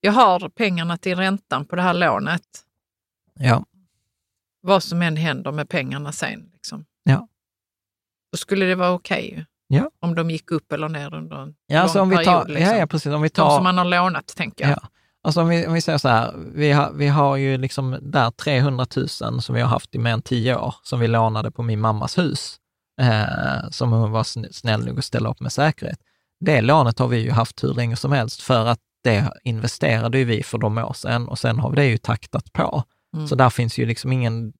jag 0.00 0.12
har 0.12 0.48
pengarna 0.48 0.96
till 0.96 1.16
räntan 1.16 1.66
på 1.66 1.76
det 1.76 1.82
här 1.82 1.94
lånet. 1.94 2.64
Ja. 3.34 3.64
Vad 4.60 4.82
som 4.82 5.02
än 5.02 5.16
händer 5.16 5.52
med 5.52 5.68
pengarna 5.68 6.12
sen. 6.12 6.50
Liksom. 6.52 6.84
Ja. 7.02 7.28
Då 8.32 8.36
skulle 8.36 8.66
det 8.66 8.74
vara 8.74 8.92
okej 8.92 9.28
okay, 9.32 9.44
ja. 9.68 9.90
om 10.00 10.14
de 10.14 10.30
gick 10.30 10.50
upp 10.50 10.72
eller 10.72 10.88
ner 10.88 11.14
under 11.14 11.36
en 11.36 11.54
ja, 11.66 11.74
lång 11.74 11.82
alltså 11.82 12.00
om 12.00 12.08
vi 12.08 12.16
tar, 12.16 12.24
period. 12.24 12.48
Liksom. 12.48 12.74
Ja, 12.74 12.80
ja, 12.80 12.86
precis. 12.86 13.12
Om 13.12 13.22
vi 13.22 13.30
tar, 13.30 13.44
De 13.44 13.54
som 13.54 13.64
man 13.64 13.78
har 13.78 13.84
lånat, 13.84 14.26
tänker 14.26 14.68
jag. 14.68 14.78
Ja. 14.82 14.88
Alltså 15.22 15.40
om 15.40 15.48
vi, 15.48 15.66
om 15.66 15.72
vi 15.72 15.80
säger 15.80 15.98
så 15.98 16.08
här, 16.08 16.34
vi 16.54 16.72
har, 16.72 16.92
vi 16.92 17.08
har 17.08 17.36
ju 17.36 17.58
liksom 17.58 17.98
där 18.02 18.30
300 18.30 18.86
000 18.96 19.08
som 19.08 19.54
vi 19.54 19.60
har 19.60 19.68
haft 19.68 19.94
i 19.94 19.98
mer 19.98 20.12
än 20.12 20.22
tio 20.22 20.56
år, 20.56 20.74
som 20.82 21.00
vi 21.00 21.08
lånade 21.08 21.50
på 21.50 21.62
min 21.62 21.80
mammas 21.80 22.18
hus, 22.18 22.56
eh, 23.00 23.70
som 23.70 23.92
hon 23.92 24.10
var 24.10 24.52
snäll 24.52 24.86
nog 24.86 24.98
att 24.98 25.04
ställa 25.04 25.30
upp 25.30 25.40
med 25.40 25.52
säkerhet. 25.52 25.98
Det 26.40 26.60
lånet 26.60 26.98
har 26.98 27.08
vi 27.08 27.18
ju 27.18 27.30
haft 27.30 27.64
hur 27.64 27.74
länge 27.74 27.96
som 27.96 28.12
helst 28.12 28.42
för 28.42 28.66
att 28.66 28.80
det 29.04 29.32
investerade 29.44 30.18
ju 30.18 30.24
vi 30.24 30.42
för 30.42 30.58
de 30.58 30.78
år 30.78 30.92
sedan 30.92 31.28
och 31.28 31.38
sen 31.38 31.58
har 31.58 31.70
vi 31.70 31.76
det 31.76 31.86
ju 31.86 31.98
taktat 31.98 32.52
på. 32.52 32.82
Mm. 33.14 33.28
Så 33.28 33.34
där 33.34 33.50
finns 33.50 33.78
ju 33.78 33.86
liksom 33.86 34.12
ingen 34.12 34.52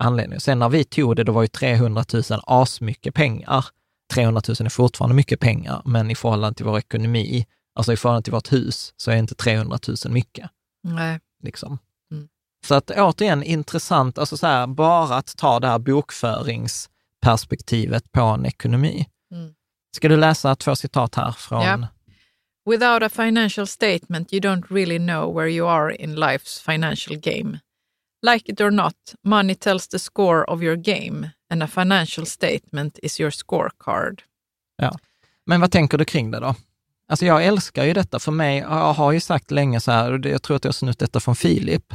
anledning. 0.00 0.40
Sen 0.40 0.58
när 0.58 0.68
vi 0.68 0.84
tog 0.84 1.16
det, 1.16 1.24
då 1.24 1.32
var 1.32 1.42
ju 1.42 1.48
300 1.48 2.04
000 2.12 2.22
asmycket 2.46 3.14
pengar. 3.14 3.64
300 4.12 4.42
000 4.48 4.56
är 4.60 4.68
fortfarande 4.68 5.16
mycket 5.16 5.40
pengar, 5.40 5.82
men 5.84 6.10
i 6.10 6.14
förhållande 6.14 6.56
till 6.56 6.66
vår 6.66 6.78
ekonomi 6.78 7.46
Alltså 7.74 7.92
i 7.92 7.96
förhållande 7.96 8.24
till 8.24 8.32
vårt 8.32 8.52
hus 8.52 8.94
så 8.96 9.10
är 9.10 9.16
inte 9.16 9.34
300 9.34 9.78
000 9.88 9.96
mycket. 10.12 10.50
Nej. 10.82 11.20
Liksom. 11.42 11.78
Mm. 12.10 12.28
Så 12.66 12.74
att 12.74 12.90
återigen 12.90 13.42
intressant, 13.42 14.18
alltså 14.18 14.36
så 14.36 14.46
här, 14.46 14.66
bara 14.66 15.16
att 15.16 15.36
ta 15.36 15.60
det 15.60 15.68
här 15.68 15.78
bokföringsperspektivet 15.78 18.12
på 18.12 18.20
en 18.20 18.46
ekonomi. 18.46 19.06
Mm. 19.32 19.54
Ska 19.96 20.08
du 20.08 20.16
läsa 20.16 20.54
två 20.54 20.76
citat 20.76 21.14
här 21.14 21.32
från... 21.32 21.62
Ja. 21.62 21.88
Without 22.70 23.02
a 23.02 23.08
financial 23.08 23.66
statement 23.66 24.32
you 24.32 24.40
don't 24.40 24.64
really 24.68 24.98
know 24.98 25.34
where 25.34 25.50
you 25.50 25.68
are 25.68 25.96
in 25.96 26.16
life's 26.16 26.64
financial 26.64 27.16
game. 27.16 27.58
Like 28.22 28.52
it 28.52 28.60
or 28.60 28.70
not, 28.70 28.94
money 29.24 29.54
tells 29.54 29.88
the 29.88 29.98
score 29.98 30.50
of 30.50 30.62
your 30.62 30.76
game 30.76 31.30
and 31.50 31.62
a 31.62 31.66
financial 31.66 32.26
statement 32.26 32.98
is 33.02 33.20
your 33.20 33.30
scorecard. 33.30 34.22
Ja. 34.76 34.98
Men 35.46 35.60
vad 35.60 35.70
tänker 35.70 35.98
du 35.98 36.04
kring 36.04 36.30
det 36.30 36.40
då? 36.40 36.54
Alltså 37.08 37.26
jag 37.26 37.44
älskar 37.44 37.84
ju 37.84 37.92
detta. 37.92 38.18
För 38.18 38.32
mig, 38.32 38.58
jag 38.58 38.92
har 38.92 39.12
ju 39.12 39.20
sagt 39.20 39.50
länge 39.50 39.80
så 39.80 39.92
här, 39.92 40.12
och 40.12 40.26
jag 40.26 40.42
tror 40.42 40.56
att 40.56 40.64
jag 40.64 40.68
har 40.68 40.72
snutt 40.72 40.98
detta 40.98 41.20
från 41.20 41.36
Filip, 41.36 41.88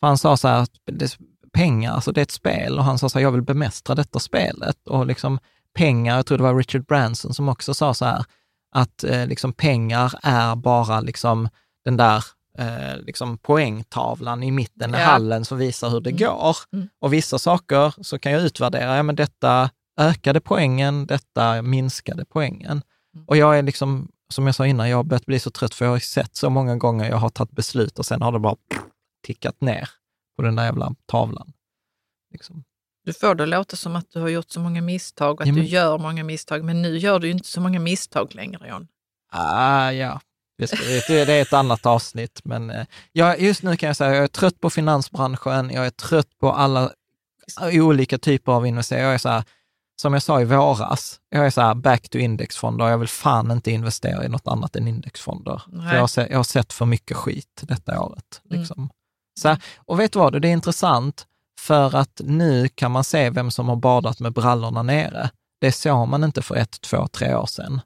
för 0.00 0.06
han 0.06 0.18
sa 0.18 0.36
så 0.36 0.48
här, 0.48 0.62
att 0.62 0.70
det, 0.84 1.18
pengar, 1.52 1.92
alltså 1.92 2.12
det 2.12 2.20
är 2.20 2.22
ett 2.22 2.30
spel 2.30 2.78
och 2.78 2.84
han 2.84 2.98
sa 2.98 3.08
så 3.08 3.18
här, 3.18 3.22
jag 3.22 3.32
vill 3.32 3.42
bemästra 3.42 3.94
detta 3.94 4.18
spelet. 4.18 4.88
Och 4.88 5.06
liksom 5.06 5.38
pengar, 5.74 6.16
jag 6.16 6.26
tror 6.26 6.38
det 6.38 6.44
var 6.44 6.56
Richard 6.56 6.86
Branson 6.86 7.34
som 7.34 7.48
också 7.48 7.74
sa 7.74 7.94
så 7.94 8.04
här, 8.04 8.24
att 8.72 9.04
eh, 9.04 9.26
liksom 9.26 9.52
pengar 9.52 10.14
är 10.22 10.56
bara 10.56 11.00
liksom 11.00 11.48
den 11.84 11.96
där 11.96 12.24
eh, 12.58 12.96
liksom 12.98 13.38
poängtavlan 13.38 14.42
i 14.42 14.50
mitten 14.50 14.94
i 14.94 14.98
hallen 14.98 15.44
som 15.44 15.58
visar 15.58 15.90
hur 15.90 16.00
det 16.00 16.10
mm. 16.10 16.22
går. 16.22 16.56
Mm. 16.72 16.88
Och 17.00 17.12
vissa 17.12 17.38
saker 17.38 17.94
så 18.02 18.18
kan 18.18 18.32
jag 18.32 18.42
utvärdera, 18.42 18.96
ja 18.96 19.02
men 19.02 19.16
detta 19.16 19.70
ökade 20.00 20.40
poängen, 20.40 21.06
detta 21.06 21.62
minskade 21.62 22.24
poängen. 22.24 22.82
Mm. 23.14 23.26
Och 23.26 23.36
jag 23.36 23.58
är 23.58 23.62
liksom 23.62 24.08
som 24.28 24.46
jag 24.46 24.54
sa 24.54 24.66
innan, 24.66 24.88
jag 24.88 24.96
har 24.96 25.04
börjat 25.04 25.26
bli 25.26 25.38
så 25.38 25.50
trött 25.50 25.74
för 25.74 25.84
jag 25.84 25.92
har 25.92 25.98
sett 25.98 26.36
så 26.36 26.50
många 26.50 26.76
gånger 26.76 27.08
jag 27.10 27.16
har 27.16 27.28
tagit 27.28 27.52
beslut 27.52 27.98
och 27.98 28.06
sen 28.06 28.22
har 28.22 28.32
det 28.32 28.38
bara 28.38 28.56
tickat 29.26 29.60
ner 29.60 29.88
på 30.36 30.42
den 30.42 30.56
där 30.56 30.64
jävla 30.64 30.94
tavlan. 31.06 31.52
Liksom. 32.32 32.64
Du 33.04 33.12
får 33.12 33.34
det 33.34 33.46
låta 33.46 33.76
som 33.76 33.96
att 33.96 34.10
du 34.10 34.20
har 34.20 34.28
gjort 34.28 34.50
så 34.50 34.60
många 34.60 34.82
misstag 34.82 35.34
och 35.34 35.40
att 35.40 35.46
ja, 35.46 35.54
men... 35.54 35.62
du 35.62 35.68
gör 35.68 35.98
många 35.98 36.24
misstag, 36.24 36.64
men 36.64 36.82
nu 36.82 36.98
gör 36.98 37.18
du 37.18 37.26
ju 37.26 37.32
inte 37.32 37.48
så 37.48 37.60
många 37.60 37.80
misstag 37.80 38.34
längre, 38.34 38.68
John. 38.68 38.88
Ah, 39.32 39.90
ja, 39.90 40.20
det 41.08 41.28
är 41.28 41.42
ett 41.42 41.52
annat 41.52 41.86
avsnitt. 41.86 42.40
Men 42.44 42.70
eh, 42.70 42.86
jag, 43.12 43.40
just 43.40 43.62
nu 43.62 43.76
kan 43.76 43.86
jag 43.86 43.96
säga 43.96 44.10
att 44.10 44.16
jag 44.16 44.24
är 44.24 44.28
trött 44.28 44.60
på 44.60 44.70
finansbranschen, 44.70 45.70
jag 45.70 45.86
är 45.86 45.90
trött 45.90 46.38
på 46.40 46.52
alla 46.52 46.90
olika 47.72 48.18
typer 48.18 48.52
av 48.52 48.66
investeringar. 48.66 49.06
Jag 49.06 49.14
är 49.14 49.18
så 49.18 49.28
här, 49.28 49.44
som 50.02 50.12
jag 50.12 50.22
sa 50.22 50.40
i 50.40 50.44
våras, 50.44 51.20
jag 51.30 51.46
är 51.46 51.50
så 51.50 51.60
här 51.60 51.74
back 51.74 52.08
to 52.08 52.18
indexfonder. 52.18 52.88
Jag 52.88 52.98
vill 52.98 53.08
fan 53.08 53.50
inte 53.50 53.70
investera 53.70 54.24
i 54.24 54.28
något 54.28 54.48
annat 54.48 54.76
än 54.76 54.88
indexfonder. 54.88 55.62
För 55.70 55.94
jag, 55.94 56.00
har 56.00 56.06
sett, 56.06 56.30
jag 56.30 56.38
har 56.38 56.44
sett 56.44 56.72
för 56.72 56.86
mycket 56.86 57.16
skit 57.16 57.62
detta 57.62 58.00
året. 58.00 58.40
Mm. 58.50 58.60
Liksom. 58.60 58.78
Mm. 58.78 58.90
Så, 59.40 59.56
och 59.76 60.00
vet 60.00 60.12
du 60.12 60.18
vad, 60.18 60.42
det 60.42 60.48
är 60.48 60.52
intressant 60.52 61.26
för 61.60 61.96
att 61.96 62.20
nu 62.24 62.68
kan 62.68 62.90
man 62.90 63.04
se 63.04 63.30
vem 63.30 63.50
som 63.50 63.68
har 63.68 63.76
badat 63.76 64.20
med 64.20 64.32
brallorna 64.32 64.82
nere. 64.82 65.30
Det 65.60 65.72
såg 65.72 66.08
man 66.08 66.24
inte 66.24 66.42
för 66.42 66.54
ett, 66.54 66.80
två, 66.80 67.06
tre 67.06 67.34
år 67.34 67.46
sedan. 67.46 67.80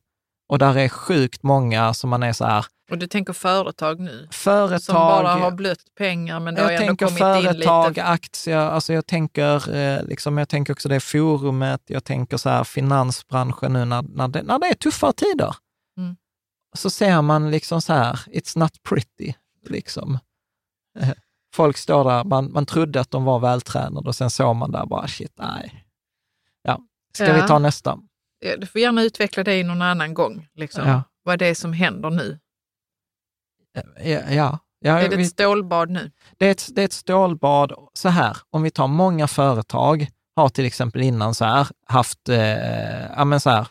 Och 0.51 0.59
där 0.59 0.77
är 0.77 0.89
sjukt 0.89 1.43
många 1.43 1.95
som 1.95 2.11
man 2.11 2.23
är 2.23 2.33
så 2.33 2.45
här, 2.45 2.67
och 2.91 2.99
du 2.99 3.07
tänker 3.07 3.33
företag 3.33 4.01
nu? 4.01 4.29
Företag. 4.31 4.83
Som 4.83 4.95
bara 4.95 5.35
har 5.35 5.51
blött 5.51 5.95
pengar 5.99 6.41
men 6.41 6.55
det 6.55 6.63
har 6.63 6.71
ändå 6.71 6.97
kommit 6.97 7.19
företag, 7.19 7.87
in 7.87 7.93
lite. 7.93 8.05
aktier, 8.05 8.57
alltså 8.59 8.93
jag 8.93 9.07
tänker, 9.07 9.75
eh, 9.77 10.03
liksom, 10.05 10.39
jag 10.39 10.49
tänker 10.49 10.73
också 10.73 10.89
det 10.89 11.01
forumet, 11.01 11.83
jag 11.87 12.05
tänker 12.05 12.37
så 12.37 12.49
här 12.49 12.65
finansbranschen 12.65 13.73
nu 13.73 13.85
när, 13.85 14.03
när, 14.03 14.29
det, 14.29 14.43
när 14.43 14.59
det 14.59 14.67
är 14.67 14.75
tuffare 14.75 15.13
tider. 15.13 15.57
Mm. 15.99 16.17
så 16.77 16.91
ser 16.91 17.23
man 17.23 17.51
liksom 17.51 17.83
så 17.83 17.93
här, 17.93 18.21
it's 18.27 18.59
not 18.59 18.83
pretty, 18.83 19.33
liksom. 19.69 20.19
Folk 21.55 21.77
står 21.77 22.05
där, 22.05 22.25
man, 22.25 22.53
man 22.53 22.67
trodde 22.67 23.01
att 23.01 23.11
de 23.11 23.25
var 23.25 23.39
vältränade 23.39 24.09
och 24.09 24.17
sen 24.17 24.31
såg 24.31 24.57
man 24.57 24.73
där 24.73 24.87
bara, 24.87 25.09
shit, 25.09 25.33
nej. 25.39 25.85
Ja, 26.63 26.81
ska 27.15 27.27
ja. 27.27 27.43
vi 27.43 27.49
ta 27.49 27.59
nästa? 27.59 27.99
Du 28.41 28.67
får 28.67 28.81
gärna 28.81 29.03
utveckla 29.03 29.45
det 29.45 29.65
någon 29.65 29.83
annan 29.83 30.15
gång, 30.15 30.49
liksom. 30.55 30.89
Ja. 30.89 31.03
Vad 31.23 31.33
är 31.33 31.37
det 31.49 31.55
som 31.55 31.73
händer 31.73 32.11
nu? 32.11 32.39
Ja, 34.05 34.21
ja. 34.31 34.59
ja 34.81 35.01
är 35.01 35.09
det 35.09 35.23
ett 35.23 35.29
stålbad 35.29 35.91
nu? 35.91 36.11
Det 36.39 36.47
är 36.47 36.51
ett, 36.51 36.69
det 36.75 36.83
är 36.83 36.85
ett 36.85 36.93
stålbad. 36.93 37.73
Så 37.93 38.09
här, 38.09 38.37
om 38.51 38.63
vi 38.63 38.71
tar 38.71 38.87
många 38.87 39.29
företag, 39.29 40.09
har 40.37 40.49
till 40.49 40.65
exempel 40.65 41.03
innan 41.03 41.35
så 41.35 41.45
här, 41.45 41.67
haft, 41.87 42.29
eh, 42.29 43.07
ja, 43.17 43.25
men 43.25 43.41
så 43.41 43.51
här, 43.51 43.67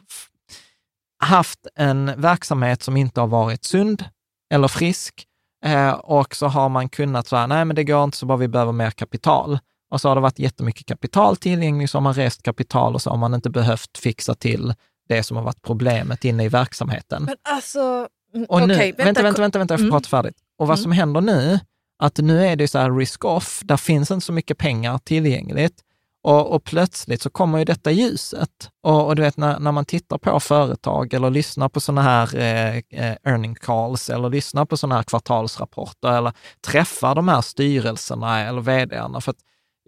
haft 1.24 1.68
en 1.76 2.22
verksamhet 2.22 2.84
som 2.84 2.98
inte 2.98 3.20
har 3.20 3.28
varit 3.28 3.64
sund 3.64 4.06
eller 4.54 4.68
frisk 4.68 5.26
eh, 5.66 5.91
och 5.91 6.36
så 6.36 6.48
har 6.48 6.70
man 6.70 6.90
kunnat 6.90 7.28
säga, 7.28 7.48
nej 7.48 7.66
men 7.66 7.76
det 7.76 7.84
går 7.84 8.04
inte 8.04 8.18
så 8.18 8.26
bara 8.26 8.38
vi 8.38 8.48
behöver 8.48 8.72
mer 8.72 8.91
kapital. 8.91 9.60
Och 9.90 10.02
så 10.02 10.07
har 10.07 10.16
det 10.16 10.22
varit 10.22 10.40
jättemycket 10.40 10.86
kapital 10.88 11.38
tillgängligt, 11.38 11.90
så 11.90 11.98
har 11.98 12.02
man 12.02 12.14
rest 12.14 12.44
kapital 12.44 12.95
och 12.95 13.02
så 13.02 13.10
har 13.10 13.18
man 13.18 13.34
inte 13.34 13.49
behövt 13.49 13.98
fixa 13.98 14.36
till 14.36 14.74
det 15.10 15.24
som 15.24 15.38
har 15.38 15.44
varit 15.44 15.61
problemet 15.61 16.26
inne 16.26 16.44
i 16.44 16.49
verksamheten. 16.49 17.24
Men 17.24 17.36
alltså, 17.44 18.07
mm, 18.34 18.45
och 18.49 18.68
nu, 18.68 18.74
okay, 18.74 18.91
vänta, 18.91 19.03
vänta, 19.03 19.22
vänta, 19.24 19.41
vänta, 19.41 19.60
vänta, 19.60 19.74
jag 19.74 19.80
får 19.80 19.86
mm. 19.86 19.91
prata 19.91 20.10
färdigt. 20.10 20.38
Och 20.57 20.68
vad 20.68 20.78
mm. 20.78 20.84
som 20.84 20.91
händer 20.91 21.22
nu, 21.22 21.60
att 21.99 22.18
nu 22.18 22.45
är 22.45 22.56
det 22.56 22.68
så 22.68 22.80
här 22.80 22.91
risk-off, 22.91 23.61
där 23.64 23.78
finns 23.78 24.11
inte 24.11 24.26
så 24.26 24.34
mycket 24.34 24.57
pengar 24.57 24.98
tillgängligt. 24.98 25.84
Och, 26.24 26.56
och, 26.56 26.64
plötsligt 26.64 27.22
så 27.22 27.30
kommer 27.30 27.60
ju 27.60 27.66
detta 27.66 27.91
ljuset. 27.91 28.70
Och, 28.84 29.07
och 29.07 29.16
du 29.16 29.22
vet 29.22 29.38
när, 29.38 29.60
när, 29.60 29.72
man 29.72 29.86
tittar 29.86 30.18
på 30.18 30.40
företag 30.40 31.14
eller 31.14 31.30
lyssnar 31.30 31.70
på 31.70 31.80
sådana 31.80 32.02
här 32.02 32.36
eh, 32.36 32.76
eh, 32.76 33.16
earning 33.24 33.56
calls 33.56 34.10
eller 34.10 34.30
lyssnar 34.30 34.66
på 34.66 34.78
sådana 34.78 34.95
här 34.95 35.03
kvartalsrapporter 35.03 36.18
eller 36.18 36.34
träffar 36.68 37.16
de 37.16 37.28
här 37.28 37.41
styrelserna 37.41 38.40
eller 38.40 38.61
vdarna. 38.61 39.22
För 39.22 39.32
att 39.32 39.38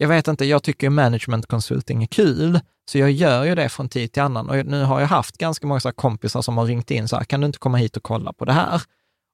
jag 0.02 0.08
vet 0.08 0.28
inte, 0.28 0.46
jag 0.46 0.64
tycker 0.64 0.90
management 0.90 1.46
consulting 1.46 2.04
är 2.04 2.08
kul, 2.08 2.60
så 2.86 2.98
jag 2.98 3.12
gör 3.12 3.44
ju 3.44 3.56
det 3.56 3.70
från 3.70 3.90
tid 3.90 4.12
till 4.12 4.22
annan. 4.22 4.50
Och 4.50 4.66
nu 4.66 4.84
har 4.84 5.00
jag 5.00 5.08
haft 5.08 5.38
ganska 5.38 5.68
många 5.68 5.80
så 5.80 5.92
kompisar 5.92 6.42
som 6.42 6.58
har 6.58 6.66
ringt 6.66 6.92
in 6.92 7.08
så 7.08 7.16
här, 7.16 7.24
kan 7.24 7.42
du 7.42 7.48
inte 7.48 7.60
komma 7.60 7.78
hit 7.78 7.98
och 7.98 8.04
kolla 8.04 8.34
på 8.34 8.46
det 8.46 8.54
här? 8.54 8.82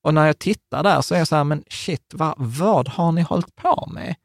Och 0.04 0.14
när 0.14 0.26
jag 0.26 0.40
tittar 0.40 0.84
där 0.84 1.02
så 1.02 1.16
är 1.16 1.20
jag 1.20 1.28
så 1.28 1.36
här, 1.36 1.44
men 1.44 1.64
shit, 1.70 2.14
va, 2.14 2.36
vad 2.38 2.88
har 2.88 3.12
ni 3.12 3.22
hållit 3.22 3.56
på 3.56 3.90
med? 3.94 4.16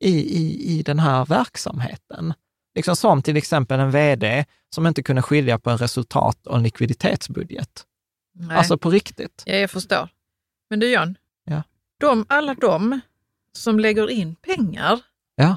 i, 0.00 0.38
i, 0.38 0.78
i 0.78 0.82
den 0.82 0.98
här 0.98 1.26
verksamheten. 1.26 2.34
Liksom 2.74 2.96
som 2.96 3.22
till 3.22 3.36
exempel 3.36 3.80
en 3.80 3.90
vd 3.90 4.44
som 4.74 4.86
inte 4.86 5.02
kunde 5.02 5.22
skilja 5.22 5.58
på 5.58 5.70
en 5.70 5.78
resultat 5.78 6.46
och 6.46 6.56
en 6.56 6.62
likviditetsbudget. 6.62 7.86
Nej. 8.34 8.56
Alltså 8.56 8.78
på 8.78 8.90
riktigt. 8.90 9.42
Ja, 9.46 9.54
jag 9.54 9.70
förstår. 9.70 10.08
Men 10.70 10.80
du 10.80 10.92
John, 10.92 11.16
ja. 11.44 11.62
de, 12.00 12.26
alla 12.28 12.54
de 12.54 13.00
som 13.52 13.78
lägger 13.78 14.10
in 14.10 14.36
pengar, 14.36 15.00
ja. 15.34 15.56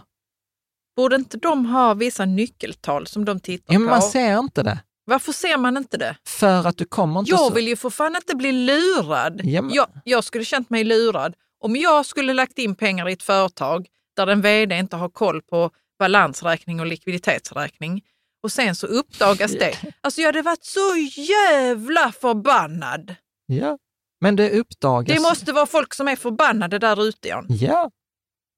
Borde 0.95 1.15
inte 1.15 1.38
de 1.38 1.65
ha 1.65 1.94
vissa 1.94 2.26
nyckeltal 2.26 3.07
som 3.07 3.26
de 3.26 3.40
tittar 3.40 3.74
ja, 3.74 3.80
men 3.80 3.88
på? 3.88 3.94
Man 3.94 4.02
ser 4.02 4.40
inte 4.40 4.64
det. 4.64 4.80
Varför 5.06 5.32
ser 5.32 5.57
man 5.57 5.78
inte 5.78 5.98
det? 5.98 6.15
För 6.28 6.68
att 6.68 6.78
du 6.78 6.86
kommer 6.86 7.20
inte 7.20 7.32
Jag 7.32 7.40
så... 7.40 7.49
vill 7.49 7.68
ju 7.68 7.76
för 7.76 7.90
fan 7.90 8.15
inte 8.15 8.36
bli 8.36 8.52
lurad. 8.52 9.41
Ja, 9.44 9.61
men... 9.61 9.74
jag, 9.74 9.88
jag 10.03 10.24
skulle 10.24 10.45
känt 10.45 10.70
mig 10.70 10.84
lurad. 10.84 11.36
Om 11.60 11.76
jag 11.76 12.06
skulle 12.06 12.34
lagt 12.34 12.57
in 12.57 12.76
pengar 12.76 13.10
i 13.10 13.14
ett 13.14 13.24
företag 13.24 13.88
där 14.15 14.28
en 14.28 14.41
vd 14.41 14.78
inte 14.78 14.95
har 14.95 15.10
koll 15.10 15.41
på 15.41 15.72
balansräkning 15.99 16.80
och 16.80 16.86
likviditetsräkning. 16.86 18.02
Och 18.44 18.52
sen 18.52 18.76
så 18.76 18.88
uppdagas 18.88 19.52
det. 19.52 19.78
Alltså 20.02 20.22
jag 20.22 20.28
hade 20.28 20.41
varit 20.41 20.65
så 20.65 20.95
jävla 21.22 22.11
förbannad. 22.11 23.15
Ja, 23.45 23.78
men 24.22 24.36
det 24.36 24.60
uppdagas. 24.60 25.18
Det 25.18 25.22
måste 25.22 25.53
vara 25.53 25.65
folk 25.65 25.94
som 25.94 26.07
är 26.07 26.15
förbannade 26.15 26.80
där 26.80 27.03
ute, 27.03 27.28
Jan. 27.28 27.45
Ja, 27.49 27.91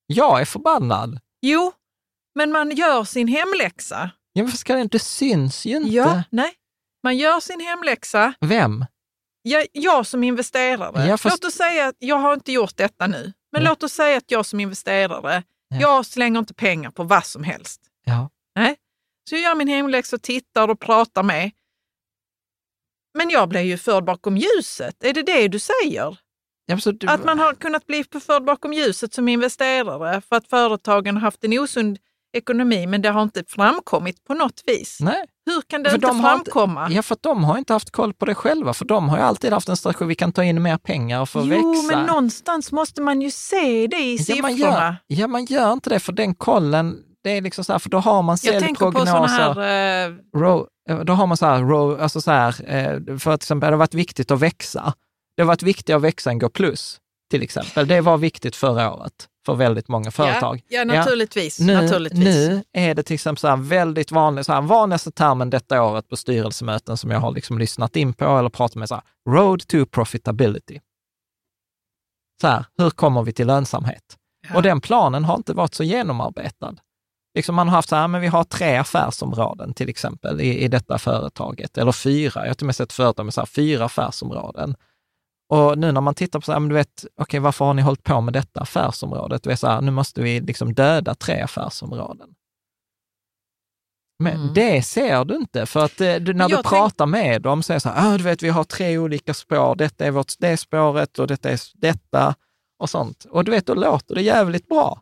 jag 0.07 0.41
är 0.41 0.45
förbannad. 0.45 1.19
Jo, 1.41 1.71
men 2.35 2.51
man 2.51 2.71
gör 2.71 3.03
sin 3.03 3.27
hemläxa. 3.27 4.09
Ja, 4.33 4.43
men 4.43 4.51
ska 4.51 4.75
det, 4.75 4.83
det 4.83 4.99
syns 4.99 5.65
ju 5.65 5.77
inte. 5.77 5.89
Ja, 5.89 6.23
nej. 6.29 6.53
Man 7.03 7.17
gör 7.17 7.39
sin 7.39 7.59
hemläxa. 7.59 8.33
Vem? 8.41 8.85
Ja, 9.41 9.63
jag 9.71 10.07
som 10.07 10.23
investerare. 10.23 11.07
Ja, 11.07 11.17
fast... 11.17 11.35
Låt 11.35 11.45
oss 11.45 11.57
säga 11.57 11.87
att 11.87 11.95
jag 11.99 12.15
har 12.15 12.33
inte 12.33 12.51
gjort 12.51 12.77
detta 12.77 13.07
nu. 13.07 13.33
Men 13.51 13.61
mm. 13.61 13.69
låt 13.69 13.83
oss 13.83 13.93
säga 13.93 14.17
att 14.17 14.31
jag 14.31 14.45
som 14.45 14.59
investerare, 14.59 15.43
ja. 15.69 15.77
jag 15.81 16.05
slänger 16.05 16.39
inte 16.39 16.53
pengar 16.53 16.91
på 16.91 17.03
vad 17.03 17.25
som 17.25 17.43
helst. 17.43 17.81
Ja. 18.05 18.29
Nej? 18.55 18.75
Så 19.29 19.35
jag 19.35 19.41
gör 19.41 19.55
min 19.55 19.67
hemläxa 19.67 20.15
och 20.15 20.21
tittar 20.21 20.67
och 20.67 20.79
pratar 20.79 21.23
med. 21.23 21.51
Men 23.17 23.29
jag 23.29 23.49
blir 23.49 23.61
ju 23.61 23.77
förd 23.77 24.03
bakom 24.03 24.37
ljuset. 24.37 25.03
Är 25.03 25.13
det 25.13 25.23
det 25.23 25.47
du 25.47 25.59
säger? 25.59 26.17
Ja, 26.65 26.77
du... 26.85 27.07
Att 27.07 27.25
man 27.25 27.39
har 27.39 27.53
kunnat 27.53 27.87
bli 27.87 28.03
förd 28.03 28.43
bakom 28.43 28.73
ljuset 28.73 29.13
som 29.13 29.27
investerare 29.27 30.21
för 30.21 30.35
att 30.35 30.47
företagen 30.47 31.15
har 31.15 31.21
haft 31.21 31.43
en 31.43 31.59
osund 31.59 31.99
ekonomi, 32.35 32.87
men 32.87 33.01
det 33.01 33.09
har 33.09 33.23
inte 33.23 33.43
framkommit 33.47 34.23
på 34.23 34.33
något 34.33 34.61
vis. 34.65 34.97
Nej. 35.01 35.25
Hur 35.45 35.61
kan 35.61 35.83
det 35.83 35.89
för 35.89 35.97
inte 35.97 36.07
de 36.07 36.21
framkomma? 36.21 36.83
Inte, 36.83 36.95
ja, 36.95 37.01
för 37.01 37.15
att 37.15 37.23
de 37.23 37.43
har 37.43 37.57
inte 37.57 37.73
haft 37.73 37.91
koll 37.91 38.13
på 38.13 38.25
det 38.25 38.35
själva, 38.35 38.73
för 38.73 38.85
de 38.85 39.09
har 39.09 39.17
ju 39.17 39.23
alltid 39.23 39.53
haft 39.53 39.69
en 39.69 39.77
strategi, 39.77 40.05
vi 40.05 40.15
kan 40.15 40.31
ta 40.31 40.43
in 40.43 40.61
mer 40.61 40.77
pengar 40.77 41.25
för 41.25 41.39
att 41.39 41.45
jo, 41.45 41.51
växa. 41.51 41.93
Jo, 41.93 41.97
men 41.97 42.05
någonstans 42.05 42.71
måste 42.71 43.01
man 43.01 43.21
ju 43.21 43.31
se 43.31 43.87
det 43.87 43.97
i 43.97 44.17
siffrorna. 44.17 44.49
Ja, 44.49 44.67
man 44.67 44.73
gör, 44.73 44.95
ja, 45.07 45.27
man 45.27 45.45
gör 45.45 45.73
inte 45.73 45.89
det, 45.89 45.99
för 45.99 46.11
den 46.11 46.35
kollen, 46.35 46.97
det 47.23 47.29
är 47.29 47.41
liksom 47.41 47.63
så 47.63 47.71
här, 47.71 47.79
för 47.79 47.89
då 47.89 47.97
har 47.97 48.21
man 48.21 48.37
säljprognoser. 48.37 49.49
Uh... 49.49 50.15
Row, 50.37 50.67
då 51.03 51.13
har 51.13 51.27
man 51.27 51.37
så 51.37 51.45
här, 51.45 51.61
row, 51.61 52.01
alltså 52.01 52.21
så 52.21 52.31
här, 52.31 52.55
eh, 52.67 53.17
för 53.17 53.31
att 53.31 53.41
exempel, 53.41 53.67
det 53.67 53.73
har 53.73 53.79
varit 53.79 53.93
viktigt 53.93 54.31
att 54.31 54.39
växa. 54.39 54.93
Det 55.35 55.41
har 55.41 55.47
varit 55.47 55.63
viktigare 55.63 55.97
att 55.97 56.03
växa 56.03 56.29
än 56.29 56.39
gå 56.39 56.49
plus, 56.49 56.97
till 57.31 57.43
exempel. 57.43 57.87
Det 57.87 58.01
var 58.01 58.17
viktigt 58.17 58.55
förra 58.55 58.93
året 58.93 59.27
för 59.45 59.55
väldigt 59.55 59.87
många 59.87 60.11
företag. 60.11 60.61
Ja, 60.67 60.77
ja 60.79 60.85
naturligtvis. 60.85 61.59
Ja. 61.59 61.65
Nu, 61.65 61.81
naturligtvis. 61.81 62.23
nu 62.25 62.63
är 62.73 62.95
det 62.95 63.03
till 63.03 63.13
exempel 63.13 63.39
så 63.39 63.47
här 63.47 63.57
väldigt 63.57 64.11
vanligt, 64.11 64.45
så 64.45 64.53
här, 64.53 64.61
vanligaste 64.61 65.11
termen 65.11 65.49
detta 65.49 65.83
året 65.83 66.09
på 66.09 66.15
styrelsemöten 66.15 66.97
som 66.97 67.11
jag 67.11 67.19
har 67.19 67.31
liksom 67.31 67.59
lyssnat 67.59 67.95
in 67.95 68.13
på 68.13 68.37
eller 68.37 68.49
pratat 68.49 68.75
med, 68.75 68.89
så 68.89 68.95
här, 68.95 69.03
road 69.29 69.67
to 69.67 69.85
profitability. 69.85 70.79
Så 72.41 72.47
här, 72.47 72.65
hur 72.77 72.89
kommer 72.89 73.23
vi 73.23 73.33
till 73.33 73.47
lönsamhet? 73.47 74.17
Ja. 74.49 74.55
Och 74.55 74.61
den 74.61 74.81
planen 74.81 75.25
har 75.25 75.35
inte 75.35 75.53
varit 75.53 75.73
så 75.73 75.83
genomarbetad. 75.83 76.75
Liksom 77.35 77.55
man 77.55 77.67
har 77.67 77.75
haft 77.75 77.89
så 77.89 77.95
här, 77.95 78.07
men 78.07 78.21
vi 78.21 78.27
har 78.27 78.43
tre 78.43 78.75
affärsområden 78.75 79.73
till 79.73 79.89
exempel 79.89 80.41
i, 80.41 80.59
i 80.59 80.67
detta 80.67 80.97
företaget, 80.97 81.77
eller 81.77 81.91
fyra. 81.91 82.41
Jag 82.41 82.47
har 82.47 82.53
till 82.53 82.63
och 82.63 82.65
med 82.65 82.75
sett 82.75 82.93
företag 82.93 83.23
med 83.25 83.33
så 83.33 83.41
här, 83.41 83.45
fyra 83.45 83.85
affärsområden. 83.85 84.75
Och 85.49 85.77
nu 85.77 85.91
när 85.91 86.01
man 86.01 86.15
tittar 86.15 86.39
på 86.39 86.45
så 86.45 86.51
här, 86.51 86.59
men 86.59 86.69
du 86.69 86.75
vet, 86.75 87.05
okej, 87.05 87.23
okay, 87.23 87.39
varför 87.39 87.65
har 87.65 87.73
ni 87.73 87.81
hållit 87.81 88.03
på 88.03 88.21
med 88.21 88.33
detta 88.33 88.61
affärsområdet? 88.61 89.43
Du 89.43 89.49
vet, 89.49 89.59
så 89.59 89.67
här, 89.67 89.81
nu 89.81 89.91
måste 89.91 90.21
vi 90.21 90.39
liksom 90.39 90.73
döda 90.73 91.15
tre 91.15 91.41
affärsområden. 91.41 92.29
Men 94.19 94.41
mm. 94.41 94.53
det 94.53 94.81
ser 94.81 95.25
du 95.25 95.35
inte, 95.35 95.65
för 95.65 95.85
att 95.85 96.01
eh, 96.01 96.15
du, 96.15 96.33
när 96.33 96.49
du 96.49 96.63
pratar 96.63 97.05
med 97.05 97.41
dem 97.41 97.63
så 97.63 97.73
är 97.73 97.75
det 97.75 97.79
så 97.79 97.89
här, 97.89 98.13
ah, 98.13 98.17
du 98.17 98.23
vet, 98.23 98.43
vi 98.43 98.49
har 98.49 98.63
tre 98.63 98.97
olika 98.97 99.33
spår, 99.33 99.75
detta 99.75 100.05
är 100.05 100.11
vårt, 100.11 100.33
det 100.39 100.57
spåret 100.57 101.19
och 101.19 101.27
detta 101.27 101.49
är 101.49 101.59
detta 101.73 102.35
och 102.79 102.89
sånt. 102.89 103.25
Och 103.25 103.43
du 103.43 103.51
vet, 103.51 103.65
då 103.65 103.73
låter 103.73 104.15
det 104.15 104.21
jävligt 104.21 104.67
bra. 104.67 105.01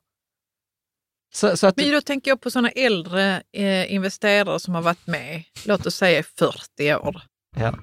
Så, 1.34 1.58
så 1.58 1.68
att, 1.68 1.78
Men 1.78 1.92
då 1.92 2.02
tänker 2.02 2.32
jag 2.32 2.42
på 2.42 2.52
sådana 2.52 2.70
äldre 2.70 3.44
eh, 3.52 3.94
investerare 3.94 4.60
som 4.60 4.76
har 4.76 4.82
varit 4.82 5.08
med, 5.08 5.44
låt 5.66 5.86
oss 5.86 5.96
säga 5.96 6.24
40 6.24 6.96
år. 6.96 7.22
Ja. 7.56 7.74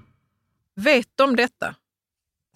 Vet 0.76 1.08
de 1.14 1.36
detta? 1.36 1.74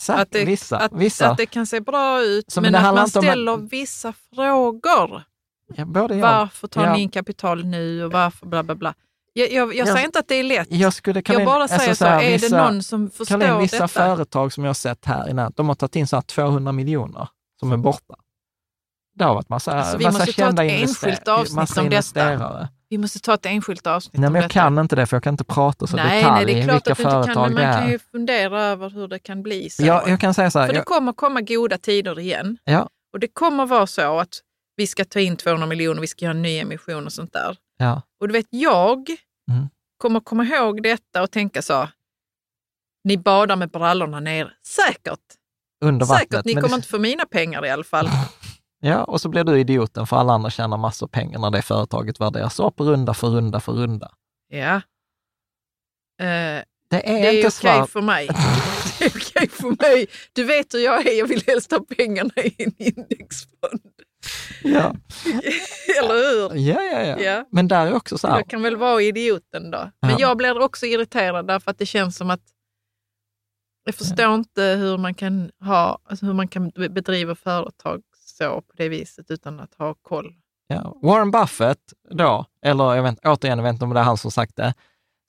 Exakt, 0.05 0.21
att 0.21 0.31
det, 0.31 0.45
vissa, 0.45 0.79
att, 0.79 0.93
vissa. 0.93 1.31
Att 1.31 1.37
det 1.37 1.47
kan 1.47 1.67
se 1.67 1.81
bra 1.81 2.23
ut, 2.23 2.51
så, 2.51 2.61
men, 2.61 2.73
men 2.73 2.85
att 2.85 2.95
man 2.95 3.09
ställer 3.09 3.53
om... 3.53 3.67
vissa 3.67 4.13
frågor. 4.35 5.23
Ja, 5.77 5.85
varför 5.85 6.69
tar 6.69 6.85
ja. 6.85 6.93
ni 6.93 7.01
in 7.01 7.09
kapital 7.09 7.65
nu 7.65 8.05
och 8.05 8.13
varför 8.13 8.47
bla 8.47 8.63
bla 8.63 8.75
bla. 8.75 8.95
Jag, 9.33 9.53
jag, 9.53 9.75
jag, 9.75 9.89
säger 9.89 10.05
inte 10.05 10.19
att 10.19 10.29
det 10.29 10.35
är 10.35 10.45
lätt. 10.45 10.69
Jag, 10.71 10.93
skulle, 10.93 11.23
jag 11.27 11.45
bara 11.45 11.69
säger 11.69 11.89
alltså, 11.89 12.05
så, 12.05 12.11
här, 12.11 12.23
är 12.23 12.33
vissa, 12.33 12.57
det 12.57 12.63
någon 12.63 12.83
som 12.83 13.11
förstår 13.11 13.41
Karin, 13.41 13.59
vissa 13.59 13.77
detta? 13.77 13.89
företag 13.89 14.53
som 14.53 14.65
jag 14.65 14.69
har 14.69 14.75
sett 14.75 15.05
här 15.05 15.31
innan, 15.31 15.53
de 15.57 15.69
har 15.69 15.75
tagit 15.75 15.97
in 15.97 16.07
så 16.07 16.23
200 16.23 16.73
miljoner 16.73 17.29
som 17.61 17.73
är 17.73 17.77
borta. 17.77 18.15
Det 19.15 19.25
har 19.25 19.35
varit 19.35 19.49
massa, 19.49 19.73
alltså, 19.73 19.99
vi 19.99 20.05
massa 20.05 20.19
måste 20.19 20.33
kända 20.33 20.63
ta 20.63 20.65
ett 20.65 20.83
enskilt 20.83 21.29
avsnitt 21.29 21.79
om 21.79 21.91
detta. 21.91 22.69
Vi 22.95 22.99
måste 22.99 23.21
ta 23.21 23.35
ett 23.35 23.47
enskilt 23.47 23.87
avsnitt 23.87 24.21
Nej, 24.21 24.31
men 24.31 24.43
jag 24.43 24.51
kan 24.51 24.79
inte 24.79 24.97
det, 24.97 25.07
för 25.07 25.17
jag 25.17 25.23
kan 25.23 25.35
inte 25.35 25.45
prata 25.45 25.87
så 25.87 25.97
nej, 25.97 26.23
detalj 26.23 26.45
nej, 26.45 26.55
det 26.55 26.61
är 26.61 26.65
klart 26.65 26.75
vilka 26.75 26.93
att 26.93 26.99
företag 26.99 27.35
kan, 27.35 27.55
det 27.55 27.63
är. 27.63 27.73
Man 27.73 27.81
kan 27.81 27.91
ju 27.91 27.99
fundera 27.99 28.63
över 28.63 28.91
hur 28.91 29.09
det 29.09 29.19
kan 29.19 29.43
bli. 29.43 29.71
Så. 29.71 29.85
Ja, 29.85 30.09
jag 30.09 30.21
kan 30.21 30.35
säga 30.35 30.51
så 30.51 30.59
här, 30.59 30.67
för 30.67 30.75
jag... 30.75 30.83
det 30.83 30.85
kommer 30.85 31.13
komma 31.13 31.41
goda 31.41 31.79
tider 31.79 32.19
igen. 32.19 32.59
Ja. 32.65 32.89
Och 33.13 33.21
det 33.21 33.29
kommer 33.29 33.67
vara 33.67 33.87
så 33.87 34.19
att 34.19 34.41
vi 34.77 34.87
ska 34.87 35.05
ta 35.05 35.21
in 35.21 35.37
200 35.37 35.67
miljoner, 35.67 36.01
vi 36.01 36.07
ska 36.07 36.25
göra 36.25 36.35
en 36.35 36.43
ny 36.43 36.59
emission 36.59 37.07
och 37.07 37.13
sånt 37.13 37.33
där. 37.33 37.57
Ja. 37.79 38.03
Och 38.21 38.29
du 38.29 38.33
vet, 38.33 38.47
jag 38.51 39.11
mm. 39.51 39.69
kommer 39.99 40.21
komma 40.21 40.45
ihåg 40.45 40.83
detta 40.83 41.23
och 41.23 41.31
tänka 41.31 41.63
så, 41.63 41.89
ni 43.05 43.19
badar 43.19 43.57
med 43.57 43.71
brallorna 43.71 44.21
ner. 44.21 44.53
Säkert! 44.67 45.21
Under 45.85 46.07
vattnet. 46.07 46.31
Säkert, 46.31 46.45
ni 46.45 46.55
kommer 46.55 46.69
det... 46.69 46.75
inte 46.75 46.89
få 46.89 46.99
mina 46.99 47.27
pengar 47.27 47.67
i 47.67 47.71
alla 47.71 47.85
fall. 47.85 48.09
Ja, 48.87 49.05
och 49.05 49.21
så 49.21 49.29
blir 49.29 49.45
du 49.45 49.61
idioten 49.61 50.07
för 50.07 50.17
alla 50.17 50.33
andra 50.33 50.51
tjänar 50.51 50.77
massor 50.77 51.07
pengar 51.07 51.39
när 51.39 51.51
det 51.51 51.63
företaget 51.63 52.21
värderas 52.21 52.61
upp 52.61 52.81
runda 52.81 53.15
för 53.15 53.27
runda 53.27 53.61
för 53.61 53.73
runda. 53.73 54.11
Ja. 54.49 54.77
Uh, 54.77 54.81
det 56.21 57.09
är, 57.09 57.23
det 57.23 57.43
är 57.43 57.49
okej 57.49 57.49
okay 57.49 57.87
för 57.87 58.01
mig. 58.01 58.27
är 59.01 59.09
okej 59.09 59.49
för 59.49 59.83
mig. 59.83 60.07
Du 60.33 60.45
vet 60.45 60.75
hur 60.75 60.79
jag 60.79 61.07
är, 61.07 61.19
jag 61.19 61.27
vill 61.27 61.43
helst 61.47 61.71
ha 61.71 61.81
pengarna 61.97 62.31
i 62.37 62.63
en 62.63 62.73
indexfond. 62.79 63.93
Ja. 64.63 64.95
Eller 66.03 66.15
hur? 66.15 66.57
Ja, 66.57 66.83
ja, 66.83 67.03
ja, 67.03 67.19
ja. 67.19 67.47
Men 67.51 67.69
där 67.69 67.87
är 67.87 67.95
också 67.95 68.19
så 68.19 68.29
här. 68.29 68.37
Jag 68.37 68.49
kan 68.49 68.63
väl 68.63 68.77
vara 68.77 69.03
idioten 69.03 69.71
då. 69.71 69.91
Men 70.03 70.11
ja. 70.11 70.17
jag 70.19 70.37
blir 70.37 70.63
också 70.63 70.87
irriterad 70.87 71.47
därför 71.47 71.71
att 71.71 71.79
det 71.79 71.87
känns 71.87 72.17
som 72.17 72.31
att 72.31 72.43
jag 73.85 73.95
förstår 73.95 74.25
ja. 74.25 74.35
inte 74.35 74.63
hur 74.63 74.99
man 74.99 75.15
kan 75.15 75.51
ha, 75.61 75.99
alltså 76.05 76.27
hur 76.27 76.33
man 76.33 76.49
kan 76.49 76.71
bedriva 76.71 77.35
företag 77.35 78.03
så 78.39 78.61
på 78.61 78.73
det 78.77 78.89
viset 78.89 79.31
utan 79.31 79.61
att 79.61 79.75
ha 79.75 79.95
koll. 79.95 80.35
Ja. 80.67 80.97
Warren 81.03 81.31
Buffett 81.31 81.79
då, 82.11 82.47
eller 82.63 82.95
jag 82.95 83.03
vet, 83.03 83.19
återigen, 83.25 83.59
jag 83.59 83.65
vet 83.65 83.73
inte 83.73 83.85
om 83.85 83.95
det 83.95 84.01
är 84.01 84.05
han 84.05 84.17
som 84.17 84.31
sagt 84.31 84.57
det, 84.57 84.75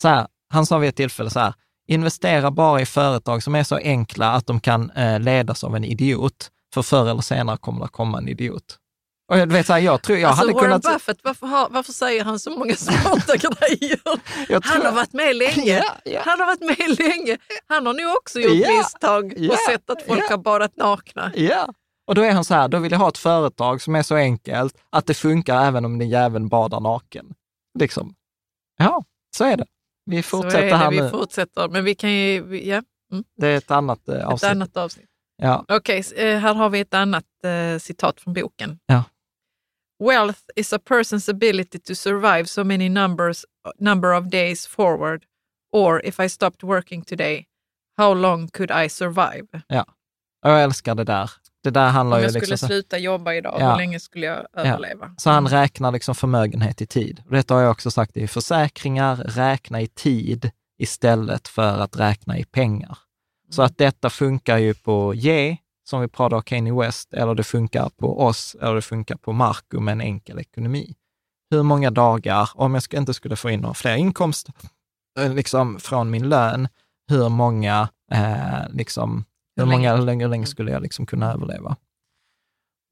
så 0.02 0.08
här, 0.08 0.28
han 0.50 0.66
sa 0.66 0.78
vid 0.78 0.90
ett 0.90 0.96
tillfälle 0.96 1.30
så 1.30 1.40
här, 1.40 1.54
investera 1.88 2.52
bara 2.52 2.82
i 2.82 2.86
företag 2.86 3.44
som 3.44 3.56
är 3.56 3.64
så 3.64 3.76
enkla 3.76 4.32
att 4.32 4.48
de 4.48 4.60
kan 4.60 4.92
eh, 4.92 5.20
ledas 5.20 5.64
av 5.64 5.76
en 5.76 5.84
idiot, 5.84 6.52
för 6.74 6.82
förr 6.82 7.10
eller 7.10 7.22
senare 7.22 7.58
kommer 7.58 7.82
det 7.82 7.88
komma 7.88 8.18
en 8.18 8.28
idiot. 8.28 8.80
Och 9.28 9.38
jag, 9.38 9.48
vet, 9.48 9.68
så 9.68 9.74
här, 9.74 9.80
jag 9.80 10.02
tror 10.02 10.18
jag 10.18 10.28
alltså, 10.28 10.42
hade 10.42 10.54
Warren 10.54 10.82
kunnat... 10.82 10.94
Buffett, 10.94 11.18
varför, 11.24 11.48
har, 11.48 11.70
varför 11.70 11.94
säger 11.94 12.24
han 12.24 12.40
så 12.40 12.52
många 12.52 12.76
smarta 12.76 13.36
grejer? 13.38 13.98
Tror... 13.98 14.62
Han 14.64 14.86
har 14.86 14.92
varit 14.92 15.14
med 15.14 15.36
länge. 15.36 15.78
Ja, 15.78 15.96
ja. 16.04 16.22
Han 16.26 16.40
har 16.40 16.46
varit 16.46 16.62
med 16.62 17.00
länge. 17.00 17.38
Han 17.68 17.86
har 17.86 17.94
nog 17.94 18.16
också 18.16 18.40
gjort 18.40 18.68
ja, 18.68 18.78
misstag 18.78 19.34
och 19.52 19.58
sett 19.72 19.90
att 19.90 20.02
folk 20.08 20.30
har 20.30 20.38
badat 20.38 20.78
nakna. 20.78 21.32
Ja, 21.36 21.74
och 22.08 22.16
då 22.16 22.22
är 22.22 22.32
han 22.32 22.46
så 22.46 22.54
här, 22.54 22.68
då 22.68 22.80
vill 22.80 22.92
jag 22.92 23.00
ha 23.00 23.10
ett 23.10 23.18
företag 23.18 23.82
som 23.82 23.96
är 23.96 24.04
så 24.04 24.16
enkelt 24.16 24.78
att 24.90 25.06
det 25.06 25.14
funkar 25.14 25.66
även 25.66 25.86
om 25.86 26.00
den 26.00 26.10
jäveln 26.10 26.48
badar 26.48 26.80
naken. 26.80 27.34
Liksom. 27.80 28.16
Ja, 28.78 29.04
så 29.38 29.44
är 29.44 29.58
det. 29.58 29.66
Vi 30.06 30.24
fortsätter 30.24 30.66
det, 30.66 30.76
här 30.76 30.92
vi 30.92 31.02
nu. 31.02 31.10
fortsätter, 31.10 31.68
men 31.68 31.84
vi 31.84 31.96
kan 31.96 32.12
ju, 32.12 32.62
ja. 32.64 32.82
Mm. 33.12 33.24
Det 33.38 33.48
är 33.48 33.58
ett 33.58 33.72
annat 33.72 34.10
eh, 34.10 34.28
avsnitt. 34.28 34.44
Ett 34.44 34.52
annat 34.52 34.78
avsnitt. 34.78 35.10
Ja. 35.38 35.66
Okej, 35.68 36.00
okay, 36.00 36.26
eh, 36.26 36.40
här 36.40 36.54
har 36.54 36.70
vi 36.70 36.80
ett 36.80 36.94
annat 36.94 37.26
eh, 37.44 37.80
citat 37.80 38.22
från 38.22 38.34
boken. 38.34 38.80
Ja. 38.86 39.04
Wealth 40.04 40.42
is 40.56 40.74
a 40.74 40.80
person's 40.90 41.30
ability 41.30 41.80
to 41.80 41.96
survive 41.96 42.46
so 42.46 42.64
many 42.64 42.90
numbers, 42.90 43.46
number 43.80 44.18
of 44.18 44.26
days 44.26 44.68
forward. 44.68 45.26
Or 45.72 46.06
if 46.06 46.20
I 46.20 46.30
stopped 46.30 46.64
working 46.64 47.02
today, 47.02 47.48
how 47.98 48.14
long 48.14 48.48
could 48.48 48.72
I 48.72 48.90
survive? 48.90 49.48
Ja, 49.68 49.86
jag 50.42 50.64
älskar 50.64 50.96
det 50.96 51.04
där. 51.04 51.32
Det 51.66 51.72
där 51.72 51.90
handlar 51.90 52.18
Om 52.18 52.24
jag 52.24 52.34
ju 52.34 52.40
skulle 52.40 52.52
liksom, 52.52 52.68
sluta 52.68 52.98
jobba 52.98 53.34
idag, 53.34 53.58
ja. 53.60 53.70
hur 53.70 53.78
länge 53.78 54.00
skulle 54.00 54.26
jag 54.26 54.46
överleva? 54.54 55.16
Så 55.18 55.30
han 55.30 55.48
räknar 55.48 55.92
liksom 55.92 56.16
förmögenhet 56.16 56.82
i 56.82 56.86
tid. 56.86 57.24
Och 57.26 57.32
detta 57.32 57.54
har 57.54 57.62
jag 57.62 57.72
också 57.72 57.92
sagt 57.92 58.18
i 58.18 58.28
försäkringar, 58.28 59.16
räkna 59.16 59.82
i 59.82 59.88
tid 59.88 60.52
istället 60.78 61.48
för 61.48 61.80
att 61.80 62.00
räkna 62.00 62.38
i 62.38 62.46
pengar. 62.46 62.86
Mm. 62.88 63.52
Så 63.52 63.62
att 63.62 63.78
detta 63.78 64.10
funkar 64.10 64.58
ju 64.58 64.74
på 64.74 65.14
ge, 65.14 65.58
som 65.90 66.02
vi 66.02 66.08
pratade 66.08 66.36
om 66.36 66.42
Kanye 66.42 66.74
West, 66.74 67.14
eller 67.14 67.36
det 67.36 67.44
funkar 67.44 67.90
på 67.90 68.22
oss, 68.22 68.56
eller 68.62 68.76
det 68.76 68.82
funkar 68.82 69.16
på 69.16 69.34
Marco 69.34 69.80
med 69.80 69.92
en 69.92 70.02
enkel 70.02 70.40
ekonomi. 70.40 70.96
Hur 71.52 71.64
många 71.64 71.92
dagar, 71.92 72.50
om 72.54 72.74
jag 72.74 72.84
inte 72.94 73.14
skulle 73.14 73.36
få 73.36 73.50
in 73.50 73.60
några 73.60 73.74
fler 73.74 73.96
inkomster 73.96 74.54
eh, 75.20 75.34
liksom 75.34 75.80
från 75.80 76.10
min 76.10 76.30
lön, 76.30 76.68
hur 77.10 77.30
många, 77.30 77.90
eh, 78.12 78.70
liksom, 78.70 79.26
hur, 79.56 79.66
många, 79.66 79.96
hur 79.96 80.28
länge, 80.28 80.46
skulle 80.46 80.72
jag 80.72 80.82
liksom 80.82 81.06
kunna 81.06 81.34
överleva? 81.34 81.76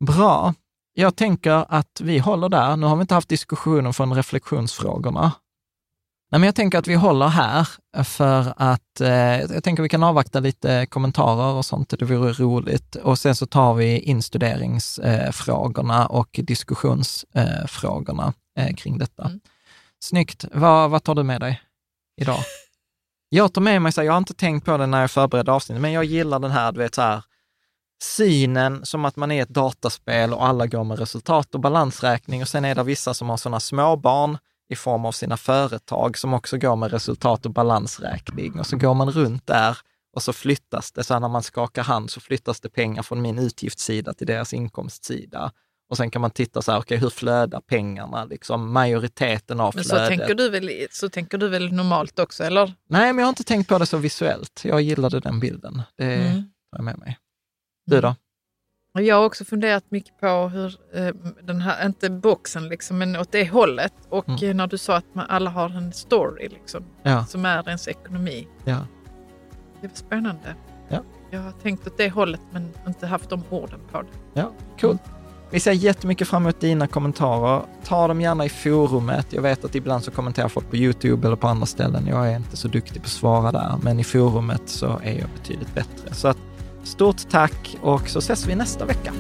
Bra. 0.06 0.54
Jag 0.94 1.16
tänker 1.16 1.66
att 1.70 2.02
vi 2.02 2.20
håller 2.20 2.50
där. 2.50 2.78
Nu 2.78 2.86
har 2.86 2.96
vi 2.96 3.02
inte 3.02 3.14
haft 3.14 3.30
diskussionen 3.30 3.94
från 3.94 4.14
reflektionsfrågorna, 4.14 5.32
Nej, 6.34 6.40
men 6.40 6.48
jag 6.48 6.56
tänker 6.56 6.78
att 6.78 6.88
vi 6.88 6.96
håller 6.96 7.28
här 7.28 7.68
för 8.04 8.54
att 8.58 9.02
eh, 9.02 9.42
jag 9.42 9.64
tänker 9.64 9.84
att 9.84 9.86
vi 9.86 9.90
kan 9.90 10.04
avvakta 10.04 10.40
lite 10.40 10.86
kommentarer 10.86 11.54
och 11.54 11.66
sånt. 11.66 11.94
Det 12.00 12.06
vore 12.06 12.34
roligt. 12.34 12.96
Och 12.96 13.20
sen 13.20 13.36
så 13.36 13.46
tar 13.46 13.74
vi 13.74 14.00
instuderingsfrågorna 14.00 16.02
eh, 16.02 16.06
och 16.06 16.40
diskussionsfrågorna 16.44 18.34
eh, 18.60 18.76
kring 18.76 18.98
detta. 18.98 19.24
Mm. 19.24 19.40
Snyggt. 20.00 20.46
Vad, 20.54 20.90
vad 20.90 21.04
tar 21.04 21.16
du 21.16 21.24
med 21.24 21.42
dig 21.42 21.62
idag? 22.22 22.40
Jag 23.36 23.54
tar 23.54 23.62
med 23.62 23.82
mig, 23.82 23.92
så 23.92 24.02
här, 24.02 24.06
jag 24.06 24.14
har 24.14 24.18
inte 24.18 24.34
tänkt 24.34 24.66
på 24.66 24.78
det 24.78 24.86
när 24.86 25.02
jag 25.02 25.12
förberedde 25.12 25.52
avsnittet, 25.52 25.82
men 25.82 25.92
jag 25.92 26.04
gillar 26.04 26.40
den 26.40 26.52
här, 26.52 26.72
du 26.72 26.80
vet 26.80 26.96
så 26.96 27.02
här, 27.02 27.24
synen 28.04 28.86
som 28.86 29.06
att 29.06 29.16
man 29.16 29.32
är 29.32 29.44
ett 29.44 29.50
dataspel 29.50 30.34
och 30.34 30.46
alla 30.46 30.68
går 30.68 30.84
med 30.84 31.00
resultat 31.00 31.56
och 31.56 31.62
balansräkning 31.62 32.42
och 32.42 32.48
sen 32.48 32.66
är 32.66 32.76
det 32.76 32.84
vissa 32.84 33.14
som 33.14 33.30
har 33.30 33.38
sådana 33.38 33.60
småbarn 33.60 34.38
i 34.70 34.76
form 34.76 35.06
av 35.06 35.12
sina 35.12 35.38
företag 35.38 36.18
som 36.18 36.34
också 36.34 36.58
går 36.58 36.76
med 36.76 36.92
resultat 36.92 37.46
och 37.46 37.54
balansräkning. 37.54 38.60
Och 38.60 38.68
så 38.68 38.78
går 38.78 38.94
man 38.94 39.12
runt 39.12 39.48
där 39.48 39.78
och 40.16 40.24
så 40.24 40.34
flyttas 40.34 40.92
det, 40.92 41.04
så 41.04 41.20
när 41.20 41.30
man 41.30 41.44
skakar 41.44 41.84
hand 41.84 42.10
så 42.10 42.20
flyttas 42.20 42.62
det 42.62 42.70
pengar 42.70 43.04
från 43.04 43.22
min 43.22 43.40
utgiftssida 43.40 44.14
till 44.14 44.28
deras 44.28 44.54
inkomstsida. 44.54 45.52
Och 45.94 45.98
sen 45.98 46.12
kan 46.12 46.22
man 46.22 46.32
titta 46.32 46.62
så 46.62 46.72
här, 46.72 46.80
okej, 46.80 46.96
okay, 46.96 46.98
hur 46.98 47.10
flödar 47.10 47.62
pengarna? 47.62 48.26
Liksom 48.26 48.74
majoriteten 48.74 49.60
av 49.60 49.72
flödet. 49.72 49.92
Men 49.92 50.00
så 50.00 50.08
tänker, 50.08 50.36
du 50.36 50.50
väl, 50.50 50.88
så 50.92 51.10
tänker 51.10 51.38
du 51.38 51.50
väl 51.50 51.74
normalt 51.74 52.20
också, 52.20 52.44
eller? 52.44 52.74
Nej, 52.90 53.14
men 53.14 53.18
jag 53.18 53.26
har 53.26 53.30
inte 53.30 53.44
tänkt 53.44 53.68
på 53.68 53.78
det 53.78 53.86
så 53.86 53.98
visuellt. 53.98 54.62
Jag 54.64 54.82
gillade 54.82 55.20
den 55.20 55.40
bilden. 55.40 55.82
Det 55.98 56.14
mm. 56.14 56.34
tar 56.36 56.78
jag 56.78 56.84
med 56.84 56.98
mig. 56.98 57.18
Du 57.86 58.02
då? 58.02 58.16
Jag 58.94 59.16
har 59.16 59.26
också 59.26 59.46
funderat 59.46 59.84
mycket 59.90 60.20
på 60.20 60.28
hur 60.28 60.76
eh, 60.94 61.16
den 61.44 61.62
här, 61.62 61.86
inte 61.86 62.10
boxen 62.10 62.68
liksom, 62.68 62.98
men 62.98 63.16
åt 63.16 63.32
det 63.32 63.50
hållet. 63.50 63.94
Och 64.10 64.30
mm. 64.30 64.50
Eh, 64.50 64.56
när 64.56 64.68
du 64.68 64.78
sa 64.78 64.96
att 64.96 65.16
man, 65.16 65.26
alla 65.30 65.50
har 65.50 65.70
en 65.70 65.94
story 65.94 66.48
liksom, 66.50 66.86
ja. 67.04 67.26
som 67.26 67.46
är 67.46 67.68
ens 67.68 67.88
ekonomi. 67.88 68.48
Ja. 68.66 68.88
Det 69.82 69.88
var 69.88 69.96
spännande. 69.96 70.56
Ja. 70.90 71.04
Jag 71.32 71.40
har 71.40 71.52
tänkt 71.52 71.88
åt 71.88 71.98
det 71.98 72.10
hållet 72.10 72.42
men 72.52 72.70
inte 72.88 73.08
haft 73.08 73.30
de 73.30 73.44
orden 73.50 73.80
på 73.92 74.02
det. 74.02 74.08
Ja, 74.34 74.52
cool. 74.80 74.98
Vi 75.54 75.60
ser 75.60 75.72
jättemycket 75.72 76.28
fram 76.28 76.44
emot 76.44 76.60
dina 76.60 76.88
kommentarer. 76.88 77.62
Ta 77.86 78.08
dem 78.08 78.22
gärna 78.22 78.46
i 78.46 78.50
forumet. 78.50 79.28
Jag 79.30 79.42
vet 79.42 79.66
att 79.66 79.76
ibland 79.76 80.04
så 80.04 80.12
kommenterar 80.12 80.48
folk 80.48 80.70
på 80.70 80.76
YouTube 80.76 81.28
eller 81.28 81.36
på 81.36 81.48
andra 81.48 81.66
ställen. 81.66 82.08
Jag 82.08 82.32
är 82.32 82.36
inte 82.36 82.58
så 82.58 82.68
duktig 82.68 83.02
på 83.02 83.06
att 83.06 83.12
svara 83.12 83.52
där, 83.52 83.76
men 83.82 84.00
i 84.00 84.04
forumet 84.04 84.62
så 84.66 85.00
är 85.04 85.20
jag 85.20 85.30
betydligt 85.38 85.76
bättre. 85.76 86.14
Så 86.14 86.28
att 86.28 86.38
Stort 86.84 87.30
tack 87.30 87.78
och 87.82 88.10
så 88.10 88.20
ses 88.20 88.48
vi 88.48 88.56
nästa 88.56 88.86
vecka. 88.86 89.14